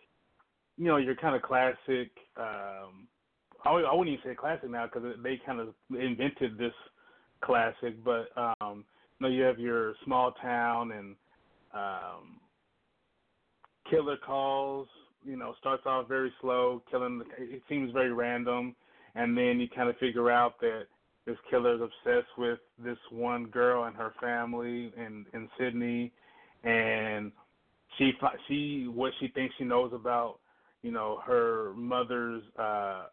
you 0.76 0.86
know 0.86 0.96
your 0.96 1.14
kind 1.14 1.36
of 1.36 1.42
classic. 1.42 2.10
Um, 2.36 3.06
I, 3.64 3.70
I 3.70 3.94
wouldn't 3.94 4.18
even 4.18 4.30
say 4.30 4.34
classic 4.34 4.70
now 4.70 4.86
because 4.86 5.16
they 5.22 5.40
kind 5.44 5.60
of 5.60 5.68
invented 5.90 6.58
this 6.58 6.72
classic, 7.42 8.02
but 8.04 8.28
um, 8.36 8.84
you 9.18 9.20
know 9.20 9.28
you 9.28 9.42
have 9.42 9.58
your 9.58 9.94
small 10.04 10.32
town 10.32 10.92
and 10.92 11.16
um, 11.74 12.40
killer 13.90 14.16
calls. 14.16 14.88
You 15.24 15.36
know 15.36 15.54
starts 15.58 15.84
off 15.86 16.08
very 16.08 16.32
slow, 16.40 16.82
killing. 16.90 17.22
It 17.38 17.62
seems 17.68 17.92
very 17.92 18.12
random, 18.12 18.76
and 19.14 19.36
then 19.36 19.58
you 19.58 19.68
kind 19.74 19.88
of 19.88 19.96
figure 19.96 20.30
out 20.30 20.60
that 20.60 20.84
this 21.26 21.36
killer 21.50 21.74
is 21.74 21.80
obsessed 21.80 22.28
with 22.36 22.58
this 22.78 22.98
one 23.10 23.46
girl 23.46 23.84
and 23.84 23.96
her 23.96 24.12
family 24.20 24.92
in 24.96 25.24
in 25.32 25.48
Sidney, 25.58 26.12
and 26.64 27.32
she 27.96 28.12
she 28.46 28.90
what 28.92 29.12
she 29.20 29.28
thinks 29.28 29.54
she 29.56 29.64
knows 29.64 29.92
about 29.94 30.38
you 30.82 30.90
know 30.90 31.20
her 31.24 31.72
mother's 31.74 32.42
uh 32.58 33.06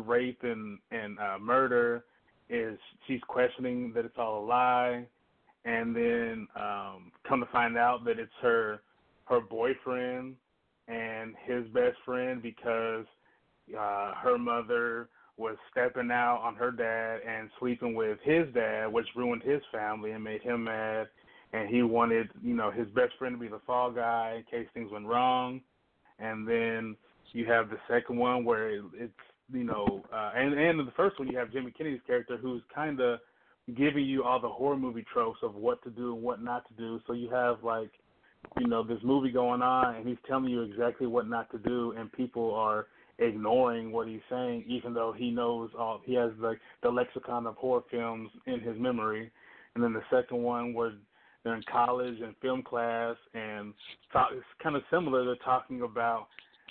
rape 0.00 0.40
and 0.42 0.78
and 0.90 1.18
uh 1.18 1.38
murder 1.40 2.04
is 2.48 2.78
she's 3.06 3.20
questioning 3.26 3.92
that 3.94 4.04
it's 4.04 4.18
all 4.18 4.44
a 4.44 4.46
lie 4.46 5.06
and 5.64 5.94
then 5.94 6.46
um 6.56 7.10
come 7.28 7.40
to 7.40 7.46
find 7.52 7.76
out 7.76 8.04
that 8.04 8.18
it's 8.18 8.32
her 8.40 8.80
her 9.24 9.40
boyfriend 9.40 10.36
and 10.88 11.34
his 11.44 11.66
best 11.68 11.96
friend 12.04 12.42
because 12.42 13.04
uh 13.76 14.14
her 14.14 14.38
mother 14.38 15.08
was 15.36 15.56
stepping 15.70 16.10
out 16.10 16.40
on 16.42 16.54
her 16.54 16.70
dad 16.70 17.20
and 17.28 17.50
sleeping 17.58 17.94
with 17.94 18.18
his 18.22 18.46
dad, 18.54 18.86
which 18.86 19.06
ruined 19.14 19.42
his 19.42 19.60
family 19.70 20.12
and 20.12 20.24
made 20.24 20.42
him 20.42 20.64
mad. 20.64 21.08
And 21.52 21.68
he 21.68 21.82
wanted, 21.82 22.28
you 22.42 22.54
know, 22.54 22.70
his 22.70 22.88
best 22.88 23.12
friend 23.18 23.34
to 23.34 23.40
be 23.40 23.48
the 23.48 23.60
fall 23.66 23.90
guy 23.90 24.38
in 24.38 24.44
case 24.44 24.68
things 24.74 24.90
went 24.90 25.06
wrong. 25.06 25.60
And 26.18 26.48
then 26.48 26.96
you 27.32 27.44
have 27.46 27.68
the 27.68 27.78
second 27.88 28.16
one 28.16 28.44
where 28.44 28.70
it, 28.70 28.84
it's, 28.94 29.12
you 29.52 29.64
know, 29.64 30.04
uh, 30.12 30.32
and 30.34 30.54
and 30.54 30.80
in 30.80 30.86
the 30.86 30.92
first 30.96 31.18
one 31.18 31.28
you 31.28 31.38
have 31.38 31.52
Jimmy 31.52 31.70
Kennedy's 31.70 32.00
character 32.06 32.36
who's 32.36 32.62
kind 32.74 33.00
of 33.00 33.20
giving 33.76 34.04
you 34.04 34.22
all 34.22 34.40
the 34.40 34.48
horror 34.48 34.76
movie 34.76 35.04
tropes 35.12 35.38
of 35.42 35.54
what 35.54 35.82
to 35.84 35.90
do 35.90 36.14
and 36.14 36.22
what 36.22 36.42
not 36.42 36.66
to 36.68 36.74
do. 36.74 37.00
So 37.06 37.12
you 37.12 37.30
have 37.30 37.64
like, 37.64 37.90
you 38.58 38.66
know, 38.66 38.82
this 38.84 39.00
movie 39.02 39.32
going 39.32 39.62
on 39.62 39.96
and 39.96 40.06
he's 40.06 40.18
telling 40.28 40.50
you 40.50 40.62
exactly 40.62 41.06
what 41.06 41.28
not 41.28 41.50
to 41.50 41.58
do, 41.58 41.94
and 41.98 42.12
people 42.12 42.54
are 42.54 42.86
ignoring 43.18 43.92
what 43.92 44.06
he's 44.06 44.20
saying, 44.30 44.64
even 44.68 44.92
though 44.92 45.12
he 45.16 45.30
knows 45.30 45.70
all. 45.78 46.00
He 46.04 46.14
has 46.14 46.30
like 46.38 46.58
the 46.82 46.90
lexicon 46.90 47.46
of 47.46 47.56
horror 47.56 47.82
films 47.90 48.30
in 48.46 48.60
his 48.60 48.78
memory. 48.78 49.30
And 49.74 49.82
then 49.82 49.92
the 49.92 50.02
second 50.10 50.42
one 50.42 50.74
where 50.74 50.92
they're 51.44 51.54
in 51.54 51.62
college 51.70 52.20
and 52.22 52.34
film 52.42 52.62
class, 52.62 53.16
and 53.34 53.72
talk, 54.12 54.30
it's 54.32 54.44
kind 54.62 54.74
of 54.74 54.82
similar. 54.90 55.24
They're 55.24 55.36
talking 55.44 55.82
about, 55.82 56.26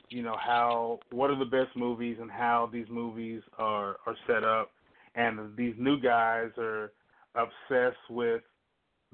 you 0.10 0.22
know, 0.22 0.36
how 0.38 1.00
what 1.12 1.30
are 1.30 1.38
the 1.38 1.46
best 1.46 1.76
movies 1.76 2.18
and 2.20 2.32
how 2.32 2.70
these 2.72 2.88
movies 2.90 3.42
are 3.58 3.98
are 4.06 4.16
set 4.28 4.44
up, 4.44 4.72
and 5.16 5.56
these 5.58 5.76
new 5.78 6.00
guys 6.00 6.50
are 6.58 6.92
obsessed 7.36 7.98
with 8.10 8.42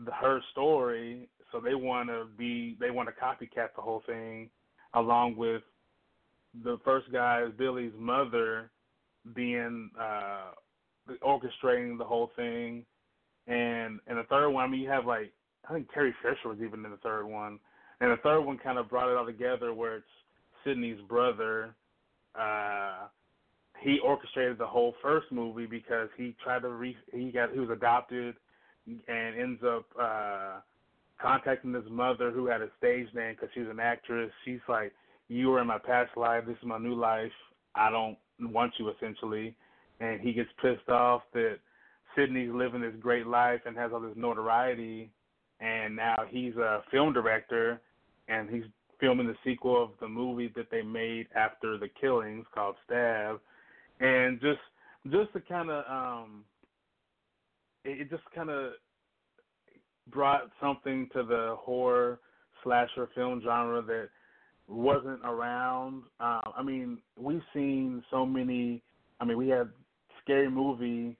the, 0.03 0.11
her 0.11 0.39
story, 0.51 1.29
so 1.51 1.59
they 1.59 1.75
want 1.75 2.09
to 2.09 2.25
be 2.37 2.77
they 2.79 2.91
want 2.91 3.09
to 3.09 3.13
copycat 3.13 3.69
the 3.75 3.81
whole 3.81 4.03
thing, 4.05 4.49
along 4.93 5.35
with 5.35 5.61
the 6.63 6.77
first 6.83 7.11
guy 7.11 7.43
is 7.43 7.51
Billy's 7.57 7.93
mother 7.97 8.71
being 9.35 9.89
uh 9.99 10.51
orchestrating 11.23 11.97
the 11.97 12.03
whole 12.03 12.31
thing 12.35 12.85
and 13.47 13.99
and 14.07 14.17
the 14.17 14.23
third 14.29 14.49
one 14.49 14.63
I 14.63 14.67
mean 14.67 14.81
you 14.81 14.89
have 14.89 15.05
like 15.05 15.31
I 15.69 15.73
think 15.73 15.91
Terry 15.93 16.13
Fisher 16.21 16.49
was 16.49 16.57
even 16.57 16.83
in 16.85 16.91
the 16.91 16.97
third 16.97 17.25
one. 17.25 17.59
and 17.99 18.11
the 18.11 18.17
third 18.17 18.41
one 18.41 18.57
kind 18.57 18.77
of 18.77 18.89
brought 18.89 19.11
it 19.11 19.17
all 19.17 19.25
together, 19.25 19.73
where 19.73 19.97
it's 19.97 20.05
Sidney's 20.63 21.01
brother. 21.07 21.75
Uh, 22.35 23.07
he 23.81 23.99
orchestrated 23.99 24.57
the 24.57 24.65
whole 24.65 24.95
first 25.01 25.31
movie 25.31 25.65
because 25.65 26.09
he 26.15 26.35
tried 26.43 26.61
to 26.61 26.69
re 26.69 26.95
he 27.13 27.31
got 27.31 27.51
he 27.51 27.59
was 27.59 27.69
adopted 27.69 28.35
and 28.85 29.39
ends 29.39 29.61
up 29.65 29.85
uh 29.99 30.59
contacting 31.21 31.73
his 31.73 31.89
mother 31.89 32.31
who 32.31 32.47
had 32.47 32.61
a 32.61 32.69
stage 32.77 33.07
name 33.13 33.35
because 33.35 33.49
she 33.53 33.59
was 33.59 33.69
an 33.69 33.79
actress. 33.79 34.31
She's 34.45 34.59
like, 34.67 34.93
"You 35.27 35.49
were 35.49 35.61
in 35.61 35.67
my 35.67 35.77
past 35.77 36.15
life. 36.15 36.45
This 36.45 36.57
is 36.57 36.67
my 36.67 36.77
new 36.77 36.95
life. 36.95 37.31
I 37.75 37.89
don't 37.89 38.17
want 38.39 38.73
you." 38.77 38.89
Essentially, 38.89 39.55
and 39.99 40.19
he 40.21 40.33
gets 40.33 40.49
pissed 40.61 40.89
off 40.89 41.23
that 41.33 41.57
Sidney's 42.15 42.51
living 42.53 42.81
this 42.81 42.95
great 42.99 43.27
life 43.27 43.61
and 43.65 43.77
has 43.77 43.91
all 43.93 43.99
this 43.99 44.15
notoriety, 44.15 45.11
and 45.59 45.95
now 45.95 46.15
he's 46.29 46.55
a 46.55 46.83
film 46.91 47.13
director, 47.13 47.79
and 48.27 48.49
he's 48.49 48.63
filming 49.01 49.27
the 49.27 49.35
sequel 49.43 49.83
of 49.83 49.89
the 49.99 50.07
movie 50.07 50.49
that 50.55 50.71
they 50.71 50.81
made 50.81 51.27
after 51.35 51.77
the 51.77 51.89
killings 51.99 52.45
called 52.55 52.75
Stab, 52.85 53.41
and 53.99 54.39
just 54.39 54.59
just 55.11 55.33
to 55.33 55.41
kind 55.41 55.69
of 55.69 55.83
um, 55.89 56.45
it, 57.83 58.09
just 58.09 58.23
kind 58.33 58.49
of 58.49 58.73
brought 60.09 60.49
something 60.61 61.09
to 61.13 61.23
the 61.23 61.55
horror 61.59 62.19
slasher 62.63 63.09
film 63.13 63.41
genre 63.43 63.81
that 63.81 64.09
wasn't 64.67 65.19
around. 65.25 66.03
Uh, 66.19 66.41
I 66.55 66.63
mean, 66.63 66.99
we've 67.17 67.41
seen 67.53 68.03
so 68.09 68.25
many. 68.25 68.81
I 69.19 69.25
mean, 69.25 69.37
we 69.37 69.49
had 69.49 69.69
Scary 70.23 70.49
Movie 70.49 71.17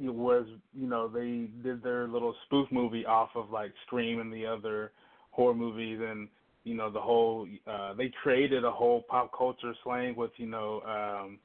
it 0.00 0.14
was 0.14 0.46
you 0.74 0.86
know 0.86 1.08
they 1.08 1.48
did 1.62 1.82
their 1.82 2.06
little 2.08 2.34
spoof 2.46 2.68
movie 2.70 3.04
off 3.04 3.30
of 3.34 3.50
like 3.50 3.72
Scream 3.86 4.20
and 4.20 4.32
the 4.32 4.46
other 4.46 4.92
horror 5.30 5.54
movies 5.54 5.98
and 6.02 6.28
you 6.68 6.74
know 6.74 6.90
the 6.90 7.00
whole 7.00 7.46
uh 7.66 7.94
they 7.94 8.10
created 8.22 8.64
a 8.64 8.70
whole 8.70 9.02
pop 9.08 9.30
culture 9.36 9.72
slang 9.82 10.14
with 10.16 10.30
you 10.36 10.46
know 10.46 10.80
um 10.82 11.38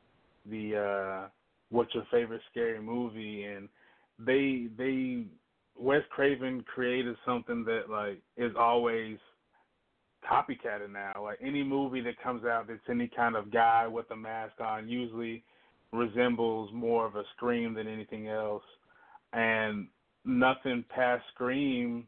the 0.50 0.76
uh 0.76 1.28
what's 1.70 1.94
your 1.96 2.06
favorite 2.12 2.42
scary 2.52 2.82
movie 2.82 3.44
and 3.44 3.70
they 4.20 4.68
they 4.78 5.26
Wes 5.76 6.04
Craven 6.12 6.64
created 6.64 7.16
something 7.26 7.66
that 7.66 7.90
like 7.90 8.22
is 8.38 8.52
always 8.58 9.18
copycatted 10.30 10.92
now. 10.92 11.24
Like 11.24 11.40
any 11.42 11.64
movie 11.64 12.02
that 12.02 12.22
comes 12.22 12.46
out 12.46 12.68
that's 12.68 12.80
any 12.90 13.10
kind 13.14 13.36
of 13.36 13.52
guy 13.52 13.88
with 13.88 14.10
a 14.12 14.16
mask 14.16 14.60
on 14.60 14.88
usually 14.88 15.44
resembles 15.92 16.70
more 16.74 17.06
of 17.06 17.16
a 17.16 17.24
Scream 17.36 17.74
than 17.74 17.88
anything 17.88 18.28
else. 18.28 18.64
And 19.34 19.88
nothing 20.26 20.86
past 20.90 21.24
Scream, 21.34 22.08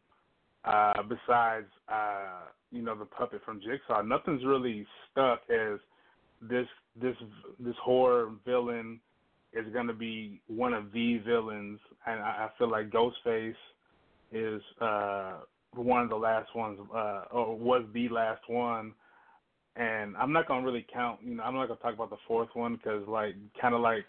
uh, 0.64 1.04
besides 1.04 1.68
uh, 1.92 2.48
you 2.72 2.82
know 2.82 2.96
the 2.96 3.06
puppet 3.06 3.42
from 3.46 3.62
Jigsaw, 3.62 4.02
nothing's 4.02 4.44
really 4.46 4.86
stuck 5.12 5.42
as 5.50 5.80
this 6.42 6.68
this 7.00 7.16
this 7.60 7.76
horror 7.84 8.32
villain 8.46 9.00
is 9.54 9.72
going 9.74 9.88
to 9.88 9.94
be 9.94 10.42
one 10.48 10.74
of 10.74 10.92
the 10.92 11.18
villains, 11.20 11.80
and 12.06 12.20
I, 12.22 12.48
I 12.48 12.50
feel 12.58 12.70
like 12.70 12.90
Ghostface 12.90 13.56
is 14.32 14.62
uh, 14.82 15.34
one 15.74 16.04
of 16.04 16.10
the 16.10 16.16
last 16.16 16.54
ones, 16.56 16.80
uh, 16.94 17.22
or 17.32 17.56
was 17.56 17.84
the 17.94 18.10
last 18.10 18.42
one. 18.48 18.94
And 19.78 20.16
I'm 20.18 20.32
not 20.32 20.48
gonna 20.48 20.66
really 20.66 20.86
count. 20.94 21.20
You 21.24 21.36
know, 21.36 21.44
I'm 21.44 21.54
not 21.54 21.68
gonna 21.68 21.80
talk 21.82 21.94
about 21.94 22.10
the 22.10 22.18
fourth 22.28 22.50
one 22.54 22.76
because, 22.76 23.06
like, 23.08 23.36
kind 23.60 23.76
of 23.76 23.82
like 23.82 24.06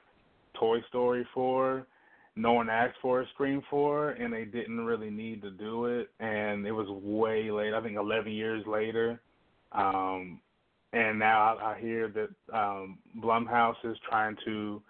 Toy 0.59 0.79
Story 0.89 1.27
four, 1.35 1.87
no 2.37 2.53
one 2.53 2.69
asked 2.69 2.99
for 3.01 3.23
a 3.23 3.29
Scream 3.29 3.63
four, 3.71 4.11
and 4.11 4.33
they 4.33 4.45
didn't 4.45 4.85
really 4.85 5.11
need 5.11 5.41
to 5.43 5.51
do 5.51 5.87
it, 5.87 6.11
and 6.21 6.67
it 6.67 6.73
was 6.73 6.87
way 7.03 7.51
late. 7.51 7.73
I 7.73 7.83
think 7.83 7.97
11 7.97 8.31
years 8.31 8.65
later. 8.67 9.21
Um, 9.73 10.41
and 10.93 11.19
now 11.19 11.57
I, 11.57 11.73
I 11.73 11.81
hear 11.81 12.09
that 12.09 12.57
um, 12.57 12.99
Blumhouse 13.23 13.77
is 13.85 13.97
trying 14.09 14.37
to 14.45 14.83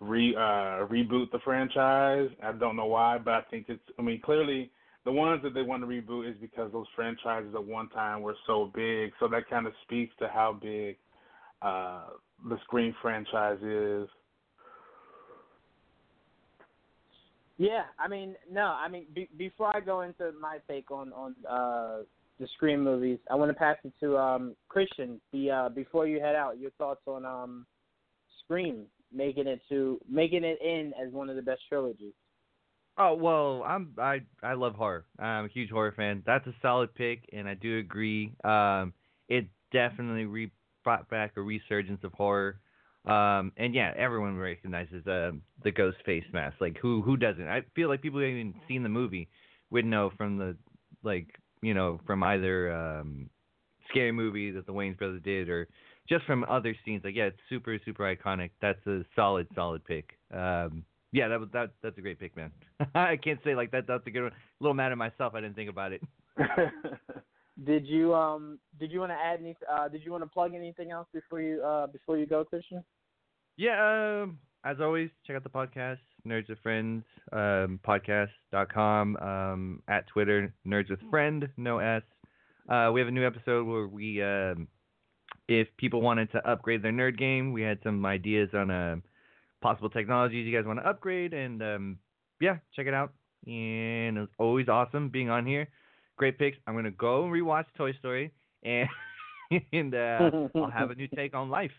re 0.00 0.34
uh, 0.36 0.86
reboot 0.86 1.30
the 1.30 1.38
franchise. 1.44 2.28
I 2.42 2.52
don't 2.52 2.76
know 2.76 2.86
why, 2.86 3.18
but 3.18 3.34
I 3.34 3.42
think 3.50 3.66
it's. 3.68 3.82
I 3.98 4.02
mean, 4.02 4.20
clearly 4.20 4.70
the 5.04 5.12
ones 5.12 5.42
that 5.42 5.54
they 5.54 5.62
want 5.62 5.82
to 5.82 5.86
reboot 5.86 6.30
is 6.30 6.36
because 6.40 6.70
those 6.72 6.86
franchises 6.94 7.54
at 7.54 7.64
one 7.64 7.88
time 7.90 8.22
were 8.22 8.36
so 8.46 8.70
big. 8.74 9.12
So 9.20 9.28
that 9.28 9.48
kind 9.48 9.66
of 9.66 9.72
speaks 9.84 10.12
to 10.18 10.28
how 10.28 10.58
big 10.60 10.96
uh, 11.62 12.02
the 12.48 12.58
Scream 12.64 12.94
franchise 13.00 13.58
is. 13.62 14.08
Yeah, 17.58 17.82
I 17.98 18.06
mean, 18.06 18.36
no, 18.50 18.62
I 18.62 18.88
mean, 18.88 19.06
be, 19.12 19.28
before 19.36 19.76
I 19.76 19.80
go 19.80 20.02
into 20.02 20.32
my 20.40 20.58
take 20.68 20.90
on 20.92 21.12
on 21.12 21.34
uh, 21.48 22.04
the 22.38 22.46
Scream 22.54 22.82
movies, 22.84 23.18
I 23.30 23.34
want 23.34 23.50
to 23.50 23.54
pass 23.54 23.76
it 23.82 23.92
to 24.00 24.16
um, 24.16 24.54
Christian. 24.68 25.20
The 25.32 25.50
uh, 25.50 25.68
before 25.68 26.06
you 26.06 26.20
head 26.20 26.36
out, 26.36 26.58
your 26.58 26.70
thoughts 26.72 27.02
on 27.06 27.26
um, 27.26 27.66
Scream 28.44 28.86
making 29.12 29.48
it 29.48 29.60
to 29.68 30.00
making 30.08 30.44
it 30.44 30.58
in 30.62 30.92
as 31.02 31.12
one 31.12 31.28
of 31.28 31.36
the 31.36 31.42
best 31.42 31.62
trilogies. 31.68 32.12
Oh 32.96 33.14
well, 33.14 33.64
I'm 33.66 33.92
I 33.98 34.20
I 34.42 34.54
love 34.54 34.74
horror. 34.74 35.04
I'm 35.18 35.46
a 35.46 35.48
huge 35.48 35.70
horror 35.70 35.92
fan. 35.96 36.22
That's 36.26 36.46
a 36.46 36.54
solid 36.62 36.94
pick, 36.94 37.28
and 37.32 37.48
I 37.48 37.54
do 37.54 37.78
agree. 37.78 38.32
Um, 38.44 38.92
it 39.28 39.46
definitely 39.72 40.24
re- 40.24 40.52
brought 40.84 41.08
back 41.08 41.32
a 41.36 41.42
resurgence 41.42 42.04
of 42.04 42.12
horror. 42.12 42.60
Um, 43.08 43.52
and 43.56 43.74
yeah, 43.74 43.92
everyone 43.96 44.36
recognizes 44.36 45.06
uh, 45.06 45.32
the 45.64 45.70
ghost 45.70 45.96
face 46.04 46.24
mask. 46.32 46.56
Like 46.60 46.76
who 46.80 47.02
who 47.02 47.16
doesn't? 47.16 47.46
I 47.48 47.62
feel 47.74 47.88
like 47.88 48.02
people 48.02 48.20
who 48.20 48.26
haven't 48.26 48.40
even 48.40 48.54
seen 48.68 48.82
the 48.82 48.88
movie 48.88 49.28
would 49.70 49.84
know 49.84 50.10
from 50.16 50.36
the 50.36 50.56
like 51.02 51.26
you 51.62 51.74
know 51.74 52.00
from 52.06 52.22
either 52.22 52.72
um, 52.72 53.30
scary 53.90 54.12
movie 54.12 54.50
that 54.50 54.66
the 54.66 54.72
Wayans 54.72 54.98
brothers 54.98 55.22
did 55.24 55.48
or 55.48 55.68
just 56.08 56.24
from 56.24 56.44
other 56.48 56.74
scenes, 56.84 57.02
like 57.04 57.14
yeah, 57.14 57.24
it's 57.24 57.38
super 57.48 57.78
super 57.84 58.14
iconic. 58.14 58.50
That's 58.60 58.84
a 58.86 59.04
solid 59.16 59.46
solid 59.54 59.84
pick. 59.84 60.10
Um, 60.32 60.84
yeah, 61.12 61.28
that 61.28 61.40
was 61.40 61.48
that 61.52 61.70
that's 61.82 61.96
a 61.96 62.02
great 62.02 62.20
pick, 62.20 62.36
man. 62.36 62.50
I 62.94 63.16
can't 63.16 63.40
say 63.44 63.54
like 63.54 63.70
that. 63.70 63.86
That's 63.86 64.06
a 64.06 64.10
good 64.10 64.22
one. 64.24 64.32
A 64.32 64.62
little 64.62 64.74
mad 64.74 64.92
at 64.92 64.98
myself. 64.98 65.34
I 65.34 65.40
didn't 65.40 65.56
think 65.56 65.70
about 65.70 65.92
it. 65.92 66.02
did 67.64 67.86
you 67.86 68.14
um 68.14 68.58
did 68.78 68.92
you 68.92 69.00
want 69.00 69.12
to 69.12 69.16
add 69.16 69.40
any? 69.40 69.56
Uh, 69.70 69.88
did 69.88 70.04
you 70.04 70.12
want 70.12 70.24
to 70.24 70.30
plug 70.30 70.54
anything 70.54 70.90
else 70.90 71.08
before 71.12 71.40
you 71.40 71.62
uh 71.62 71.86
before 71.86 72.18
you 72.18 72.26
go, 72.26 72.44
Christian? 72.44 72.84
Yeah. 73.58 74.22
Um, 74.22 74.38
as 74.64 74.76
always, 74.80 75.10
check 75.26 75.36
out 75.36 75.42
the 75.42 75.50
podcast, 75.50 75.98
Nerds 76.26 76.48
with 76.48 76.58
Friends, 76.60 77.04
um, 77.32 77.80
podcast.com, 77.86 79.16
um, 79.16 79.82
at 79.88 80.06
Twitter, 80.06 80.54
Nerds 80.66 80.90
with 80.90 81.00
Friend, 81.10 81.48
no 81.56 81.78
S. 81.78 82.02
Uh, 82.68 82.90
we 82.92 83.00
have 83.00 83.08
a 83.08 83.12
new 83.12 83.26
episode 83.26 83.66
where 83.66 83.88
we 83.88 84.22
um, 84.22 84.68
if 85.48 85.68
people 85.76 86.00
wanted 86.00 86.30
to 86.32 86.48
upgrade 86.48 86.82
their 86.82 86.92
nerd 86.92 87.18
game, 87.18 87.52
we 87.52 87.62
had 87.62 87.78
some 87.82 88.04
ideas 88.06 88.50
on 88.54 88.70
uh, 88.70 88.96
possible 89.60 89.90
technologies 89.90 90.46
you 90.46 90.56
guys 90.56 90.66
want 90.66 90.78
to 90.78 90.88
upgrade, 90.88 91.34
and 91.34 91.60
um, 91.62 91.98
yeah, 92.40 92.58
check 92.76 92.86
it 92.86 92.94
out. 92.94 93.12
And 93.46 94.18
it's 94.18 94.32
always 94.38 94.68
awesome 94.68 95.08
being 95.08 95.30
on 95.30 95.46
here. 95.46 95.68
Great 96.16 96.38
picks. 96.38 96.58
I'm 96.66 96.74
gonna 96.74 96.90
go 96.90 97.24
and 97.24 97.32
rewatch 97.32 97.66
Toy 97.76 97.92
Story, 97.94 98.32
and 98.62 98.88
and 99.72 99.94
uh, 99.94 100.30
I'll 100.54 100.70
have 100.70 100.90
a 100.90 100.94
new 100.94 101.08
take 101.16 101.34
on 101.34 101.48
life. 101.48 101.72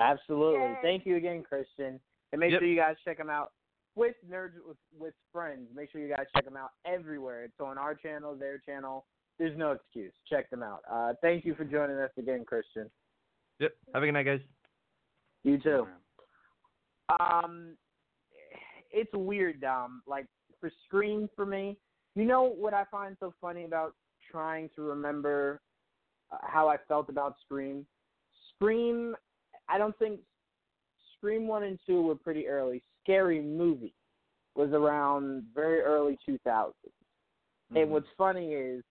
Absolutely. 0.00 0.60
Yay. 0.60 0.78
Thank 0.82 1.06
you 1.06 1.16
again, 1.16 1.42
Christian. 1.42 2.00
And 2.32 2.40
make 2.40 2.52
Yep. 2.52 2.60
sure 2.60 2.68
you 2.68 2.76
guys 2.76 2.96
check 3.04 3.18
them 3.18 3.30
out 3.30 3.52
with 3.94 4.16
Nerds 4.28 4.54
with, 4.66 4.78
with 4.98 5.14
Friends. 5.32 5.68
Make 5.74 5.90
sure 5.90 6.00
you 6.00 6.08
guys 6.08 6.26
check 6.34 6.44
them 6.44 6.56
out 6.56 6.70
everywhere. 6.84 7.44
It's 7.44 7.60
on 7.60 7.78
our 7.78 7.94
channel, 7.94 8.34
their 8.34 8.58
channel. 8.58 9.06
There's 9.38 9.56
no 9.56 9.72
excuse. 9.72 10.12
Check 10.28 10.48
them 10.50 10.62
out. 10.62 10.82
Uh, 10.90 11.14
thank 11.20 11.44
you 11.44 11.54
for 11.54 11.64
joining 11.64 11.96
us 11.98 12.10
again, 12.16 12.44
Christian. 12.44 12.90
Yep. 13.58 13.72
Have 13.94 14.02
a 14.02 14.06
good 14.06 14.12
night, 14.12 14.24
guys. 14.24 14.40
You 15.44 15.58
too. 15.58 15.86
Um, 17.20 17.76
it's 18.90 19.12
weird, 19.12 19.60
Dom. 19.60 20.02
Like 20.06 20.26
for 20.60 20.70
Scream, 20.86 21.28
for 21.34 21.44
me, 21.44 21.76
you 22.14 22.24
know 22.24 22.42
what 22.44 22.74
I 22.74 22.84
find 22.90 23.16
so 23.20 23.34
funny 23.40 23.64
about 23.64 23.94
trying 24.30 24.70
to 24.76 24.82
remember 24.82 25.60
uh, 26.30 26.38
how 26.42 26.68
I 26.68 26.76
felt 26.88 27.08
about 27.08 27.36
Scream. 27.44 27.86
Scream, 28.54 29.14
I 29.68 29.78
don't 29.78 29.96
think 29.98 30.20
Scream 31.16 31.46
one 31.46 31.62
and 31.64 31.78
two 31.86 32.02
were 32.02 32.16
pretty 32.16 32.46
early. 32.48 32.82
Scary 33.02 33.40
Movie 33.40 33.94
was 34.54 34.70
around 34.72 35.44
very 35.54 35.80
early 35.80 36.18
2000s. 36.28 36.72
And 37.74 37.90
what's 37.90 38.08
funny 38.18 38.52
is 38.52 38.82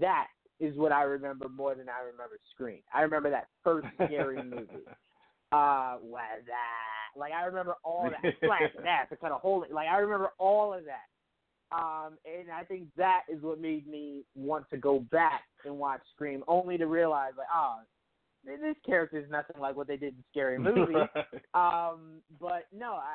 that 0.00 0.28
is 0.60 0.76
what 0.76 0.92
I 0.92 1.02
remember 1.02 1.48
more 1.48 1.74
than 1.74 1.88
I 1.88 2.02
remember 2.04 2.38
Scream. 2.54 2.78
I 2.94 3.00
remember 3.02 3.30
that 3.30 3.48
first 3.64 3.88
scary 3.96 4.42
movie. 4.44 4.86
Uh, 5.50 5.96
what 5.96 6.22
that? 6.46 7.18
Like 7.18 7.32
I 7.32 7.44
remember 7.46 7.74
all 7.84 8.08
that. 8.10 8.34
Slash 8.40 8.70
that 8.84 9.06
to 9.10 9.16
cut 9.16 9.32
a 9.32 9.36
hole. 9.36 9.64
in- 9.64 9.74
Like 9.74 9.88
I 9.88 9.98
remember 9.98 10.30
all 10.38 10.72
of 10.72 10.84
that. 10.84 11.08
Um, 11.76 12.18
and 12.26 12.50
I 12.50 12.64
think 12.64 12.84
that 12.96 13.22
is 13.28 13.42
what 13.42 13.58
made 13.60 13.86
me 13.88 14.24
want 14.36 14.68
to 14.70 14.76
go 14.76 15.00
back 15.10 15.42
and 15.64 15.78
watch 15.78 16.02
Scream, 16.14 16.44
only 16.46 16.76
to 16.78 16.86
realize 16.86 17.32
like, 17.36 17.46
oh, 17.52 17.78
this 18.44 18.76
character 18.84 19.18
is 19.18 19.30
nothing 19.30 19.60
like 19.60 19.76
what 19.76 19.86
they 19.86 19.96
did 19.96 20.14
in 20.14 20.24
Scary 20.30 20.58
Movie. 20.60 20.94
Um, 21.54 22.20
but 22.40 22.66
no, 22.76 22.94
I, 22.94 23.14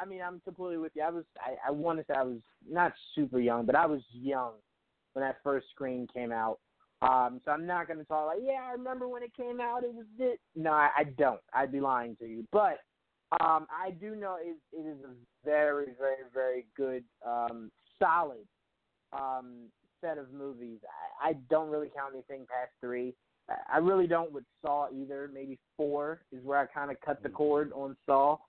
I, 0.00 0.02
I 0.02 0.06
mean, 0.06 0.20
I'm 0.22 0.40
completely 0.40 0.78
with 0.78 0.92
you. 0.94 1.02
I 1.02 1.10
was, 1.10 1.24
I, 1.38 1.68
I 1.68 1.70
want 1.70 1.98
to 1.98 2.04
say 2.04 2.18
I 2.18 2.24
was 2.24 2.40
not 2.68 2.92
super 3.14 3.40
young, 3.40 3.66
but 3.66 3.74
I 3.74 3.86
was 3.86 4.02
young 4.12 4.52
when 5.12 5.24
that 5.24 5.38
first 5.42 5.66
screen 5.70 6.06
came 6.12 6.32
out. 6.32 6.58
Um, 7.02 7.40
so 7.44 7.50
I'm 7.50 7.66
not 7.66 7.86
going 7.86 7.98
to 7.98 8.04
talk 8.04 8.26
like, 8.26 8.38
yeah, 8.42 8.60
I 8.68 8.72
remember 8.72 9.06
when 9.08 9.22
it 9.22 9.34
came 9.36 9.60
out. 9.60 9.84
It 9.84 9.94
was 9.94 10.06
this. 10.18 10.38
No, 10.54 10.72
I, 10.72 10.88
I 10.96 11.04
don't. 11.04 11.40
I'd 11.52 11.72
be 11.72 11.80
lying 11.80 12.16
to 12.16 12.26
you. 12.26 12.46
But 12.52 12.78
um, 13.40 13.66
I 13.70 13.90
do 14.00 14.14
know 14.14 14.36
it, 14.40 14.56
it 14.72 14.86
is 14.86 14.98
a 15.04 15.10
very, 15.44 15.88
very, 15.98 16.24
very 16.32 16.66
good, 16.76 17.04
um, 17.26 17.70
solid 17.98 18.46
um, 19.12 19.68
set 20.00 20.16
of 20.18 20.32
movies. 20.32 20.78
I, 21.22 21.30
I 21.30 21.32
don't 21.50 21.70
really 21.70 21.90
count 21.94 22.14
anything 22.14 22.46
past 22.46 22.72
three. 22.80 23.14
I 23.72 23.78
really 23.78 24.06
don't 24.06 24.32
with 24.32 24.44
Saw 24.62 24.88
either. 24.90 25.30
Maybe 25.32 25.58
four 25.76 26.22
is 26.32 26.44
where 26.44 26.58
I 26.58 26.66
kind 26.66 26.90
of 26.90 27.00
cut 27.00 27.22
the 27.22 27.28
cord 27.28 27.72
on 27.74 27.96
Saw. 28.06 28.38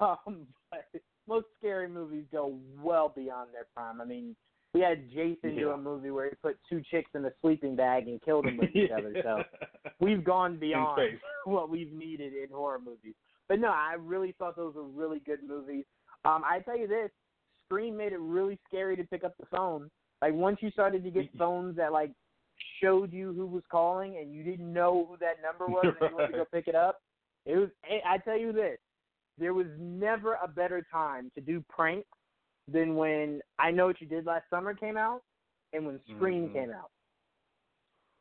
Um, 0.00 0.46
but 0.70 0.84
most 1.26 1.46
scary 1.58 1.88
movies 1.88 2.24
go 2.30 2.58
well 2.82 3.10
beyond 3.14 3.50
their 3.54 3.66
prime. 3.74 4.02
I 4.02 4.04
mean, 4.04 4.36
we 4.74 4.80
had 4.80 5.08
Jason 5.10 5.54
Yeah. 5.54 5.60
do 5.60 5.70
a 5.70 5.78
movie 5.78 6.10
where 6.10 6.28
he 6.28 6.34
put 6.42 6.58
two 6.68 6.82
chicks 6.90 7.10
in 7.14 7.24
a 7.24 7.32
sleeping 7.40 7.74
bag 7.74 8.06
and 8.06 8.20
killed 8.20 8.44
them 8.46 8.58
with 8.58 8.74
each 8.74 8.90
other. 8.90 9.14
So 9.22 9.42
we've 10.00 10.24
gone 10.24 10.58
beyond 10.58 11.18
what 11.44 11.70
we've 11.70 11.92
needed 11.92 12.34
in 12.34 12.50
horror 12.54 12.80
movies. 12.84 13.14
But 13.48 13.60
no, 13.60 13.68
I 13.68 13.94
really 13.98 14.34
thought 14.38 14.56
those 14.56 14.74
were 14.74 14.82
really 14.84 15.20
good 15.20 15.40
movies. 15.46 15.84
Um, 16.24 16.42
I 16.44 16.60
tell 16.60 16.76
you 16.78 16.86
this, 16.86 17.10
Scream 17.66 17.96
made 17.96 18.12
it 18.12 18.20
really 18.20 18.58
scary 18.68 18.96
to 18.96 19.04
pick 19.04 19.24
up 19.24 19.34
the 19.38 19.46
phone. 19.46 19.90
Like 20.20 20.34
once 20.34 20.58
you 20.60 20.70
started 20.70 21.02
to 21.04 21.10
get 21.10 21.34
phones 21.38 21.76
that 21.76 21.92
like 21.92 22.12
showed 22.82 23.12
you 23.12 23.32
who 23.32 23.46
was 23.46 23.62
calling 23.70 24.18
and 24.18 24.32
you 24.32 24.42
didn't 24.42 24.72
know 24.72 25.06
who 25.08 25.16
that 25.18 25.42
number 25.42 25.66
was 25.68 25.94
and 26.00 26.10
you 26.10 26.16
went 26.16 26.30
to 26.30 26.36
go 26.36 26.44
pick 26.52 26.68
it 26.68 26.74
up, 26.74 27.00
it 27.46 27.56
was. 27.56 27.70
I 27.84 28.14
I 28.14 28.18
tell 28.18 28.38
you 28.38 28.52
this, 28.52 28.78
there 29.38 29.54
was 29.54 29.66
never 29.78 30.34
a 30.42 30.48
better 30.48 30.86
time 30.90 31.30
to 31.34 31.40
do 31.40 31.64
pranks 31.68 32.08
than 32.70 32.94
when 32.96 33.40
I 33.58 33.70
Know 33.70 33.86
What 33.86 34.00
You 34.00 34.06
Did 34.06 34.26
Last 34.26 34.44
Summer 34.50 34.74
came 34.74 34.96
out 34.96 35.22
and 35.72 35.86
when 35.86 36.00
Scream 36.14 36.48
Mhm. 36.48 36.52
came 36.52 36.70
out. 36.70 36.90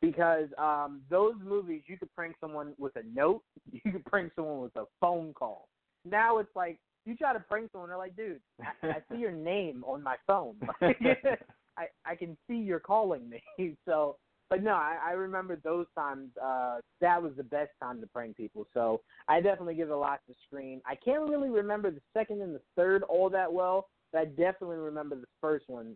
Because 0.02 0.50
um, 0.58 1.04
those 1.10 1.36
movies, 1.44 1.84
you 1.86 1.98
could 1.98 2.14
prank 2.16 2.36
someone 2.40 2.74
with 2.80 2.96
a 2.96 3.04
note, 3.04 3.44
you 3.72 3.92
could 3.92 4.06
prank 4.06 4.34
someone 4.36 4.62
with 4.62 4.76
a 4.76 4.86
phone 5.00 5.34
call. 5.34 5.68
Now 6.06 6.40
it's 6.40 6.56
like 6.56 6.80
you 7.06 7.16
try 7.16 7.34
to 7.34 7.40
prank 7.40 7.72
someone, 7.72 7.90
they're 7.90 7.98
like, 7.98 8.16
"Dude, 8.16 8.42
I, 8.62 8.88
I 8.88 9.04
see 9.12 9.20
your 9.20 9.32
name 9.32 9.84
on 9.86 10.02
my 10.02 10.18
phone. 10.26 10.56
I 10.82 11.88
I 12.06 12.16
can 12.16 12.38
see 12.48 12.56
you're 12.56 12.80
calling 12.80 13.30
me." 13.30 13.76
So, 13.86 14.18
but 14.52 14.62
no, 14.62 14.74
I, 14.74 14.98
I 15.02 15.12
remember 15.12 15.56
those 15.64 15.86
times. 15.98 16.28
Uh, 16.40 16.80
that 17.00 17.24
was 17.24 17.32
the 17.38 17.44
best 17.44 17.72
time 17.82 18.02
to 18.02 18.08
prank 18.08 18.36
people. 18.36 18.68
So 18.74 19.00
I 19.30 19.40
definitely 19.40 19.76
give 19.76 19.92
a 19.92 19.96
lot 19.96 20.20
to 20.28 20.36
Scream. 20.46 20.82
I 20.86 20.96
can't 20.96 21.28
really 21.30 21.50
remember 21.50 21.90
the 21.90 22.02
second 22.14 22.42
and 22.42 22.54
the 22.54 22.62
third 22.76 23.04
all 23.04 23.30
that 23.30 23.52
well, 23.52 23.88
but 24.12 24.20
I 24.20 24.26
definitely 24.26 24.76
remember 24.76 25.16
the 25.16 25.28
first 25.40 25.70
one 25.70 25.96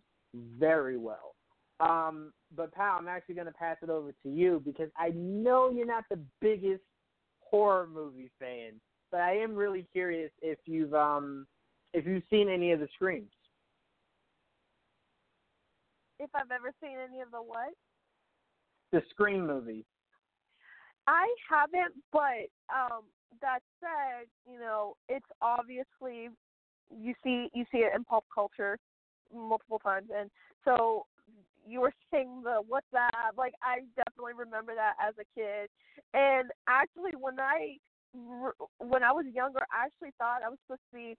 very 0.57 0.97
well. 0.97 1.35
Um, 1.81 2.31
but 2.55 2.73
pal, 2.73 2.95
I'm 2.97 3.09
actually 3.09 3.35
going 3.35 3.47
to 3.47 3.53
pass 3.53 3.75
it 3.83 3.89
over 3.89 4.13
to 4.23 4.29
you 4.29 4.61
because 4.63 4.89
I 4.97 5.09
know 5.09 5.69
you're 5.69 5.85
not 5.85 6.05
the 6.09 6.19
biggest 6.39 6.83
horror 7.41 7.89
movie 7.93 8.31
fan, 8.39 8.79
but 9.11 9.19
I 9.19 9.35
am 9.35 9.53
really 9.53 9.85
curious 9.91 10.31
if 10.41 10.59
you've 10.65 10.93
um 10.93 11.45
if 11.93 12.05
you've 12.07 12.23
seen 12.29 12.47
any 12.47 12.71
of 12.71 12.79
the 12.79 12.87
screams. 12.93 13.31
If 16.19 16.29
I've 16.33 16.51
ever 16.51 16.71
seen 16.81 16.95
any 16.97 17.19
of 17.19 17.31
the 17.31 17.39
what? 17.39 17.73
The 18.91 19.01
Scream 19.09 19.45
movie? 19.45 19.85
I 21.07 21.27
haven't, 21.49 21.95
but 22.11 22.49
um 22.73 23.03
that 23.41 23.59
said, 23.79 24.27
you 24.51 24.59
know, 24.59 24.95
it's 25.09 25.25
obviously 25.41 26.29
you 26.89 27.13
see 27.23 27.49
you 27.53 27.65
see 27.71 27.79
it 27.79 27.93
in 27.95 28.03
pop 28.03 28.23
culture 28.33 28.77
multiple 29.33 29.79
times 29.79 30.07
and 30.15 30.29
so 30.63 31.05
you 31.67 31.81
were 31.81 31.91
saying 32.11 32.41
the 32.43 32.61
what's 32.67 32.85
that 32.91 33.31
like 33.37 33.53
i 33.63 33.79
definitely 33.95 34.33
remember 34.37 34.73
that 34.75 34.93
as 35.01 35.13
a 35.19 35.25
kid 35.39 35.67
and 36.13 36.51
actually 36.67 37.11
when 37.19 37.39
i 37.39 37.75
when 38.77 39.03
i 39.03 39.11
was 39.11 39.25
younger 39.33 39.59
i 39.71 39.85
actually 39.85 40.13
thought 40.17 40.43
i 40.45 40.49
was 40.49 40.57
supposed 40.65 40.81
to 40.91 40.97
be 40.97 41.17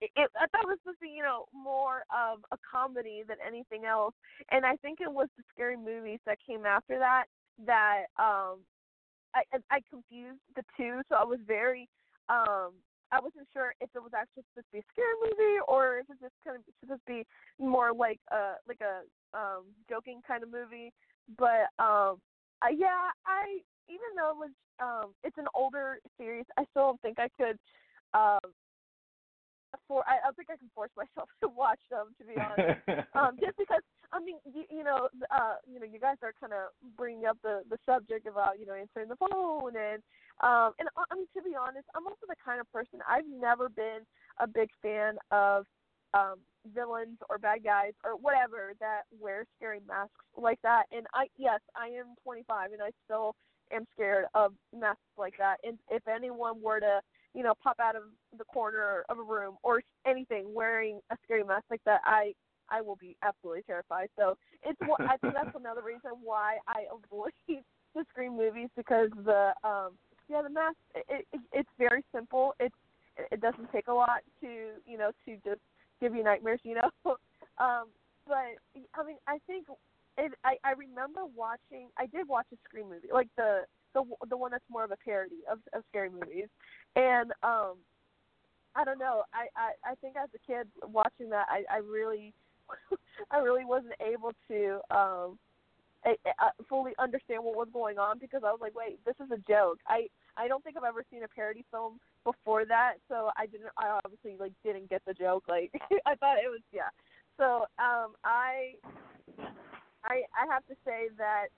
it, 0.00 0.10
i 0.36 0.46
thought 0.48 0.64
it 0.64 0.68
was 0.68 0.78
supposed 0.82 0.98
to 0.98 1.06
be 1.06 1.10
you 1.10 1.22
know 1.22 1.46
more 1.52 2.04
of 2.14 2.38
a 2.52 2.58
comedy 2.60 3.22
than 3.26 3.36
anything 3.46 3.84
else 3.84 4.14
and 4.50 4.64
i 4.64 4.76
think 4.76 5.00
it 5.00 5.12
was 5.12 5.28
the 5.36 5.44
scary 5.52 5.76
movies 5.76 6.20
that 6.26 6.38
came 6.46 6.66
after 6.66 6.98
that 6.98 7.24
that 7.64 8.04
um 8.18 8.58
i 9.34 9.42
i 9.70 9.80
confused 9.90 10.40
the 10.56 10.62
two 10.76 11.00
so 11.08 11.16
i 11.16 11.24
was 11.24 11.38
very 11.46 11.88
um 12.28 12.72
I 13.12 13.20
wasn't 13.20 13.46
sure 13.52 13.74
if 13.82 13.90
it 13.94 14.02
was 14.02 14.12
actually 14.16 14.44
supposed 14.48 14.72
to 14.72 14.72
be 14.72 14.78
a 14.80 14.88
scary 14.90 15.12
movie 15.20 15.60
or 15.68 15.98
if 15.98 16.06
it's 16.08 16.20
just 16.20 16.32
kind 16.42 16.56
of 16.56 16.64
supposed 16.80 17.04
to 17.06 17.12
be 17.12 17.26
more 17.60 17.92
like 17.92 18.18
a 18.32 18.56
like 18.66 18.80
a 18.80 19.04
um 19.36 19.68
joking 19.88 20.22
kind 20.26 20.42
of 20.42 20.50
movie. 20.50 20.92
But 21.36 21.68
um 21.78 22.24
uh, 22.64 22.72
yeah, 22.72 23.12
I 23.26 23.60
even 23.88 24.16
though 24.16 24.32
it 24.32 24.40
was 24.40 24.54
um 24.80 25.12
it's 25.22 25.36
an 25.36 25.46
older 25.54 25.98
series, 26.16 26.46
I 26.56 26.64
still 26.70 26.96
don't 26.96 27.02
think 27.02 27.18
I 27.20 27.28
could 27.36 27.58
um 28.14 28.40
for 29.88 30.04
I, 30.06 30.18
I 30.18 30.30
don't 30.30 30.36
think 30.36 30.50
I 30.50 30.56
can 30.56 30.70
force 30.74 30.90
myself 30.96 31.28
to 31.42 31.48
watch 31.48 31.80
them 31.90 32.14
to 32.18 32.24
be 32.24 32.34
honest. 32.38 32.80
um 33.14 33.36
just 33.40 33.56
because 33.58 33.82
I 34.12 34.20
mean 34.20 34.36
you, 34.44 34.64
you 34.70 34.84
know 34.84 35.08
uh 35.30 35.56
you 35.66 35.80
know 35.80 35.86
you 35.86 36.00
guys 36.00 36.16
are 36.22 36.34
kind 36.38 36.52
of 36.52 36.72
bringing 36.96 37.26
up 37.26 37.38
the 37.42 37.62
the 37.70 37.78
subject 37.86 38.26
about 38.26 38.58
you 38.58 38.66
know 38.66 38.74
answering 38.74 39.08
the 39.08 39.16
phone 39.16 39.76
and 39.76 40.02
um 40.42 40.72
and 40.78 40.88
I 40.96 41.14
mean 41.14 41.26
to 41.36 41.42
be 41.42 41.56
honest 41.56 41.86
I'm 41.94 42.06
also 42.06 42.26
the 42.28 42.36
kind 42.44 42.60
of 42.60 42.70
person 42.72 43.00
I've 43.08 43.28
never 43.28 43.68
been 43.68 44.04
a 44.40 44.46
big 44.46 44.70
fan 44.82 45.16
of 45.30 45.66
um 46.14 46.36
villains 46.74 47.18
or 47.28 47.38
bad 47.38 47.64
guys 47.64 47.92
or 48.04 48.12
whatever 48.16 48.72
that 48.80 49.02
wear 49.18 49.44
scary 49.56 49.80
masks 49.86 50.12
like 50.36 50.60
that 50.62 50.84
and 50.92 51.06
I 51.14 51.26
yes 51.36 51.60
I 51.76 51.88
am 51.88 52.14
25 52.22 52.72
and 52.72 52.82
I 52.82 52.90
still 53.04 53.34
am 53.72 53.84
scared 53.92 54.26
of 54.34 54.52
masks 54.78 55.00
like 55.16 55.34
that 55.38 55.56
and 55.64 55.78
if 55.90 56.06
anyone 56.06 56.60
were 56.62 56.80
to 56.80 57.00
you 57.34 57.42
know 57.42 57.54
pop 57.62 57.76
out 57.80 57.96
of 57.96 58.02
the 58.36 58.44
corner 58.44 59.04
of 59.08 59.18
a 59.18 59.22
room 59.22 59.56
or 59.62 59.82
anything 60.06 60.52
wearing 60.52 61.00
a 61.10 61.16
scary 61.24 61.44
mask 61.44 61.64
like 61.70 61.82
that 61.84 62.00
I 62.04 62.34
I 62.70 62.80
will 62.80 62.96
be 62.96 63.16
absolutely 63.22 63.62
terrified. 63.62 64.08
So 64.18 64.36
it's 64.64 64.78
I 64.82 65.16
think 65.18 65.34
that's 65.34 65.54
another 65.58 65.82
reason 65.82 66.12
why 66.22 66.58
I 66.66 66.84
avoid 66.90 67.32
the 67.48 68.04
Scream 68.10 68.36
movies 68.36 68.68
because 68.76 69.10
the 69.24 69.52
um 69.62 69.92
yeah 70.28 70.42
the 70.42 70.50
mask 70.50 70.76
it, 70.94 71.26
it 71.32 71.40
it's 71.52 71.68
very 71.78 72.04
simple. 72.14 72.54
It's 72.58 72.74
it 73.30 73.40
doesn't 73.40 73.70
take 73.70 73.88
a 73.88 73.92
lot 73.92 74.20
to 74.40 74.46
you 74.86 74.98
know 74.98 75.10
to 75.26 75.36
just 75.44 75.60
give 76.00 76.14
you 76.14 76.24
nightmares. 76.24 76.60
You 76.64 76.76
know, 76.76 76.90
um 77.58 77.88
but 78.26 78.56
I 78.94 79.04
mean 79.04 79.18
I 79.26 79.38
think 79.46 79.66
it 80.16 80.32
I 80.44 80.56
I 80.64 80.72
remember 80.72 81.22
watching 81.36 81.88
I 81.98 82.06
did 82.06 82.26
watch 82.28 82.46
a 82.52 82.56
Scream 82.64 82.88
movie 82.88 83.08
like 83.12 83.28
the 83.36 83.62
the 83.94 84.04
the 84.28 84.36
one 84.36 84.50
that's 84.50 84.64
more 84.70 84.84
of 84.84 84.90
a 84.90 84.96
parody 84.96 85.40
of 85.50 85.58
of 85.72 85.82
scary 85.90 86.10
movies 86.10 86.48
and 86.96 87.32
um 87.42 87.76
I 88.74 88.84
don't 88.84 88.98
know. 88.98 89.24
I, 89.34 89.48
I 89.56 89.92
I 89.92 89.94
think 89.96 90.16
as 90.16 90.30
a 90.34 90.38
kid 90.50 90.66
watching 90.82 91.28
that, 91.30 91.46
I 91.48 91.64
I 91.70 91.78
really 91.78 92.32
I 93.30 93.38
really 93.38 93.64
wasn't 93.64 93.94
able 94.00 94.32
to 94.48 94.80
um 94.90 95.38
I, 96.04 96.16
I 96.40 96.50
fully 96.68 96.92
understand 96.98 97.44
what 97.44 97.54
was 97.54 97.68
going 97.72 97.98
on 97.98 98.18
because 98.18 98.42
I 98.44 98.50
was 98.50 98.58
like, 98.60 98.74
wait, 98.74 98.98
this 99.04 99.14
is 99.24 99.30
a 99.30 99.38
joke. 99.50 99.78
I 99.86 100.08
I 100.36 100.48
don't 100.48 100.64
think 100.64 100.76
I've 100.76 100.88
ever 100.88 101.04
seen 101.10 101.22
a 101.22 101.28
parody 101.28 101.64
film 101.70 102.00
before 102.24 102.64
that, 102.64 102.94
so 103.08 103.30
I 103.36 103.46
didn't. 103.46 103.70
I 103.76 103.98
obviously 104.04 104.36
like 104.38 104.52
didn't 104.64 104.88
get 104.88 105.02
the 105.06 105.14
joke. 105.14 105.44
Like 105.48 105.70
I 106.06 106.14
thought 106.14 106.38
it 106.38 106.50
was 106.50 106.62
yeah. 106.72 106.90
So 107.36 107.66
um 107.78 108.14
I 108.24 108.74
I 110.04 110.22
I 110.32 110.46
have 110.50 110.66
to 110.66 110.74
say 110.84 111.08
that 111.18 111.48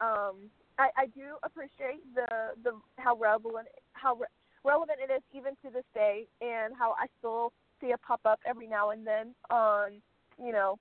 um 0.00 0.50
I 0.78 0.88
I 0.96 1.06
do 1.06 1.36
appreciate 1.42 2.02
the 2.14 2.26
the 2.62 2.72
how 2.96 3.16
relevant 3.16 3.68
how 3.92 4.14
re- 4.16 4.26
relevant 4.64 4.98
it 5.02 5.12
is 5.12 5.22
even 5.34 5.52
to 5.64 5.70
this 5.72 5.84
day, 5.94 6.26
and 6.40 6.74
how 6.76 6.94
I 6.98 7.06
still 7.18 7.52
see 7.80 7.88
it 7.88 8.00
pop 8.06 8.20
up 8.24 8.40
every 8.46 8.66
now 8.66 8.90
and 8.90 9.06
then 9.06 9.34
on 9.50 10.00
you 10.42 10.52
know 10.52 10.78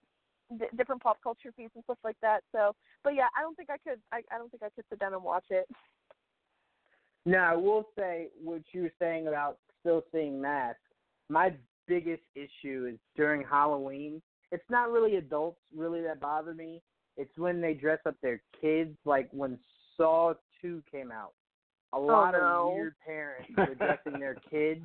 d- 0.57 0.65
different 0.75 1.01
pop 1.01 1.17
culture 1.23 1.51
feeds 1.55 1.71
and 1.75 1.83
stuff 1.83 1.97
like 2.03 2.17
that. 2.21 2.41
So, 2.51 2.73
but 3.03 3.15
yeah, 3.15 3.27
I 3.37 3.41
don't 3.41 3.55
think 3.55 3.69
I 3.69 3.77
could. 3.77 3.99
I, 4.11 4.21
I 4.31 4.37
don't 4.37 4.49
think 4.49 4.63
I 4.63 4.69
could 4.69 4.85
sit 4.89 4.99
down 4.99 5.13
and 5.13 5.23
watch 5.23 5.45
it. 5.49 5.67
Now, 7.25 7.51
I 7.51 7.55
will 7.55 7.85
say 7.97 8.29
what 8.41 8.61
you 8.71 8.83
were 8.83 8.93
saying 8.99 9.27
about 9.27 9.57
still 9.81 10.03
seeing 10.13 10.39
masks. 10.39 10.79
My 11.29 11.53
biggest 11.87 12.23
issue 12.35 12.89
is 12.91 12.99
during 13.15 13.43
Halloween. 13.43 14.21
It's 14.51 14.63
not 14.69 14.91
really 14.91 15.17
adults 15.17 15.59
really 15.75 16.01
that 16.03 16.21
bother 16.21 16.53
me. 16.53 16.81
It's 17.17 17.37
when 17.37 17.59
they 17.59 17.73
dress 17.73 17.99
up 18.05 18.15
their 18.21 18.41
kids. 18.61 18.95
Like 19.03 19.27
when 19.31 19.59
Saw 19.97 20.33
Two 20.61 20.81
came 20.91 21.11
out, 21.11 21.33
a 21.93 21.97
oh, 21.97 22.05
lot 22.05 22.31
no. 22.31 22.69
of 22.69 22.73
weird 22.75 22.95
parents 23.05 23.49
were 23.57 23.75
dressing 23.75 24.19
their 24.19 24.35
kids 24.49 24.81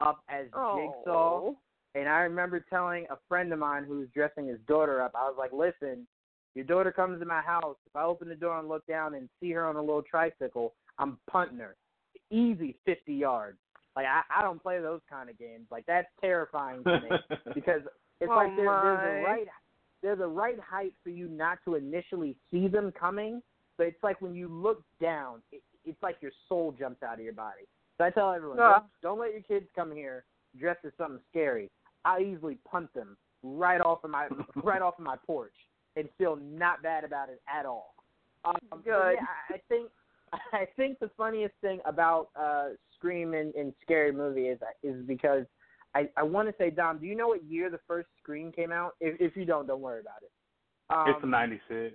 up 0.00 0.20
as 0.28 0.46
Jigsaw. 0.46 0.90
Oh. 1.06 1.56
And 1.96 2.08
I 2.08 2.20
remember 2.20 2.64
telling 2.68 3.06
a 3.10 3.16
friend 3.28 3.52
of 3.52 3.58
mine 3.58 3.84
who 3.84 4.00
was 4.00 4.08
dressing 4.12 4.48
his 4.48 4.58
daughter 4.66 5.00
up, 5.00 5.12
I 5.14 5.24
was 5.28 5.36
like, 5.38 5.52
listen, 5.52 6.06
your 6.54 6.64
daughter 6.64 6.90
comes 6.90 7.20
to 7.20 7.26
my 7.26 7.40
house. 7.40 7.76
If 7.86 7.94
I 7.94 8.02
open 8.02 8.28
the 8.28 8.34
door 8.34 8.58
and 8.58 8.68
look 8.68 8.84
down 8.86 9.14
and 9.14 9.28
see 9.40 9.52
her 9.52 9.64
on 9.64 9.76
a 9.76 9.80
little 9.80 10.02
tricycle, 10.02 10.74
I'm 10.98 11.18
punting 11.30 11.58
her. 11.58 11.76
Easy 12.30 12.76
50 12.84 13.14
yards. 13.14 13.58
Like, 13.94 14.06
I, 14.06 14.22
I 14.38 14.42
don't 14.42 14.60
play 14.60 14.80
those 14.80 15.02
kind 15.08 15.30
of 15.30 15.38
games. 15.38 15.66
Like, 15.70 15.86
that's 15.86 16.08
terrifying 16.20 16.82
to 16.82 17.00
me 17.00 17.08
because 17.54 17.82
it's 18.20 18.30
Oh, 18.32 18.36
like 18.36 18.56
there, 18.56 18.64
there's 18.64 19.22
a 19.22 19.24
right 19.24 19.46
they're 20.02 20.16
the 20.16 20.26
right 20.26 20.58
height 20.60 20.92
for 21.02 21.10
you 21.10 21.28
not 21.28 21.58
to 21.64 21.76
initially 21.76 22.36
see 22.50 22.68
them 22.68 22.92
coming, 22.98 23.42
but 23.76 23.86
it's 23.86 24.02
like 24.02 24.20
when 24.20 24.34
you 24.34 24.48
look 24.48 24.82
down, 25.00 25.40
it, 25.52 25.62
it's 25.84 26.02
like 26.02 26.16
your 26.20 26.32
soul 26.48 26.74
jumps 26.78 27.02
out 27.02 27.18
of 27.18 27.24
your 27.24 27.34
body. 27.34 27.66
So 27.98 28.04
I 28.04 28.10
tell 28.10 28.32
everyone, 28.32 28.58
Yeah. 28.58 28.78
don't, 28.78 28.84
don't 29.02 29.18
let 29.18 29.32
your 29.32 29.42
kids 29.42 29.66
come 29.74 29.92
here 29.92 30.24
dressed 30.58 30.84
as 30.84 30.92
something 30.98 31.20
scary. 31.30 31.70
I 32.04 32.20
easily 32.20 32.58
punt 32.70 32.92
them 32.94 33.16
right 33.42 33.80
off 33.80 34.04
of 34.04 34.10
my 34.10 34.28
right 34.62 34.82
off 34.82 34.94
of 34.98 35.04
my 35.04 35.16
porch 35.26 35.54
and 35.96 36.08
feel 36.18 36.36
not 36.36 36.82
bad 36.82 37.04
about 37.04 37.28
it 37.28 37.40
at 37.52 37.66
all. 37.66 37.94
Um, 38.44 38.56
but 38.70 38.84
Good. 38.84 39.16
Yeah, 39.16 39.26
I 39.50 39.54
I 39.54 39.60
think 39.68 39.90
I 40.52 40.66
think 40.76 40.98
the 40.98 41.10
funniest 41.16 41.54
thing 41.60 41.80
about 41.84 42.28
uh, 42.38 42.70
Scream 42.96 43.34
and, 43.34 43.54
and 43.54 43.72
Scary 43.82 44.12
Movie 44.12 44.48
is 44.48 44.58
is 44.82 45.04
because 45.06 45.44
I, 45.94 46.08
I 46.16 46.24
want 46.24 46.48
to 46.48 46.54
say, 46.58 46.70
Dom, 46.70 46.98
do 46.98 47.06
you 47.06 47.14
know 47.14 47.28
what 47.28 47.44
year 47.44 47.70
the 47.70 47.78
first 47.86 48.08
Scream 48.20 48.50
came 48.50 48.72
out? 48.72 48.96
If, 49.00 49.20
if 49.20 49.36
you 49.36 49.44
don't, 49.44 49.66
don't 49.66 49.80
worry 49.80 50.00
about 50.00 50.22
it. 50.22 50.32
Um, 50.90 51.14
it's 51.14 51.24
a 51.24 51.26
'96. 51.26 51.94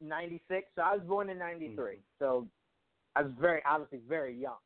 96. 0.00 0.68
So 0.74 0.82
I 0.82 0.94
was 0.94 1.02
born 1.06 1.30
in 1.30 1.38
93. 1.38 1.96
Mhm. 1.96 2.00
So 2.18 2.48
I 3.14 3.22
was 3.22 3.32
very, 3.40 3.62
obviously, 3.64 3.98
very 4.08 4.34
young. 4.34 4.58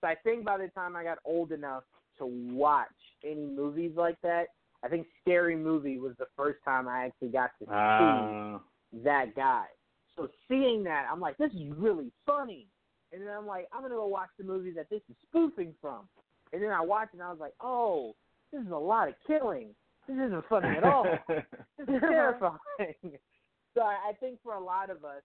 So 0.00 0.06
I 0.08 0.14
think 0.16 0.44
by 0.44 0.56
the 0.58 0.68
time 0.68 0.96
I 0.96 1.04
got 1.04 1.18
old 1.24 1.52
enough 1.52 1.84
to 2.18 2.26
watch 2.26 2.88
any 3.24 3.46
movies 3.46 3.92
like 3.96 4.20
that, 4.22 4.48
I 4.82 4.88
think 4.88 5.06
Scary 5.20 5.56
Movie 5.56 5.98
was 5.98 6.16
the 6.16 6.26
first 6.36 6.58
time 6.64 6.88
I 6.88 7.04
actually 7.06 7.28
got 7.28 7.50
to 7.58 7.66
see 7.66 7.70
Uh, 7.70 8.58
that 9.04 9.34
guy. 9.34 9.66
So 10.16 10.28
seeing 10.48 10.82
that, 10.84 11.06
I'm 11.10 11.20
like, 11.20 11.36
this 11.36 11.52
is 11.52 11.68
really 11.76 12.10
funny. 12.26 12.66
And 13.12 13.20
then 13.26 13.36
I'm 13.36 13.46
like, 13.46 13.68
I'm 13.72 13.82
gonna 13.82 13.94
go 13.94 14.06
watch 14.06 14.30
the 14.38 14.44
movie 14.44 14.70
that 14.72 14.88
this 14.88 15.02
is 15.10 15.16
spoofing 15.28 15.74
from. 15.80 16.08
And 16.52 16.62
then 16.62 16.70
I 16.72 16.80
watched 16.80 17.14
it 17.14 17.18
and 17.18 17.22
I 17.24 17.30
was 17.30 17.40
like, 17.40 17.54
oh, 17.60 18.14
this 18.52 18.62
is 18.62 18.70
a 18.70 18.76
lot 18.76 19.08
of 19.08 19.14
killing. 19.26 19.74
This 20.08 20.16
isn't 20.16 20.44
funny 20.48 20.68
at 20.76 20.84
all. 20.84 21.04
This 21.28 21.88
is 21.88 22.00
terrifying. 22.00 23.18
So 23.74 23.82
I, 23.82 24.12
think 24.18 24.38
for 24.42 24.54
a 24.54 24.60
lot 24.60 24.90
of 24.90 25.04
us, 25.04 25.22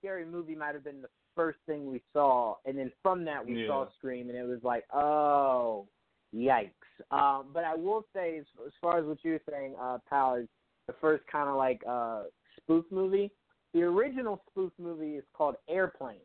Scary 0.00 0.24
Movie 0.24 0.54
might 0.54 0.74
have 0.74 0.84
been 0.84 1.02
the 1.02 1.08
first 1.34 1.58
thing 1.66 1.90
we 1.90 2.02
saw, 2.12 2.56
and 2.64 2.76
then 2.78 2.90
from 3.02 3.24
that 3.24 3.44
we 3.44 3.62
Yeah. 3.62 3.68
saw 3.68 3.90
Scream, 3.98 4.28
and 4.28 4.38
it 4.38 4.44
was 4.44 4.62
like, 4.62 4.84
oh, 4.92 5.86
yikes. 6.34 6.70
Um, 7.10 7.46
but 7.52 7.64
I 7.64 7.74
will 7.74 8.04
say, 8.14 8.38
as, 8.38 8.46
as 8.66 8.72
far 8.80 8.98
as 8.98 9.04
what 9.04 9.18
you 9.24 9.32
were 9.32 9.42
saying, 9.50 9.74
uh, 9.80 9.98
pal, 10.08 10.34
is 10.34 10.48
the 10.86 10.94
first 11.00 11.24
kind 11.26 11.48
of 11.48 11.56
like 11.56 11.82
uh, 11.86 12.24
spoof 12.56 12.84
movie. 12.90 13.30
The 13.72 13.82
original 13.82 14.42
spoof 14.50 14.72
movie 14.78 15.16
is 15.16 15.24
called 15.32 15.56
Airplane, 15.68 16.18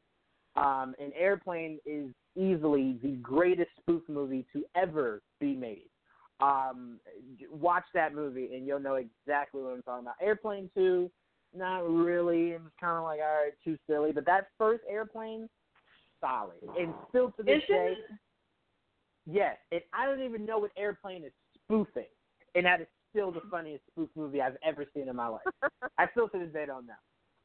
um, 0.56 0.96
and 1.00 1.12
Airplane 1.18 1.80
is 1.86 2.12
easily 2.36 3.00
the 3.02 3.18
greatest 3.22 3.72
spoof 3.80 4.04
movie 4.08 4.46
to 4.54 4.64
ever 4.76 5.22
be 5.40 5.56
made. 5.56 5.90
Um, 6.42 7.00
watch 7.52 7.84
that 7.94 8.16
movie 8.16 8.56
and 8.56 8.66
you'll 8.66 8.80
know 8.80 8.96
exactly 8.96 9.62
what 9.62 9.74
I'm 9.74 9.82
talking 9.82 10.06
about. 10.06 10.16
Airplane 10.22 10.70
Two, 10.74 11.12
not 11.56 11.90
really. 11.90 12.52
It 12.52 12.62
was 12.62 12.72
kind 12.80 12.98
of 12.98 13.04
like 13.04 13.20
all 13.20 13.44
right, 13.44 13.54
too 13.64 13.78
silly. 13.88 14.12
But 14.12 14.26
that 14.26 14.48
first 14.58 14.84
Airplane, 14.90 15.50
solid, 16.22 16.58
and 16.80 16.94
still 17.10 17.32
to 17.32 17.44
this 17.44 17.62
day, 17.68 17.94
yes. 19.26 19.58
And 19.72 19.82
I 19.94 20.06
don't 20.06 20.22
even 20.22 20.46
know 20.46 20.60
what 20.60 20.72
Airplane 20.78 21.24
is 21.24 21.32
spoofing, 21.56 22.06
and 22.56 22.66
that 22.66 22.82
is 22.82 22.88
still 23.12 23.32
the 23.32 23.42
funniest 23.50 23.84
spoof 23.92 24.10
movie 24.16 24.42
I've 24.42 24.58
ever 24.64 24.86
seen 24.94 25.08
in 25.08 25.16
my 25.16 25.28
life. 25.28 25.42
I 25.98 26.08
still 26.12 26.30
to 26.30 26.40
this 26.40 26.54
day 26.54 26.66
don't 26.66 26.86
know. 26.86 26.94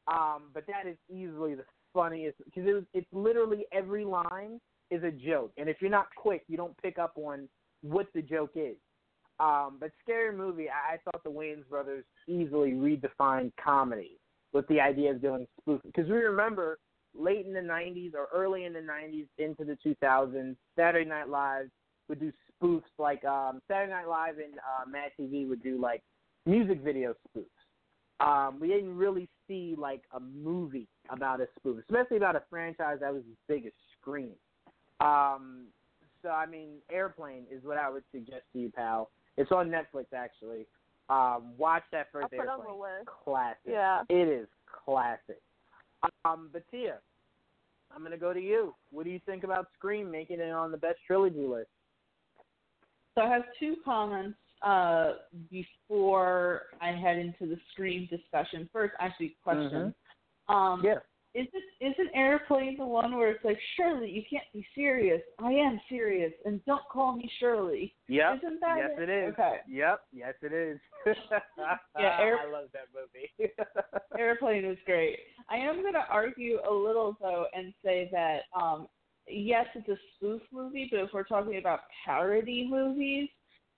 Um, 0.07 0.51
but 0.53 0.65
that 0.67 0.87
is 0.87 0.97
easily 1.09 1.55
the 1.55 1.65
funniest 1.95 2.37
because 2.45 2.69
it 2.69 2.75
was, 2.75 2.85
it's 2.93 3.07
literally 3.13 3.65
every 3.73 4.05
line 4.05 4.61
is 4.91 5.03
a 5.03 5.11
joke, 5.11 5.53
and 5.57 5.69
if 5.69 5.79
you're 5.81 5.91
not 5.91 6.09
quick, 6.17 6.43
you 6.47 6.57
don't 6.57 6.77
pick 6.83 6.99
up 6.99 7.15
on 7.17 7.49
what 7.81 8.07
the 8.15 8.21
joke 8.21 8.53
is. 8.55 8.77
Um, 9.41 9.79
but 9.81 9.91
scary 10.03 10.37
movie, 10.37 10.69
I, 10.69 10.95
I 10.95 10.97
thought 11.05 11.25
the 11.25 11.31
Wayans 11.31 11.69
brothers 11.69 12.05
easily 12.29 12.73
redefined 12.73 13.53
comedy 13.63 14.19
with 14.53 14.67
the 14.69 14.81
idea 14.81 15.11
of 15.11 15.21
doing 15.21 15.47
spoof 15.61 15.81
because 15.85 16.09
we 16.09 16.17
remember 16.17 16.79
late 17.19 17.45
in 17.45 17.53
the 17.53 17.61
'90s 17.61 18.15
or 18.15 18.29
early 18.33 18.65
in 18.65 18.73
the 18.73 18.81
'90s 18.81 19.27
into 19.39 19.65
the 19.65 19.77
2000s, 19.85 20.57
Saturday 20.77 21.09
Night 21.09 21.29
Live 21.29 21.69
would 22.09 22.21
do 22.21 22.33
spoofs 22.63 22.83
like 22.99 23.25
um, 23.25 23.61
Saturday 23.69 23.93
Night 23.93 24.09
Live 24.09 24.39
and 24.39 24.55
uh, 24.59 24.89
Mad 24.89 25.11
TV 25.19 25.49
would 25.49 25.63
do 25.63 25.81
like 25.81 26.03
music 26.47 26.81
video 26.83 27.15
spoofs. 27.29 27.45
Um, 28.21 28.61
we 28.61 28.69
didn't 28.69 28.97
really 28.97 29.29
see 29.49 29.75
like 29.77 30.03
a 30.13 30.21
movie 30.21 30.87
about 31.11 31.41
a 31.41 31.47
spoof, 31.59 31.81
especially 31.81 32.17
about 32.17 32.37
a 32.37 32.43
franchise 32.49 32.99
that 33.01 33.13
was 33.13 33.23
as 33.29 33.37
big 33.49 33.67
as 33.67 33.73
Scream. 34.01 34.31
Um, 35.01 35.67
so 36.23 36.29
I 36.29 36.47
mean, 36.47 36.77
Airplane 36.91 37.45
is 37.51 37.65
what 37.65 37.77
I 37.77 37.91
would 37.91 38.05
suggest 38.13 38.45
to 38.53 38.59
you, 38.61 38.71
pal. 38.71 39.11
It's 39.37 39.53
on 39.53 39.69
Netflix 39.69 40.07
actually. 40.15 40.67
Um, 41.11 41.53
watch 41.59 41.83
that 41.93 42.09
first 42.13 42.25
I'll 42.25 42.29
put 42.31 42.45
it 42.45 42.49
on 42.49 42.61
Airplane. 42.61 42.79
the 42.79 42.83
list. 42.83 43.09
Classic. 43.25 43.59
Yeah. 43.67 44.03
It 44.09 44.29
is 44.29 44.49
classic. 44.85 45.41
Um, 46.25 46.51
but 46.53 46.63
Tia, 46.71 46.99
I'm 47.95 48.03
gonna 48.03 48.17
go 48.17 48.33
to 48.33 48.41
you. 48.41 48.75
What 48.91 49.05
do 49.05 49.11
you 49.11 49.21
think 49.27 49.45
about 49.45 49.69
Scream 49.77 50.11
making 50.11 50.41
it 50.41 50.51
on 50.51 50.71
the 50.71 50.77
best 50.77 50.99
trilogy 51.07 51.47
list? 51.47 51.69
So 53.15 53.23
I 53.23 53.29
have 53.29 53.43
two 53.61 53.77
comments 53.85 54.37
uh, 54.63 55.13
before 55.51 56.63
I 56.81 56.93
head 56.93 57.19
into 57.19 57.47
the 57.47 57.59
Scream 57.73 58.09
discussion. 58.11 58.69
First, 58.73 58.95
actually, 58.99 59.37
question. 59.43 59.95
Um, 60.49 60.83
Yeah. 60.85 60.97
Is 61.35 61.49
it 61.53 61.95
isn't 61.99 62.15
Airplane 62.15 62.77
the 62.79 62.87
one 62.87 63.17
where 63.17 63.31
it's 63.33 63.45
like 63.45 63.59
Shirley, 63.77 64.09
you 64.09 64.23
can't 64.31 64.45
be 64.53 64.65
serious. 64.75 65.21
I 65.41 65.51
am 65.51 65.81
serious, 65.89 66.33
and 66.45 66.65
don't 66.65 66.83
call 66.93 67.17
me 67.17 67.29
Shirley. 67.41 67.95
Yep. 68.09 68.39
Isn't 68.39 68.61
that 68.61 68.77
yes, 68.79 68.91
it 68.99 69.11
is. 69.11 69.33
Okay. 69.33 69.57
Yep. 69.69 70.01
Yes, 70.13 70.35
it 70.43 70.53
is. 70.53 70.79
Yeah, 71.99 72.19
Air- 72.21 72.39
I 72.39 72.51
love 72.51 72.69
that 72.73 72.89
movie. 72.95 73.53
Airplane 74.19 74.67
was 74.67 74.77
great. 74.85 75.17
I 75.49 75.57
am 75.57 75.83
going 75.83 75.95
to 75.95 76.05
argue 76.11 76.59
a 76.69 76.73
little 76.73 77.17
though 77.21 77.47
and 77.55 77.73
say 77.85 78.09
that 78.13 78.43
um, 78.59 78.89
yes, 79.29 79.67
it's 79.75 79.89
a 79.89 79.97
spoof 80.17 80.43
movie, 80.53 80.89
but 80.91 81.01
if 81.01 81.11
we're 81.13 81.25
talking 81.25 81.59
about 81.59 81.81
parody 82.05 82.69
movies, 82.71 83.29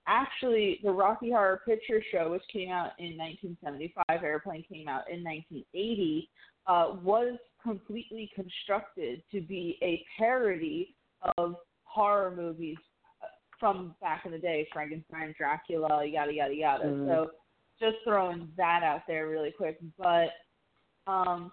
actually, 0.07 0.79
the 0.83 0.91
Rocky 0.91 1.31
Horror 1.31 1.61
Picture 1.65 2.01
Show, 2.11 2.31
which 2.31 2.43
came 2.51 2.69
out 2.69 2.91
in 2.99 3.17
1975, 3.17 4.23
Airplane 4.23 4.63
came 4.63 4.87
out 4.87 5.09
in 5.09 5.23
1980, 5.23 6.29
uh, 6.65 6.93
was 7.03 7.37
completely 7.61 8.31
constructed 8.35 9.21
to 9.31 9.41
be 9.41 9.77
a 9.81 10.03
parody 10.17 10.95
of 11.37 11.55
horror 11.83 12.33
movies 12.35 12.77
uh, 13.23 13.27
from 13.59 13.95
back 14.01 14.25
in 14.25 14.31
the 14.31 14.37
day, 14.37 14.67
Frankenstein, 14.71 15.33
Dracula, 15.37 16.05
yada 16.05 16.33
yada 16.33 16.53
yada. 16.53 16.85
Mhm. 16.85 17.07
So 17.07 17.31
just 17.79 17.97
throwing 18.03 18.51
that 18.57 18.83
out 18.83 19.01
there 19.07 19.27
really 19.27 19.51
quick. 19.51 19.79
But 19.97 20.29
um 21.07 21.51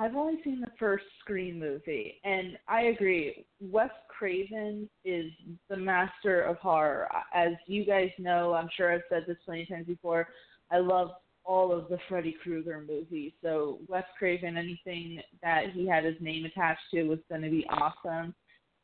I've 0.00 0.16
only 0.16 0.40
seen 0.42 0.62
the 0.62 0.72
first 0.78 1.04
Scream 1.20 1.58
movie, 1.58 2.22
and 2.24 2.56
I 2.66 2.84
agree. 2.84 3.44
Wes 3.60 3.90
Craven 4.08 4.88
is 5.04 5.30
the 5.68 5.76
master 5.76 6.40
of 6.40 6.56
horror. 6.56 7.06
As 7.34 7.52
you 7.66 7.84
guys 7.84 8.08
know, 8.18 8.54
I'm 8.54 8.70
sure 8.74 8.90
I've 8.90 9.02
said 9.10 9.24
this 9.26 9.36
plenty 9.44 9.64
of 9.64 9.68
times 9.68 9.86
before. 9.86 10.28
I 10.70 10.78
love 10.78 11.10
all 11.44 11.70
of 11.70 11.90
the 11.90 11.98
Freddy 12.08 12.34
Krueger 12.42 12.82
movies. 12.88 13.32
So 13.42 13.80
Wes 13.88 14.04
Craven, 14.18 14.56
anything 14.56 15.20
that 15.42 15.64
he 15.74 15.86
had 15.86 16.04
his 16.04 16.16
name 16.18 16.46
attached 16.46 16.80
to 16.94 17.02
was 17.02 17.18
going 17.28 17.42
to 17.42 17.50
be 17.50 17.66
awesome. 17.68 18.34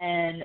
And 0.01 0.44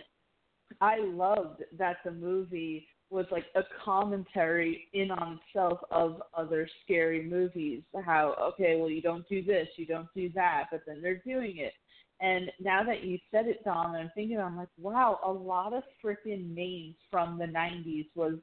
I 0.79 0.99
loved 0.99 1.63
that 1.77 1.97
the 2.05 2.11
movie 2.11 2.87
was 3.11 3.25
like 3.29 3.45
a 3.55 3.61
commentary 3.83 4.87
in 4.93 5.11
on 5.11 5.39
itself 5.45 5.79
of 5.91 6.21
other 6.33 6.67
scary 6.83 7.21
movies. 7.21 7.83
How 8.05 8.35
okay, 8.53 8.77
well 8.77 8.89
you 8.89 9.01
don't 9.01 9.27
do 9.27 9.43
this, 9.43 9.67
you 9.75 9.85
don't 9.85 10.07
do 10.15 10.31
that, 10.33 10.65
but 10.71 10.81
then 10.87 11.01
they're 11.01 11.21
doing 11.25 11.57
it. 11.57 11.73
And 12.21 12.51
now 12.59 12.83
that 12.83 13.03
you 13.03 13.17
said 13.31 13.47
it, 13.47 13.63
Dom, 13.65 13.95
I'm 13.95 14.11
thinking 14.15 14.39
I'm 14.39 14.55
like, 14.55 14.69
wow, 14.79 15.19
a 15.25 15.31
lot 15.31 15.73
of 15.73 15.83
freaking 16.03 16.55
names 16.55 16.95
from 17.09 17.37
the 17.37 17.45
'90s 17.45 18.07
was 18.15 18.35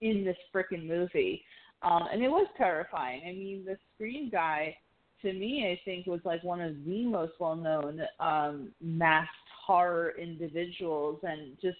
in 0.00 0.24
this 0.24 0.36
freaking 0.54 0.86
movie, 0.86 1.42
um, 1.82 2.04
and 2.10 2.22
it 2.22 2.28
was 2.28 2.46
terrifying. 2.56 3.22
I 3.22 3.32
mean, 3.32 3.64
the 3.66 3.76
Scream 3.94 4.30
guy, 4.30 4.76
to 5.22 5.32
me, 5.32 5.70
I 5.70 5.80
think 5.84 6.06
was 6.06 6.20
like 6.24 6.42
one 6.42 6.60
of 6.60 6.74
the 6.84 7.04
most 7.04 7.32
well-known 7.38 8.00
um, 8.20 8.72
masked 8.80 9.30
horror 9.66 10.14
individuals, 10.18 11.20
and 11.22 11.56
just 11.60 11.78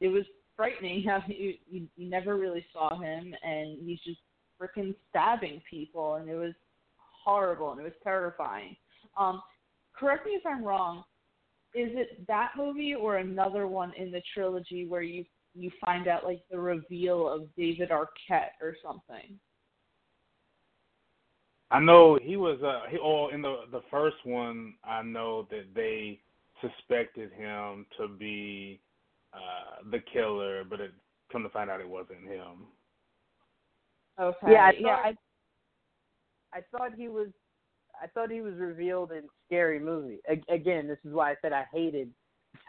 it 0.00 0.08
was 0.08 0.24
frightening 0.56 1.04
how 1.04 1.22
you, 1.28 1.54
you 1.70 1.86
you 1.96 2.08
never 2.08 2.36
really 2.36 2.64
saw 2.72 2.98
him, 2.98 3.34
and 3.42 3.78
he's 3.84 4.00
just 4.00 4.20
freaking 4.60 4.94
stabbing 5.10 5.62
people, 5.70 6.14
and 6.14 6.28
it 6.28 6.34
was 6.34 6.54
horrible 7.26 7.72
and 7.72 7.80
it 7.80 7.84
was 7.84 7.92
terrifying. 8.02 8.76
Um, 9.18 9.42
correct 9.98 10.24
me 10.24 10.32
if 10.32 10.46
I'm 10.46 10.64
wrong. 10.64 11.04
Is 11.74 11.90
it 11.92 12.26
that 12.26 12.52
movie 12.56 12.94
or 12.94 13.16
another 13.16 13.66
one 13.66 13.92
in 13.98 14.10
the 14.10 14.22
trilogy 14.32 14.86
where 14.86 15.02
you 15.02 15.24
you 15.54 15.70
find 15.84 16.06
out 16.06 16.24
like 16.24 16.42
the 16.50 16.58
reveal 16.58 17.28
of 17.28 17.54
David 17.56 17.90
Arquette 17.90 18.54
or 18.62 18.76
something? 18.84 19.38
I 21.70 21.80
know 21.80 22.18
he 22.22 22.36
was. 22.36 22.62
Uh, 22.62 22.88
he, 22.88 22.98
oh, 23.02 23.28
in 23.28 23.42
the 23.42 23.64
the 23.72 23.82
first 23.90 24.16
one, 24.24 24.74
I 24.84 25.02
know 25.02 25.48
that 25.50 25.64
they 25.74 26.20
suspected 26.60 27.32
him 27.32 27.86
to 27.98 28.08
be 28.08 28.80
uh 29.36 29.90
the 29.90 30.00
killer, 30.12 30.64
but 30.64 30.80
it 30.80 30.92
come 31.30 31.42
to 31.42 31.48
find 31.50 31.70
out 31.70 31.80
it 31.80 31.88
wasn't 31.88 32.26
him. 32.26 32.66
Okay. 34.18 34.52
Yeah, 34.52 34.64
I 34.66 34.72
yeah. 34.78 34.88
I, 35.04 35.14
I 36.54 36.60
thought 36.72 36.92
he 36.96 37.08
was 37.08 37.28
I 38.02 38.06
thought 38.08 38.30
he 38.30 38.40
was 38.40 38.54
revealed 38.54 39.12
in 39.12 39.22
Scary 39.46 39.78
Movie. 39.78 40.18
A- 40.28 40.52
again, 40.52 40.86
this 40.86 40.98
is 41.04 41.12
why 41.12 41.32
I 41.32 41.34
said 41.42 41.52
I 41.52 41.64
hated 41.72 42.10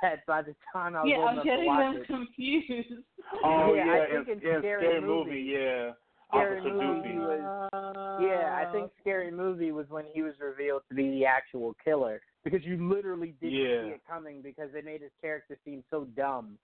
that 0.02 0.26
by 0.26 0.41
the 0.41 0.56
time 0.73 0.95
I 0.95 1.03
was 1.03 1.10
yeah, 1.11 1.23
I'm 1.26 1.44
getting 1.44 1.76
them 1.76 1.98
it. 1.98 2.07
confused. 2.07 3.03
Oh 3.44 3.73
Yeah, 3.73 3.85
yeah, 3.85 4.03
I 4.03 4.23
think 4.23 4.41
in, 4.41 4.48
in 4.48 4.56
in 4.56 4.61
Scary 4.61 5.02
movie, 5.02 5.30
Movie. 5.30 5.41
yeah. 5.41 5.91
Scary 6.30 6.60
Officer 6.61 6.73
Movie 6.73 7.10
Doofy. 7.10 7.18
was 7.18 8.19
Yeah, 8.22 8.65
I 8.65 8.72
think 8.72 8.91
Scary 9.02 9.31
Movie 9.31 9.72
was 9.73 9.85
when 9.89 10.06
he 10.14 10.22
was 10.22 10.34
revealed 10.39 10.84
to 10.88 10.95
be 10.95 11.10
the 11.11 11.26
actual 11.26 11.76
killer 11.84 12.22
because 12.49 12.65
you 12.65 12.88
literally 12.88 13.32
didn't 13.41 13.53
Yeah. 13.56 13.82
see 13.84 13.90
it 13.90 14.02
coming 14.07 14.41
because 14.41 14.72
they 14.72 14.82
made 14.82 15.02
his 15.02 15.11
character 15.22 15.57
seem 15.65 15.84
so 15.90 16.06
dumb. 16.15 16.57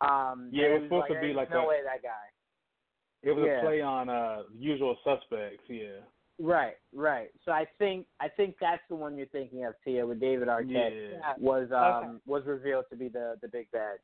Um, 0.00 0.48
Yeah, 0.52 0.68
that 0.68 0.74
it 0.74 0.78
was 0.80 0.82
supposed 0.88 1.08
to 1.08 1.20
be 1.20 1.32
like 1.32 1.50
no 1.50 1.64
a- 1.64 1.68
way 1.68 1.82
that 1.82 2.02
guy. 2.02 2.28
It 3.22 3.32
was 3.32 3.44
Yeah. 3.46 3.58
a 3.58 3.62
play 3.62 3.80
on 3.80 4.08
uh 4.08 4.44
Usual 4.54 4.96
Suspects. 5.04 5.68
Yeah. 5.68 6.00
Right, 6.40 6.76
right. 6.92 7.30
So 7.44 7.50
I 7.50 7.64
think 7.78 8.06
I 8.20 8.28
think 8.28 8.56
that's 8.60 8.86
the 8.88 8.94
one 8.94 9.16
you're 9.16 9.26
thinking 9.26 9.64
of, 9.64 9.74
Tia, 9.84 10.06
with 10.06 10.20
David 10.20 10.46
Arquette 10.48 11.12
Yeah. 11.18 11.34
was 11.38 11.70
um 11.72 12.20
was 12.26 12.44
revealed 12.46 12.84
to 12.90 12.96
be 12.96 13.08
the 13.08 13.38
the 13.42 13.48
big 13.48 13.70
bad. 13.72 13.98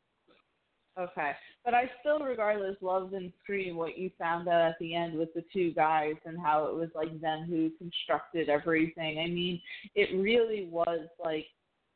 Okay, 0.99 1.33
but 1.65 1.75
I 1.75 1.91
still, 1.99 2.21
regardless, 2.21 2.77
loved 2.81 3.15
and 3.15 3.33
scream 3.43 3.75
what 3.75 3.99
you 3.99 4.11
found 4.17 4.47
out 4.47 4.61
at 4.61 4.77
the 4.79 4.95
end 4.95 5.19
with 5.19 5.35
the 5.35 5.43
two 5.53 5.73
guys 5.73 6.15
and 6.25 6.39
how 6.39 6.67
it 6.67 6.75
was 6.75 6.89
like 6.95 7.21
them 7.21 7.47
who 7.49 7.71
constructed 7.79 8.49
everything. 8.49 9.19
I 9.19 9.27
mean, 9.27 9.61
it 9.97 10.17
really 10.17 10.69
was 10.71 11.01
like 11.23 11.47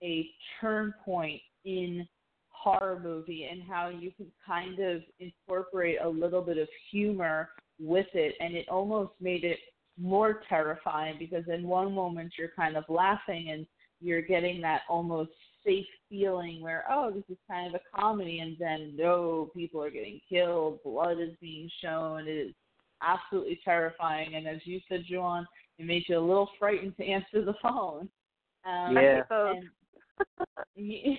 a 0.02 0.28
turn 0.60 0.92
point 1.04 1.40
in 1.64 2.08
horror 2.48 2.98
movie 3.00 3.48
and 3.48 3.62
how 3.62 3.88
you 3.88 4.10
can 4.16 4.26
kind 4.44 4.80
of 4.80 5.02
incorporate 5.20 5.98
a 6.02 6.08
little 6.08 6.42
bit 6.42 6.58
of 6.58 6.68
humor 6.90 7.50
with 7.78 8.08
it, 8.14 8.34
and 8.40 8.56
it 8.56 8.68
almost 8.68 9.12
made 9.20 9.44
it 9.44 9.58
more 9.96 10.42
terrifying 10.48 11.16
because 11.20 11.44
in 11.48 11.62
one 11.68 11.92
moment 11.92 12.32
you're 12.36 12.52
kind 12.56 12.76
of 12.76 12.84
laughing 12.88 13.50
and 13.50 13.66
you're 14.00 14.22
getting 14.22 14.60
that 14.60 14.82
almost 14.88 15.30
safe 15.68 15.86
feeling 16.08 16.62
where 16.62 16.84
oh 16.90 17.10
this 17.10 17.24
is 17.28 17.36
kind 17.50 17.66
of 17.66 17.74
a 17.80 18.00
comedy 18.00 18.38
and 18.38 18.56
then 18.58 18.94
no 18.96 19.50
people 19.54 19.82
are 19.82 19.90
getting 19.90 20.20
killed 20.28 20.82
blood 20.82 21.18
is 21.20 21.34
being 21.40 21.68
shown 21.82 22.26
it 22.26 22.30
is 22.30 22.54
absolutely 23.02 23.60
terrifying 23.64 24.34
and 24.34 24.48
as 24.48 24.58
you 24.64 24.80
said 24.88 25.04
Juwan 25.10 25.44
it 25.78 25.86
made 25.86 26.04
you 26.08 26.18
a 26.18 26.20
little 26.20 26.48
frightened 26.58 26.96
to 26.96 27.04
answer 27.04 27.44
the 27.44 27.54
phone 27.62 28.08
um, 28.64 28.96
Yeah. 28.96 29.22
and 29.30 29.68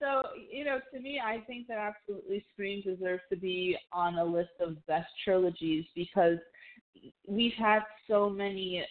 so 0.00 0.22
you 0.50 0.64
know 0.64 0.78
to 0.92 1.00
me 1.00 1.20
i 1.24 1.40
think 1.46 1.66
that 1.66 1.78
absolutely 1.78 2.44
scream 2.52 2.82
deserves 2.82 3.22
to 3.30 3.36
be 3.36 3.76
on 3.92 4.16
a 4.16 4.24
list 4.24 4.50
of 4.60 4.84
best 4.86 5.08
trilogies 5.24 5.84
because 5.94 6.38
we've 7.26 7.54
had 7.58 7.80
so 8.08 8.28
many 8.28 8.84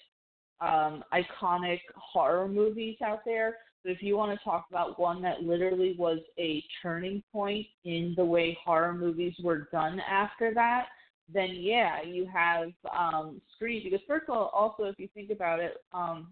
um 0.62 1.04
iconic 1.14 1.80
horror 1.96 2.48
movies 2.48 2.98
out 3.06 3.20
there 3.26 3.56
but 3.84 3.92
if 3.92 4.02
you 4.02 4.16
want 4.18 4.38
to 4.38 4.44
talk 4.44 4.66
about 4.70 5.00
one 5.00 5.22
that 5.22 5.44
literally 5.44 5.96
was 5.98 6.20
a 6.38 6.64
turning 6.82 7.24
point 7.32 7.66
in 7.86 8.14
the 8.16 8.26
way 8.26 8.58
horror 8.64 8.94
movies 8.94 9.34
were 9.44 9.68
done 9.72 10.00
after 10.00 10.54
that 10.54 10.88
then 11.34 11.50
yeah 11.54 12.02
you 12.04 12.28
have 12.32 12.72
um 12.98 13.42
scream. 13.56 13.82
Because 13.84 14.02
first 14.08 14.26
of 14.28 14.36
all 14.36 14.52
also 14.54 14.84
if 14.84 15.00
you 15.00 15.08
think 15.14 15.30
about 15.32 15.60
it 15.60 15.78
um 15.94 16.32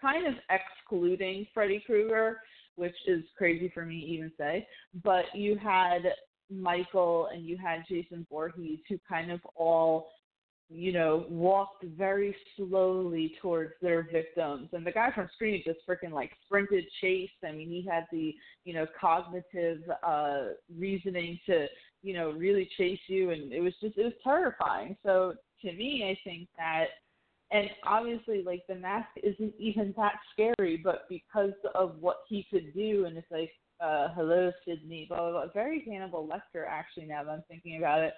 kind 0.00 0.26
of 0.26 0.34
excluding 0.50 1.46
Freddy 1.52 1.82
Krueger, 1.84 2.40
which 2.76 2.94
is 3.06 3.24
crazy 3.36 3.70
for 3.74 3.84
me 3.84 4.00
to 4.00 4.06
even 4.06 4.32
say, 4.38 4.66
but 5.02 5.24
you 5.34 5.56
had 5.56 6.02
Michael 6.50 7.28
and 7.32 7.44
you 7.44 7.56
had 7.56 7.84
Jason 7.88 8.26
Voorhees 8.30 8.78
who 8.88 8.98
kind 9.08 9.30
of 9.32 9.40
all, 9.56 10.08
you 10.70 10.92
know, 10.92 11.24
walked 11.30 11.84
very 11.96 12.36
slowly 12.56 13.34
towards 13.40 13.72
their 13.80 14.06
victims. 14.12 14.68
And 14.72 14.86
the 14.86 14.92
guy 14.92 15.10
from 15.14 15.28
Scream 15.34 15.62
just 15.64 15.80
freaking 15.88 16.12
like 16.12 16.32
sprinted 16.44 16.84
chase. 17.00 17.30
I 17.46 17.52
mean, 17.52 17.68
he 17.68 17.86
had 17.90 18.06
the, 18.12 18.34
you 18.64 18.74
know, 18.74 18.86
cognitive 19.00 19.78
uh 20.02 20.48
reasoning 20.76 21.38
to, 21.46 21.66
you 22.02 22.14
know, 22.14 22.30
really 22.32 22.68
chase 22.76 23.00
you 23.06 23.30
and 23.30 23.52
it 23.52 23.60
was 23.60 23.74
just 23.80 23.96
it 23.96 24.04
was 24.04 24.12
terrifying. 24.22 24.96
So 25.04 25.34
to 25.62 25.72
me 25.72 26.04
I 26.10 26.28
think 26.28 26.48
that 26.58 26.86
and 27.50 27.68
obviously 27.86 28.42
like 28.42 28.62
the 28.68 28.74
mask 28.74 29.08
isn't 29.22 29.54
even 29.58 29.94
that 29.96 30.14
scary 30.32 30.80
but 30.82 31.06
because 31.08 31.52
of 31.74 31.96
what 32.00 32.18
he 32.28 32.46
could 32.50 32.74
do 32.74 33.06
and 33.06 33.16
it's 33.16 33.30
like 33.30 33.50
uh 33.80 34.08
hello 34.14 34.52
sidney 34.64 35.06
blah 35.08 35.18
blah 35.18 35.30
blah 35.30 35.52
very 35.52 35.82
hannibal 35.86 36.26
lecter 36.26 36.64
actually 36.68 37.06
now 37.06 37.24
that 37.24 37.30
i'm 37.30 37.44
thinking 37.48 37.78
about 37.78 38.00
it 38.00 38.12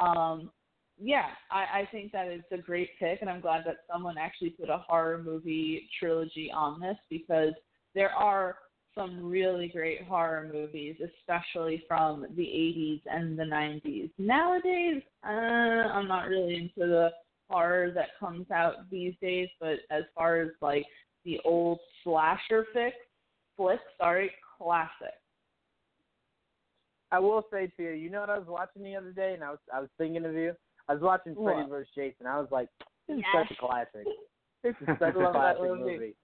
um 0.00 0.50
yeah 0.98 1.26
i 1.50 1.80
i 1.80 1.88
think 1.92 2.12
that 2.12 2.26
it's 2.26 2.50
a 2.52 2.58
great 2.58 2.90
pick 2.98 3.20
and 3.20 3.30
i'm 3.30 3.40
glad 3.40 3.62
that 3.66 3.78
someone 3.90 4.16
actually 4.18 4.50
put 4.50 4.70
a 4.70 4.78
horror 4.88 5.22
movie 5.22 5.88
trilogy 5.98 6.50
on 6.54 6.80
this 6.80 6.96
because 7.10 7.52
there 7.94 8.10
are 8.10 8.56
some 8.94 9.22
really 9.28 9.68
great 9.68 10.02
horror 10.04 10.50
movies 10.52 10.96
especially 11.04 11.82
from 11.86 12.26
the 12.34 12.42
80s 12.42 13.00
and 13.10 13.38
the 13.38 13.44
90s 13.44 14.10
nowadays 14.18 15.02
uh 15.26 15.28
i'm 15.28 16.08
not 16.08 16.28
really 16.28 16.54
into 16.56 16.88
the 16.88 17.10
horror 17.48 17.90
that 17.92 18.18
comes 18.18 18.50
out 18.50 18.90
these 18.90 19.14
days, 19.20 19.48
but 19.60 19.78
as 19.90 20.04
far 20.14 20.40
as 20.40 20.50
like 20.60 20.84
the 21.24 21.38
old 21.44 21.78
slasher 22.02 22.66
fix, 22.72 22.96
flick, 23.56 23.80
sorry, 23.98 24.30
classic. 24.58 25.14
I 27.12 27.20
will 27.20 27.44
say 27.52 27.70
to 27.76 27.82
you, 27.82 27.90
you 27.90 28.10
know 28.10 28.20
what 28.20 28.30
I 28.30 28.38
was 28.38 28.48
watching 28.48 28.82
the 28.82 28.96
other 28.96 29.12
day, 29.12 29.34
and 29.34 29.44
I 29.44 29.50
was 29.50 29.60
I 29.72 29.80
was 29.80 29.88
thinking 29.96 30.24
of 30.24 30.34
you. 30.34 30.52
I 30.88 30.94
was 30.94 31.02
watching 31.02 31.34
Freddy 31.34 31.62
What? 31.62 31.68
vs. 31.70 31.88
Jason. 31.94 32.26
I 32.26 32.38
was 32.38 32.48
like, 32.50 32.68
this 33.08 33.18
is 33.18 33.24
Yes. 33.34 33.48
such 33.48 33.56
a 33.56 33.60
classic. 33.60 34.06
This 34.62 34.74
is 34.80 34.86
such 34.98 35.14
a 35.14 35.30
classic 35.30 35.62
movie. 35.62 36.16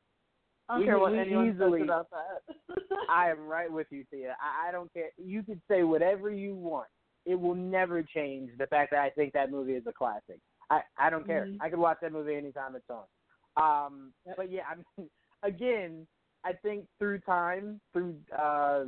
I 0.69 0.77
don't 0.77 0.85
care 0.85 0.99
what 0.99 1.15
anyone 1.15 1.49
easily- 1.49 1.81
says 1.81 1.85
about 1.87 2.09
that. 2.11 2.83
I 3.09 3.31
am 3.31 3.47
right 3.47 3.71
with 3.71 3.87
you, 3.91 4.05
Tia. 4.11 4.37
I, 4.41 4.69
I 4.69 4.73
don't 4.73 4.93
care. 4.93 5.11
You 5.17 5.45
could 5.45 5.61
say 5.71 5.85
whatever 5.85 6.29
you 6.31 6.57
want. 6.57 6.89
It 7.25 7.39
will 7.39 7.55
never 7.55 8.03
change 8.03 8.51
the 8.59 8.67
fact 8.67 8.91
that 8.93 9.01
I 9.01 9.11
think 9.11 9.33
that 9.35 9.51
movie 9.53 9.75
is 9.75 9.87
a 9.87 9.93
classic. 9.93 10.41
I 10.71 10.81
I 10.99 11.09
don't 11.11 11.25
care. 11.25 11.47
Mhm. 11.47 11.59
I 11.61 11.69
could 11.71 11.79
watch 11.79 11.99
that 12.03 12.11
movie 12.13 12.35
anytime 12.35 12.75
it's 12.75 12.91
on. 12.91 13.05
Um, 13.57 14.13
Yep. 14.27 14.37
but 14.39 14.51
yeah, 14.51 14.63
I 14.69 14.75
mean, 14.77 15.09
again, 15.45 16.07
I 16.43 16.53
think 16.55 16.87
through 16.99 17.21
time, 17.21 17.81
through 17.93 18.17
uh, 18.37 18.87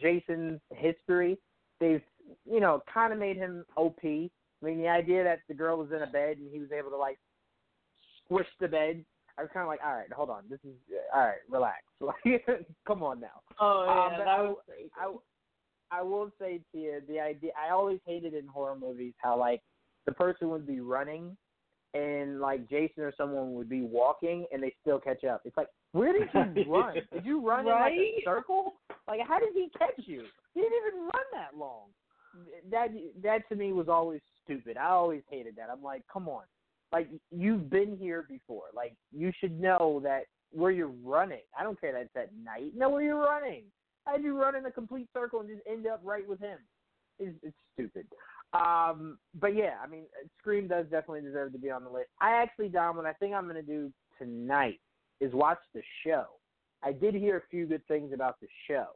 Jason's 0.00 0.60
history, 0.74 1.38
they've 1.80 2.02
you 2.44 2.60
know 2.60 2.82
kind 2.92 3.12
of 3.12 3.18
made 3.18 3.36
him 3.36 3.64
OP. 3.76 3.98
I 4.62 4.66
mean, 4.66 4.78
the 4.78 4.88
idea 4.88 5.22
that 5.24 5.40
the 5.48 5.54
girl 5.54 5.76
was 5.78 5.90
in 5.94 6.02
a 6.02 6.06
bed 6.06 6.38
and 6.38 6.50
he 6.52 6.58
was 6.58 6.72
able 6.72 6.90
to 6.90 6.96
like 6.96 7.18
squish 8.24 8.46
the 8.60 8.68
bed. 8.68 9.04
I 9.38 9.42
was 9.42 9.50
kind 9.52 9.62
of 9.62 9.68
like, 9.68 9.80
all 9.86 9.94
right, 9.94 10.12
hold 10.12 10.30
on, 10.30 10.42
this 10.50 10.58
is 10.64 10.74
all 11.14 11.22
right, 11.22 11.38
relax. 11.48 11.78
Like, 12.00 12.66
come 12.86 13.02
on 13.02 13.18
now. 13.20 13.40
oh 13.60 13.84
yeah, 13.86 14.04
Um, 14.14 14.18
that 14.18 14.28
I- 14.28 14.42
was 14.42 14.56
crazy. 14.66 14.90
I, 15.00 15.12
I 15.98 16.02
will 16.02 16.30
say 16.40 16.60
to 16.72 16.78
you, 16.78 17.00
the 17.08 17.18
idea 17.18 17.50
I 17.58 17.70
always 17.72 17.98
hated 18.06 18.34
in 18.34 18.46
horror 18.46 18.76
movies 18.78 19.14
how 19.18 19.38
like 19.38 19.62
the 20.06 20.12
person 20.12 20.50
would 20.50 20.66
be 20.66 20.80
running 20.80 21.36
and 21.94 22.40
like 22.40 22.68
Jason 22.68 23.02
or 23.04 23.12
someone 23.16 23.54
would 23.54 23.68
be 23.68 23.82
walking 23.82 24.44
and 24.52 24.62
they 24.62 24.74
still 24.82 25.00
catch 25.00 25.24
up. 25.24 25.40
It's 25.44 25.56
like, 25.56 25.68
where 25.92 26.12
did 26.12 26.28
you 26.56 26.64
run? 26.72 26.96
Did 27.12 27.24
you 27.24 27.40
run 27.46 27.60
in 27.60 27.72
like 27.72 27.92
a 27.94 28.22
circle? 28.24 28.74
Like 29.08 29.20
how 29.26 29.38
did 29.38 29.54
he 29.54 29.70
catch 29.78 29.94
you? 30.06 30.24
He 30.54 30.60
didn't 30.60 30.78
even 30.86 31.00
run 31.00 31.24
that 31.32 31.56
long. 31.58 31.86
That 32.70 32.88
that 33.22 33.48
to 33.48 33.56
me 33.56 33.72
was 33.72 33.88
always 33.88 34.20
stupid. 34.48 34.76
I 34.76 34.88
always 34.88 35.22
hated 35.30 35.56
that. 35.56 35.68
I'm 35.70 35.82
like, 35.82 36.02
come 36.10 36.28
on. 36.28 36.44
Like 36.92 37.08
you've 37.30 37.68
been 37.68 37.96
here 37.96 38.26
before. 38.28 38.64
Like 38.74 38.94
you 39.12 39.30
should 39.38 39.60
know 39.60 40.00
that 40.04 40.22
where 40.52 40.70
you're 40.70 40.92
running. 41.04 41.42
I 41.58 41.62
don't 41.62 41.78
care 41.80 41.92
that 41.92 42.02
it's 42.02 42.16
at 42.16 42.30
night. 42.42 42.74
Know 42.74 42.88
where 42.88 43.02
you're 43.02 43.20
running. 43.20 43.64
How'd 44.06 44.24
you 44.24 44.40
run 44.40 44.56
in 44.56 44.64
a 44.64 44.70
complete 44.70 45.08
circle 45.12 45.40
and 45.40 45.48
just 45.48 45.60
end 45.70 45.86
up 45.86 46.00
right 46.02 46.26
with 46.26 46.40
him? 46.40 46.58
It's, 47.18 47.36
it's 47.42 47.56
stupid. 47.74 48.06
Um, 48.54 49.18
but 49.38 49.54
yeah, 49.54 49.74
I 49.82 49.86
mean, 49.86 50.04
Scream 50.38 50.68
does 50.68 50.84
definitely 50.84 51.20
deserve 51.20 51.52
to 51.52 51.58
be 51.58 51.70
on 51.70 51.84
the 51.84 51.90
list. 51.90 52.08
I 52.20 52.30
actually, 52.30 52.70
Dom, 52.70 52.96
what 52.96 53.04
I 53.04 53.12
think 53.12 53.34
I'm 53.34 53.44
going 53.44 53.56
to 53.56 53.62
do 53.62 53.92
tonight 54.18 54.80
is 55.20 55.34
watch 55.34 55.58
the 55.74 55.82
show. 56.06 56.24
I 56.82 56.92
did 56.92 57.14
hear 57.14 57.36
a 57.36 57.42
few 57.50 57.66
good 57.66 57.86
things 57.86 58.12
about 58.14 58.36
the 58.40 58.46
show. 58.66 58.86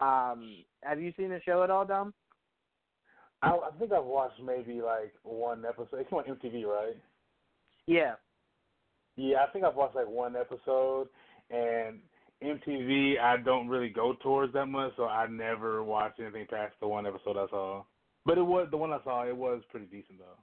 Um, 0.00 0.64
have 0.82 1.00
you 1.00 1.12
seen 1.16 1.28
the 1.28 1.40
show 1.44 1.62
at 1.62 1.70
all, 1.70 1.84
Dom? 1.84 2.14
I, 3.42 3.50
I 3.50 3.70
think 3.78 3.92
I've 3.92 4.04
watched 4.04 4.40
maybe 4.44 4.80
like 4.80 5.12
one 5.22 5.64
episode. 5.64 6.00
It's 6.00 6.12
on 6.12 6.24
MTV, 6.24 6.64
right? 6.64 6.96
Yeah. 7.86 8.14
Yeah, 9.16 9.38
I 9.46 9.52
think 9.52 9.64
I've 9.64 9.74
watched 9.74 9.96
like 9.96 10.08
one 10.08 10.36
episode, 10.36 11.08
and 11.50 11.98
MTV 12.42 13.18
I 13.20 13.36
don't 13.38 13.68
really 13.68 13.88
go 13.88 14.14
towards 14.22 14.52
that 14.52 14.66
much, 14.66 14.92
so 14.96 15.06
I 15.06 15.26
never 15.26 15.82
watched 15.82 16.20
anything 16.20 16.46
past 16.48 16.74
the 16.80 16.88
one 16.88 17.06
episode 17.06 17.36
I 17.36 17.48
saw. 17.48 17.82
But 18.24 18.38
it 18.38 18.42
was 18.42 18.68
the 18.70 18.76
one 18.76 18.92
I 18.92 18.98
saw. 19.04 19.26
It 19.26 19.36
was 19.36 19.62
pretty 19.70 19.86
decent 19.86 20.18
though. 20.18 20.38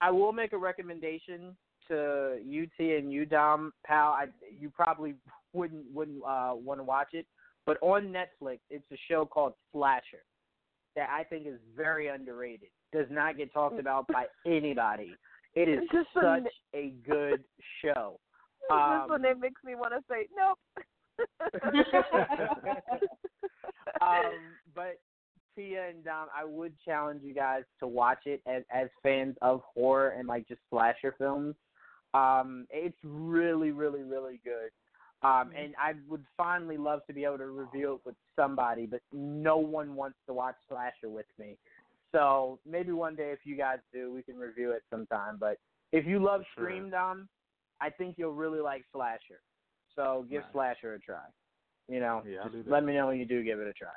I 0.00 0.10
will 0.10 0.32
make 0.32 0.52
a 0.52 0.58
recommendation 0.58 1.56
to 1.88 2.38
UT 2.40 2.78
and 2.78 3.12
you, 3.12 3.26
Dom, 3.26 3.72
pal. 3.84 4.10
I, 4.10 4.26
you 4.58 4.70
probably 4.70 5.14
wouldn't 5.52 5.84
wouldn't 5.92 6.22
uh, 6.26 6.52
want 6.54 6.80
to 6.80 6.84
watch 6.84 7.08
it, 7.12 7.26
but 7.66 7.76
on 7.82 8.12
Netflix, 8.12 8.60
it's 8.70 8.90
a 8.90 8.96
show 9.08 9.26
called 9.26 9.54
Slasher 9.72 10.24
that 10.96 11.08
I 11.10 11.24
think 11.24 11.46
is 11.46 11.58
very 11.76 12.08
underrated. 12.08 12.68
Does 12.92 13.06
not 13.10 13.36
get 13.36 13.52
talked 13.52 13.78
about 13.78 14.06
by 14.08 14.26
anybody. 14.46 15.14
It 15.54 15.68
is 15.68 15.80
Just 15.92 16.08
such 16.14 16.24
n- 16.24 16.46
a 16.74 16.94
good 17.08 17.44
show. 17.82 18.18
this 18.68 18.76
Um, 18.76 19.08
one 19.08 19.24
it 19.24 19.38
makes 19.38 19.62
me 19.64 19.74
want 19.74 19.92
to 19.94 20.02
say 20.08 20.26
nope. 20.36 20.58
um, 24.00 24.32
but 24.74 24.98
Tia 25.56 25.88
and 25.90 26.04
Dom, 26.04 26.28
I 26.34 26.44
would 26.44 26.72
challenge 26.84 27.22
you 27.22 27.34
guys 27.34 27.64
to 27.80 27.86
watch 27.86 28.20
it 28.26 28.40
as 28.46 28.62
as 28.72 28.88
fans 29.02 29.36
of 29.42 29.60
horror 29.74 30.10
and 30.10 30.26
like 30.26 30.48
just 30.48 30.60
slasher 30.70 31.14
films. 31.18 31.54
Um, 32.14 32.66
it's 32.70 32.96
really, 33.02 33.70
really, 33.70 34.02
really 34.02 34.40
good. 34.44 34.70
Um, 35.22 35.52
and 35.56 35.74
I 35.80 35.92
would 36.08 36.24
finally 36.36 36.76
love 36.76 37.06
to 37.06 37.12
be 37.12 37.24
able 37.24 37.38
to 37.38 37.46
review 37.46 37.94
it 37.94 38.00
with 38.04 38.16
somebody, 38.34 38.86
but 38.86 39.00
no 39.12 39.56
one 39.56 39.94
wants 39.94 40.18
to 40.26 40.34
watch 40.34 40.56
slasher 40.68 41.08
with 41.08 41.26
me. 41.38 41.56
So 42.10 42.58
maybe 42.68 42.92
one 42.92 43.14
day, 43.14 43.30
if 43.30 43.40
you 43.44 43.56
guys 43.56 43.78
do, 43.92 44.12
we 44.12 44.22
can 44.22 44.36
review 44.36 44.72
it 44.72 44.82
sometime. 44.90 45.36
But 45.38 45.58
if 45.92 46.06
you 46.06 46.18
love 46.18 46.42
Sure. 46.54 46.64
Scream, 46.64 46.90
Dom, 46.90 47.28
I 47.80 47.90
think 47.90 48.16
you'll 48.18 48.34
really 48.34 48.60
like 48.60 48.84
slasher. 48.92 49.40
So 49.94 50.26
give 50.28 50.42
Nice. 50.42 50.52
slasher 50.52 50.94
a 50.94 50.98
try. 50.98 51.24
You 51.88 52.00
know, 52.00 52.22
Yeah, 52.26 52.38
I'll 52.38 52.44
just 52.44 52.54
do 52.54 52.62
that. 52.64 52.70
let 52.70 52.84
me 52.84 52.94
know 52.94 53.06
when 53.08 53.18
you 53.18 53.24
do 53.26 53.42
give 53.42 53.60
it 53.60 53.68
a 53.68 53.72
try. 53.72 53.90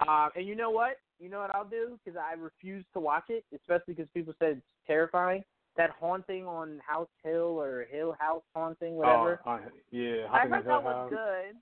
Um, 0.00 0.30
and 0.34 0.46
you 0.46 0.54
know 0.56 0.70
what? 0.70 0.98
You 1.20 1.28
know 1.28 1.38
what 1.38 1.54
I'll 1.54 1.64
do? 1.64 1.98
Because 2.04 2.18
I 2.18 2.34
refuse 2.34 2.84
to 2.94 3.00
watch 3.00 3.30
it, 3.30 3.44
especially 3.54 3.94
because 3.94 4.08
people 4.12 4.34
said 4.38 4.58
it's 4.58 4.66
terrifying. 4.86 5.44
That 5.76 5.90
haunting 5.98 6.46
on 6.46 6.80
House 6.86 7.08
Hill 7.24 7.58
or 7.60 7.86
Hill 7.90 8.14
House 8.20 8.42
haunting, 8.54 8.94
whatever. 8.94 9.40
Oh, 9.44 9.50
uh, 9.50 9.58
yeah, 9.90 10.26
I 10.30 10.38
Haunting 10.46 10.50
heard 10.52 10.58
of 10.60 10.64
that 10.66 10.70
Hill 10.70 10.82
was 10.82 11.10
good. 11.10 11.56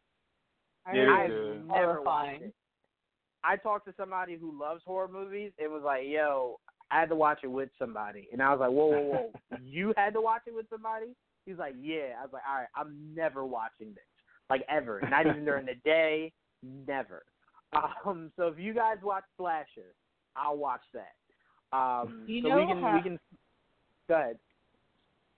I 0.86 0.96
Yeah, 0.96 1.14
I've 1.14 1.30
it 1.30 1.34
it 1.34 1.40
was 1.48 1.56
is. 1.56 1.66
never 1.68 1.86
horrifying. 1.94 2.32
watched 2.32 2.42
it. 2.44 2.54
I 3.44 3.56
talked 3.56 3.86
to 3.88 3.94
somebody 3.96 4.36
who 4.36 4.58
loves 4.58 4.82
horror 4.84 5.08
movies. 5.08 5.52
It 5.58 5.70
was 5.70 5.82
like, 5.84 6.02
yo, 6.06 6.60
I 6.90 7.00
had 7.00 7.08
to 7.08 7.16
watch 7.16 7.40
it 7.42 7.48
with 7.48 7.70
somebody, 7.78 8.28
and 8.32 8.42
I 8.42 8.50
was 8.50 8.60
like, 8.60 8.70
whoa, 8.70 8.86
whoa, 8.88 9.30
whoa, 9.50 9.58
you 9.64 9.94
had 9.96 10.12
to 10.12 10.20
watch 10.20 10.42
it 10.46 10.54
with 10.54 10.66
somebody? 10.68 11.14
He's 11.46 11.56
like, 11.58 11.74
yeah. 11.80 12.14
I 12.20 12.22
was 12.22 12.30
like, 12.32 12.42
all 12.48 12.56
right, 12.56 12.68
I'm 12.76 12.94
never 13.14 13.44
watching 13.46 13.88
this, 13.94 14.04
like 14.50 14.62
ever, 14.68 15.00
not 15.10 15.26
even 15.26 15.44
during 15.44 15.66
the 15.66 15.74
day, 15.84 16.32
never. 16.62 17.22
Um, 18.04 18.30
so 18.36 18.48
if 18.48 18.58
you 18.58 18.74
guys 18.74 18.98
watch 19.02 19.24
Slasher, 19.38 19.94
I'll 20.36 20.58
watch 20.58 20.82
that. 20.92 21.14
Um, 21.76 22.24
You 22.26 22.42
so 22.42 22.48
know 22.48 22.60
we 22.60 22.66
can 22.66 22.82
how- 22.82 22.94
we 22.96 23.02
can 23.02 23.18
go 24.12 24.20
ahead. 24.20 24.38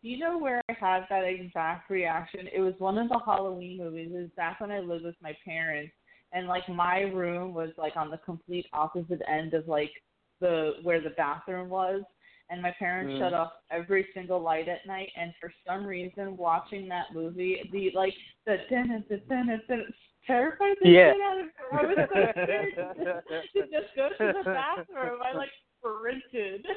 You 0.03 0.19
know 0.19 0.37
where 0.37 0.61
I 0.69 0.73
had 0.73 1.05
that 1.09 1.25
exact 1.25 1.89
reaction? 1.89 2.49
It 2.53 2.61
was 2.61 2.75
one 2.79 2.99
of 2.99 3.09
the 3.09 3.21
Halloween 3.25 3.79
movies. 3.79 4.11
It 4.13 4.19
was 4.21 4.31
back 4.37 4.61
when 4.61 4.71
I 4.71 4.81
lived 4.81 5.05
with 5.05 5.15
my 5.23 5.35
parents, 5.45 5.93
and 6.33 6.47
like 6.49 6.69
my 6.69 7.03
room 7.03 7.55
was 7.55 7.71
like 7.79 7.97
on 7.97 8.11
the 8.11 8.19
complete 8.19 8.67
opposite 8.73 9.23
end 9.29 9.55
of 9.55 9.67
like 9.69 9.93
the 10.41 10.73
where 10.83 11.01
the 11.01 11.11
bathroom 11.11 11.69
was, 11.71 12.03
and 12.51 12.61
my 12.61 12.73
parents 12.73 13.15
Mhm. 13.15 13.19
shut 13.19 13.33
off 13.33 13.53
every 13.71 14.09
single 14.13 14.41
light 14.41 14.69
at 14.69 14.85
night. 14.87 15.11
And 15.17 15.33
for 15.41 15.51
some 15.67 15.87
reason, 15.87 16.37
watching 16.37 16.89
that 16.89 17.15
movie, 17.15 17.63
the 17.73 17.93
like 17.93 18.15
the 18.45 18.59
dun 18.69 18.89
dun 18.89 19.05
dun 19.29 19.47
dun 19.47 19.63
dun 19.69 19.95
terrified 20.27 20.77
the 20.81 20.91
Yeah. 20.91 21.13
shit 21.13 21.23
out 21.23 21.39
of 21.39 21.47
me. 21.47 21.53
I 21.73 21.87
was 21.87 22.09
so 22.13 22.43
scared 22.43 22.75
to 23.55 23.61
just 23.71 23.95
go 23.97 24.09
to 24.19 24.33
the 24.33 24.45
bathroom. 24.45 25.23
I 25.23 25.33
like 25.33 25.53
sprinted. 25.79 26.67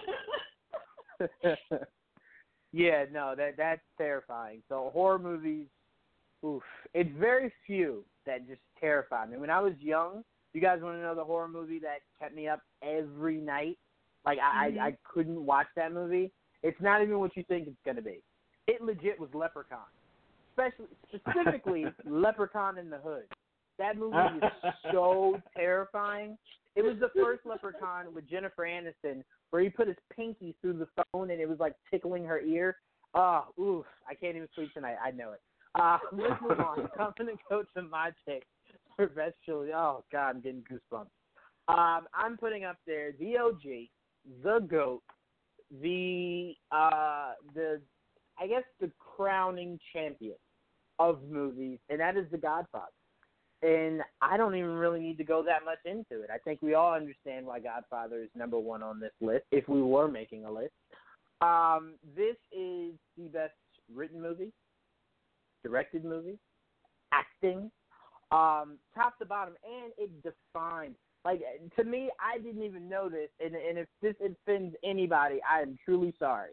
yeah, 2.72 3.06
no, 3.12 3.34
that 3.36 3.56
that's 3.58 3.82
terrifying. 3.98 4.62
So 4.70 4.92
horror 4.94 5.20
movies, 5.20 5.68
oof, 6.46 6.64
it's 6.94 7.10
very 7.18 7.52
few 7.66 8.04
that 8.26 8.48
just 8.48 8.62
terrify 8.80 9.26
me. 9.26 9.38
When 9.38 9.50
I 9.50 9.60
was 9.60 9.74
young, 9.80 10.24
you 10.54 10.62
guys 10.62 10.80
want 10.82 10.98
to 10.98 11.02
know 11.02 11.16
the 11.16 11.24
horror 11.24 11.48
movie 11.48 11.80
that 11.80 12.00
kept 12.20 12.36
me 12.36 12.48
up 12.48 12.62
every 12.82 13.38
night? 13.38 13.78
Like 14.26 14.40
I, 14.40 14.72
Mhm. 14.72 14.80
I, 14.80 14.88
I 14.88 14.98
couldn't 15.04 15.46
watch 15.46 15.68
that 15.76 15.94
movie. 15.94 16.32
It's 16.64 16.80
not 16.82 17.02
even 17.02 17.20
what 17.20 17.36
you 17.38 17.44
think 17.44 17.68
it's 17.68 17.78
gonna 17.86 18.02
be. 18.02 18.22
It 18.68 18.82
legit 18.82 19.20
was 19.20 19.30
Leprechaun, 19.34 19.86
especially 20.52 20.88
specifically 21.16 21.86
Leprechaun 22.06 22.78
in 22.78 22.90
the 22.90 22.98
Hood. 22.98 23.26
That 23.78 23.98
movie 23.98 24.18
is 24.18 24.74
so 24.92 25.40
terrifying. 25.56 26.38
It 26.76 26.84
was 26.84 26.98
the 27.00 27.10
first 27.16 27.46
Leprechaun 27.46 28.14
with 28.14 28.30
Jennifer 28.30 28.64
Aniston 28.64 29.24
where 29.50 29.62
he 29.62 29.70
put 29.70 29.88
his 29.88 29.98
pinky 30.16 30.56
through 30.62 30.74
the 30.74 30.88
phone 31.12 31.32
and 31.32 31.40
it 31.40 31.48
was 31.48 31.60
like 31.60 31.74
tickling 31.92 32.26
her 32.26 32.40
ear. 32.40 32.78
Oh, 33.14 33.46
oof! 33.60 33.86
I 34.10 34.14
can't 34.14 34.36
even 34.36 34.48
sleep 34.54 34.74
tonight. 34.74 34.98
I 35.04 35.12
know 35.12 35.32
it. 35.32 35.42
Uh, 35.76 35.98
let's 36.12 36.42
move 36.42 36.60
on. 36.60 36.90
I'm 37.00 37.14
gonna 37.18 37.32
go 37.50 37.64
to 37.76 37.82
my 37.84 38.12
pick 38.28 38.44
for 38.96 39.08
best 39.08 39.36
trilogy. 39.46 39.72
Oh 39.74 40.04
God, 40.12 40.30
I'm 40.30 40.42
getting 40.42 40.64
goosebumps. 40.64 41.08
Um, 41.70 42.08
I'm 42.14 42.38
putting 42.38 42.64
up 42.64 42.78
there 42.86 43.12
the 43.20 43.38
OG, 43.38 43.62
the 44.44 44.60
goat, 44.68 45.04
the 45.82 46.54
uh, 46.72 47.34
the 47.54 47.82
I 48.40 48.48
guess 48.48 48.64
the 48.80 48.92
crowning 49.00 49.80
champion 49.94 50.36
of 51.00 51.22
movies, 51.30 51.80
and 51.90 52.00
that 52.00 52.18
is 52.18 52.26
The 52.32 52.38
Godfather. 52.38 52.86
And 53.64 54.02
I 54.22 54.38
don't 54.38 54.56
even 54.56 54.74
really 54.74 55.00
need 55.00 55.18
to 55.18 55.24
go 55.24 55.44
that 55.44 55.66
much 55.66 55.80
into 55.86 56.24
it. 56.24 56.30
I 56.32 56.38
think 56.38 56.62
we 56.62 56.76
all 56.76 56.94
understand 56.94 57.46
why 57.46 57.60
Godfather 57.60 58.22
is 58.22 58.30
number 58.36 58.60
one 58.60 58.84
on 58.84 59.00
this 59.00 59.14
list, 59.20 59.46
if 59.52 59.68
we 59.68 59.82
were 59.82 60.08
making 60.08 60.46
a 60.46 60.52
list. 60.52 60.74
Um, 61.42 61.94
this 62.16 62.36
is 62.52 62.94
the 63.18 63.30
best 63.32 63.54
written 63.94 64.22
movie, 64.22 64.52
directed 65.64 66.04
movie, 66.04 66.38
acting, 67.12 67.72
um, 68.32 68.78
top 68.96 69.18
to 69.20 69.26
bottom, 69.26 69.56
and 69.64 69.92
it 69.98 70.12
defined. 70.24 70.96
Like 71.26 71.42
to 71.76 71.84
me, 71.84 72.10
I 72.20 72.38
didn't 72.38 72.64
even 72.64 72.88
know 72.88 73.10
this, 73.10 73.30
and, 73.44 73.56
and 73.56 73.78
if 73.78 73.88
this 74.02 74.16
offends 74.24 74.76
anybody, 74.84 75.40
I 75.50 75.62
am 75.62 75.78
truly 75.84 76.14
sorry. 76.20 76.52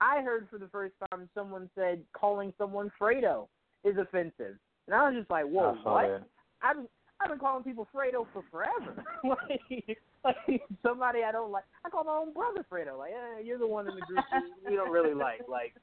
I 0.00 0.22
heard 0.22 0.48
for 0.50 0.58
the 0.58 0.68
first 0.68 0.94
time 1.10 1.28
someone 1.34 1.70
said 1.74 2.02
calling 2.12 2.52
someone 2.58 2.90
Fredo 3.00 3.48
is 3.84 3.96
offensive, 3.96 4.56
and 4.86 4.94
I 4.94 5.08
was 5.08 5.18
just 5.18 5.30
like, 5.30 5.44
"Whoa, 5.44 5.76
what?" 5.82 6.28
I've 6.62 6.76
I've 7.22 7.30
been 7.30 7.38
calling 7.38 7.62
people 7.62 7.86
Fredo 7.94 8.26
for 8.32 8.42
forever. 8.50 9.04
like, 9.24 9.98
like 10.24 10.62
somebody 10.82 11.20
I 11.22 11.32
don't 11.32 11.52
like. 11.52 11.64
I 11.84 11.88
call 11.88 12.04
my 12.04 12.16
own 12.16 12.32
brother 12.32 12.64
Fredo. 12.70 12.98
Like, 12.98 13.12
eh, 13.12 13.42
you're 13.44 13.58
the 13.58 13.66
one 13.66 13.88
in 13.88 13.94
the 13.94 14.00
group 14.00 14.24
we, 14.68 14.74
don't 14.74 14.90
really 14.90 15.14
like. 15.14 15.42
Like, 15.48 15.74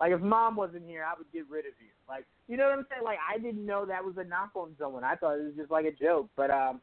like 0.00 0.12
if 0.12 0.20
mom 0.20 0.56
wasn't 0.56 0.86
here, 0.86 1.04
I 1.04 1.16
would 1.18 1.30
get 1.32 1.48
rid 1.50 1.66
of 1.66 1.72
you. 1.80 1.90
Like, 2.08 2.24
you 2.48 2.56
know 2.56 2.64
what 2.64 2.78
I'm 2.78 2.86
saying? 2.90 3.04
Like, 3.04 3.18
I 3.28 3.38
didn't 3.38 3.64
know 3.66 3.84
that 3.84 4.04
was 4.04 4.14
a 4.16 4.24
knock 4.24 4.50
on 4.54 4.74
someone. 4.78 5.04
I 5.04 5.14
thought 5.14 5.38
it 5.38 5.44
was 5.44 5.54
just 5.56 5.70
like 5.70 5.84
a 5.84 5.92
joke. 5.92 6.30
But 6.36 6.50
um, 6.50 6.80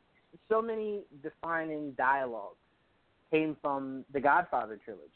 so 0.49 0.61
many 0.61 1.01
defining 1.23 1.91
dialogues 1.93 2.57
came 3.31 3.57
from 3.61 4.05
the 4.13 4.19
Godfather 4.19 4.80
trilogy. 4.84 5.09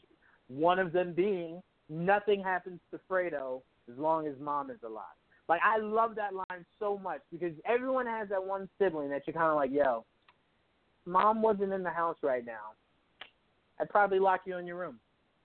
One 0.48 0.80
of 0.80 0.92
them 0.92 1.12
being, 1.12 1.62
"Nothing 1.88 2.42
happens 2.42 2.80
to 2.90 2.98
Fredo 3.08 3.62
as 3.88 3.96
long 3.98 4.26
as 4.26 4.34
mom 4.40 4.70
is 4.70 4.82
alive." 4.84 5.04
Like 5.50 5.62
I 5.64 5.78
love 5.78 6.14
that 6.14 6.32
line 6.32 6.64
so 6.78 6.96
much 6.96 7.22
because 7.32 7.52
everyone 7.66 8.06
has 8.06 8.28
that 8.28 8.42
one 8.42 8.68
sibling 8.78 9.10
that 9.10 9.22
you're 9.26 9.34
kind 9.34 9.50
of 9.50 9.56
like, 9.56 9.72
yo, 9.72 10.04
mom 11.06 11.42
wasn't 11.42 11.72
in 11.72 11.82
the 11.82 11.90
house 11.90 12.18
right 12.22 12.46
now. 12.46 12.74
I'd 13.80 13.88
probably 13.88 14.20
lock 14.20 14.42
you 14.44 14.58
in 14.58 14.66
your 14.66 14.76
room 14.76 15.00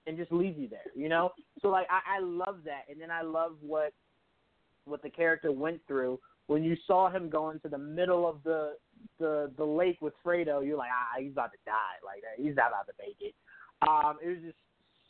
and 0.05 0.15
just 0.15 0.31
leave 0.31 0.59
you 0.59 0.67
there, 0.67 0.91
you 0.95 1.09
know. 1.09 1.31
So 1.59 1.69
like 1.69 1.87
I, 1.89 2.17
I 2.17 2.19
love 2.19 2.59
that, 2.65 2.83
and 2.87 3.01
then 3.01 3.09
I 3.09 3.23
love 3.23 3.53
what 3.61 3.93
what 4.85 5.01
the 5.01 5.09
character 5.09 5.51
went 5.51 5.81
through 5.87 6.19
when 6.45 6.63
you 6.63 6.77
saw 6.85 7.09
him 7.09 7.27
go 7.27 7.49
into 7.49 7.67
the 7.67 7.79
middle 7.79 8.29
of 8.29 8.43
the 8.43 8.73
the 9.17 9.49
the 9.57 9.65
lake 9.65 9.97
with 10.01 10.13
Fredo. 10.23 10.63
You're 10.63 10.77
like, 10.77 10.91
ah, 10.93 11.19
he's 11.19 11.31
about 11.31 11.51
to 11.53 11.57
die. 11.65 11.97
Like 12.05 12.21
he's 12.37 12.55
not 12.55 12.67
about 12.67 12.85
to 12.85 12.93
make 12.99 13.17
it. 13.21 13.33
Um, 13.89 14.17
it 14.23 14.27
was 14.27 14.37
just 14.45 14.57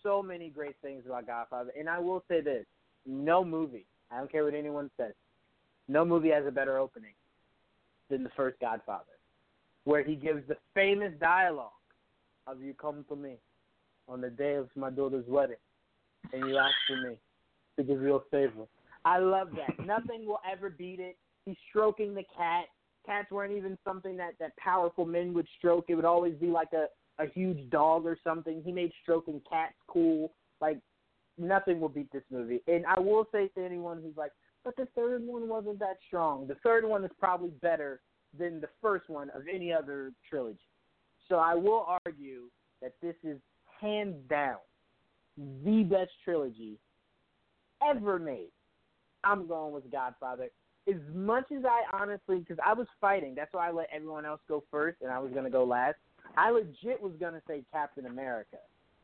so 0.03 0.23
many 0.23 0.47
great 0.47 0.77
things 0.81 1.03
about 1.05 1.27
Godfather, 1.27 1.71
and 1.77 1.89
I 1.89 1.99
will 1.99 2.23
say 2.29 2.39
this: 2.39 2.65
no 3.05 3.43
movie 3.43 3.87
I 4.11 4.17
don't 4.17 4.31
care 4.31 4.43
what 4.43 4.53
anyone 4.53 4.89
says. 4.97 5.13
No 5.87 6.05
movie 6.05 6.29
has 6.29 6.45
a 6.47 6.51
better 6.51 6.77
opening 6.77 7.13
than 8.09 8.23
the 8.23 8.29
first 8.35 8.59
Godfather, 8.59 9.03
where 9.83 10.03
he 10.03 10.15
gives 10.15 10.47
the 10.47 10.57
famous 10.73 11.13
dialogue 11.19 11.71
of 12.47 12.61
"You 12.61 12.73
come 12.73 13.05
to 13.09 13.15
me 13.15 13.37
on 14.07 14.21
the 14.21 14.29
day 14.29 14.55
of 14.55 14.69
my 14.75 14.89
daughter's 14.89 15.27
wedding, 15.27 15.57
and 16.33 16.47
you 16.47 16.57
ask 16.57 16.75
for 16.87 16.97
me 16.97 17.17
to 17.77 17.83
give 17.83 18.01
you 18.01 18.15
a 18.15 18.21
favor." 18.31 18.67
I 19.03 19.19
love 19.19 19.49
that. 19.55 19.85
Nothing 19.85 20.25
will 20.25 20.41
ever 20.49 20.69
beat 20.69 20.99
it. 20.99 21.17
He's 21.45 21.57
stroking 21.69 22.15
the 22.15 22.25
cat. 22.35 22.65
Cats 23.05 23.29
weren't 23.29 23.53
even 23.53 23.77
something 23.83 24.17
that 24.17 24.33
that 24.39 24.55
powerful 24.57 25.05
men 25.05 25.33
would 25.33 25.47
stroke. 25.57 25.85
It 25.89 25.95
would 25.95 26.05
always 26.05 26.35
be 26.35 26.47
like 26.47 26.73
a 26.73 26.87
a 27.17 27.27
huge 27.27 27.69
dog 27.69 28.05
or 28.05 28.17
something. 28.23 28.61
He 28.63 28.71
made 28.71 28.91
stroking 29.01 29.41
cats 29.49 29.75
cool. 29.87 30.31
Like 30.61 30.79
nothing 31.37 31.79
will 31.79 31.89
beat 31.89 32.11
this 32.11 32.23
movie. 32.31 32.61
And 32.67 32.85
I 32.85 32.99
will 32.99 33.27
say 33.31 33.49
to 33.49 33.63
anyone 33.63 34.01
who's 34.01 34.17
like, 34.17 34.31
but 34.63 34.75
the 34.77 34.87
third 34.95 35.23
one 35.25 35.47
wasn't 35.47 35.79
that 35.79 35.97
strong. 36.07 36.47
The 36.47 36.55
third 36.63 36.85
one 36.85 37.03
is 37.03 37.11
probably 37.19 37.49
better 37.61 38.01
than 38.37 38.59
the 38.59 38.69
first 38.81 39.09
one 39.09 39.29
of 39.29 39.43
any 39.53 39.71
other 39.71 40.11
trilogy. 40.27 40.59
So 41.29 41.35
I 41.35 41.55
will 41.55 41.85
argue 42.05 42.43
that 42.81 42.93
this 43.01 43.15
is 43.23 43.37
hands 43.79 44.15
down 44.29 44.57
the 45.37 45.83
best 45.83 46.11
trilogy 46.23 46.77
ever 47.87 48.19
made. 48.19 48.51
I'm 49.23 49.47
going 49.47 49.73
with 49.73 49.91
Godfather. 49.91 50.49
As 50.87 51.01
much 51.13 51.45
as 51.55 51.63
I 51.65 51.81
honestly, 51.99 52.39
because 52.39 52.57
I 52.63 52.73
was 52.73 52.87
fighting, 53.01 53.33
that's 53.35 53.53
why 53.53 53.69
I 53.69 53.71
let 53.71 53.87
everyone 53.93 54.25
else 54.25 54.41
go 54.47 54.63
first 54.69 54.97
and 55.01 55.11
I 55.11 55.19
was 55.19 55.31
going 55.31 55.45
to 55.45 55.49
go 55.49 55.63
last. 55.63 55.95
I 56.37 56.51
legit 56.51 57.01
was 57.01 57.13
going 57.19 57.33
to 57.33 57.41
say 57.47 57.63
Captain 57.71 58.05
America 58.05 58.57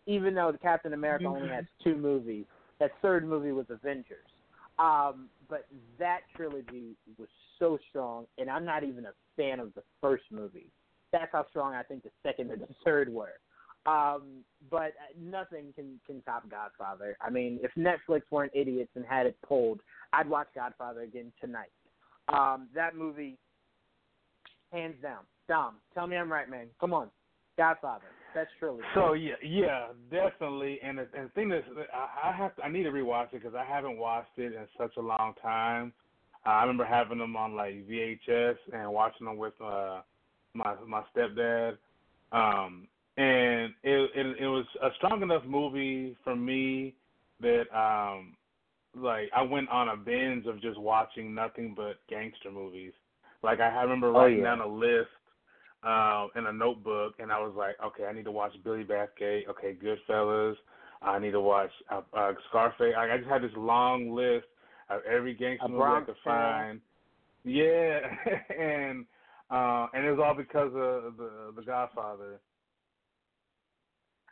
even 0.06 0.34
though 0.34 0.52
the 0.52 0.58
Captain 0.58 0.94
America 0.94 1.26
only 1.26 1.48
Mhm. 1.48 1.56
has 1.56 1.66
two 1.84 1.96
movies. 1.96 2.46
That 2.80 2.98
third 3.02 3.24
movie 3.24 3.52
was 3.52 3.70
Avengers. 3.70 4.26
Um, 4.80 5.30
but 5.48 5.68
that 5.98 6.22
trilogy 6.36 6.96
was 7.18 7.30
so 7.60 7.78
strong, 7.90 8.26
and 8.38 8.50
I'm 8.50 8.66
not 8.66 8.84
even 8.84 9.06
a 9.06 9.14
fan 9.36 9.60
of 9.60 9.74
the 9.76 9.84
first 10.00 10.24
movie. 10.32 10.72
That's 11.12 11.32
how 11.32 11.46
strong 11.50 11.76
I 11.76 11.84
think 11.84 12.04
the 12.04 12.12
second 12.24 12.52
and 12.52 12.62
the 12.62 12.74
third 12.84 13.10
were. 13.10 13.40
Um, 13.86 14.46
but 14.70 14.94
nothing 15.18 15.74
can 15.74 16.00
can 16.06 16.22
top 16.22 16.48
Godfather. 16.50 17.18
I 17.20 17.30
mean, 17.30 17.60
if 17.62 17.72
Netflix 17.74 18.22
weren't 18.32 18.52
idiots 18.56 18.92
and 18.96 19.06
had 19.06 19.26
it 19.26 19.40
pulled, 19.42 19.82
I'd 20.14 20.30
watch 20.30 20.48
Godfather 20.56 21.02
again 21.02 21.32
tonight. 21.42 21.72
Um, 22.30 22.70
that 22.74 22.96
movie, 22.96 23.38
hands 24.72 24.96
down. 25.02 25.26
Dom, 25.48 25.76
tell 25.94 26.08
me 26.08 26.16
I'm 26.16 26.32
right, 26.32 26.50
man. 26.50 26.68
Come 26.80 26.94
on, 26.94 27.10
Godfather. 27.58 28.06
That's 28.34 28.50
trilogy. 28.60 28.84
So 28.96 29.14
yeah, 29.14 29.34
yeah, 29.44 29.88
definitely. 30.10 30.80
And 30.84 30.98
the, 31.00 31.08
and 31.18 31.28
the 31.28 31.32
thing 31.34 31.52
is, 31.52 31.64
I, 31.94 32.30
I 32.30 32.36
have 32.36 32.56
to, 32.56 32.64
I 32.64 32.70
need 32.70 32.84
to 32.84 32.92
rewatch 32.92 33.34
it 33.34 33.44
because 33.44 33.56
I 33.56 33.66
haven't 33.66 33.98
watched 33.98 34.38
it 34.38 34.54
in 34.54 34.68
such 34.78 34.96
a 34.98 35.02
long 35.02 35.34
time. 35.42 35.94
Uh, 36.46 36.50
I 36.50 36.62
remember 36.62 36.86
having 36.86 37.20
them 37.20 37.36
on 37.36 37.56
like 37.56 37.88
VHS 37.88 38.56
and 38.74 38.92
watching 38.92 39.28
them 39.28 39.38
with 39.38 39.54
uh, 39.62 40.02
my 40.54 40.76
my 40.88 41.04
stepdad. 41.16 41.78
Um, 42.32 42.88
and 43.18 43.74
it, 43.84 44.12
it 44.16 44.38
it 44.40 44.48
was 44.48 44.66
a 44.82 44.90
strong 44.98 45.22
enough 45.22 45.44
movie 45.46 46.16
for 46.24 46.36
me 46.36 46.96
that 47.42 47.66
um 47.78 48.36
like 48.96 49.30
I 49.36 49.42
went 49.42 49.70
on 49.70 49.90
a 49.90 49.98
binge 49.98 50.46
of 50.46 50.62
just 50.62 50.80
watching 50.80 51.34
nothing 51.34 51.74
but 51.76 52.00
gangster 52.10 52.52
movies. 52.52 52.94
Like 53.44 53.60
I 53.60 53.82
remember 53.82 54.08
Oh, 54.10 54.20
writing 54.20 54.40
yeah. 54.40 54.56
down 54.56 54.62
a 54.62 54.68
list 54.68 55.10
um 55.84 56.30
in 56.36 56.46
a 56.46 56.54
notebook 56.54 57.16
and 57.20 57.32
I 57.32 57.40
was 57.40 57.54
like, 57.58 57.76
okay, 57.84 58.06
I 58.06 58.14
need 58.14 58.26
to 58.26 58.32
watch 58.32 58.54
Billy 58.64 58.84
Bathgate, 58.84 59.48
okay, 59.50 59.76
Goodfellas, 59.76 60.56
I 61.02 61.20
need 61.20 61.32
to 61.32 61.42
watch 61.42 61.72
uh, 61.90 62.02
uh 62.14 62.34
Scarface. 62.50 62.94
I, 62.98 63.12
I 63.12 63.18
just 63.18 63.30
had 63.30 63.42
this 63.42 63.52
long 63.58 64.12
list 64.12 64.46
of 64.90 65.02
every 65.12 65.34
gangster 65.34 65.68
movie 65.68 65.84
I 65.84 66.02
could 66.06 66.16
find. 66.24 66.82
Yeah, 67.44 68.00
and 68.60 69.06
uh 69.50 69.88
and 69.94 70.06
it 70.06 70.12
was 70.12 70.20
all 70.24 70.36
because 70.36 70.72
of 70.76 71.18
the 71.18 71.54
the 71.56 71.64
Godfather. 71.66 72.40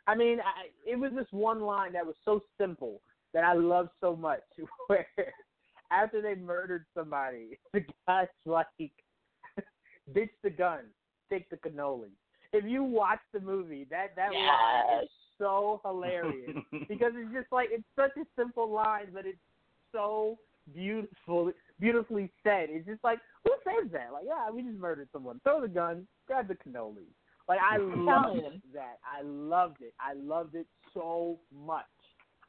I 0.06 0.14
mean, 0.14 0.40
I, 0.40 0.90
it 0.90 0.98
was 0.98 1.12
this 1.14 1.26
one 1.30 1.60
line 1.60 1.92
that 1.92 2.06
was 2.06 2.16
so 2.24 2.42
simple 2.58 3.00
that 3.32 3.44
I 3.44 3.52
loved 3.54 3.90
so 4.00 4.16
much. 4.16 4.40
Where 4.86 5.06
after 5.92 6.22
they 6.22 6.34
murdered 6.34 6.84
somebody, 6.94 7.58
the 7.72 7.84
guy's 8.06 8.28
like, 8.44 8.66
"Ditch 10.14 10.30
the 10.42 10.50
gun, 10.50 10.84
take 11.30 11.48
the 11.50 11.56
cannoli." 11.56 12.10
If 12.52 12.64
you 12.64 12.82
watch 12.82 13.20
the 13.32 13.40
movie, 13.40 13.86
that 13.90 14.16
that 14.16 14.32
line 14.32 15.04
is 15.04 15.10
so 15.38 15.80
hilarious 15.84 16.56
because 16.88 17.12
it's 17.14 17.32
just 17.32 17.50
like 17.52 17.68
it's 17.70 17.84
such 17.96 18.10
a 18.16 18.26
simple 18.36 18.70
line, 18.70 19.08
but 19.12 19.24
it's 19.26 19.38
so 19.92 20.38
beautiful, 20.72 21.52
beautifully 21.78 22.30
said. 22.42 22.68
It's 22.70 22.86
just 22.86 23.02
like 23.04 23.18
who 23.44 23.52
says 23.64 23.90
that? 23.92 24.12
Like, 24.12 24.24
yeah, 24.26 24.50
we 24.50 24.62
just 24.62 24.78
murdered 24.78 25.08
someone. 25.12 25.40
Throw 25.42 25.60
the 25.60 25.68
gun, 25.68 26.06
grab 26.26 26.48
the 26.48 26.54
cannoli. 26.54 27.06
Like 27.48 27.60
I 27.60 27.76
loved 27.80 28.62
that. 28.74 28.98
I 29.04 29.22
loved 29.22 29.82
it. 29.82 29.94
I 30.00 30.14
loved 30.14 30.54
it 30.54 30.66
so 30.94 31.38
much. 31.54 31.84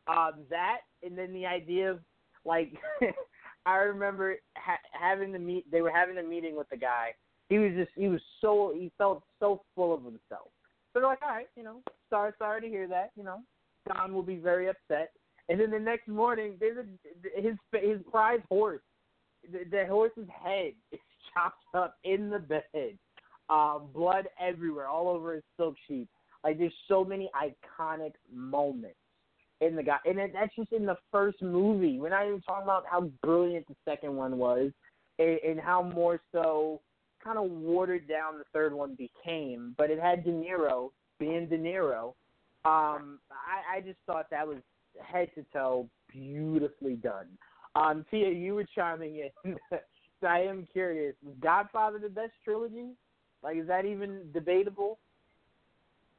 Um, 0.08 0.44
that 0.50 0.80
and 1.04 1.18
then 1.18 1.34
the 1.34 1.46
idea 1.46 1.92
of 1.92 2.00
like 2.46 2.74
I 3.66 3.76
remember 3.78 4.38
ha- 4.58 4.78
having 5.00 5.32
the 5.32 5.40
meet. 5.40 5.70
They 5.72 5.82
were 5.82 5.92
having 5.92 6.18
a 6.18 6.24
meeting 6.24 6.56
with 6.56 6.70
the 6.70 6.78
guy. 6.78 7.12
He 7.52 7.60
was 7.60 7.74
just 7.76 7.92
he 7.98 8.08
was 8.08 8.22
so 8.40 8.72
he 8.74 8.94
felt 8.98 9.24
so 9.42 9.62
full 9.76 9.94
of 9.94 10.06
himself. 10.06 10.48
So 10.94 11.02
they're 11.02 11.04
like, 11.04 11.22
all 11.22 11.36
right, 11.36 11.50
you 11.58 11.64
know, 11.64 11.82
sorry, 12.10 12.32
sorry 12.40 12.62
to 12.62 12.68
hear 12.68 12.88
that. 12.88 13.12
You 13.18 13.26
know, 13.26 13.40
Don 13.90 14.14
will 14.14 14.24
be 14.24 14.38
very 14.38 14.70
upset. 14.70 15.12
And 15.50 15.60
then 15.60 15.70
the 15.70 15.78
next 15.78 16.08
morning, 16.08 16.54
there's 16.62 16.78
a, 16.78 17.42
his 17.42 17.56
his 17.74 18.00
prize 18.10 18.40
horse. 18.48 18.80
The, 19.52 19.66
the 19.70 19.86
horse's 19.86 20.30
head 20.30 20.72
is 20.94 21.00
chopped 21.34 21.66
up 21.74 21.98
in 22.06 22.30
the 22.30 22.40
bed. 22.40 22.98
Um, 23.50 23.90
blood 23.94 24.30
everywhere, 24.40 24.88
all 24.88 25.10
over 25.10 25.34
his 25.34 25.44
silk 25.58 25.76
sheet. 25.90 26.08
Like 26.46 26.58
there's 26.58 26.72
so 26.88 27.04
many 27.04 27.30
iconic 27.36 28.14
moments 28.34 28.96
in 29.60 29.76
the 29.76 29.84
guy, 29.84 29.98
and 30.06 30.18
that's 30.18 30.56
just 30.56 30.72
in 30.72 30.86
the 30.86 30.98
first 31.12 31.42
movie. 31.42 32.00
We're 32.00 32.12
not 32.12 32.26
even 32.26 32.40
talking 32.44 32.64
about 32.64 32.86
how 32.90 33.12
brilliant 33.22 33.68
the 33.68 33.76
second 33.84 34.16
one 34.16 34.38
was, 34.38 34.72
and, 35.20 35.38
and 35.46 35.60
how 35.60 35.84
more 35.84 36.22
so 36.32 36.80
kind 37.24 37.38
of 37.38 37.50
watered 37.50 38.08
down 38.08 38.38
the 38.38 38.44
third 38.54 38.74
one 38.74 38.96
became. 38.96 39.76
But 39.78 39.90
it 39.90 40.00
had 40.00 40.24
De 40.24 40.32
Niro 40.32 40.92
being 41.20 41.48
De 41.48 41.58
Niro. 41.58 42.14
Um, 42.64 43.20
I, 43.32 43.78
I 43.78 43.82
just 43.82 43.98
thought 44.06 44.30
that 44.30 44.48
was 44.48 44.58
head 45.02 45.30
to 45.36 45.46
toe 45.54 45.90
beautifully 46.12 46.96
done. 46.96 47.28
Um, 47.76 48.06
Tia, 48.12 48.30
you 48.30 48.56
were 48.56 48.66
chiming 48.76 49.30
in. 49.46 49.58
so 50.20 50.28
I 50.28 50.40
am 50.40 50.68
curious. 50.72 51.16
Was 51.24 51.36
Godfather 51.42 52.00
the 52.00 52.10
best 52.10 52.34
trilogy? 52.44 52.90
Like, 53.44 53.58
is 53.58 53.68
that 53.68 53.86
even 53.86 54.30
debatable? 54.34 55.00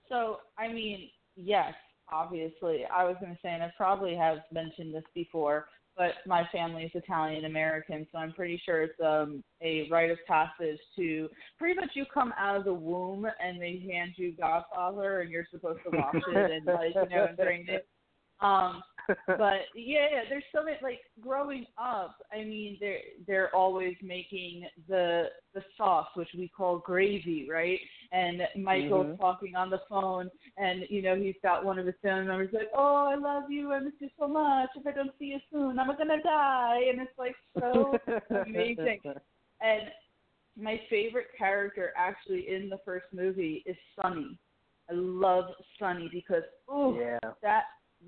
So, 0.09 0.39
I 0.59 0.69
mean, 0.69 1.11
yes, 1.37 1.75
obviously. 2.11 2.85
I 2.85 3.05
was 3.05 3.17
going 3.21 3.33
to 3.33 3.39
say, 3.43 3.51
and 3.51 3.63
I 3.63 3.73
probably 3.77 4.15
have 4.17 4.39
mentioned 4.53 4.95
this 4.95 5.05
before, 5.15 5.67
but 5.97 6.13
my 6.27 6.49
family 6.51 6.85
is 6.85 6.91
Italian 6.95 7.45
American, 7.45 8.07
so 8.11 8.19
I'm 8.19 8.33
pretty 8.33 8.61
sure 8.65 8.83
it's 8.83 9.01
um, 9.05 9.45
a 9.61 9.89
rite 9.91 10.11
of 10.11 10.19
passage 10.27 10.79
to 10.97 11.29
pretty 11.59 11.79
much 11.79 11.91
you 11.95 12.05
come 12.13 12.33
out 12.39 12.57
of 12.57 12.65
the 12.65 12.73
womb 12.73 13.27
and 13.43 13.61
they 13.61 13.85
hand 13.91 14.13
you 14.17 14.33
Godfather 14.33 15.21
and 15.21 15.31
you're 15.31 15.47
supposed 15.51 15.81
to 15.85 15.97
watch 15.97 16.23
it 16.35 16.51
and 16.51 16.67
like 16.67 16.95
you 16.95 17.17
know 17.17 17.27
and 17.27 17.37
drink 17.37 17.69
it. 17.69 17.87
Um, 18.41 18.83
but 19.27 19.67
yeah, 19.75 20.07
yeah, 20.11 20.23
there's 20.29 20.45
so 20.55 20.65
many 20.65 20.77
like 20.83 21.01
growing 21.21 21.67
up. 21.79 22.17
I 22.33 22.39
mean, 22.39 22.77
they're 22.81 22.99
they're 23.27 23.55
always 23.55 23.97
making 24.03 24.67
the 24.89 25.27
the 25.55 25.63
sauce, 25.77 26.09
which 26.15 26.29
we 26.37 26.49
call 26.49 26.79
gravy, 26.79 27.49
right? 27.51 27.81
And 28.13 28.43
Michael's 28.57 29.07
Mhm. 29.07 29.19
talking 29.19 29.57
on 29.57 29.71
the 29.71 29.81
phone, 29.89 30.31
and 30.57 30.85
you 30.89 31.03
know 31.03 31.17
he's 31.17 31.35
got 31.43 31.65
one 31.65 31.79
of 31.79 31.87
his 31.87 31.95
family 32.03 32.27
members 32.27 32.53
like, 32.53 32.71
"Oh, 32.75 33.07
I 33.07 33.15
love 33.17 33.51
you, 33.51 33.73
I 33.73 33.81
miss 33.81 33.95
you 34.01 34.11
so 34.19 34.29
much. 34.29 34.71
If 34.77 34.87
I 34.87 34.93
don't 34.93 35.13
see 35.19 35.27
you 35.27 35.41
soon, 35.51 35.79
I'm 35.79 35.97
gonna 35.97 36.23
die." 36.23 36.85
And 36.91 37.01
it's 37.01 37.19
like 37.19 37.37
so 37.59 37.99
amazing. 38.31 39.01
And 39.65 39.93
my 40.61 40.81
favorite 40.91 41.29
character 41.39 41.93
actually 41.97 42.49
in 42.49 42.69
the 42.69 42.79
first 42.85 43.07
movie 43.13 43.63
is 43.65 43.77
Sonny. 43.95 44.37
I 44.91 44.95
love 44.95 45.45
Sonny 45.79 46.11
because 46.13 46.43
oh 46.69 46.99
yeah. 46.99 47.19
that 47.43 47.65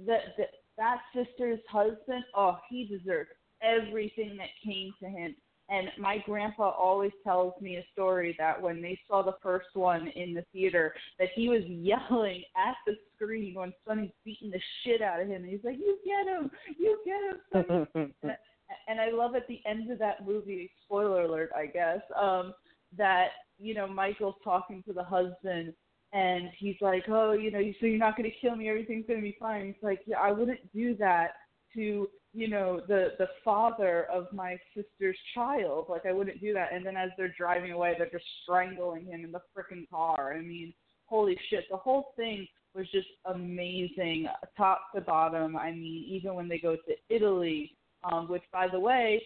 that 0.06 0.36
that 0.36 0.50
that 0.76 0.98
sister's 1.14 1.60
husband, 1.68 2.24
oh, 2.36 2.58
he 2.68 2.86
deserved 2.86 3.30
everything 3.62 4.36
that 4.36 4.48
came 4.64 4.92
to 5.00 5.08
him. 5.08 5.34
And 5.70 5.88
my 5.98 6.18
grandpa 6.26 6.70
always 6.70 7.12
tells 7.22 7.54
me 7.60 7.76
a 7.76 7.86
story 7.92 8.34
that 8.38 8.60
when 8.60 8.82
they 8.82 8.98
saw 9.08 9.22
the 9.22 9.36
first 9.42 9.68
one 9.72 10.08
in 10.08 10.34
the 10.34 10.44
theater, 10.52 10.92
that 11.18 11.28
he 11.34 11.48
was 11.48 11.62
yelling 11.66 12.42
at 12.54 12.74
the 12.86 12.94
screen 13.14 13.54
when 13.54 13.72
Sonny's 13.86 14.10
beating 14.24 14.50
the 14.50 14.60
shit 14.82 15.00
out 15.00 15.20
of 15.20 15.28
him. 15.28 15.42
And 15.42 15.50
he's 15.50 15.64
like, 15.64 15.78
"You 15.78 15.98
get 16.04 16.26
him, 16.26 16.50
you 16.78 16.98
get 17.06 17.64
him, 17.64 17.86
Sonny." 17.92 18.14
and 18.88 19.00
I 19.00 19.10
love 19.10 19.34
at 19.34 19.48
the 19.48 19.60
end 19.64 19.90
of 19.90 19.98
that 20.00 20.26
movie, 20.26 20.70
spoiler 20.84 21.22
alert, 21.22 21.50
I 21.56 21.66
guess, 21.66 22.00
um, 22.14 22.52
that 22.98 23.28
you 23.58 23.74
know 23.74 23.86
Michael's 23.86 24.36
talking 24.44 24.82
to 24.82 24.92
the 24.92 25.04
husband, 25.04 25.72
and 26.14 26.48
he's 26.56 26.76
like, 26.80 27.04
"Oh, 27.08 27.32
you 27.32 27.50
know, 27.50 27.60
so 27.80 27.86
you're 27.86 27.98
not 27.98 28.16
going 28.16 28.30
to 28.30 28.36
kill 28.40 28.56
me? 28.56 28.68
Everything's 28.68 29.06
going 29.06 29.18
to 29.18 29.22
be 29.22 29.36
fine." 29.38 29.66
He's 29.66 29.82
like, 29.82 30.00
"Yeah, 30.06 30.20
I 30.20 30.32
wouldn't 30.32 30.72
do 30.72 30.96
that 30.96 31.32
to 31.74 32.08
you 32.32 32.48
know 32.48 32.80
the 32.88 33.08
the 33.18 33.28
father 33.44 34.06
of 34.12 34.32
my 34.32 34.56
sister's 34.74 35.18
child. 35.34 35.86
Like 35.88 36.06
I 36.06 36.12
wouldn't 36.12 36.40
do 36.40 36.54
that." 36.54 36.72
And 36.72 36.86
then 36.86 36.96
as 36.96 37.10
they're 37.18 37.34
driving 37.36 37.72
away, 37.72 37.94
they're 37.98 38.08
just 38.10 38.24
strangling 38.42 39.06
him 39.06 39.24
in 39.24 39.32
the 39.32 39.42
freaking 39.54 39.88
car. 39.90 40.34
I 40.34 40.40
mean, 40.40 40.72
holy 41.04 41.38
shit! 41.50 41.64
The 41.70 41.76
whole 41.76 42.14
thing 42.16 42.46
was 42.74 42.86
just 42.90 43.08
amazing, 43.26 44.26
top 44.56 44.92
to 44.94 45.00
bottom. 45.00 45.56
I 45.56 45.70
mean, 45.70 46.06
even 46.08 46.34
when 46.34 46.48
they 46.48 46.58
go 46.58 46.74
to 46.74 46.94
Italy 47.08 47.76
um, 48.04 48.28
which 48.28 48.42
by 48.52 48.68
the 48.68 48.78
way, 48.78 49.22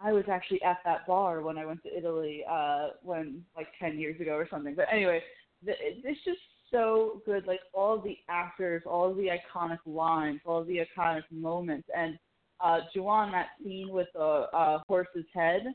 I 0.00 0.12
was 0.12 0.24
actually 0.30 0.62
at 0.62 0.78
that 0.84 1.06
bar 1.06 1.40
when 1.40 1.56
I 1.56 1.64
went 1.64 1.82
to 1.84 1.96
Italy 1.96 2.44
uh, 2.50 2.88
when 3.02 3.42
like 3.56 3.68
ten 3.78 3.98
years 3.98 4.20
ago 4.20 4.32
or 4.32 4.46
something. 4.50 4.74
But 4.74 4.86
anyway, 4.92 5.22
it's 5.66 6.24
just 6.24 6.38
so 6.70 7.22
good. 7.26 7.46
Like 7.46 7.60
all 7.72 8.00
the 8.00 8.16
actors, 8.28 8.82
all 8.86 9.14
the 9.14 9.28
iconic 9.28 9.78
lines, 9.86 10.40
all 10.44 10.64
the 10.64 10.80
iconic 10.80 11.22
moments, 11.30 11.88
and 11.96 12.18
uh, 12.60 12.80
Juwan, 12.94 13.32
that 13.32 13.48
scene 13.62 13.90
with 13.90 14.08
the 14.14 14.46
uh, 14.52 14.78
horse's 14.88 15.26
head 15.34 15.72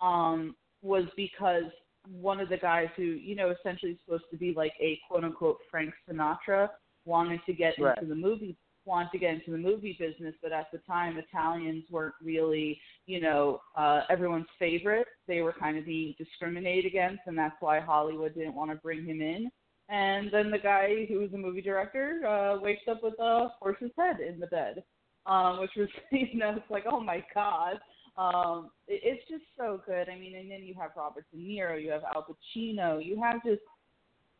um, 0.00 0.56
was 0.82 1.04
because 1.16 1.64
one 2.10 2.40
of 2.40 2.48
the 2.48 2.56
guys 2.56 2.88
who 2.96 3.02
you 3.02 3.36
know 3.36 3.50
essentially 3.50 3.92
is 3.92 3.98
supposed 4.04 4.24
to 4.30 4.36
be 4.36 4.52
like 4.54 4.72
a 4.80 4.98
quote 5.08 5.24
unquote 5.24 5.58
Frank 5.70 5.92
Sinatra 6.08 6.68
wanted 7.04 7.40
to 7.46 7.52
get 7.52 7.74
Right. 7.78 7.96
into 7.98 8.08
the 8.08 8.20
movie 8.20 8.56
want 8.84 9.12
to 9.12 9.18
get 9.18 9.34
into 9.34 9.52
the 9.52 9.58
movie 9.58 9.96
business, 9.98 10.34
but 10.42 10.52
at 10.52 10.66
the 10.72 10.78
time 10.78 11.16
Italians 11.18 11.84
weren't 11.90 12.14
really, 12.22 12.80
you 13.06 13.20
know, 13.20 13.60
uh, 13.76 14.02
everyone's 14.10 14.46
favorite. 14.58 15.06
They 15.28 15.40
were 15.40 15.52
kind 15.52 15.78
of 15.78 15.86
being 15.86 16.14
discriminated 16.18 16.86
against, 16.86 17.22
and 17.26 17.38
that's 17.38 17.54
why 17.60 17.80
Hollywood 17.80 18.34
didn't 18.34 18.54
want 18.54 18.70
to 18.70 18.76
bring 18.76 19.04
him 19.04 19.20
in. 19.20 19.50
and 19.88 20.30
then 20.32 20.50
the 20.50 20.58
guy 20.58 21.06
who 21.08 21.18
was 21.18 21.32
a 21.34 21.38
movie 21.38 21.60
director 21.60 22.20
uh, 22.26 22.60
wakes 22.60 22.82
up 22.90 23.02
with 23.02 23.14
a 23.18 23.48
horse's 23.60 23.90
head 23.98 24.20
in 24.20 24.40
the 24.40 24.46
bed, 24.46 24.82
um, 25.26 25.60
which 25.60 25.72
was 25.76 25.88
you 26.12 26.38
know 26.38 26.54
it's 26.56 26.70
like 26.70 26.84
oh 26.90 27.00
my 27.00 27.24
god. 27.34 27.78
Um, 28.18 28.70
it, 28.88 29.00
it's 29.04 29.28
just 29.28 29.44
so 29.56 29.80
good. 29.86 30.08
I 30.10 30.18
mean, 30.18 30.36
and 30.36 30.50
then 30.50 30.62
you 30.62 30.74
have 30.78 30.90
Robert 30.96 31.24
De 31.32 31.38
Niro, 31.38 31.82
you 31.82 31.90
have 31.90 32.02
Al 32.14 32.26
Pacino, 32.26 33.04
you 33.04 33.22
have 33.22 33.42
just 33.44 33.62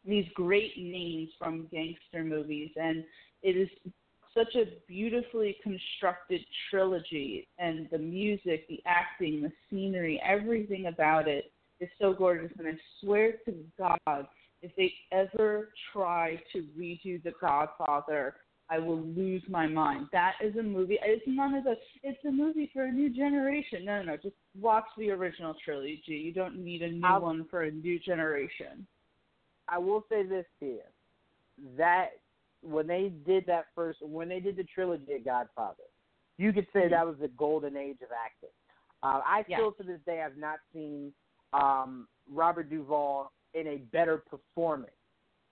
these 0.04 0.26
great 0.34 0.76
names 0.76 1.30
from 1.38 1.68
gangster 1.70 2.24
movies, 2.24 2.70
and 2.76 3.04
it 3.42 3.56
is 3.56 3.68
such 4.34 4.54
a 4.54 4.64
beautifully 4.86 5.56
constructed 5.62 6.40
trilogy 6.70 7.48
and 7.58 7.88
the 7.90 7.98
music, 7.98 8.66
the 8.68 8.82
acting, 8.86 9.42
the 9.42 9.52
scenery, 9.68 10.20
everything 10.26 10.86
about 10.86 11.28
it 11.28 11.52
is 11.80 11.88
so 12.00 12.12
gorgeous 12.12 12.52
and 12.58 12.68
I 12.68 12.72
swear 13.00 13.32
to 13.44 13.54
God 13.78 14.26
if 14.62 14.70
they 14.76 14.92
ever 15.10 15.70
try 15.92 16.40
to 16.52 16.64
redo 16.78 17.22
The 17.22 17.32
Godfather, 17.40 18.36
I 18.70 18.78
will 18.78 19.02
lose 19.02 19.42
my 19.48 19.66
mind. 19.66 20.06
That 20.12 20.34
is 20.42 20.56
a 20.56 20.62
movie. 20.62 20.98
It's 21.04 21.24
none 21.26 21.54
of 21.54 21.64
the. 21.64 21.74
It's 22.02 22.24
a 22.24 22.30
movie 22.30 22.70
for 22.72 22.84
a 22.84 22.92
new 22.92 23.10
generation. 23.10 23.84
No, 23.84 23.98
no, 23.98 24.12
no. 24.12 24.16
Just 24.16 24.36
watch 24.58 24.86
the 24.96 25.10
original 25.10 25.54
trilogy. 25.62 26.00
You 26.06 26.32
don't 26.32 26.56
need 26.56 26.82
a 26.82 26.90
new 26.90 27.04
I'll, 27.04 27.20
one 27.20 27.46
for 27.50 27.64
a 27.64 27.70
new 27.70 27.98
generation. 27.98 28.86
I 29.68 29.78
will 29.78 30.04
say 30.08 30.22
this 30.22 30.46
to 30.60 30.66
you: 30.66 30.80
that 31.76 32.12
when 32.62 32.86
they 32.86 33.12
did 33.26 33.46
that 33.46 33.66
first, 33.74 33.98
when 34.02 34.28
they 34.28 34.40
did 34.40 34.56
the 34.56 34.64
trilogy 34.64 35.12
of 35.14 35.24
Godfather, 35.24 35.84
you 36.38 36.52
could 36.52 36.66
say 36.72 36.80
mm-hmm. 36.80 36.90
that 36.90 37.06
was 37.06 37.16
the 37.20 37.28
golden 37.28 37.76
age 37.76 37.98
of 38.02 38.08
acting. 38.24 38.50
Uh, 39.02 39.20
I 39.26 39.42
still, 39.42 39.72
to 39.72 39.82
this 39.82 40.00
day, 40.06 40.16
have 40.18 40.36
not 40.36 40.58
seen 40.72 41.12
um, 41.52 42.06
Robert 42.30 42.70
Duvall 42.70 43.32
in 43.54 43.66
a 43.66 43.76
better 43.76 44.18
performance 44.18 44.92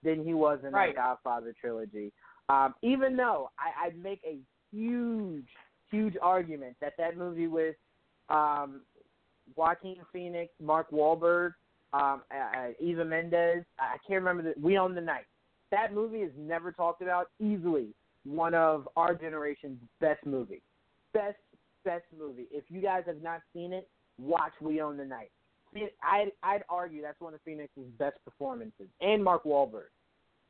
than 0.02 0.24
he 0.24 0.34
was 0.34 0.60
in 0.66 0.72
right. 0.72 0.94
that 0.94 1.02
Godfather 1.02 1.54
trilogy. 1.60 2.12
Um, 2.48 2.74
even 2.82 3.16
though 3.16 3.50
I, 3.58 3.86
I'd 3.86 4.02
make 4.02 4.20
a 4.24 4.38
huge, 4.72 5.48
huge 5.90 6.14
argument 6.22 6.76
that 6.80 6.94
that 6.98 7.16
movie 7.16 7.48
with 7.48 7.76
um, 8.28 8.82
Joaquin 9.56 9.96
Phoenix, 10.12 10.52
Mark 10.62 10.90
Wahlberg, 10.90 11.54
um, 11.92 12.22
uh, 12.30 12.68
Eva 12.78 13.04
Mendes, 13.04 13.64
I 13.78 13.96
can't 14.06 14.22
remember 14.24 14.42
the 14.42 14.60
We 14.60 14.78
Own 14.78 14.94
the 14.94 15.00
Night. 15.00 15.26
That 15.70 15.94
movie 15.94 16.18
is 16.18 16.32
never 16.36 16.72
talked 16.72 17.02
about. 17.02 17.28
Easily 17.40 17.94
one 18.24 18.54
of 18.54 18.88
our 18.96 19.14
generation's 19.14 19.78
best 20.00 20.24
movies. 20.26 20.60
Best, 21.14 21.38
best 21.84 22.04
movie. 22.16 22.46
If 22.50 22.64
you 22.68 22.80
guys 22.80 23.04
have 23.06 23.22
not 23.22 23.40
seen 23.52 23.72
it, 23.72 23.88
watch 24.18 24.52
We 24.60 24.80
Own 24.80 24.96
the 24.96 25.04
Night. 25.04 25.30
I'd, 26.02 26.32
I'd 26.42 26.64
argue 26.68 27.00
that's 27.00 27.20
one 27.20 27.32
of 27.34 27.40
Phoenix's 27.44 27.86
best 27.98 28.16
performances, 28.24 28.88
and 29.00 29.22
Mark 29.22 29.44
Wahlberg. 29.44 29.90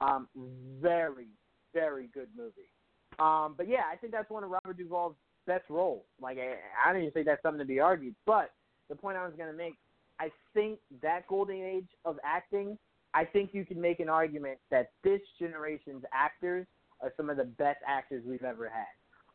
Um, 0.00 0.28
very, 0.80 1.28
very 1.74 2.08
good 2.14 2.28
movie. 2.36 2.70
Um, 3.18 3.54
but 3.56 3.68
yeah, 3.68 3.82
I 3.92 3.96
think 3.96 4.12
that's 4.12 4.30
one 4.30 4.44
of 4.44 4.50
Robert 4.50 4.78
Duvall's 4.78 5.14
best 5.46 5.64
roles. 5.68 6.04
Like 6.20 6.38
I, 6.38 6.56
I 6.84 6.92
don't 6.92 7.02
even 7.02 7.12
think 7.12 7.26
that's 7.26 7.42
something 7.42 7.58
to 7.58 7.66
be 7.66 7.80
argued. 7.80 8.14
But 8.24 8.50
the 8.88 8.96
point 8.96 9.18
I 9.18 9.24
was 9.24 9.34
going 9.36 9.50
to 9.50 9.56
make, 9.56 9.74
I 10.18 10.30
think 10.54 10.78
that 11.02 11.26
golden 11.28 11.56
age 11.56 11.88
of 12.04 12.18
acting, 12.24 12.78
I 13.14 13.24
think 13.24 13.50
you 13.52 13.64
can 13.64 13.80
make 13.80 14.00
an 14.00 14.08
argument 14.08 14.58
that 14.70 14.90
this 15.02 15.20
generation's 15.38 16.04
actors 16.12 16.66
are 17.00 17.12
some 17.16 17.30
of 17.30 17.36
the 17.36 17.44
best 17.44 17.78
actors 17.86 18.22
we've 18.26 18.44
ever 18.44 18.68
had. 18.68 18.86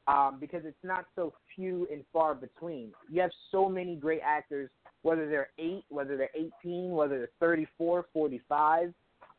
Um, 0.07 0.37
because 0.39 0.61
it's 0.65 0.77
not 0.83 1.05
so 1.15 1.33
few 1.55 1.87
and 1.91 2.03
far 2.13 2.35
between. 2.35 2.91
You 3.11 3.21
have 3.21 3.31
so 3.51 3.67
many 3.67 3.95
great 3.95 4.21
actors 4.23 4.69
whether 5.05 5.29
they're 5.29 5.49
eight, 5.59 5.85
whether 5.89 6.17
they're 6.17 6.31
18, 6.35 6.89
whether 6.89 7.19
they're 7.19 7.29
34, 7.39 8.07
45. 8.11 8.91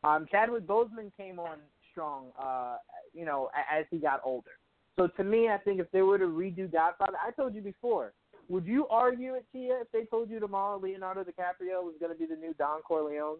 Um, 0.05 0.25
Chadwick 0.31 0.65
Boseman 0.65 1.11
came 1.17 1.39
on 1.39 1.57
strong, 1.91 2.27
uh, 2.41 2.77
you 3.13 3.25
know, 3.25 3.49
as 3.69 3.85
he 3.91 3.97
got 3.97 4.21
older. 4.23 4.51
So 4.97 5.07
to 5.07 5.23
me, 5.25 5.49
I 5.49 5.57
think 5.57 5.81
if 5.81 5.91
they 5.91 6.03
were 6.03 6.17
to 6.17 6.25
redo 6.25 6.71
Godfather, 6.71 7.17
I 7.21 7.31
told 7.31 7.53
you 7.53 7.61
before, 7.61 8.13
would 8.47 8.65
you 8.65 8.87
argue 8.87 9.33
it, 9.33 9.45
Tia, 9.51 9.79
if 9.81 9.91
they 9.91 10.05
told 10.05 10.29
you 10.29 10.39
tomorrow 10.39 10.79
Leonardo 10.79 11.23
DiCaprio 11.23 11.83
was 11.83 11.95
going 11.99 12.13
to 12.13 12.17
be 12.17 12.25
the 12.25 12.39
new 12.39 12.53
Don 12.53 12.81
Corleone? 12.81 13.39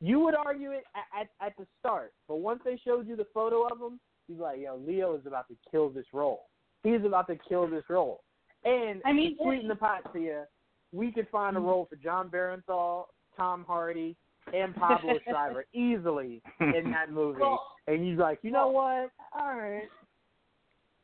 You 0.00 0.20
would 0.20 0.34
argue 0.34 0.72
it 0.72 0.84
at, 0.94 1.22
at, 1.22 1.46
at 1.46 1.56
the 1.56 1.66
start, 1.78 2.12
but 2.28 2.36
once 2.36 2.60
they 2.64 2.78
showed 2.84 3.08
you 3.08 3.16
the 3.16 3.26
photo 3.32 3.66
of 3.66 3.80
him, 3.80 3.98
you'd 4.28 4.36
be 4.38 4.42
like, 4.42 4.60
yo, 4.60 4.76
Leo 4.76 5.16
is 5.16 5.26
about 5.26 5.48
to 5.48 5.56
kill 5.70 5.88
this 5.88 6.06
role. 6.12 6.48
He's 6.82 7.04
about 7.04 7.28
to 7.28 7.36
kill 7.48 7.66
this 7.66 7.84
role. 7.88 8.22
And 8.64 9.00
I 9.04 9.12
mean, 9.12 9.36
sweeten 9.40 9.68
the 9.68 9.74
pot, 9.74 10.12
Tia 10.12 10.46
we 10.92 11.12
could 11.12 11.28
find 11.30 11.56
a 11.56 11.60
mm-hmm. 11.60 11.68
role 11.68 11.86
for 11.88 11.96
Jon 11.96 12.28
Bernthal, 12.28 13.04
Tom 13.36 13.64
Hardy, 13.66 14.16
and 14.54 14.74
Pablo 14.74 15.14
Schreiber 15.24 15.66
easily 15.72 16.42
in 16.60 16.90
that 16.92 17.12
movie. 17.12 17.40
Well, 17.40 17.64
and 17.86 18.04
he's 18.04 18.18
like, 18.18 18.38
you 18.42 18.50
know 18.50 18.68
what? 18.68 19.10
All 19.38 19.56
right. 19.56 19.88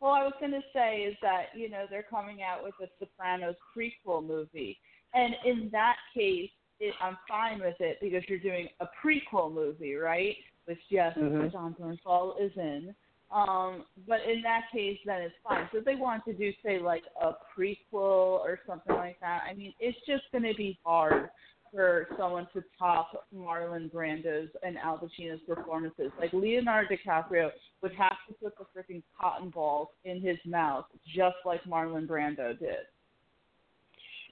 Well, 0.00 0.12
I 0.12 0.24
was 0.24 0.32
going 0.40 0.52
to 0.52 0.62
say 0.72 1.02
is 1.02 1.16
that 1.22 1.46
you 1.54 1.70
know 1.70 1.84
they're 1.88 2.04
coming 2.08 2.38
out 2.42 2.64
with 2.64 2.74
a 2.82 2.90
Sopranos 2.98 3.54
prequel 3.76 4.26
movie, 4.26 4.78
and 5.14 5.34
in 5.44 5.68
that 5.70 5.96
case, 6.14 6.50
it, 6.82 6.94
I'm 7.00 7.16
fine 7.28 7.60
with 7.60 7.76
it 7.80 7.98
because 8.02 8.22
you're 8.28 8.40
doing 8.40 8.68
a 8.80 8.86
prequel 9.04 9.52
movie, 9.52 9.94
right? 9.94 10.34
Which 10.64 10.80
yes, 10.90 11.16
mm-hmm. 11.16 11.48
Jon 11.50 11.76
Bernthal 11.80 12.34
is 12.44 12.52
in. 12.56 12.94
Um, 13.32 13.84
but 14.06 14.18
in 14.28 14.42
that 14.42 14.62
case, 14.72 14.98
then 15.06 15.22
it's 15.22 15.34
fine. 15.42 15.68
So 15.72 15.78
if 15.78 15.84
they 15.84 15.94
want 15.94 16.24
to 16.26 16.34
do, 16.34 16.52
say, 16.64 16.78
like 16.80 17.04
a 17.20 17.32
prequel 17.56 18.40
or 18.40 18.58
something 18.66 18.94
like 18.94 19.18
that, 19.20 19.42
I 19.48 19.54
mean, 19.54 19.72
it's 19.80 19.96
just 20.06 20.24
going 20.32 20.44
to 20.44 20.54
be 20.54 20.78
hard 20.84 21.30
for 21.72 22.08
someone 22.18 22.46
to 22.52 22.62
top 22.78 23.26
Marlon 23.34 23.90
Brando's 23.90 24.50
and 24.62 24.76
Al 24.76 24.98
Pacino's 24.98 25.40
performances. 25.48 26.10
Like 26.20 26.32
Leonardo 26.34 26.94
DiCaprio 26.94 27.50
would 27.82 27.94
have 27.94 28.16
to 28.28 28.34
put 28.34 28.52
the 28.58 28.64
freaking 28.76 29.02
cotton 29.18 29.48
balls 29.48 29.88
in 30.04 30.20
his 30.20 30.36
mouth, 30.44 30.84
just 31.16 31.36
like 31.46 31.64
Marlon 31.64 32.06
Brando 32.06 32.58
did. 32.58 32.84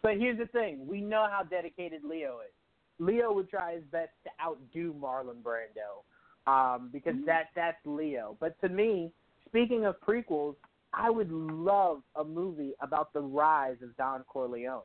But 0.03 0.17
here's 0.19 0.39
the 0.39 0.47
thing: 0.47 0.87
we 0.87 1.01
know 1.01 1.27
how 1.31 1.43
dedicated 1.43 2.05
Leo 2.05 2.39
is. 2.41 2.53
Leo 2.99 3.33
would 3.33 3.49
try 3.49 3.75
his 3.75 3.85
best 3.91 4.11
to 4.25 4.31
outdo 4.43 4.95
Marlon 4.95 5.43
Brando 5.43 6.05
um, 6.47 6.91
because 6.93 7.15
mm-hmm. 7.15 7.27
that 7.27 7.49
that's 7.55 7.79
Leo. 7.85 8.37
But 8.41 8.61
to 8.61 8.69
me, 8.69 9.11
speaking 9.47 9.87
of 9.87 9.97
prequels, 10.01 10.57
I 10.93 11.11
would 11.11 11.31
love 11.31 12.03
a 12.17 12.25
movie 12.25 12.73
about 12.81 13.13
the 13.13 13.21
rise 13.21 13.77
of 13.83 13.97
Don 13.97 14.25
Corleone. 14.25 14.83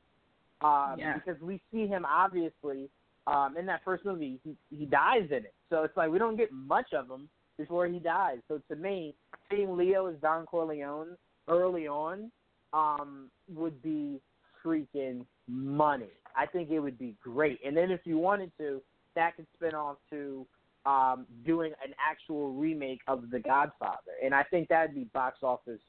Um, 0.62 0.96
yeah. 0.98 1.14
Because 1.16 1.42
we 1.42 1.62
see 1.72 1.88
him 1.88 2.06
obviously 2.06 2.90
um, 3.28 3.56
in 3.58 3.66
that 3.66 3.82
first 3.84 4.06
movie, 4.06 4.40
he 4.44 4.56
he 4.70 4.86
dies 4.86 5.28
in 5.30 5.38
it, 5.38 5.54
so 5.70 5.84
it's 5.84 5.98
like 5.98 6.10
we 6.10 6.20
don't 6.20 6.38
get 6.38 6.52
much 6.52 6.94
of 6.94 7.10
him 7.10 7.28
before 7.58 7.88
he 7.88 8.00
dies. 8.00 8.38
So 8.48 8.62
to 8.70 8.76
me, 8.76 9.16
seeing 9.50 9.76
Leo 9.76 10.08
as 10.08 10.16
Don 10.22 10.46
Corleone 10.46 11.18
early 11.48 11.88
on 11.88 12.32
um, 12.74 13.30
would 13.54 13.82
be 13.82 14.22
freaking 14.66 15.26
money. 15.48 16.10
I 16.36 16.46
think 16.46 16.70
it 16.70 16.80
would 16.80 16.98
be 16.98 17.16
great. 17.24 17.60
And 17.66 17.76
then 17.76 17.92
if 17.92 18.02
you 18.04 18.18
wanted 18.18 18.52
to, 18.58 18.82
that 19.16 19.36
could 19.36 19.48
spin 19.56 19.74
off 19.74 19.98
to 20.10 20.46
um, 20.86 21.26
doing 21.46 21.72
an 21.84 21.94
actual 22.00 22.54
remake 22.54 23.00
of 23.08 23.30
The 23.32 23.40
Godfather, 23.40 24.12
and 24.24 24.36
I 24.36 24.44
think 24.44 24.68
that'd 24.68 24.94
be 24.94 25.06
box 25.06 25.40
office 25.42 25.80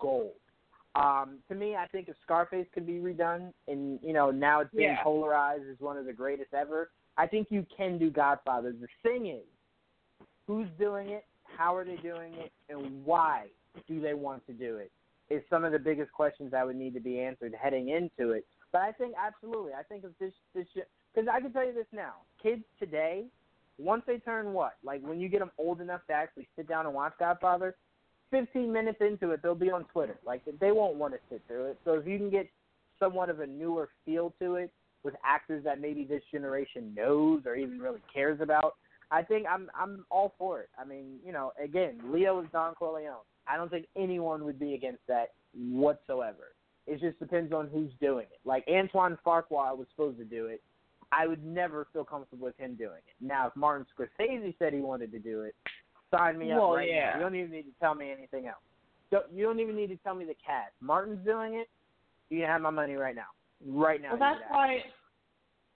gold. 0.00 0.32
Um, 0.96 1.38
to 1.48 1.54
me, 1.54 1.76
I 1.76 1.86
think 1.86 2.08
if 2.08 2.16
Scarface 2.24 2.66
could 2.74 2.86
be 2.86 2.94
redone, 2.94 3.52
and 3.68 4.00
you 4.02 4.12
know 4.12 4.30
now 4.30 4.60
it's 4.60 4.74
being 4.74 4.90
yeah. 4.90 5.02
polarized 5.04 5.62
as 5.70 5.78
one 5.78 5.96
of 5.96 6.04
the 6.04 6.12
greatest 6.12 6.52
ever, 6.52 6.90
I 7.16 7.26
think 7.28 7.48
you 7.50 7.64
can 7.76 7.96
do 7.96 8.10
Godfather. 8.10 8.72
The 8.72 8.88
thing 9.04 9.26
is, 9.26 9.44
who's 10.48 10.68
doing 10.78 11.10
it, 11.10 11.24
how 11.56 11.76
are 11.76 11.84
they 11.84 11.96
doing 11.96 12.34
it, 12.34 12.50
and 12.68 13.04
why 13.04 13.46
do 13.86 14.00
they 14.00 14.14
want 14.14 14.44
to 14.46 14.52
do 14.52 14.78
it? 14.78 14.90
Is 15.30 15.42
some 15.48 15.64
of 15.64 15.72
the 15.72 15.78
biggest 15.78 16.12
questions 16.12 16.50
that 16.50 16.66
would 16.66 16.76
need 16.76 16.94
to 16.94 17.00
be 17.00 17.20
answered 17.20 17.54
heading 17.60 17.90
into 17.90 18.32
it. 18.32 18.44
But 18.72 18.82
I 18.82 18.92
think 18.92 19.14
absolutely, 19.16 19.72
I 19.72 19.82
think 19.84 20.04
if 20.04 20.10
this 20.18 20.32
this 20.54 20.66
because 21.14 21.28
I 21.32 21.40
can 21.40 21.52
tell 21.52 21.64
you 21.64 21.72
this 21.72 21.86
now, 21.92 22.14
kids 22.42 22.62
today 22.78 23.26
once 23.80 24.02
they 24.06 24.18
turn 24.18 24.52
what? 24.52 24.74
Like 24.84 25.02
when 25.02 25.20
you 25.20 25.28
get 25.28 25.40
them 25.40 25.50
old 25.58 25.80
enough 25.80 26.02
to 26.08 26.12
actually 26.12 26.46
sit 26.56 26.68
down 26.68 26.86
and 26.86 26.94
watch 26.94 27.14
Godfather, 27.18 27.76
15 28.30 28.72
minutes 28.72 28.98
into 29.00 29.30
it, 29.30 29.40
they'll 29.42 29.54
be 29.54 29.70
on 29.70 29.84
Twitter. 29.84 30.18
Like 30.24 30.42
they 30.60 30.72
won't 30.72 30.96
want 30.96 31.14
to 31.14 31.20
sit 31.30 31.42
through 31.48 31.66
it. 31.66 31.78
So 31.84 31.94
if 31.94 32.06
you 32.06 32.18
can 32.18 32.30
get 32.30 32.48
somewhat 32.98 33.30
of 33.30 33.40
a 33.40 33.46
newer 33.46 33.88
feel 34.04 34.34
to 34.40 34.56
it 34.56 34.70
with 35.02 35.14
actors 35.24 35.64
that 35.64 35.80
maybe 35.80 36.04
this 36.04 36.22
generation 36.30 36.94
knows 36.94 37.42
or 37.46 37.56
even 37.56 37.78
really 37.78 37.98
mm-hmm. 37.98 38.18
cares 38.18 38.40
about, 38.40 38.74
I 39.10 39.22
think 39.22 39.46
I'm 39.50 39.70
I'm 39.74 40.04
all 40.10 40.34
for 40.38 40.60
it. 40.60 40.68
I 40.78 40.84
mean, 40.84 41.16
you 41.24 41.32
know, 41.32 41.52
again, 41.62 41.98
Leo 42.04 42.40
is 42.40 42.46
Don 42.52 42.74
Corleone. 42.74 43.24
I 43.50 43.56
don't 43.56 43.70
think 43.70 43.86
anyone 43.96 44.44
would 44.44 44.58
be 44.58 44.74
against 44.74 45.00
that 45.08 45.32
whatsoever. 45.54 46.54
It 46.86 47.00
just 47.00 47.18
depends 47.18 47.52
on 47.52 47.68
who's 47.72 47.90
doing 48.00 48.26
it. 48.30 48.40
Like 48.44 48.64
Antoine 48.68 49.18
Fuqua 49.24 49.76
was 49.76 49.86
supposed 49.90 50.18
to 50.18 50.24
do 50.24 50.46
it. 50.46 50.62
I 51.12 51.26
would 51.26 51.44
never 51.44 51.88
feel 51.92 52.04
comfortable 52.04 52.46
with 52.46 52.58
him 52.58 52.76
doing 52.76 52.98
it. 52.98 53.14
Now, 53.20 53.48
if 53.48 53.56
Martin 53.56 53.84
Scorsese 53.98 54.54
said 54.58 54.72
he 54.72 54.80
wanted 54.80 55.10
to 55.12 55.18
do 55.18 55.42
it, 55.42 55.54
sign 56.14 56.38
me 56.38 56.52
up 56.52 56.60
right 56.70 56.88
yeah. 56.88 57.10
now. 57.10 57.16
You 57.16 57.20
don't 57.22 57.34
even 57.34 57.50
need 57.50 57.62
to 57.62 57.80
tell 57.80 57.94
me 57.94 58.12
anything 58.16 58.46
else. 58.46 58.62
Don't, 59.10 59.26
you 59.32 59.44
don't 59.44 59.58
even 59.58 59.74
need 59.74 59.88
to 59.88 59.96
tell 59.96 60.14
me 60.14 60.24
the 60.24 60.36
cast. 60.44 60.72
Martin's 60.80 61.24
doing 61.24 61.54
it. 61.54 61.68
You 62.28 62.40
can 62.40 62.48
have 62.48 62.60
my 62.60 62.70
money 62.70 62.94
right 62.94 63.16
now. 63.16 63.22
Right 63.66 64.00
now. 64.00 64.10
Well, 64.10 64.20
that's 64.20 64.40
why. 64.48 64.78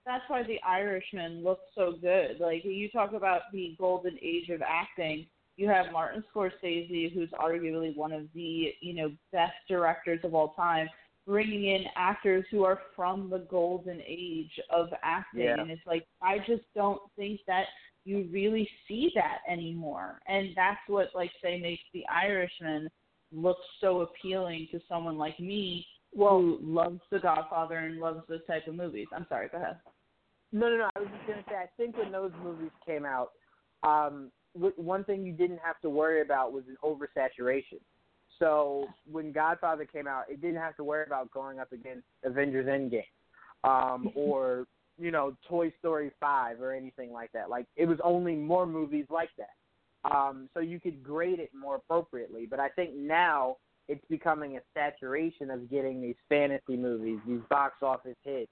that's 0.05 0.23
why 0.27 0.43
The 0.43 0.57
Irishman 0.65 1.43
looks 1.43 1.63
so 1.75 1.93
good. 1.99 2.39
Like 2.39 2.63
you 2.63 2.89
talk 2.89 3.11
about 3.13 3.41
the 3.51 3.75
golden 3.77 4.17
age 4.21 4.49
of 4.49 4.61
acting. 4.61 5.27
You 5.57 5.69
have 5.69 5.91
Martin 5.91 6.23
Scorsese, 6.33 7.13
who's 7.13 7.29
arguably 7.31 7.95
one 7.95 8.11
of 8.11 8.23
the 8.33 8.73
you 8.81 8.93
know 8.93 9.11
best 9.31 9.53
directors 9.69 10.19
of 10.23 10.33
all 10.35 10.53
time, 10.55 10.87
bringing 11.25 11.65
in 11.65 11.85
actors 11.95 12.45
who 12.51 12.63
are 12.63 12.79
from 12.95 13.29
the 13.29 13.39
golden 13.49 14.01
age 14.05 14.59
of 14.69 14.89
acting, 15.01 15.43
Yeah. 15.43 15.59
and 15.59 15.71
it's 15.71 15.85
like 15.85 16.05
I 16.21 16.39
just 16.39 16.63
don't 16.75 17.01
think 17.15 17.39
that 17.47 17.65
you 18.03 18.27
really 18.31 18.69
see 18.87 19.11
that 19.15 19.39
anymore, 19.49 20.19
and 20.27 20.49
that's 20.55 20.79
what 20.87 21.09
like 21.15 21.31
say 21.41 21.59
makes 21.59 21.81
The 21.93 22.05
Irishman 22.07 22.89
look 23.31 23.57
so 23.81 24.01
appealing 24.01 24.67
to 24.71 24.79
someone 24.87 25.17
like 25.17 25.39
me 25.39 25.85
Well, 26.13 26.39
who 26.39 26.59
loves 26.61 27.01
The 27.11 27.19
Godfather 27.19 27.77
and 27.77 27.99
loves 27.99 28.21
those 28.29 28.45
type 28.45 28.67
of 28.67 28.75
movies. 28.75 29.07
I'm 29.13 29.25
sorry, 29.27 29.49
go 29.49 29.57
ahead. 29.57 29.77
No, 30.51 30.69
no, 30.69 30.77
no. 30.77 30.89
I 30.95 30.99
was 30.99 31.09
just 31.09 31.27
gonna 31.27 31.43
say. 31.49 31.55
I 31.55 31.67
think 31.75 31.97
when 31.97 32.11
those 32.11 32.31
movies 32.43 32.71
came 32.85 33.05
out, 33.05 33.31
um, 33.83 34.31
one 34.55 35.03
thing 35.03 35.25
you 35.25 35.33
didn't 35.33 35.59
have 35.63 35.79
to 35.81 35.89
worry 35.89 36.21
about 36.21 36.53
was 36.53 36.63
an 36.67 36.77
oversaturation. 36.83 37.79
So 38.39 38.87
when 39.09 39.31
Godfather 39.31 39.85
came 39.85 40.07
out, 40.07 40.23
it 40.29 40.41
didn't 40.41 40.61
have 40.61 40.75
to 40.77 40.83
worry 40.83 41.05
about 41.05 41.31
going 41.31 41.59
up 41.59 41.71
against 41.71 42.05
Avengers 42.23 42.67
Endgame, 42.67 43.03
um, 43.63 44.09
or 44.15 44.65
you 44.97 45.11
know 45.11 45.35
Toy 45.47 45.71
Story 45.79 46.11
Five 46.19 46.61
or 46.61 46.73
anything 46.73 47.11
like 47.11 47.31
that. 47.33 47.49
Like 47.49 47.67
it 47.75 47.85
was 47.85 47.97
only 48.03 48.35
more 48.35 48.65
movies 48.65 49.05
like 49.09 49.29
that. 49.37 50.13
Um, 50.13 50.49
so 50.53 50.59
you 50.59 50.79
could 50.79 51.03
grade 51.03 51.39
it 51.39 51.49
more 51.59 51.75
appropriately. 51.75 52.45
But 52.45 52.59
I 52.59 52.69
think 52.69 52.93
now 52.95 53.57
it's 53.87 54.05
becoming 54.09 54.57
a 54.57 54.61
saturation 54.73 55.49
of 55.49 55.69
getting 55.69 56.01
these 56.01 56.15
fantasy 56.29 56.75
movies, 56.75 57.19
these 57.27 57.41
box 57.49 57.75
office 57.81 58.17
hits 58.23 58.51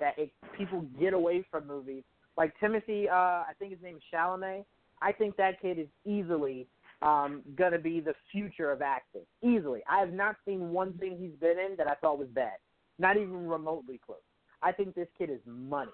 that 0.00 0.18
it, 0.18 0.30
people 0.56 0.84
get 0.98 1.12
away 1.12 1.44
from 1.50 1.66
movies 1.66 2.02
like 2.36 2.52
Timothy. 2.60 3.08
Uh, 3.08 3.14
I 3.14 3.52
think 3.58 3.72
his 3.72 3.82
name 3.82 3.96
is 3.96 4.02
Chalamet. 4.12 4.64
I 5.04 5.12
think 5.12 5.36
that 5.36 5.60
kid 5.60 5.78
is 5.78 5.88
easily 6.06 6.66
um, 7.02 7.42
gonna 7.56 7.78
be 7.78 8.00
the 8.00 8.14
future 8.32 8.72
of 8.72 8.80
acting. 8.80 9.22
Easily, 9.42 9.82
I 9.88 10.00
have 10.00 10.12
not 10.12 10.36
seen 10.46 10.70
one 10.70 10.94
thing 10.94 11.18
he's 11.20 11.38
been 11.38 11.58
in 11.58 11.76
that 11.76 11.86
I 11.86 11.94
thought 11.96 12.18
was 12.18 12.28
bad. 12.28 12.56
Not 12.98 13.16
even 13.16 13.46
remotely 13.46 14.00
close. 14.04 14.18
I 14.62 14.72
think 14.72 14.94
this 14.94 15.08
kid 15.18 15.28
is 15.28 15.40
money, 15.46 15.92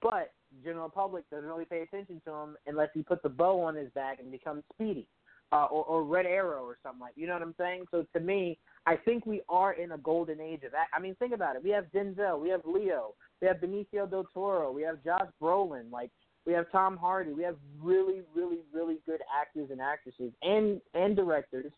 but 0.00 0.32
general 0.64 0.88
public 0.88 1.28
doesn't 1.30 1.48
really 1.48 1.66
pay 1.66 1.82
attention 1.82 2.22
to 2.24 2.32
him 2.32 2.56
unless 2.66 2.88
he 2.94 3.02
puts 3.02 3.20
a 3.24 3.28
bow 3.28 3.60
on 3.60 3.74
his 3.74 3.90
back 3.90 4.18
and 4.18 4.32
becomes 4.32 4.62
Speedy 4.72 5.06
uh, 5.52 5.66
or, 5.66 5.84
or 5.84 6.04
Red 6.04 6.24
Arrow 6.24 6.62
or 6.64 6.78
something 6.82 7.00
like. 7.00 7.12
You 7.16 7.26
know 7.26 7.34
what 7.34 7.42
I'm 7.42 7.54
saying? 7.58 7.84
So 7.90 8.06
to 8.14 8.20
me, 8.20 8.58
I 8.86 8.96
think 8.96 9.26
we 9.26 9.42
are 9.48 9.74
in 9.74 9.92
a 9.92 9.98
golden 9.98 10.40
age 10.40 10.62
of 10.64 10.72
that. 10.72 10.86
I 10.94 11.00
mean, 11.00 11.14
think 11.16 11.34
about 11.34 11.56
it. 11.56 11.62
We 11.62 11.70
have 11.70 11.84
Denzel, 11.94 12.40
we 12.40 12.48
have 12.48 12.62
Leo, 12.64 13.14
we 13.42 13.48
have 13.48 13.58
Benicio 13.58 14.08
del 14.08 14.26
Toro, 14.32 14.72
we 14.72 14.82
have 14.82 15.04
Josh 15.04 15.28
Brolin, 15.42 15.90
like 15.92 16.10
we 16.48 16.54
have 16.54 16.72
Tom 16.72 16.96
Hardy. 16.96 17.34
We 17.34 17.42
have 17.42 17.56
really, 17.80 18.22
really, 18.34 18.60
really 18.72 18.96
good 19.04 19.20
actors 19.38 19.68
and 19.70 19.82
actresses 19.82 20.32
and 20.42 20.80
and 20.94 21.14
directors. 21.14 21.70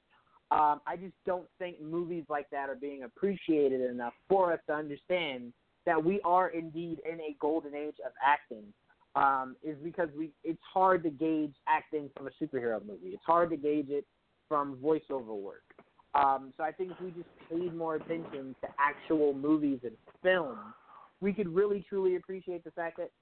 Um, 0.52 0.80
I 0.86 0.96
just 0.96 1.14
don't 1.26 1.48
think 1.58 1.82
movies 1.82 2.24
like 2.28 2.48
that 2.50 2.68
are 2.68 2.76
being 2.76 3.02
appreciated 3.02 3.80
enough 3.80 4.12
for 4.28 4.52
us 4.52 4.60
to 4.68 4.72
understand 4.74 5.52
that 5.86 6.02
we 6.02 6.20
are 6.24 6.50
indeed 6.50 7.00
in 7.04 7.18
a 7.20 7.36
golden 7.40 7.74
age 7.74 7.96
of 8.06 8.12
acting. 8.24 8.62
Um, 9.16 9.56
is 9.64 9.76
because 9.82 10.08
we 10.16 10.30
it's 10.44 10.62
hard 10.72 11.02
to 11.02 11.10
gauge 11.10 11.54
acting 11.66 12.08
from 12.16 12.28
a 12.28 12.30
superhero 12.40 12.80
movie. 12.80 13.08
It's 13.08 13.24
hard 13.26 13.50
to 13.50 13.56
gauge 13.56 13.88
it 13.88 14.06
from 14.48 14.76
voiceover 14.76 15.36
work. 15.36 15.64
Um, 16.14 16.52
so 16.56 16.62
I 16.62 16.70
think 16.70 16.92
if 16.92 17.00
we 17.00 17.10
just 17.10 17.28
paid 17.50 17.74
more 17.74 17.96
attention 17.96 18.54
to 18.60 18.68
actual 18.78 19.34
movies 19.34 19.80
and 19.82 19.96
film, 20.22 20.58
we 21.20 21.32
could 21.32 21.48
really 21.48 21.84
truly 21.88 22.14
appreciate 22.14 22.62
the 22.62 22.70
fact 22.70 22.98
that 22.98 23.10
Ha- 23.10 23.19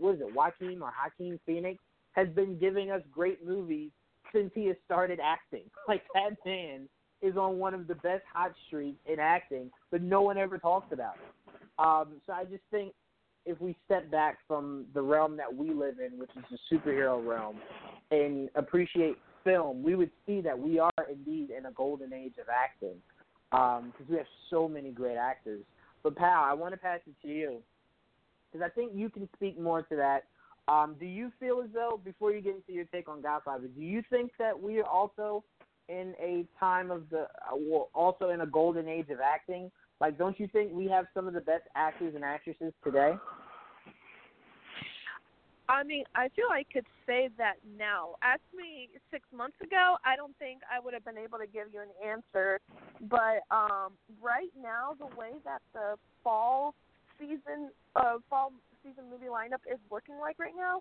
what 0.00 0.14
is 0.14 0.20
it, 0.20 0.34
Joaquin 0.34 0.82
or 0.82 0.92
Hakeem 0.94 1.38
Phoenix 1.46 1.78
has 2.12 2.28
been 2.28 2.58
giving 2.58 2.90
us 2.90 3.02
great 3.12 3.46
movies 3.46 3.90
since 4.32 4.50
he 4.54 4.66
has 4.66 4.76
started 4.84 5.20
acting. 5.22 5.64
Like 5.88 6.02
that 6.14 6.36
man 6.46 6.88
is 7.20 7.36
on 7.36 7.58
one 7.58 7.74
of 7.74 7.86
the 7.88 7.96
best 7.96 8.22
hot 8.32 8.52
streaks 8.66 9.00
in 9.06 9.18
acting, 9.18 9.70
but 9.90 10.02
no 10.02 10.22
one 10.22 10.38
ever 10.38 10.56
talks 10.56 10.92
about 10.92 11.14
it. 11.16 11.52
Um, 11.78 12.20
so 12.26 12.32
I 12.32 12.44
just 12.44 12.62
think 12.70 12.92
if 13.44 13.60
we 13.60 13.76
step 13.86 14.10
back 14.10 14.38
from 14.46 14.86
the 14.94 15.02
realm 15.02 15.36
that 15.36 15.52
we 15.52 15.70
live 15.70 15.96
in, 15.98 16.18
which 16.18 16.30
is 16.36 16.44
the 16.50 16.76
superhero 16.76 17.26
realm, 17.26 17.56
and 18.10 18.48
appreciate 18.54 19.16
film, 19.42 19.82
we 19.82 19.96
would 19.96 20.10
see 20.26 20.40
that 20.42 20.58
we 20.58 20.78
are 20.78 20.92
indeed 21.10 21.50
in 21.50 21.66
a 21.66 21.72
golden 21.72 22.12
age 22.12 22.34
of 22.40 22.46
acting 22.48 22.96
because 23.50 24.08
we 24.08 24.16
have 24.16 24.26
so 24.48 24.68
many 24.68 24.90
great 24.90 25.16
actors. 25.16 25.62
But 26.02 26.16
Pal, 26.16 26.44
I 26.44 26.52
want 26.54 26.72
to 26.72 26.78
pass 26.78 27.00
it 27.06 27.14
to 27.26 27.32
you 27.32 27.62
because 28.50 28.64
I 28.64 28.70
think 28.70 28.92
you 28.94 29.08
can 29.08 29.28
speak 29.36 29.58
more 29.58 29.82
to 29.82 29.96
that. 29.96 30.24
Um, 30.68 30.96
do 31.00 31.06
you 31.06 31.32
feel 31.40 31.62
as 31.64 31.70
though, 31.72 32.00
before 32.04 32.32
you 32.32 32.40
get 32.40 32.54
into 32.54 32.72
your 32.72 32.84
take 32.86 33.08
on 33.08 33.22
Godfather, 33.22 33.66
do 33.66 33.82
you 33.82 34.02
think 34.10 34.32
that 34.38 34.60
we 34.60 34.78
are 34.78 34.86
also 34.86 35.42
in 35.88 36.14
a 36.20 36.46
time 36.58 36.90
of 36.90 37.08
the, 37.10 37.26
uh, 37.50 37.76
also 37.94 38.30
in 38.30 38.42
a 38.42 38.46
golden 38.46 38.88
age 38.88 39.08
of 39.10 39.18
acting? 39.20 39.70
Like, 40.00 40.16
don't 40.16 40.38
you 40.38 40.48
think 40.48 40.72
we 40.72 40.86
have 40.86 41.06
some 41.12 41.26
of 41.26 41.34
the 41.34 41.40
best 41.40 41.64
actors 41.74 42.14
and 42.14 42.24
actresses 42.24 42.72
today? 42.84 43.14
I 45.68 45.84
mean, 45.84 46.02
I 46.16 46.28
feel 46.34 46.46
I 46.50 46.64
could 46.72 46.86
say 47.06 47.30
that 47.38 47.54
now. 47.78 48.16
Ask 48.22 48.40
me 48.56 48.88
six 49.12 49.24
months 49.32 49.56
ago, 49.62 49.96
I 50.04 50.16
don't 50.16 50.36
think 50.38 50.62
I 50.66 50.80
would 50.80 50.94
have 50.94 51.04
been 51.04 51.16
able 51.16 51.38
to 51.38 51.46
give 51.46 51.68
you 51.72 51.80
an 51.80 51.94
answer. 52.04 52.58
But 53.08 53.46
um 53.54 53.92
right 54.20 54.50
now, 54.60 54.94
the 54.98 55.06
way 55.16 55.30
that 55.44 55.62
the 55.72 55.94
fall 56.24 56.74
season, 57.20 57.70
uh, 57.94 58.16
fall 58.28 58.52
season 58.82 59.04
movie 59.10 59.26
lineup 59.30 59.60
is 59.70 59.78
looking 59.90 60.16
like 60.18 60.38
right 60.38 60.56
now, 60.56 60.80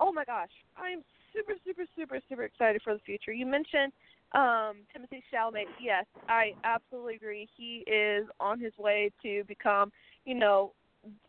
oh 0.00 0.12
my 0.12 0.24
gosh, 0.24 0.50
I 0.76 0.90
am 0.90 1.02
super, 1.32 1.54
super, 1.64 1.84
super, 1.96 2.20
super 2.28 2.44
excited 2.44 2.82
for 2.82 2.94
the 2.94 3.00
future. 3.00 3.32
You 3.32 3.46
mentioned 3.46 3.92
um 4.34 4.84
Timothy 4.92 5.22
Chalamet. 5.32 5.64
Yes, 5.80 6.04
I 6.28 6.52
absolutely 6.64 7.14
agree. 7.14 7.48
He 7.56 7.84
is 7.90 8.26
on 8.40 8.60
his 8.60 8.72
way 8.76 9.10
to 9.22 9.44
become, 9.44 9.90
you 10.26 10.34
know, 10.34 10.72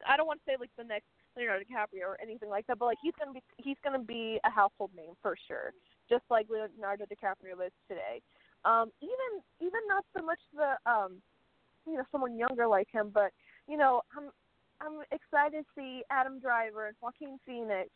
I 0.08 0.18
don't 0.18 0.28
want 0.28 0.42
to 0.44 0.52
say 0.52 0.58
like 0.60 0.72
the 0.78 0.84
next 0.84 1.06
Leonardo 1.38 1.64
DiCaprio 1.64 2.04
or 2.04 2.18
anything 2.22 2.50
like 2.50 2.68
that, 2.68 2.80
but 2.80 2.86
like 2.86 2.98
he's 3.02 3.14
gonna 3.18 3.34
be 3.34 3.44
he's 3.58 3.78
gonna 3.84 4.04
be 4.04 4.40
a 4.44 4.50
household 4.50 4.92
name 4.96 5.14
for 5.22 5.36
sure, 5.48 5.72
just 6.10 6.24
like 6.30 6.48
Leonardo 6.50 7.06
DiCaprio 7.06 7.54
is 7.66 7.72
today. 7.88 8.22
Um, 8.66 8.92
even 9.02 9.32
even 9.62 9.80
not 9.88 10.04
so 10.18 10.26
much 10.26 10.40
the 10.54 10.76
um, 10.90 11.22
you 11.88 11.96
know, 11.96 12.04
someone 12.12 12.38
younger 12.38 12.68
like 12.68 12.88
him, 12.92 13.12
but 13.14 13.32
you 13.70 13.78
know, 13.78 14.02
I'm 14.18 14.30
I'm 14.82 15.02
excited 15.12 15.66
to 15.66 15.72
see 15.76 16.04
Adam 16.10 16.40
Driver 16.40 16.88
and 16.88 16.96
Joaquin 17.02 17.38
Phoenix 17.46 17.90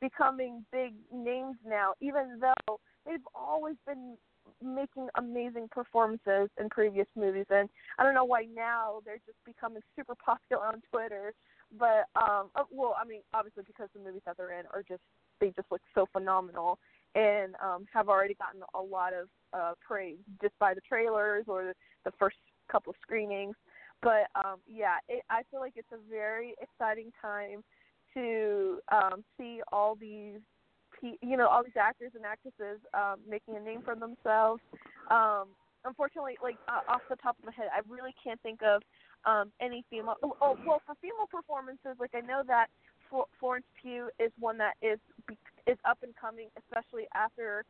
becoming 0.00 0.64
big 0.72 0.94
names 1.12 1.56
now, 1.66 1.92
even 2.00 2.40
though 2.40 2.80
they've 3.06 3.20
always 3.34 3.76
been 3.86 4.16
making 4.62 5.08
amazing 5.16 5.68
performances 5.70 6.48
in 6.58 6.68
previous 6.70 7.06
movies. 7.14 7.44
And 7.50 7.68
I 7.98 8.02
don't 8.02 8.14
know 8.14 8.24
why 8.24 8.46
now 8.54 9.00
they're 9.04 9.20
just 9.26 9.38
becoming 9.44 9.82
super 9.96 10.14
popular 10.14 10.66
on 10.66 10.82
Twitter 10.90 11.34
but 11.78 12.06
um 12.16 12.50
uh, 12.56 12.64
well 12.70 12.96
i 13.00 13.06
mean 13.06 13.20
obviously 13.32 13.62
because 13.66 13.88
the 13.94 14.00
movies 14.00 14.22
that 14.26 14.36
they're 14.36 14.58
in 14.58 14.66
are 14.72 14.82
just 14.86 15.02
they 15.40 15.48
just 15.50 15.70
look 15.70 15.80
so 15.94 16.06
phenomenal 16.12 16.78
and 17.14 17.54
um 17.64 17.86
have 17.92 18.08
already 18.08 18.34
gotten 18.34 18.62
a 18.74 18.80
lot 18.80 19.12
of 19.12 19.28
uh 19.52 19.72
praise 19.86 20.18
just 20.42 20.58
by 20.58 20.74
the 20.74 20.80
trailers 20.80 21.44
or 21.46 21.64
the, 21.64 21.74
the 22.04 22.12
first 22.18 22.36
couple 22.70 22.90
of 22.90 22.96
screenings 23.02 23.54
but 24.02 24.26
um 24.34 24.56
yeah 24.68 24.96
it, 25.08 25.22
i 25.30 25.42
feel 25.50 25.60
like 25.60 25.74
it's 25.76 25.92
a 25.92 26.10
very 26.10 26.54
exciting 26.60 27.12
time 27.20 27.62
to 28.14 28.78
um 28.90 29.24
see 29.38 29.60
all 29.72 29.94
these 29.94 30.40
you 31.22 31.36
know 31.36 31.46
all 31.46 31.62
these 31.62 31.76
actors 31.80 32.12
and 32.14 32.24
actresses 32.24 32.80
um 32.94 33.16
making 33.28 33.56
a 33.56 33.60
name 33.60 33.82
for 33.82 33.94
themselves 33.94 34.60
um 35.10 35.48
unfortunately 35.84 36.36
like 36.42 36.56
uh, 36.68 36.92
off 36.92 37.00
the 37.08 37.16
top 37.16 37.36
of 37.38 37.44
my 37.44 37.52
head 37.52 37.68
i 37.74 37.80
really 37.88 38.14
can't 38.22 38.40
think 38.42 38.60
of 38.62 38.82
um, 39.24 39.52
any 39.60 39.84
female. 39.90 40.16
Oh, 40.22 40.36
oh, 40.40 40.56
well, 40.66 40.80
for 40.86 40.94
female 41.00 41.28
performances, 41.30 41.96
like 41.98 42.12
I 42.14 42.20
know 42.20 42.42
that 42.46 42.68
Florence 43.38 43.66
Pugh 43.80 44.08
is 44.18 44.30
one 44.38 44.56
that 44.58 44.74
is 44.82 44.98
is 45.66 45.76
up 45.88 45.98
and 46.02 46.14
coming, 46.16 46.48
especially 46.58 47.06
after 47.14 47.64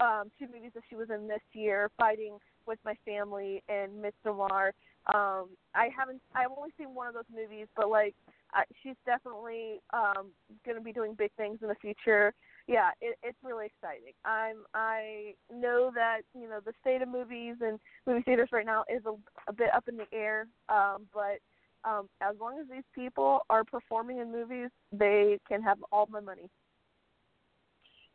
um, 0.00 0.30
two 0.38 0.46
movies 0.46 0.70
that 0.74 0.82
she 0.88 0.96
was 0.96 1.08
in 1.10 1.28
this 1.28 1.42
year, 1.52 1.90
Fighting 1.98 2.38
with 2.66 2.78
My 2.84 2.94
Family 3.04 3.62
and 3.68 3.90
Midsommar. 4.02 4.70
Um, 5.12 5.50
I 5.74 5.88
haven't. 5.96 6.22
I've 6.34 6.50
only 6.56 6.70
seen 6.78 6.94
one 6.94 7.08
of 7.08 7.14
those 7.14 7.24
movies, 7.30 7.66
but 7.76 7.90
like 7.90 8.14
I, 8.52 8.64
she's 8.82 8.96
definitely 9.04 9.80
um, 9.92 10.30
going 10.64 10.78
to 10.78 10.82
be 10.82 10.92
doing 10.92 11.14
big 11.14 11.30
things 11.36 11.58
in 11.60 11.68
the 11.68 11.74
future. 11.74 12.32
Yeah, 12.66 12.90
it, 13.02 13.18
it's 13.22 13.36
really 13.42 13.66
exciting. 13.66 14.14
I'm. 14.24 14.64
I 14.72 15.34
know 15.52 15.90
that 15.94 16.20
you 16.34 16.48
know 16.48 16.60
the 16.64 16.72
state 16.80 17.02
of 17.02 17.08
movies 17.08 17.56
and 17.60 17.78
movie 18.06 18.22
theaters 18.22 18.48
right 18.50 18.64
now 18.64 18.84
is 18.88 19.02
a, 19.04 19.12
a 19.50 19.52
bit 19.52 19.68
up 19.74 19.88
in 19.88 19.98
the 19.98 20.06
air, 20.10 20.46
um, 20.70 21.06
but 21.12 21.38
um, 21.84 22.08
as 22.22 22.34
long 22.40 22.58
as 22.58 22.66
these 22.70 22.84
people 22.94 23.40
are 23.50 23.64
performing 23.64 24.18
in 24.18 24.32
movies, 24.32 24.70
they 24.90 25.38
can 25.46 25.62
have 25.62 25.78
all 25.92 26.08
my 26.10 26.20
money. 26.20 26.48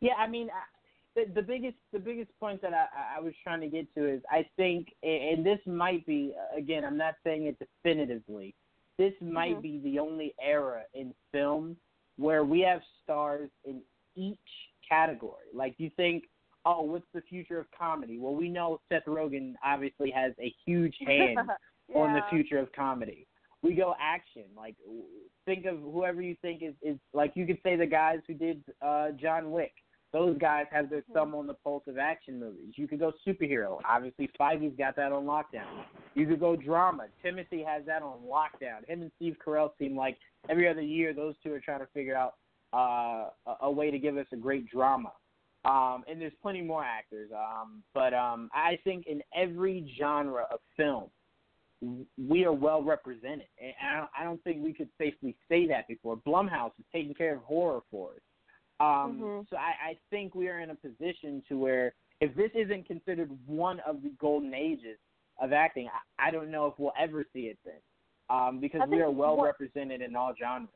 Yeah, 0.00 0.14
I 0.18 0.26
mean, 0.26 0.48
the, 1.16 1.24
the 1.34 1.42
biggest 1.42 1.76
the 1.92 1.98
biggest 1.98 2.30
point 2.38 2.62
that 2.62 2.72
I, 2.72 3.18
I 3.18 3.20
was 3.20 3.32
trying 3.42 3.60
to 3.62 3.68
get 3.68 3.92
to 3.94 4.08
is 4.08 4.22
I 4.30 4.46
think, 4.56 4.88
and 5.02 5.44
this 5.44 5.58
might 5.66 6.06
be 6.06 6.32
again, 6.56 6.84
I'm 6.84 6.96
not 6.96 7.14
saying 7.24 7.46
it 7.46 7.56
definitively. 7.58 8.54
this 8.98 9.14
might 9.22 9.56
Mhm. 9.56 9.62
be 9.62 9.78
the 9.78 9.98
only 9.98 10.34
era 10.42 10.82
in 10.94 11.14
film 11.32 11.76
where 12.16 12.44
we 12.44 12.60
have 12.60 12.82
stars 13.02 13.48
in 13.64 13.80
each 14.14 14.38
category. 14.86 15.46
Like, 15.54 15.74
you 15.78 15.88
think, 15.96 16.24
oh, 16.66 16.82
what's 16.82 17.06
the 17.14 17.22
future 17.22 17.58
of 17.58 17.66
comedy? 17.70 18.18
Well, 18.18 18.34
we 18.34 18.50
know 18.50 18.78
Seth 18.90 19.06
Rogen 19.06 19.54
obviously 19.64 20.10
has 20.10 20.34
a 20.38 20.52
huge 20.66 20.96
hand 21.06 21.38
on 21.94 22.12
the 22.12 22.20
future 22.28 22.58
of 22.58 22.70
comedy. 22.72 23.26
We 23.62 23.74
go 23.74 23.94
action. 23.98 24.44
Like, 24.54 24.76
think 25.46 25.64
of 25.64 25.78
whoever 25.80 26.20
you 26.20 26.36
think 26.42 26.62
is 26.62 26.74
is 26.82 26.98
like 27.14 27.32
you 27.36 27.46
could 27.46 27.58
say 27.62 27.76
the 27.76 27.86
guys 27.86 28.18
who 28.26 28.34
did 28.34 28.62
uh 28.82 29.12
John 29.12 29.50
Wick. 29.50 29.72
Those 30.12 30.36
guys 30.38 30.66
have 30.72 30.90
their 30.90 31.04
thumb 31.14 31.34
on 31.36 31.46
the 31.46 31.54
pulse 31.54 31.84
of 31.86 31.96
action 31.96 32.40
movies. 32.40 32.74
You 32.74 32.88
could 32.88 32.98
go 32.98 33.12
superhero. 33.26 33.78
Obviously, 33.88 34.28
Feige's 34.38 34.76
got 34.76 34.96
that 34.96 35.12
on 35.12 35.24
lockdown. 35.24 35.84
You 36.14 36.26
could 36.26 36.40
go 36.40 36.56
drama. 36.56 37.06
Timothy 37.22 37.62
has 37.62 37.84
that 37.86 38.02
on 38.02 38.18
lockdown. 38.28 38.88
Him 38.88 39.02
and 39.02 39.12
Steve 39.16 39.36
Carell 39.44 39.70
seem 39.78 39.96
like 39.96 40.18
every 40.48 40.68
other 40.68 40.80
year 40.80 41.14
those 41.14 41.34
two 41.44 41.52
are 41.52 41.60
trying 41.60 41.80
to 41.80 41.86
figure 41.94 42.16
out 42.16 42.34
uh, 42.74 43.30
a, 43.46 43.66
a 43.66 43.70
way 43.70 43.92
to 43.92 43.98
give 43.98 44.16
us 44.16 44.26
a 44.32 44.36
great 44.36 44.68
drama. 44.68 45.12
Um, 45.64 46.04
and 46.08 46.20
there's 46.20 46.32
plenty 46.42 46.62
more 46.62 46.82
actors. 46.82 47.30
Um, 47.32 47.82
but 47.94 48.12
um, 48.12 48.50
I 48.52 48.78
think 48.82 49.06
in 49.06 49.22
every 49.36 49.94
genre 49.96 50.46
of 50.50 50.58
film, 50.76 51.04
we 52.18 52.44
are 52.44 52.52
well 52.52 52.82
represented. 52.82 53.46
And 53.62 53.72
I 53.80 53.96
don't, 53.96 54.10
I 54.18 54.24
don't 54.24 54.42
think 54.42 54.62
we 54.62 54.72
could 54.72 54.88
safely 54.98 55.36
say 55.48 55.68
that 55.68 55.86
before. 55.86 56.16
Blumhouse 56.16 56.72
is 56.78 56.84
taking 56.92 57.14
care 57.14 57.36
of 57.36 57.42
horror 57.42 57.80
for 57.90 58.10
us. 58.10 58.20
Um, 58.80 59.18
Mhm. 59.20 59.46
So 59.50 59.56
I, 59.56 59.90
I 59.90 59.98
think 60.10 60.34
we 60.34 60.48
are 60.48 60.60
in 60.60 60.70
a 60.70 60.74
position 60.74 61.42
to 61.48 61.58
where 61.58 61.94
if 62.20 62.34
this 62.34 62.50
isn't 62.54 62.86
considered 62.86 63.30
one 63.46 63.80
of 63.80 64.02
the 64.02 64.10
golden 64.20 64.54
ages 64.54 64.98
of 65.38 65.52
acting, 65.52 65.88
I, 66.18 66.28
I 66.28 66.30
don't 66.30 66.50
know 66.50 66.66
if 66.66 66.78
we'll 66.78 66.92
ever 66.98 67.24
see 67.32 67.46
it 67.48 67.58
then. 67.64 67.80
Um, 68.30 68.60
because 68.60 68.82
we 68.88 69.00
are 69.02 69.10
well 69.10 69.36
what- 69.36 69.46
represented 69.46 70.00
in 70.02 70.14
all 70.16 70.34
genres. 70.38 70.68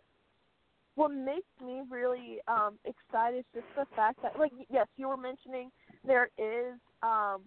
what 0.97 1.11
makes 1.11 1.49
me 1.61 1.83
really 1.89 2.41
um 2.49 2.79
excited 2.85 3.41
is 3.41 3.63
just 3.63 3.67
the 3.77 3.87
fact 3.97 4.21
that 4.23 4.39
like 4.39 4.53
yes 4.71 4.87
you 4.97 5.09
were 5.09 5.17
mentioning 5.17 5.71
there 6.05 6.31
is 6.39 6.75
um 7.03 7.43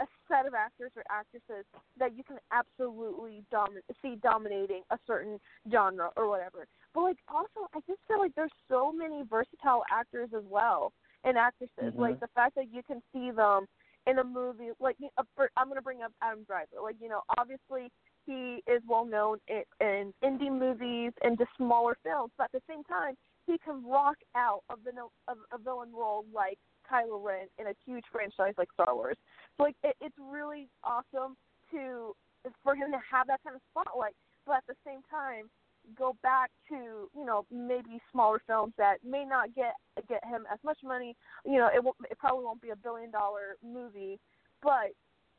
a 0.00 0.06
set 0.28 0.46
of 0.46 0.54
actors 0.54 0.92
or 0.96 1.02
actresses 1.10 1.64
that 1.98 2.16
you 2.16 2.22
can 2.24 2.38
absolutely 2.52 3.42
domin- 3.52 3.82
see 4.02 4.16
dominating 4.22 4.82
a 4.90 4.98
certain 5.06 5.40
genre 5.70 6.10
or 6.16 6.28
whatever. 6.28 6.66
But 6.94 7.02
like 7.02 7.18
also 7.28 7.68
i 7.74 7.80
just 7.86 8.00
feel 8.08 8.18
like 8.18 8.34
there's 8.34 8.52
so 8.68 8.92
many 8.92 9.22
versatile 9.28 9.84
actors 9.90 10.30
as 10.36 10.44
well 10.48 10.92
and 11.24 11.36
actresses. 11.36 11.94
Mhm. 11.94 11.98
like 11.98 12.20
the 12.20 12.28
fact 12.28 12.54
that 12.56 12.72
you 12.72 12.82
can 12.82 13.02
see 13.12 13.30
them 13.30 13.66
in 14.06 14.18
a 14.18 14.24
movie 14.24 14.70
like 14.80 14.96
uh, 15.18 15.22
for, 15.36 15.50
i'm 15.56 15.66
going 15.66 15.76
to 15.76 15.82
bring 15.82 16.02
up 16.02 16.12
adam 16.22 16.44
driver. 16.44 16.76
Like 16.82 16.96
you 17.00 17.08
know 17.08 17.22
obviously 17.38 17.90
he 18.26 18.62
is 18.66 18.82
well 18.86 19.04
known 19.04 19.38
in, 19.48 19.62
in 19.80 20.14
indie 20.22 20.52
movies 20.52 21.12
and 21.22 21.38
just 21.38 21.50
smaller 21.56 21.96
films, 22.02 22.30
but 22.36 22.44
at 22.44 22.52
the 22.52 22.62
same 22.68 22.84
time, 22.84 23.14
he 23.46 23.58
can 23.58 23.84
rock 23.84 24.16
out 24.36 24.62
a, 24.70 24.76
villain, 24.76 25.08
a, 25.28 25.32
a 25.54 25.58
villain 25.58 25.90
role 25.92 26.24
like 26.32 26.58
Kylo 26.90 27.22
Ren 27.22 27.46
in 27.58 27.66
a 27.68 27.74
huge 27.86 28.04
franchise 28.10 28.54
like 28.58 28.68
Star 28.72 28.94
Wars. 28.94 29.16
So 29.56 29.64
like 29.64 29.76
it, 29.82 29.96
it's 30.00 30.16
really 30.18 30.68
awesome 30.82 31.36
to 31.72 32.14
for 32.62 32.74
him 32.74 32.90
to 32.90 32.98
have 33.10 33.26
that 33.26 33.40
kind 33.44 33.54
of 33.56 33.62
spotlight, 33.70 34.14
but 34.46 34.56
at 34.56 34.66
the 34.66 34.74
same 34.84 35.00
time, 35.10 35.50
go 35.96 36.16
back 36.22 36.50
to 36.68 37.08
you 37.14 37.24
know 37.24 37.46
maybe 37.50 38.00
smaller 38.12 38.40
films 38.46 38.72
that 38.78 38.96
may 39.04 39.24
not 39.24 39.54
get 39.54 39.74
get 40.08 40.24
him 40.24 40.44
as 40.52 40.58
much 40.64 40.78
money. 40.84 41.14
You 41.44 41.58
know, 41.58 41.68
it 41.74 41.82
won't, 41.82 41.96
it 42.10 42.18
probably 42.18 42.44
won't 42.44 42.62
be 42.62 42.70
a 42.70 42.76
billion 42.76 43.10
dollar 43.10 43.56
movie, 43.64 44.18
but 44.62 44.92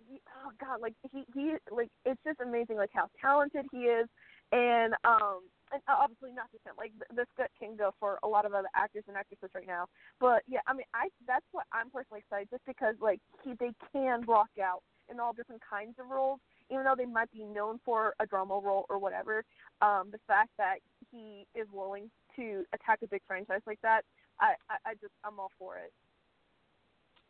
he, 0.10 0.19
oh 0.44 0.52
god, 0.60 0.82
like 0.82 0.94
he 1.11 1.23
he 1.34 1.56
like 1.72 1.90
it's 2.06 2.22
just 2.26 2.40
amazing 2.40 2.78
like 2.78 2.90
how 2.94 3.07
talented 3.22 3.65
he 3.72 3.80
is, 3.80 4.07
and 4.52 4.94
um 5.03 5.41
and 5.72 5.81
obviously 5.88 6.31
not 6.31 6.52
just 6.52 6.65
him. 6.65 6.73
Like 6.77 6.91
this 7.15 7.27
gut 7.38 7.49
can 7.60 7.76
go 7.76 7.91
for 7.99 8.19
a 8.23 8.27
lot 8.27 8.45
of 8.45 8.53
other 8.53 8.68
actors 8.76 9.03
and 9.07 9.18
actresses 9.18 9.49
right 9.56 9.68
now. 9.68 9.85
But 10.19 10.43
yeah, 10.48 10.60
I 10.68 10.73
mean 10.73 10.85
I 10.93 11.10
that's 11.27 11.45
what 11.52 11.65
I'm 11.72 11.89
personally 11.89 12.19
excited 12.19 12.49
just 12.52 12.65
because 12.65 12.95
like 13.02 13.19
he 13.43 13.53
they 13.60 13.72
can 13.91 14.22
rock 14.27 14.49
out 14.61 14.81
in 15.10 15.19
all 15.19 15.34
different 15.34 15.61
kinds 15.68 15.95
of 15.99 16.07
roles, 16.07 16.39
even 16.69 16.85
though 16.85 16.95
they 16.98 17.06
might 17.06 17.31
be 17.31 17.43
known 17.43 17.80
for 17.84 18.14
a 18.19 18.26
drama 18.26 18.60
role 18.60 18.85
or 18.89 18.98
whatever. 18.98 19.43
Um, 19.81 20.10
the 20.11 20.19
fact 20.27 20.49
that 20.57 20.76
he 21.11 21.45
is 21.53 21.68
willing 21.73 22.10
to 22.35 22.64
attack 22.73 22.99
a 23.03 23.07
big 23.07 23.22
franchise 23.27 23.61
like 23.65 23.81
that, 23.81 24.02
I 24.39 24.53
I, 24.69 24.91
I 24.91 24.93
just 24.95 25.14
I'm 25.23 25.39
all 25.39 25.52
for 25.57 25.77
it. 25.77 25.91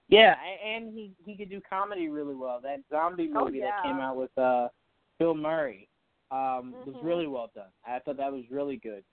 Yeah, 0.09 0.35
and 0.65 0.93
he 0.93 1.11
he 1.25 1.35
could 1.35 1.49
do 1.49 1.61
comedy 1.67 2.09
really 2.09 2.35
well. 2.35 2.59
That 2.61 2.81
zombie 2.89 3.29
Oh, 3.35 3.45
movie 3.45 3.59
yeah. 3.59 3.71
that 3.71 3.83
came 3.83 3.99
out 3.99 4.17
with 4.17 4.35
uh 4.37 4.67
Bill 5.19 5.33
Murray 5.33 5.87
um 6.31 6.73
was 6.85 6.95
Mhm. 6.95 7.03
really 7.03 7.27
well 7.27 7.51
done. 7.53 7.71
I 7.85 7.99
thought 7.99 8.17
that 8.17 8.31
was 8.31 8.49
really 8.49 8.77
good. 8.77 9.03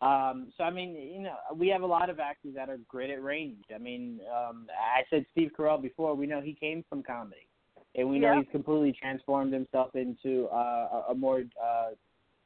Um 0.00 0.52
so 0.56 0.64
I 0.64 0.70
mean, 0.70 0.94
you 0.94 1.20
know, 1.20 1.36
we 1.54 1.68
have 1.68 1.82
a 1.82 1.86
lot 1.86 2.08
of 2.08 2.20
actors 2.20 2.54
that 2.54 2.68
are 2.70 2.78
great 2.88 3.10
at 3.10 3.22
range. 3.22 3.64
I 3.74 3.78
mean, 3.78 4.20
um 4.34 4.68
I 4.72 5.04
said 5.10 5.26
Steve 5.32 5.52
Carell 5.56 5.80
before, 5.82 6.14
we 6.14 6.26
know 6.26 6.40
he 6.40 6.54
came 6.54 6.84
from 6.88 7.02
comedy. 7.02 7.46
And 7.94 8.08
we 8.08 8.18
know 8.18 8.38
he's 8.38 8.46
completely 8.52 8.92
transformed 8.92 9.52
himself 9.52 9.96
into 9.96 10.46
uh, 10.52 11.04
a, 11.08 11.12
a 11.12 11.14
more 11.14 11.42
uh 11.62 11.90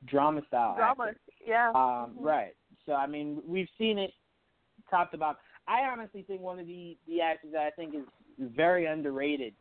drama 0.07 0.41
style 0.47 0.77
Drama, 0.77 1.05
actor. 1.09 1.21
yeah. 1.47 1.71
Um, 1.71 2.17
Mhm. 2.19 2.25
Right. 2.25 2.55
So 2.87 2.95
I 2.95 3.07
mean, 3.07 3.43
we've 3.47 3.69
seen 3.79 3.99
it 3.99 4.13
top 4.91 5.11
to 5.13 5.19
bottom. 5.19 5.37
I 5.69 5.83
honestly 5.83 6.23
think 6.23 6.41
one 6.41 6.59
of 6.59 6.67
the 6.67 6.97
the 7.07 7.21
actors 7.21 7.53
that 7.53 7.63
I 7.67 7.71
think 7.71 7.95
is 7.95 8.05
very 8.39 8.87
underrated 8.87 9.55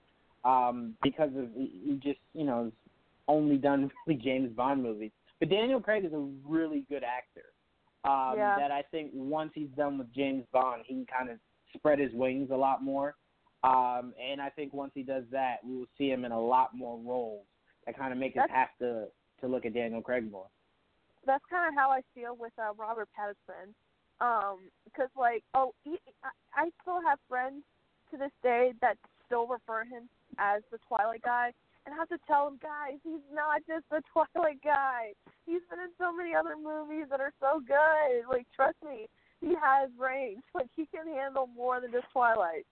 um, 0.45 0.95
because 1.03 1.29
of 1.35 1.49
he 1.55 1.99
just 2.01 2.19
you 2.33 2.43
know 2.45 2.71
only 3.27 3.57
done 3.57 3.91
really 4.07 4.19
James 4.21 4.51
Bond 4.55 4.83
movies. 4.83 5.11
But 5.39 5.49
Daniel 5.49 5.81
Craig 5.81 6.05
is 6.05 6.13
a 6.13 6.29
really 6.45 6.85
good 6.89 7.03
actor. 7.03 7.45
Um, 8.03 8.37
Yeah. 8.37 8.57
That 8.57 8.71
I 8.71 8.83
think 8.91 9.11
once 9.13 9.51
he's 9.55 9.69
done 9.75 9.97
with 9.97 10.13
James 10.13 10.45
Bond, 10.51 10.83
he 10.85 10.93
can 10.95 11.05
kind 11.05 11.29
of 11.29 11.37
spread 11.75 11.99
his 11.99 12.13
wings 12.13 12.49
a 12.51 12.55
lot 12.55 12.83
more. 12.83 13.15
Um, 13.63 14.13
and 14.19 14.41
I 14.41 14.49
think 14.49 14.73
once 14.73 14.91
he 14.95 15.03
does 15.03 15.23
that, 15.31 15.57
we 15.63 15.77
will 15.77 15.89
see 15.97 16.09
him 16.09 16.25
in 16.25 16.31
a 16.31 16.39
lot 16.39 16.75
more 16.75 16.99
roles 16.99 17.45
that 17.85 17.97
kind 17.97 18.11
of 18.11 18.17
make 18.17 18.35
us 18.35 18.49
have 18.49 18.69
to 18.79 19.07
to 19.39 19.47
look 19.47 19.65
at 19.65 19.73
Daniel 19.73 20.01
Craig 20.01 20.31
more. 20.31 20.45
that's 21.25 21.43
kind 21.49 21.67
of 21.67 21.73
how 21.75 21.89
I 21.89 22.01
feel 22.13 22.35
with 22.39 22.53
uh, 22.59 22.73
Robert 22.77 23.09
Pattinson. 23.17 23.73
Um, 24.19 24.69
because 24.85 25.09
like, 25.17 25.43
oh, 25.55 25.73
he, 25.83 25.97
I, 26.23 26.29
I 26.65 26.69
still 26.81 27.01
have 27.07 27.17
friends 27.27 27.63
to 28.11 28.17
this 28.17 28.31
day 28.43 28.73
that 28.81 28.97
still 29.25 29.47
refer 29.47 29.83
him 29.83 30.09
as 30.37 30.61
the 30.71 30.77
Twilight 30.87 31.23
guy, 31.23 31.53
and 31.85 31.93
I 31.95 31.97
have 31.97 32.09
to 32.09 32.17
tell 32.27 32.45
them, 32.45 32.59
guys, 32.61 32.99
he's 33.03 33.21
not 33.33 33.61
just 33.67 33.85
the 33.89 34.01
Twilight 34.13 34.61
guy. 34.63 35.13
He's 35.45 35.61
been 35.69 35.79
in 35.79 35.89
so 35.97 36.13
many 36.13 36.35
other 36.35 36.55
movies 36.55 37.07
that 37.09 37.19
are 37.19 37.33
so 37.39 37.59
good. 37.65 38.27
Like, 38.29 38.47
trust 38.55 38.77
me, 38.85 39.07
he 39.41 39.55
has 39.61 39.89
range. 39.97 40.43
Like, 40.53 40.69
he 40.75 40.85
can 40.87 41.07
handle 41.07 41.47
more 41.47 41.81
than 41.81 41.91
just 41.91 42.05
Twilight. 42.13 42.65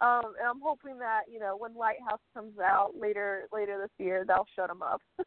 Um, 0.00 0.34
and 0.38 0.46
I'm 0.48 0.60
hoping 0.62 0.98
that 0.98 1.22
you 1.28 1.40
know 1.40 1.56
when 1.56 1.74
Lighthouse 1.74 2.20
comes 2.32 2.58
out 2.58 2.92
later 2.98 3.48
later 3.52 3.78
this 3.82 4.04
year, 4.04 4.24
they'll 4.26 4.46
shut 4.54 4.70
him 4.70 4.80
up. 4.82 5.00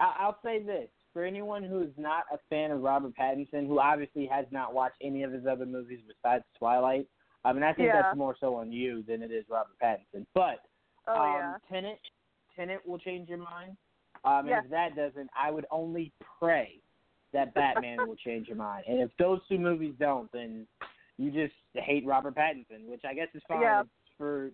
I- 0.00 0.16
I'll 0.20 0.38
say 0.42 0.62
this: 0.62 0.88
for 1.12 1.24
anyone 1.24 1.62
who 1.62 1.82
is 1.82 1.92
not 1.98 2.24
a 2.32 2.38
fan 2.48 2.70
of 2.70 2.80
Robert 2.80 3.12
Pattinson, 3.14 3.66
who 3.66 3.78
obviously 3.78 4.26
has 4.26 4.46
not 4.50 4.72
watched 4.74 4.96
any 5.02 5.22
of 5.22 5.32
his 5.32 5.46
other 5.46 5.66
movies 5.66 6.00
besides 6.08 6.44
Twilight, 6.58 7.06
I 7.44 7.52
mean, 7.52 7.62
I 7.62 7.72
think 7.74 7.88
Yeah. 7.88 8.00
that's 8.02 8.16
more 8.16 8.34
so 8.40 8.54
on 8.54 8.72
you 8.72 9.02
than 9.06 9.22
it 9.22 9.30
is 9.30 9.44
Robert 9.50 9.76
Pattinson. 9.82 10.24
But 10.34 10.60
oh 11.08 11.20
um, 11.20 11.34
yeah. 11.36 11.54
Tenant, 11.70 11.98
Tenet 12.56 12.86
will 12.86 12.98
change 12.98 13.28
your 13.28 13.38
mind. 13.38 13.76
Um, 14.24 14.46
Yeah. 14.46 14.58
And 14.58 14.64
if 14.66 14.70
that 14.70 14.96
doesn't, 14.96 15.30
I 15.36 15.50
would 15.50 15.66
only 15.70 16.12
pray 16.38 16.80
that 17.32 17.54
Batman 17.54 18.06
will 18.06 18.16
change 18.16 18.46
your 18.48 18.56
mind. 18.56 18.84
And 18.86 19.00
if 19.00 19.10
those 19.18 19.40
two 19.48 19.58
movies 19.58 19.94
don't, 19.98 20.30
then 20.32 20.66
you 21.18 21.30
just 21.30 21.54
hate 21.74 22.04
Robert 22.06 22.34
Pattinson, 22.34 22.86
which 22.86 23.02
I 23.04 23.14
guess 23.14 23.28
is 23.34 23.42
fine 23.48 23.62
Yeah. 23.62 23.82
for 24.18 24.50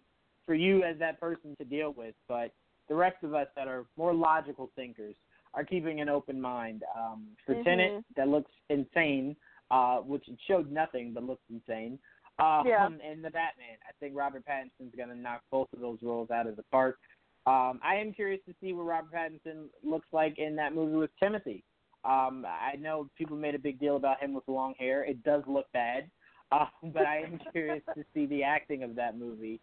for 0.46 0.54
you 0.54 0.82
as 0.82 0.98
that 0.98 1.20
person 1.20 1.54
to 1.56 1.64
deal 1.64 1.92
with. 1.92 2.14
But 2.26 2.52
the 2.88 2.94
rest 2.94 3.22
of 3.22 3.34
us 3.34 3.48
that 3.54 3.68
are 3.68 3.84
more 3.96 4.14
logical 4.14 4.70
thinkers 4.76 5.14
are 5.52 5.64
keeping 5.64 6.00
an 6.00 6.08
open 6.08 6.40
mind. 6.40 6.84
Um, 6.96 7.36
for 7.44 7.54
Mhm. 7.54 7.64
Tenet, 7.64 8.04
that 8.16 8.28
looks 8.28 8.50
insane, 8.70 9.36
uh, 9.70 10.00
which 10.00 10.26
it 10.28 10.40
showed 10.46 10.70
nothing 10.70 11.12
but 11.12 11.22
looks 11.24 11.44
insane. 11.50 11.98
Um, 12.38 12.66
Yeah. 12.66 12.86
And 12.86 13.24
the 13.24 13.30
Batman, 13.30 13.76
I 13.88 13.92
think 14.00 14.16
Robert 14.16 14.44
Pattinson's 14.46 14.94
going 14.96 15.08
to 15.08 15.16
knock 15.16 15.42
both 15.50 15.68
of 15.72 15.80
those 15.80 15.98
roles 16.02 16.30
out 16.30 16.46
of 16.46 16.56
the 16.56 16.62
park. 16.64 16.98
Um, 17.46 17.80
I 17.82 17.94
am 17.96 18.12
curious 18.12 18.40
to 18.46 18.54
see 18.60 18.72
what 18.72 18.84
Robert 18.84 19.10
Pattinson 19.12 19.66
looks 19.82 20.06
like 20.12 20.38
in 20.38 20.54
that 20.56 20.74
movie 20.74 20.96
with 20.96 21.10
Timothy. 21.18 21.64
Um, 22.04 22.44
I 22.46 22.76
know 22.76 23.08
people 23.16 23.36
made 23.36 23.54
a 23.54 23.58
big 23.58 23.80
deal 23.80 23.96
about 23.96 24.20
him 24.22 24.34
with 24.34 24.44
the 24.46 24.52
long 24.52 24.74
hair. 24.78 25.04
It 25.04 25.22
does 25.24 25.42
look 25.46 25.66
bad, 25.72 26.08
uh, 26.52 26.66
but 26.82 27.06
I 27.06 27.18
am 27.18 27.40
curious 27.52 27.82
to 27.94 28.04
see 28.14 28.26
the 28.26 28.42
acting 28.42 28.82
of 28.82 28.94
that 28.96 29.18
movie. 29.18 29.60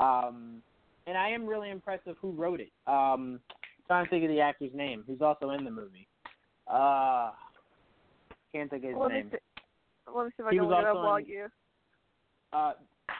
Um, 0.00 0.62
and 1.06 1.16
I 1.18 1.28
am 1.28 1.44
really 1.46 1.70
impressed 1.70 2.06
with 2.06 2.16
who 2.22 2.30
wrote 2.32 2.60
it. 2.60 2.70
Um, 2.86 3.40
trying 3.86 4.04
to 4.06 4.10
think 4.10 4.24
of 4.24 4.30
the 4.30 4.40
actor's 4.40 4.72
name, 4.74 5.04
who's 5.06 5.20
also 5.20 5.50
in 5.50 5.64
the 5.64 5.70
movie. 5.70 6.06
Uh, 6.66 7.30
can't 8.52 8.70
think 8.70 8.84
of 8.84 8.90
his 8.90 8.98
Let 8.98 9.10
me 9.10 9.16
name. 9.18 9.30
see. 9.32 9.38
Let 10.14 10.24
me 10.24 10.30
see 10.36 10.42
if 10.42 10.46
I 10.46 10.50
He 10.52 10.56
can 10.58 10.68
look 10.68 10.78
it 10.78 10.84
up 10.86 10.96
while 10.96 11.16
in- 11.16 11.26
you. 11.26 11.46
Uh, 12.54 12.72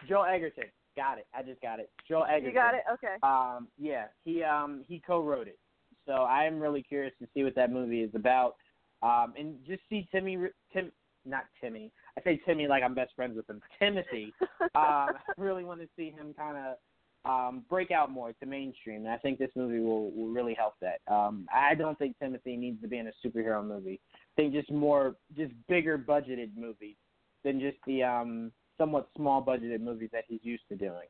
Joel 0.08 0.26
Edgerton. 0.26 0.64
Got 0.96 1.18
it. 1.18 1.26
I 1.34 1.42
just 1.42 1.60
got 1.60 1.80
it. 1.80 1.90
Joe 2.08 2.22
Edgerton. 2.22 2.48
You 2.48 2.54
got 2.54 2.74
it. 2.74 2.82
Okay. 2.92 3.16
Um, 3.22 3.68
yeah, 3.78 4.06
he 4.24 4.42
um 4.42 4.84
he 4.86 5.02
co-wrote 5.04 5.48
it. 5.48 5.58
So 6.06 6.12
I 6.12 6.44
am 6.44 6.60
really 6.60 6.82
curious 6.82 7.12
to 7.20 7.28
see 7.34 7.42
what 7.42 7.54
that 7.56 7.72
movie 7.72 8.02
is 8.02 8.14
about, 8.14 8.56
um, 9.02 9.32
and 9.38 9.56
just 9.66 9.80
see 9.88 10.06
Timmy, 10.12 10.38
Tim, 10.72 10.92
not 11.24 11.44
Timmy. 11.60 11.90
I 12.16 12.22
say 12.22 12.40
Timmy 12.46 12.68
like 12.68 12.82
I'm 12.82 12.94
best 12.94 13.12
friends 13.16 13.36
with 13.36 13.48
him. 13.48 13.60
Timothy. 13.78 14.32
um, 14.60 14.68
I 14.74 15.32
really 15.36 15.64
want 15.64 15.80
to 15.80 15.88
see 15.96 16.10
him 16.10 16.34
kind 16.36 16.56
of 16.56 16.76
um, 17.24 17.64
break 17.68 17.90
out 17.90 18.10
more 18.10 18.32
to 18.32 18.46
mainstream, 18.46 19.00
and 19.00 19.08
I 19.08 19.16
think 19.16 19.38
this 19.38 19.50
movie 19.56 19.80
will 19.80 20.12
will 20.12 20.28
really 20.28 20.54
help 20.54 20.74
that. 20.80 21.00
Um, 21.12 21.46
I 21.52 21.74
don't 21.74 21.98
think 21.98 22.16
Timothy 22.20 22.56
needs 22.56 22.80
to 22.82 22.88
be 22.88 22.98
in 22.98 23.08
a 23.08 23.12
superhero 23.26 23.66
movie. 23.66 24.00
I 24.14 24.42
think 24.42 24.52
just 24.52 24.70
more, 24.70 25.16
just 25.36 25.52
bigger 25.68 25.98
budgeted 25.98 26.50
movies 26.56 26.96
than 27.44 27.60
just 27.60 27.78
the 27.86 28.02
um, 28.02 28.52
somewhat 28.78 29.08
small 29.16 29.44
budgeted 29.44 29.80
movies 29.80 30.10
that 30.12 30.24
he's 30.28 30.40
used 30.42 30.64
to 30.68 30.76
doing. 30.76 31.08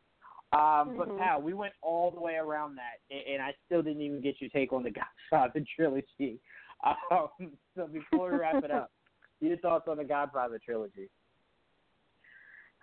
Um, 0.52 0.60
mm-hmm. 0.60 0.98
But 0.98 1.18
Pal, 1.18 1.42
we 1.42 1.54
went 1.54 1.72
all 1.82 2.10
the 2.10 2.20
way 2.20 2.34
around 2.34 2.76
that, 2.76 3.00
and, 3.10 3.34
and 3.34 3.42
I 3.42 3.54
still 3.66 3.82
didn't 3.82 4.02
even 4.02 4.20
get 4.20 4.40
your 4.40 4.50
take 4.50 4.72
on 4.72 4.82
the 4.82 4.90
Godfather 5.30 5.64
trilogy. 5.74 6.38
Um, 6.84 7.52
so 7.76 7.86
before 7.86 8.30
we 8.30 8.38
wrap 8.38 8.62
it 8.62 8.70
up, 8.70 8.90
your 9.40 9.56
thoughts 9.58 9.86
on 9.88 9.96
the 9.96 10.04
Godfather 10.04 10.60
trilogy? 10.64 11.08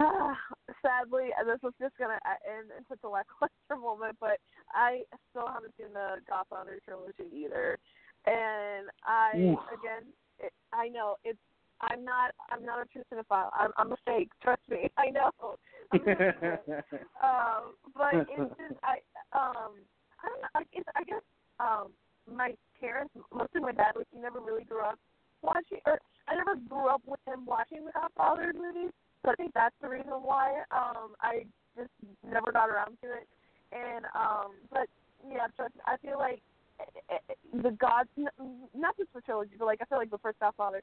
Sadly, 0.81 1.29
this 1.45 1.59
was 1.61 1.73
just 1.79 1.95
gonna 1.97 2.19
end 2.45 2.69
in 2.75 2.83
such 2.89 2.99
a 3.03 3.09
lackluster 3.09 3.53
moment, 3.81 4.17
but 4.19 4.39
I 4.73 5.01
still 5.29 5.47
haven't 5.47 5.73
seen 5.77 5.93
the 5.93 6.17
Godfather 6.27 6.79
trilogy 6.83 7.29
either, 7.33 7.77
and 8.25 8.89
I 9.05 9.31
Oof. 9.37 9.59
again, 9.71 10.09
it, 10.39 10.53
I 10.73 10.87
know 10.89 11.15
it's. 11.23 11.39
I'm 11.81 12.03
not. 12.05 12.31
I'm 12.51 12.65
not 12.65 12.81
a 12.81 12.85
true 12.85 13.03
cinephile. 13.11 13.49
I'm, 13.53 13.71
I'm 13.77 13.91
a 13.91 13.97
fake. 14.05 14.29
Trust 14.41 14.61
me. 14.69 14.89
I 14.97 15.09
know. 15.09 15.31
Um, 17.21 17.75
but 17.93 18.15
it's 18.15 18.55
just 18.57 18.79
I 18.81 18.97
um 19.37 19.77
I 20.23 20.25
don't 20.29 20.41
know. 20.41 20.53
I 20.55 20.63
guess 20.73 20.83
I 20.95 21.03
guess 21.03 21.21
um 21.59 21.91
my 22.31 22.53
parents, 22.79 23.13
mostly 23.33 23.61
my 23.61 23.71
dad, 23.73 23.93
like 23.95 24.07
he 24.13 24.19
never 24.19 24.39
really 24.39 24.63
grew 24.63 24.81
up 24.81 24.97
watching, 25.41 25.79
or 25.85 25.99
I 26.27 26.35
never 26.35 26.55
grew 26.55 26.87
up 26.87 27.01
with 27.05 27.19
him 27.27 27.45
watching 27.45 27.85
the 27.85 27.91
Godfather 27.91 28.53
movies. 28.55 28.91
So 29.23 29.31
I 29.31 29.35
think 29.35 29.53
that's 29.53 29.75
the 29.81 29.89
reason 29.89 30.11
why 30.23 30.63
um 30.71 31.13
I 31.21 31.45
just 31.77 31.91
never 32.23 32.51
got 32.51 32.69
around 32.69 32.97
to 33.03 33.09
it. 33.11 33.27
And 33.71 34.05
um 34.15 34.55
but 34.71 34.87
yeah, 35.27 35.47
trust 35.55 35.75
me, 35.75 35.81
I 35.85 35.97
feel 35.97 36.17
like 36.17 36.41
eh, 36.79 37.17
eh, 37.29 37.33
the 37.61 37.71
gods 37.71 38.09
not 38.73 38.97
just 38.97 39.13
the 39.13 39.21
trilogy, 39.21 39.55
but 39.59 39.65
like 39.65 39.79
I 39.81 39.85
feel 39.85 39.97
like 39.97 40.09
the 40.11 40.17
first 40.19 40.39
Godfather, 40.39 40.81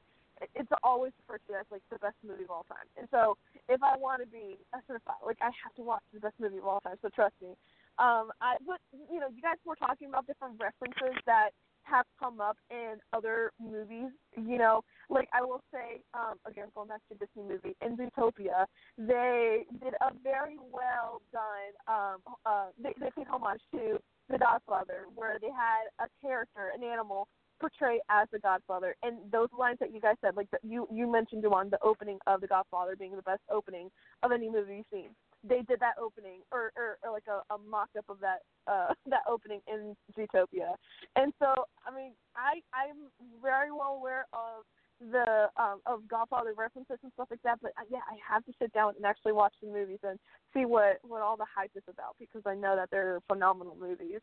it's 0.55 0.71
always 0.83 1.11
referred 1.21 1.41
to 1.47 1.59
as 1.59 1.65
like 1.71 1.81
the 1.91 1.99
best 1.99 2.15
movie 2.25 2.43
of 2.43 2.51
all 2.51 2.65
time. 2.67 2.87
And 2.97 3.07
so 3.11 3.37
if 3.67 3.81
I 3.83 3.97
want 3.97 4.21
to 4.21 4.27
be 4.27 4.57
a 4.73 4.77
cinephile, 4.87 5.25
like 5.25 5.37
I 5.41 5.51
have 5.63 5.73
to 5.75 5.83
watch 5.83 6.03
the 6.13 6.19
best 6.19 6.35
movie 6.39 6.57
of 6.57 6.65
all 6.65 6.81
time. 6.81 6.95
So 7.01 7.09
trust 7.09 7.35
me. 7.41 7.55
Um, 7.99 8.31
I 8.39 8.55
but 8.65 8.79
you 9.11 9.19
know 9.19 9.27
you 9.27 9.41
guys 9.41 9.59
were 9.65 9.75
talking 9.75 10.07
about 10.07 10.27
different 10.27 10.55
references 10.59 11.19
that 11.25 11.51
have 11.83 12.05
come 12.19 12.39
up 12.39 12.57
in 12.69 12.95
other 13.13 13.51
movies. 13.59 14.11
You 14.37 14.57
know, 14.57 14.83
like 15.09 15.27
I 15.33 15.41
will 15.41 15.61
say, 15.73 16.01
um, 16.13 16.35
again 16.47 16.67
going 16.75 16.87
back 16.87 17.01
to 17.11 17.17
Disney 17.17 17.43
movie 17.43 17.75
in 17.83 17.97
Zootopia, 17.97 18.65
they 18.97 19.65
did 19.83 19.93
a 20.01 20.13
very 20.23 20.57
well 20.71 21.21
done. 21.33 21.71
Um, 21.87 22.17
uh, 22.45 22.67
they 22.81 22.93
they 22.99 23.09
paid 23.15 23.27
homage 23.27 23.61
to 23.73 23.99
The 24.29 24.37
Godfather, 24.37 25.05
where 25.15 25.37
they 25.41 25.51
had 25.51 25.91
a 25.99 26.07
character, 26.21 26.71
an 26.73 26.83
animal, 26.83 27.27
portray 27.59 27.99
as 28.09 28.27
the 28.31 28.39
Godfather, 28.39 28.95
and 29.03 29.17
those 29.31 29.49
lines 29.57 29.77
that 29.79 29.93
you 29.93 29.99
guys 29.99 30.15
said, 30.21 30.35
like 30.35 30.49
the, 30.51 30.57
you 30.63 30.87
you 30.91 31.11
mentioned, 31.11 31.43
Juwan, 31.43 31.69
the 31.69 31.81
opening 31.81 32.17
of 32.27 32.41
The 32.41 32.47
Godfather 32.47 32.95
being 32.95 33.15
the 33.15 33.21
best 33.21 33.41
opening 33.51 33.89
of 34.23 34.31
any 34.31 34.49
movie 34.49 34.77
you've 34.77 34.85
seen. 34.91 35.09
They 35.47 35.61
did 35.61 35.79
that 35.79 35.95
opening, 36.01 36.41
or 36.51 36.71
or, 36.75 36.97
or 37.03 37.11
like 37.11 37.27
a, 37.27 37.53
a 37.53 37.57
mock 37.57 37.89
up 37.97 38.05
of 38.09 38.19
that 38.19 38.39
uh 38.67 38.93
that 39.07 39.21
opening 39.27 39.61
in 39.67 39.95
Zootopia, 40.17 40.75
and 41.15 41.33
so 41.39 41.65
I 41.85 41.95
mean 41.95 42.13
I 42.35 42.61
I'm 42.73 43.09
very 43.41 43.71
well 43.71 43.97
aware 43.99 44.25
of 44.33 44.63
the 45.11 45.47
um 45.57 45.79
of 45.85 46.07
Godfather 46.07 46.53
references 46.57 46.97
and 47.03 47.11
stuff 47.13 47.27
like 47.31 47.41
that, 47.43 47.59
but 47.61 47.71
uh, 47.77 47.85
yeah, 47.89 48.03
I 48.09 48.17
have 48.33 48.45
to 48.45 48.53
sit 48.61 48.73
down 48.73 48.93
and 48.95 49.05
actually 49.05 49.31
watch 49.31 49.53
the 49.61 49.69
movies 49.69 49.99
and 50.03 50.19
see 50.53 50.65
what 50.65 50.99
what 51.03 51.21
all 51.21 51.37
the 51.37 51.45
hype 51.55 51.71
is 51.75 51.83
about 51.89 52.15
because 52.19 52.41
I 52.45 52.55
know 52.55 52.75
that 52.75 52.89
they're 52.91 53.19
phenomenal 53.27 53.77
movies. 53.79 54.19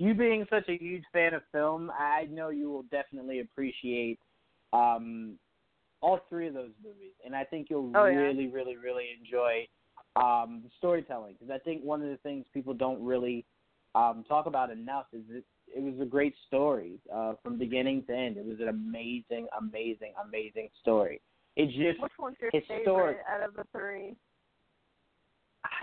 You 0.00 0.14
being 0.14 0.46
such 0.48 0.68
a 0.68 0.78
huge 0.78 1.04
fan 1.12 1.34
of 1.34 1.42
film, 1.52 1.90
I 1.96 2.26
know 2.30 2.48
you 2.48 2.70
will 2.70 2.84
definitely 2.84 3.40
appreciate 3.40 4.18
um, 4.72 5.34
all 6.00 6.20
three 6.28 6.48
of 6.48 6.54
those 6.54 6.70
movies, 6.82 7.12
and 7.24 7.36
I 7.36 7.44
think 7.44 7.68
you'll 7.68 7.92
Oh, 7.94 8.06
yeah. 8.06 8.20
really, 8.20 8.46
really, 8.46 8.76
really 8.76 9.08
enjoy 9.20 9.66
um, 10.16 10.62
the 10.64 10.70
storytelling. 10.78 11.34
Because 11.38 11.52
I 11.54 11.58
think 11.58 11.84
one 11.84 12.02
of 12.02 12.08
the 12.08 12.16
things 12.18 12.46
people 12.54 12.72
don't 12.72 13.02
really 13.04 13.44
um, 13.94 14.24
talk 14.26 14.46
about 14.46 14.70
enough 14.70 15.06
is 15.12 15.22
it, 15.28 15.44
it 15.76 15.82
was 15.82 16.00
a 16.00 16.06
great 16.06 16.34
story 16.46 16.98
uh, 17.14 17.34
from 17.42 17.58
beginning 17.58 18.04
to 18.06 18.16
end. 18.16 18.38
It 18.38 18.46
was 18.46 18.58
an 18.60 18.68
amazing, 18.68 19.48
amazing, 19.58 20.14
amazing 20.26 20.68
story. 20.80 21.20
It 21.56 21.66
just 21.66 22.00
Which 22.00 22.12
one's 22.18 22.36
your 22.40 22.50
Historic. 22.52 22.86
favorite 22.86 23.18
out 23.28 23.48
of 23.48 23.54
the 23.54 23.64
three? 23.72 24.16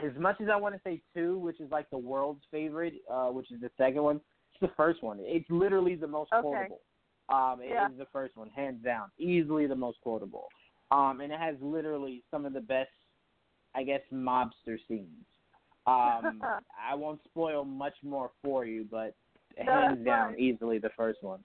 As 0.03 0.11
much 0.19 0.39
as 0.41 0.47
I 0.51 0.55
want 0.55 0.75
to 0.75 0.81
say 0.83 1.01
two, 1.15 1.37
which 1.39 1.59
is 1.59 1.71
like 1.71 1.89
the 1.89 1.97
world's 1.97 2.43
favorite, 2.51 2.95
uh, 3.11 3.27
which 3.27 3.51
is 3.51 3.59
the 3.61 3.71
second 3.77 4.03
one, 4.03 4.21
it's 4.53 4.61
the 4.61 4.75
first 4.75 5.03
one. 5.03 5.17
It's 5.21 5.49
literally 5.49 5.95
the 5.95 6.07
most 6.07 6.31
Okay. 6.33 6.41
quotable. 6.41 6.81
Um, 7.29 7.59
it 7.61 7.71
Yeah. 7.71 7.89
is 7.89 7.97
the 7.97 8.07
first 8.13 8.37
one, 8.37 8.49
hands 8.49 8.83
down, 8.83 9.11
easily 9.17 9.67
the 9.67 9.75
most 9.75 9.99
quotable. 10.01 10.47
Um, 10.91 11.19
and 11.21 11.31
it 11.33 11.39
has 11.39 11.55
literally 11.61 12.23
some 12.31 12.45
of 12.45 12.53
the 12.53 12.61
best, 12.61 12.89
I 13.75 13.83
guess, 13.83 14.01
mobster 14.13 14.77
scenes. 14.87 15.25
Um, 15.85 16.41
I 16.89 16.95
won't 16.95 17.21
spoil 17.25 17.65
much 17.65 17.95
more 18.03 18.31
for 18.43 18.65
you, 18.65 18.87
but 18.89 19.13
hands 19.57 20.05
down, 20.05 20.31
fine. 20.31 20.39
easily 20.39 20.79
the 20.79 20.91
first 20.95 21.21
one. 21.21 21.43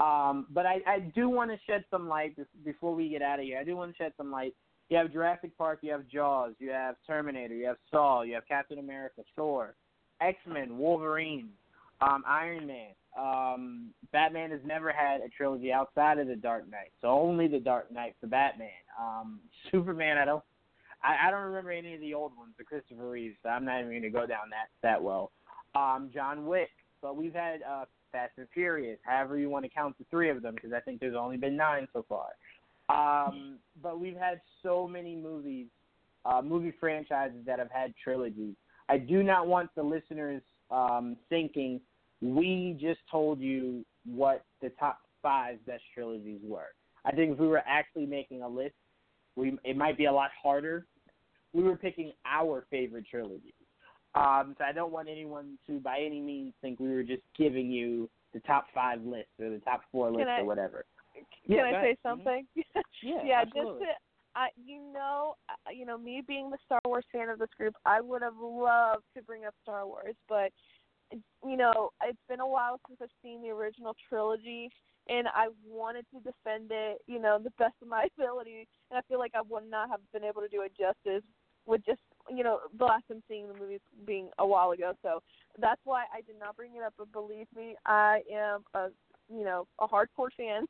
Um, 0.00 0.46
but 0.50 0.66
I, 0.66 0.80
I 0.86 0.98
do 1.14 1.28
want 1.28 1.50
to 1.50 1.58
shed 1.66 1.84
some 1.90 2.08
light 2.08 2.36
before 2.64 2.94
we 2.94 3.08
get 3.08 3.22
out 3.22 3.38
of 3.38 3.44
here. 3.44 3.58
I 3.58 3.64
do 3.64 3.76
want 3.76 3.92
to 3.92 3.96
shed 3.96 4.12
some 4.16 4.32
light. 4.32 4.54
You 4.92 4.98
have 4.98 5.10
Jurassic 5.10 5.56
Park, 5.56 5.78
you 5.80 5.90
have 5.90 6.06
Jaws, 6.06 6.52
you 6.58 6.68
have 6.68 6.96
Terminator, 7.06 7.54
you 7.54 7.64
have 7.64 7.78
Saw, 7.90 8.20
you 8.20 8.34
have 8.34 8.46
Captain 8.46 8.78
America, 8.78 9.22
Thor, 9.34 9.74
X 10.20 10.36
Men, 10.46 10.76
Wolverine, 10.76 11.48
um, 12.02 12.22
Iron 12.28 12.66
Man. 12.66 12.90
Um, 13.18 13.94
Batman 14.12 14.50
has 14.50 14.60
never 14.66 14.92
had 14.92 15.22
a 15.22 15.30
trilogy 15.30 15.72
outside 15.72 16.18
of 16.18 16.26
the 16.28 16.36
Dark 16.36 16.70
Knight, 16.70 16.92
so 17.00 17.08
only 17.08 17.48
the 17.48 17.58
Dark 17.58 17.90
Knight 17.90 18.16
for 18.20 18.26
Batman. 18.26 18.68
Um, 19.00 19.40
Superman, 19.70 20.18
I 20.18 20.26
don't, 20.26 20.44
I, 21.02 21.28
I 21.28 21.30
don't 21.30 21.44
remember 21.44 21.70
any 21.70 21.94
of 21.94 22.00
the 22.02 22.12
old 22.12 22.36
ones, 22.36 22.52
the 22.58 22.64
Christopher 22.64 23.08
Reeves. 23.08 23.36
So 23.42 23.48
I'm 23.48 23.64
not 23.64 23.80
even 23.80 23.92
going 23.92 24.02
to 24.02 24.10
go 24.10 24.26
down 24.26 24.50
that 24.50 24.68
that 24.82 25.02
well. 25.02 25.32
Um, 25.74 26.10
John 26.12 26.44
Wick, 26.44 26.68
but 27.00 27.16
we've 27.16 27.32
had 27.32 27.60
uh, 27.62 27.86
Fast 28.12 28.32
and 28.36 28.46
Furious, 28.52 28.98
however 29.04 29.38
you 29.38 29.48
want 29.48 29.64
to 29.64 29.70
count 29.70 29.96
the 29.96 30.04
three 30.10 30.28
of 30.28 30.42
them, 30.42 30.54
because 30.54 30.74
I 30.74 30.80
think 30.80 31.00
there's 31.00 31.16
only 31.16 31.38
been 31.38 31.56
nine 31.56 31.88
so 31.94 32.04
far. 32.06 32.26
Um, 32.92 33.58
but 33.82 33.98
we've 33.98 34.16
had 34.16 34.40
so 34.62 34.86
many 34.86 35.16
movies, 35.16 35.66
uh, 36.24 36.42
movie 36.42 36.74
franchises 36.78 37.38
that 37.46 37.58
have 37.58 37.70
had 37.70 37.94
trilogies. 38.02 38.54
I 38.88 38.98
do 38.98 39.22
not 39.22 39.46
want 39.46 39.70
the 39.74 39.82
listeners 39.82 40.42
um, 40.70 41.16
thinking 41.28 41.80
we 42.20 42.76
just 42.80 43.00
told 43.10 43.40
you 43.40 43.84
what 44.04 44.44
the 44.60 44.70
top 44.78 45.00
five 45.22 45.64
best 45.66 45.82
trilogies 45.94 46.40
were. 46.42 46.68
I 47.04 47.12
think 47.12 47.32
if 47.32 47.38
we 47.38 47.48
were 47.48 47.62
actually 47.66 48.06
making 48.06 48.42
a 48.42 48.48
list, 48.48 48.74
we 49.36 49.56
it 49.64 49.76
might 49.76 49.96
be 49.96 50.04
a 50.04 50.12
lot 50.12 50.30
harder. 50.40 50.86
We 51.52 51.62
were 51.62 51.76
picking 51.76 52.12
our 52.24 52.64
favorite 52.70 53.06
trilogies. 53.10 53.52
Um, 54.14 54.54
so 54.58 54.64
I 54.64 54.72
don't 54.72 54.92
want 54.92 55.08
anyone 55.08 55.58
to, 55.66 55.80
by 55.80 55.98
any 56.04 56.20
means, 56.20 56.52
think 56.60 56.78
we 56.78 56.92
were 56.92 57.02
just 57.02 57.22
giving 57.36 57.70
you 57.70 58.10
the 58.34 58.40
top 58.40 58.66
five 58.74 59.02
list 59.04 59.28
or 59.40 59.50
the 59.50 59.60
top 59.60 59.82
four 59.90 60.10
list 60.10 60.28
I- 60.28 60.40
or 60.40 60.44
whatever. 60.44 60.84
Can 61.46 61.64
I 61.66 61.72
say. 61.72 61.92
Mhm. 61.92 62.02
something? 62.02 62.46
Yeah, 63.02 63.24
yeah, 63.24 63.40
absolutely. 63.40 63.86
just 63.86 63.90
to, 63.90 64.38
I, 64.38 64.48
you 64.64 64.80
know, 64.92 65.34
uh, 65.48 65.70
you 65.72 65.84
know, 65.84 65.98
me 65.98 66.22
being 66.26 66.50
the 66.50 66.58
Star 66.64 66.78
Wars 66.84 67.04
fan 67.10 67.28
of 67.28 67.40
this 67.40 67.48
group, 67.56 67.74
I 67.84 68.00
would 68.00 68.22
have 68.22 68.36
loved 68.38 69.02
to 69.16 69.22
bring 69.22 69.44
up 69.44 69.54
Star 69.62 69.84
Wars, 69.86 70.14
but 70.28 70.52
you 71.44 71.56
know, 71.56 71.90
it's 72.02 72.18
been 72.28 72.40
a 72.40 72.46
while 72.46 72.78
since 72.86 72.98
I've 73.02 73.10
seen 73.22 73.42
the 73.42 73.50
original 73.50 73.94
trilogy, 74.08 74.70
and 75.08 75.26
I 75.28 75.48
wanted 75.68 76.06
to 76.14 76.20
defend 76.20 76.70
it, 76.70 76.98
you 77.06 77.18
know, 77.20 77.38
the 77.42 77.50
best 77.58 77.74
of 77.82 77.88
my 77.88 78.06
ability, 78.18 78.68
and 78.90 78.98
I 78.98 79.02
feel 79.08 79.18
like 79.18 79.32
I 79.34 79.42
would 79.42 79.68
not 79.68 79.90
have 79.90 80.00
been 80.12 80.24
able 80.24 80.42
to 80.42 80.48
do 80.48 80.62
it 80.62 80.72
justice 80.78 81.24
with 81.66 81.84
just, 81.84 82.00
you 82.30 82.42
know, 82.42 82.60
the 82.78 82.84
last 82.84 83.04
time 83.08 83.22
seeing 83.28 83.48
the 83.48 83.54
movies 83.54 83.80
being 84.06 84.28
a 84.38 84.46
while 84.46 84.72
ago. 84.72 84.92
So 85.02 85.22
that's 85.60 85.80
why 85.84 86.04
I 86.12 86.20
did 86.22 86.38
not 86.38 86.56
bring 86.56 86.76
it 86.76 86.82
up. 86.82 86.94
But 86.98 87.12
believe 87.12 87.46
me, 87.56 87.76
I 87.86 88.20
am 88.32 88.64
a, 88.74 88.88
you 89.32 89.44
know, 89.44 89.66
a 89.80 89.86
hardcore 89.86 90.32
fan. 90.36 90.66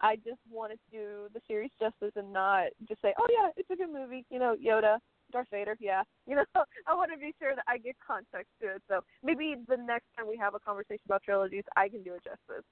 I 0.00 0.16
just 0.16 0.40
wanted 0.50 0.78
to 0.90 0.96
do 0.96 1.28
the 1.32 1.40
series 1.46 1.70
justice 1.78 2.12
and 2.16 2.32
not 2.32 2.68
just 2.88 3.00
say, 3.02 3.14
"Oh 3.18 3.26
yeah, 3.30 3.50
it's 3.56 3.70
a 3.70 3.76
good 3.76 3.90
movie." 3.92 4.24
You 4.30 4.38
know, 4.38 4.56
Yoda, 4.56 4.98
Darth 5.32 5.48
Vader, 5.50 5.76
yeah. 5.80 6.02
You 6.26 6.36
know, 6.36 6.44
I 6.86 6.94
want 6.94 7.12
to 7.12 7.18
be 7.18 7.34
sure 7.38 7.54
that 7.54 7.64
I 7.68 7.76
get 7.76 7.96
context 8.04 8.50
to 8.62 8.76
it. 8.76 8.82
So 8.88 9.00
maybe 9.22 9.56
the 9.68 9.76
next 9.76 10.06
time 10.16 10.26
we 10.26 10.38
have 10.38 10.54
a 10.54 10.58
conversation 10.58 11.02
about 11.04 11.22
trilogies, 11.22 11.64
I 11.76 11.90
can 11.90 12.02
do 12.02 12.14
it 12.14 12.24
justice. 12.24 12.64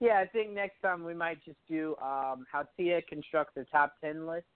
Yeah, 0.00 0.18
I 0.18 0.26
think 0.26 0.52
next 0.52 0.80
time 0.80 1.04
we 1.04 1.12
might 1.12 1.44
just 1.44 1.58
do 1.68 1.94
um, 2.00 2.46
how 2.50 2.64
Tia 2.76 3.02
constructs 3.02 3.56
a 3.58 3.64
top 3.64 3.94
ten 4.00 4.26
list. 4.26 4.46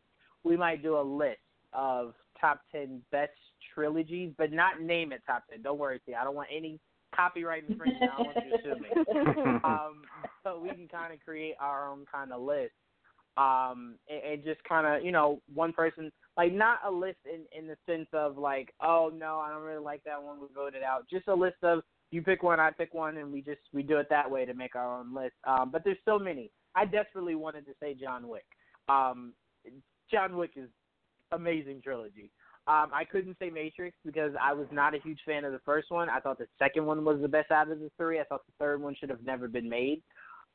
We 0.43 0.56
might 0.56 0.82
do 0.82 0.98
a 0.98 1.02
list 1.02 1.40
of 1.74 2.14
top 2.40 2.62
ten 2.72 3.02
best 3.10 3.32
trilogies, 3.74 4.32
but 4.39 4.52
not 4.52 4.80
name 4.80 5.12
it 5.12 5.22
top 5.26 5.44
ten. 5.51 5.60
Don't 5.62 5.78
worry, 5.78 6.01
Tia. 6.06 6.16
I 6.18 6.24
don't 6.24 6.34
want 6.34 6.48
any 6.51 6.80
copyright 7.14 7.64
infringement. 7.68 8.10
I 8.18 8.22
want 8.22 8.36
you 8.44 8.51
to 8.51 8.62
sue 8.62 8.80
me. 8.80 9.60
um, 9.64 10.02
so 10.43 10.59
we 10.60 10.70
can 10.70 10.89
kind 10.89 11.12
of 11.12 11.20
create 11.20 11.55
our 11.60 11.89
own 11.89 12.05
kind 12.12 12.32
of 12.32 12.43
list, 12.43 12.72
um, 13.36 13.97
and, 14.09 14.32
and 14.32 14.44
just 14.44 14.62
kind 14.64 14.86
of 14.86 15.05
you 15.05 15.12
know 15.12 15.40
one 15.52 15.72
person 15.72 16.10
like 16.36 16.52
not 16.52 16.78
a 16.86 16.90
list 16.90 17.18
in 17.26 17.44
in 17.56 17.66
the 17.66 17.76
sense 17.86 18.09
of 18.12 18.39
like 18.39 18.72
oh 18.82 19.10
no 19.14 19.39
I 19.39 19.51
don't 19.51 19.62
really 19.62 19.82
like 19.82 20.02
that 20.05 20.22
one 20.22 20.40
we 20.40 20.48
voted 20.55 20.82
out. 20.82 21.09
Just 21.10 21.28
a 21.28 21.34
list 21.34 21.56
of 21.62 21.80
you 22.10 22.22
pick 22.22 22.43
one, 22.43 22.60
I 22.60 22.70
pick 22.70 22.93
one, 22.93 23.16
and 23.16 23.32
we 23.32 23.40
just 23.40 23.60
we 23.72 23.82
do 23.82 23.97
it 23.98 24.06
that 24.10 24.30
way 24.30 24.44
to 24.44 24.55
make 24.55 24.76
our 24.76 24.98
own 24.98 25.14
list. 25.14 25.34
Um, 25.44 25.70
but 25.72 25.82
there's 25.84 25.98
so 26.05 26.18
many. 26.18 26.51
I 26.74 26.84
desperately 26.84 27.34
wanted 27.34 27.66
to 27.66 27.72
say 27.80 27.94
John 27.94 28.28
Wick. 28.28 28.44
Um, 28.89 29.32
John 30.10 30.36
Wick 30.36 30.52
is 30.56 30.68
amazing 31.32 31.80
trilogy. 31.82 32.30
Um, 32.68 32.90
I 32.94 33.05
couldn't 33.05 33.36
say 33.40 33.51
Matrix 33.51 33.97
because 34.05 34.32
I 34.40 34.52
was 34.52 34.68
not 34.70 34.94
a 34.94 34.98
huge 35.01 35.18
fan 35.26 35.44
of 35.44 35.52
the 35.52 35.59
first 35.64 35.90
one. 35.90 36.09
I 36.09 36.20
thought 36.20 36.39
the 36.39 36.47
second 36.59 36.86
one 36.86 37.05
was 37.05 37.20
the 37.20 37.28
best 37.28 37.51
out 37.51 37.70
of 37.70 37.80
the 37.80 37.90
three. 37.97 38.20
I 38.20 38.24
thought 38.24 38.47
the 38.47 38.52
third 38.64 38.80
one 38.80 38.94
should 38.98 39.10
have 39.10 39.24
never 39.24 39.48
been 39.48 39.68
made. 39.68 40.01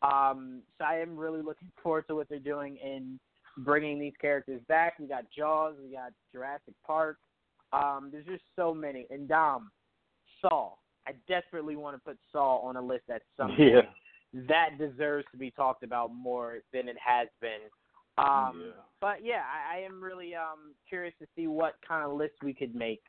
Um, 0.01 0.61
so 0.77 0.85
I 0.85 0.99
am 0.99 1.17
really 1.17 1.41
looking 1.41 1.69
forward 1.83 2.05
to 2.07 2.15
what 2.15 2.29
they're 2.29 2.39
doing 2.39 2.77
in 2.77 3.19
bringing 3.57 3.99
these 3.99 4.13
characters 4.21 4.61
back. 4.69 4.99
We 4.99 5.07
got 5.07 5.25
Jaws, 5.35 5.75
we 5.83 5.91
got 5.91 6.11
Jurassic 6.31 6.75
Park. 6.85 7.17
Um, 7.73 8.09
there's 8.11 8.25
just 8.25 8.43
so 8.55 8.73
many. 8.73 9.05
And 9.09 9.27
Dom, 9.27 9.69
Saw. 10.41 10.71
I 11.05 11.11
desperately 11.27 11.75
want 11.75 11.95
to 11.97 11.99
put 11.99 12.17
Saw 12.31 12.59
on 12.59 12.75
a 12.75 12.81
list 12.81 13.03
at 13.09 13.23
some 13.35 13.49
point. 13.49 13.59
Yeah. 13.59 13.81
That 14.47 14.77
deserves 14.77 15.25
to 15.31 15.37
be 15.37 15.51
talked 15.51 15.83
about 15.83 16.13
more 16.13 16.59
than 16.71 16.87
it 16.87 16.97
has 17.03 17.27
been. 17.41 17.59
Um, 18.17 18.63
Yeah. 18.65 18.71
But 18.99 19.23
yeah, 19.23 19.43
I, 19.45 19.77
I 19.77 19.79
am 19.81 20.03
really 20.03 20.33
um, 20.33 20.73
curious 20.89 21.13
to 21.19 21.27
see 21.35 21.45
what 21.47 21.75
kind 21.87 22.03
of 22.03 22.17
list 22.17 22.33
we 22.41 22.53
could 22.53 22.73
make, 22.73 23.01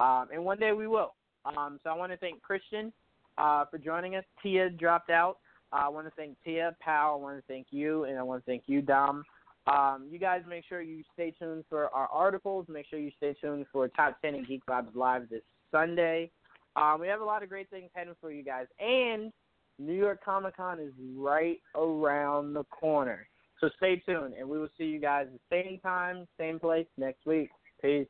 um, 0.00 0.28
and 0.32 0.42
one 0.42 0.58
day 0.58 0.72
we 0.72 0.86
will. 0.86 1.14
Um, 1.44 1.78
so 1.84 1.90
I 1.90 1.94
want 1.94 2.12
to 2.12 2.18
thank 2.18 2.40
Christian 2.40 2.92
uh, 3.36 3.66
for 3.70 3.76
joining 3.76 4.16
us. 4.16 4.24
Tia 4.42 4.70
dropped 4.70 5.10
out. 5.10 5.38
Uh, 5.70 5.82
I 5.84 5.88
want 5.88 6.06
to 6.06 6.12
thank 6.16 6.36
Tia, 6.44 6.74
Pal. 6.80 7.12
I 7.12 7.16
want 7.16 7.36
to 7.36 7.44
thank 7.46 7.66
you, 7.70 8.04
and 8.04 8.18
I 8.18 8.22
want 8.22 8.42
to 8.42 8.50
thank 8.50 8.62
you, 8.66 8.80
Dom. 8.80 9.22
Um, 9.66 10.06
you 10.10 10.18
guys 10.18 10.42
make 10.48 10.64
sure 10.68 10.82
you 10.82 11.02
stay 11.12 11.32
tuned 11.38 11.64
for 11.68 11.88
our 11.94 12.06
articles. 12.08 12.66
Make 12.68 12.86
sure 12.88 12.98
you 12.98 13.10
stay 13.16 13.34
tuned 13.40 13.66
for 13.72 13.88
Top 13.88 14.20
10 14.22 14.34
and 14.34 14.46
Geek 14.46 14.64
Vibes 14.66 14.94
Live 14.94 15.28
this 15.30 15.42
Sunday. 15.70 16.30
Um, 16.76 17.00
we 17.00 17.08
have 17.08 17.20
a 17.20 17.24
lot 17.24 17.42
of 17.42 17.48
great 17.48 17.70
things 17.70 17.90
heading 17.94 18.14
for 18.20 18.30
you 18.30 18.42
guys. 18.42 18.66
And 18.78 19.32
New 19.78 19.94
York 19.94 20.24
Comic 20.24 20.56
Con 20.56 20.80
is 20.80 20.92
right 21.16 21.58
around 21.74 22.54
the 22.54 22.64
corner. 22.64 23.26
So 23.64 23.70
stay 23.78 23.96
tuned, 24.04 24.34
and 24.38 24.46
we 24.46 24.58
will 24.58 24.68
see 24.76 24.84
you 24.84 25.00
guys 25.00 25.26
the 25.32 25.40
same 25.50 25.78
time, 25.78 26.28
same 26.38 26.60
place 26.60 26.86
next 26.98 27.24
week. 27.24 27.48
Peace. 27.80 28.06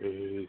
Peace. 0.00 0.48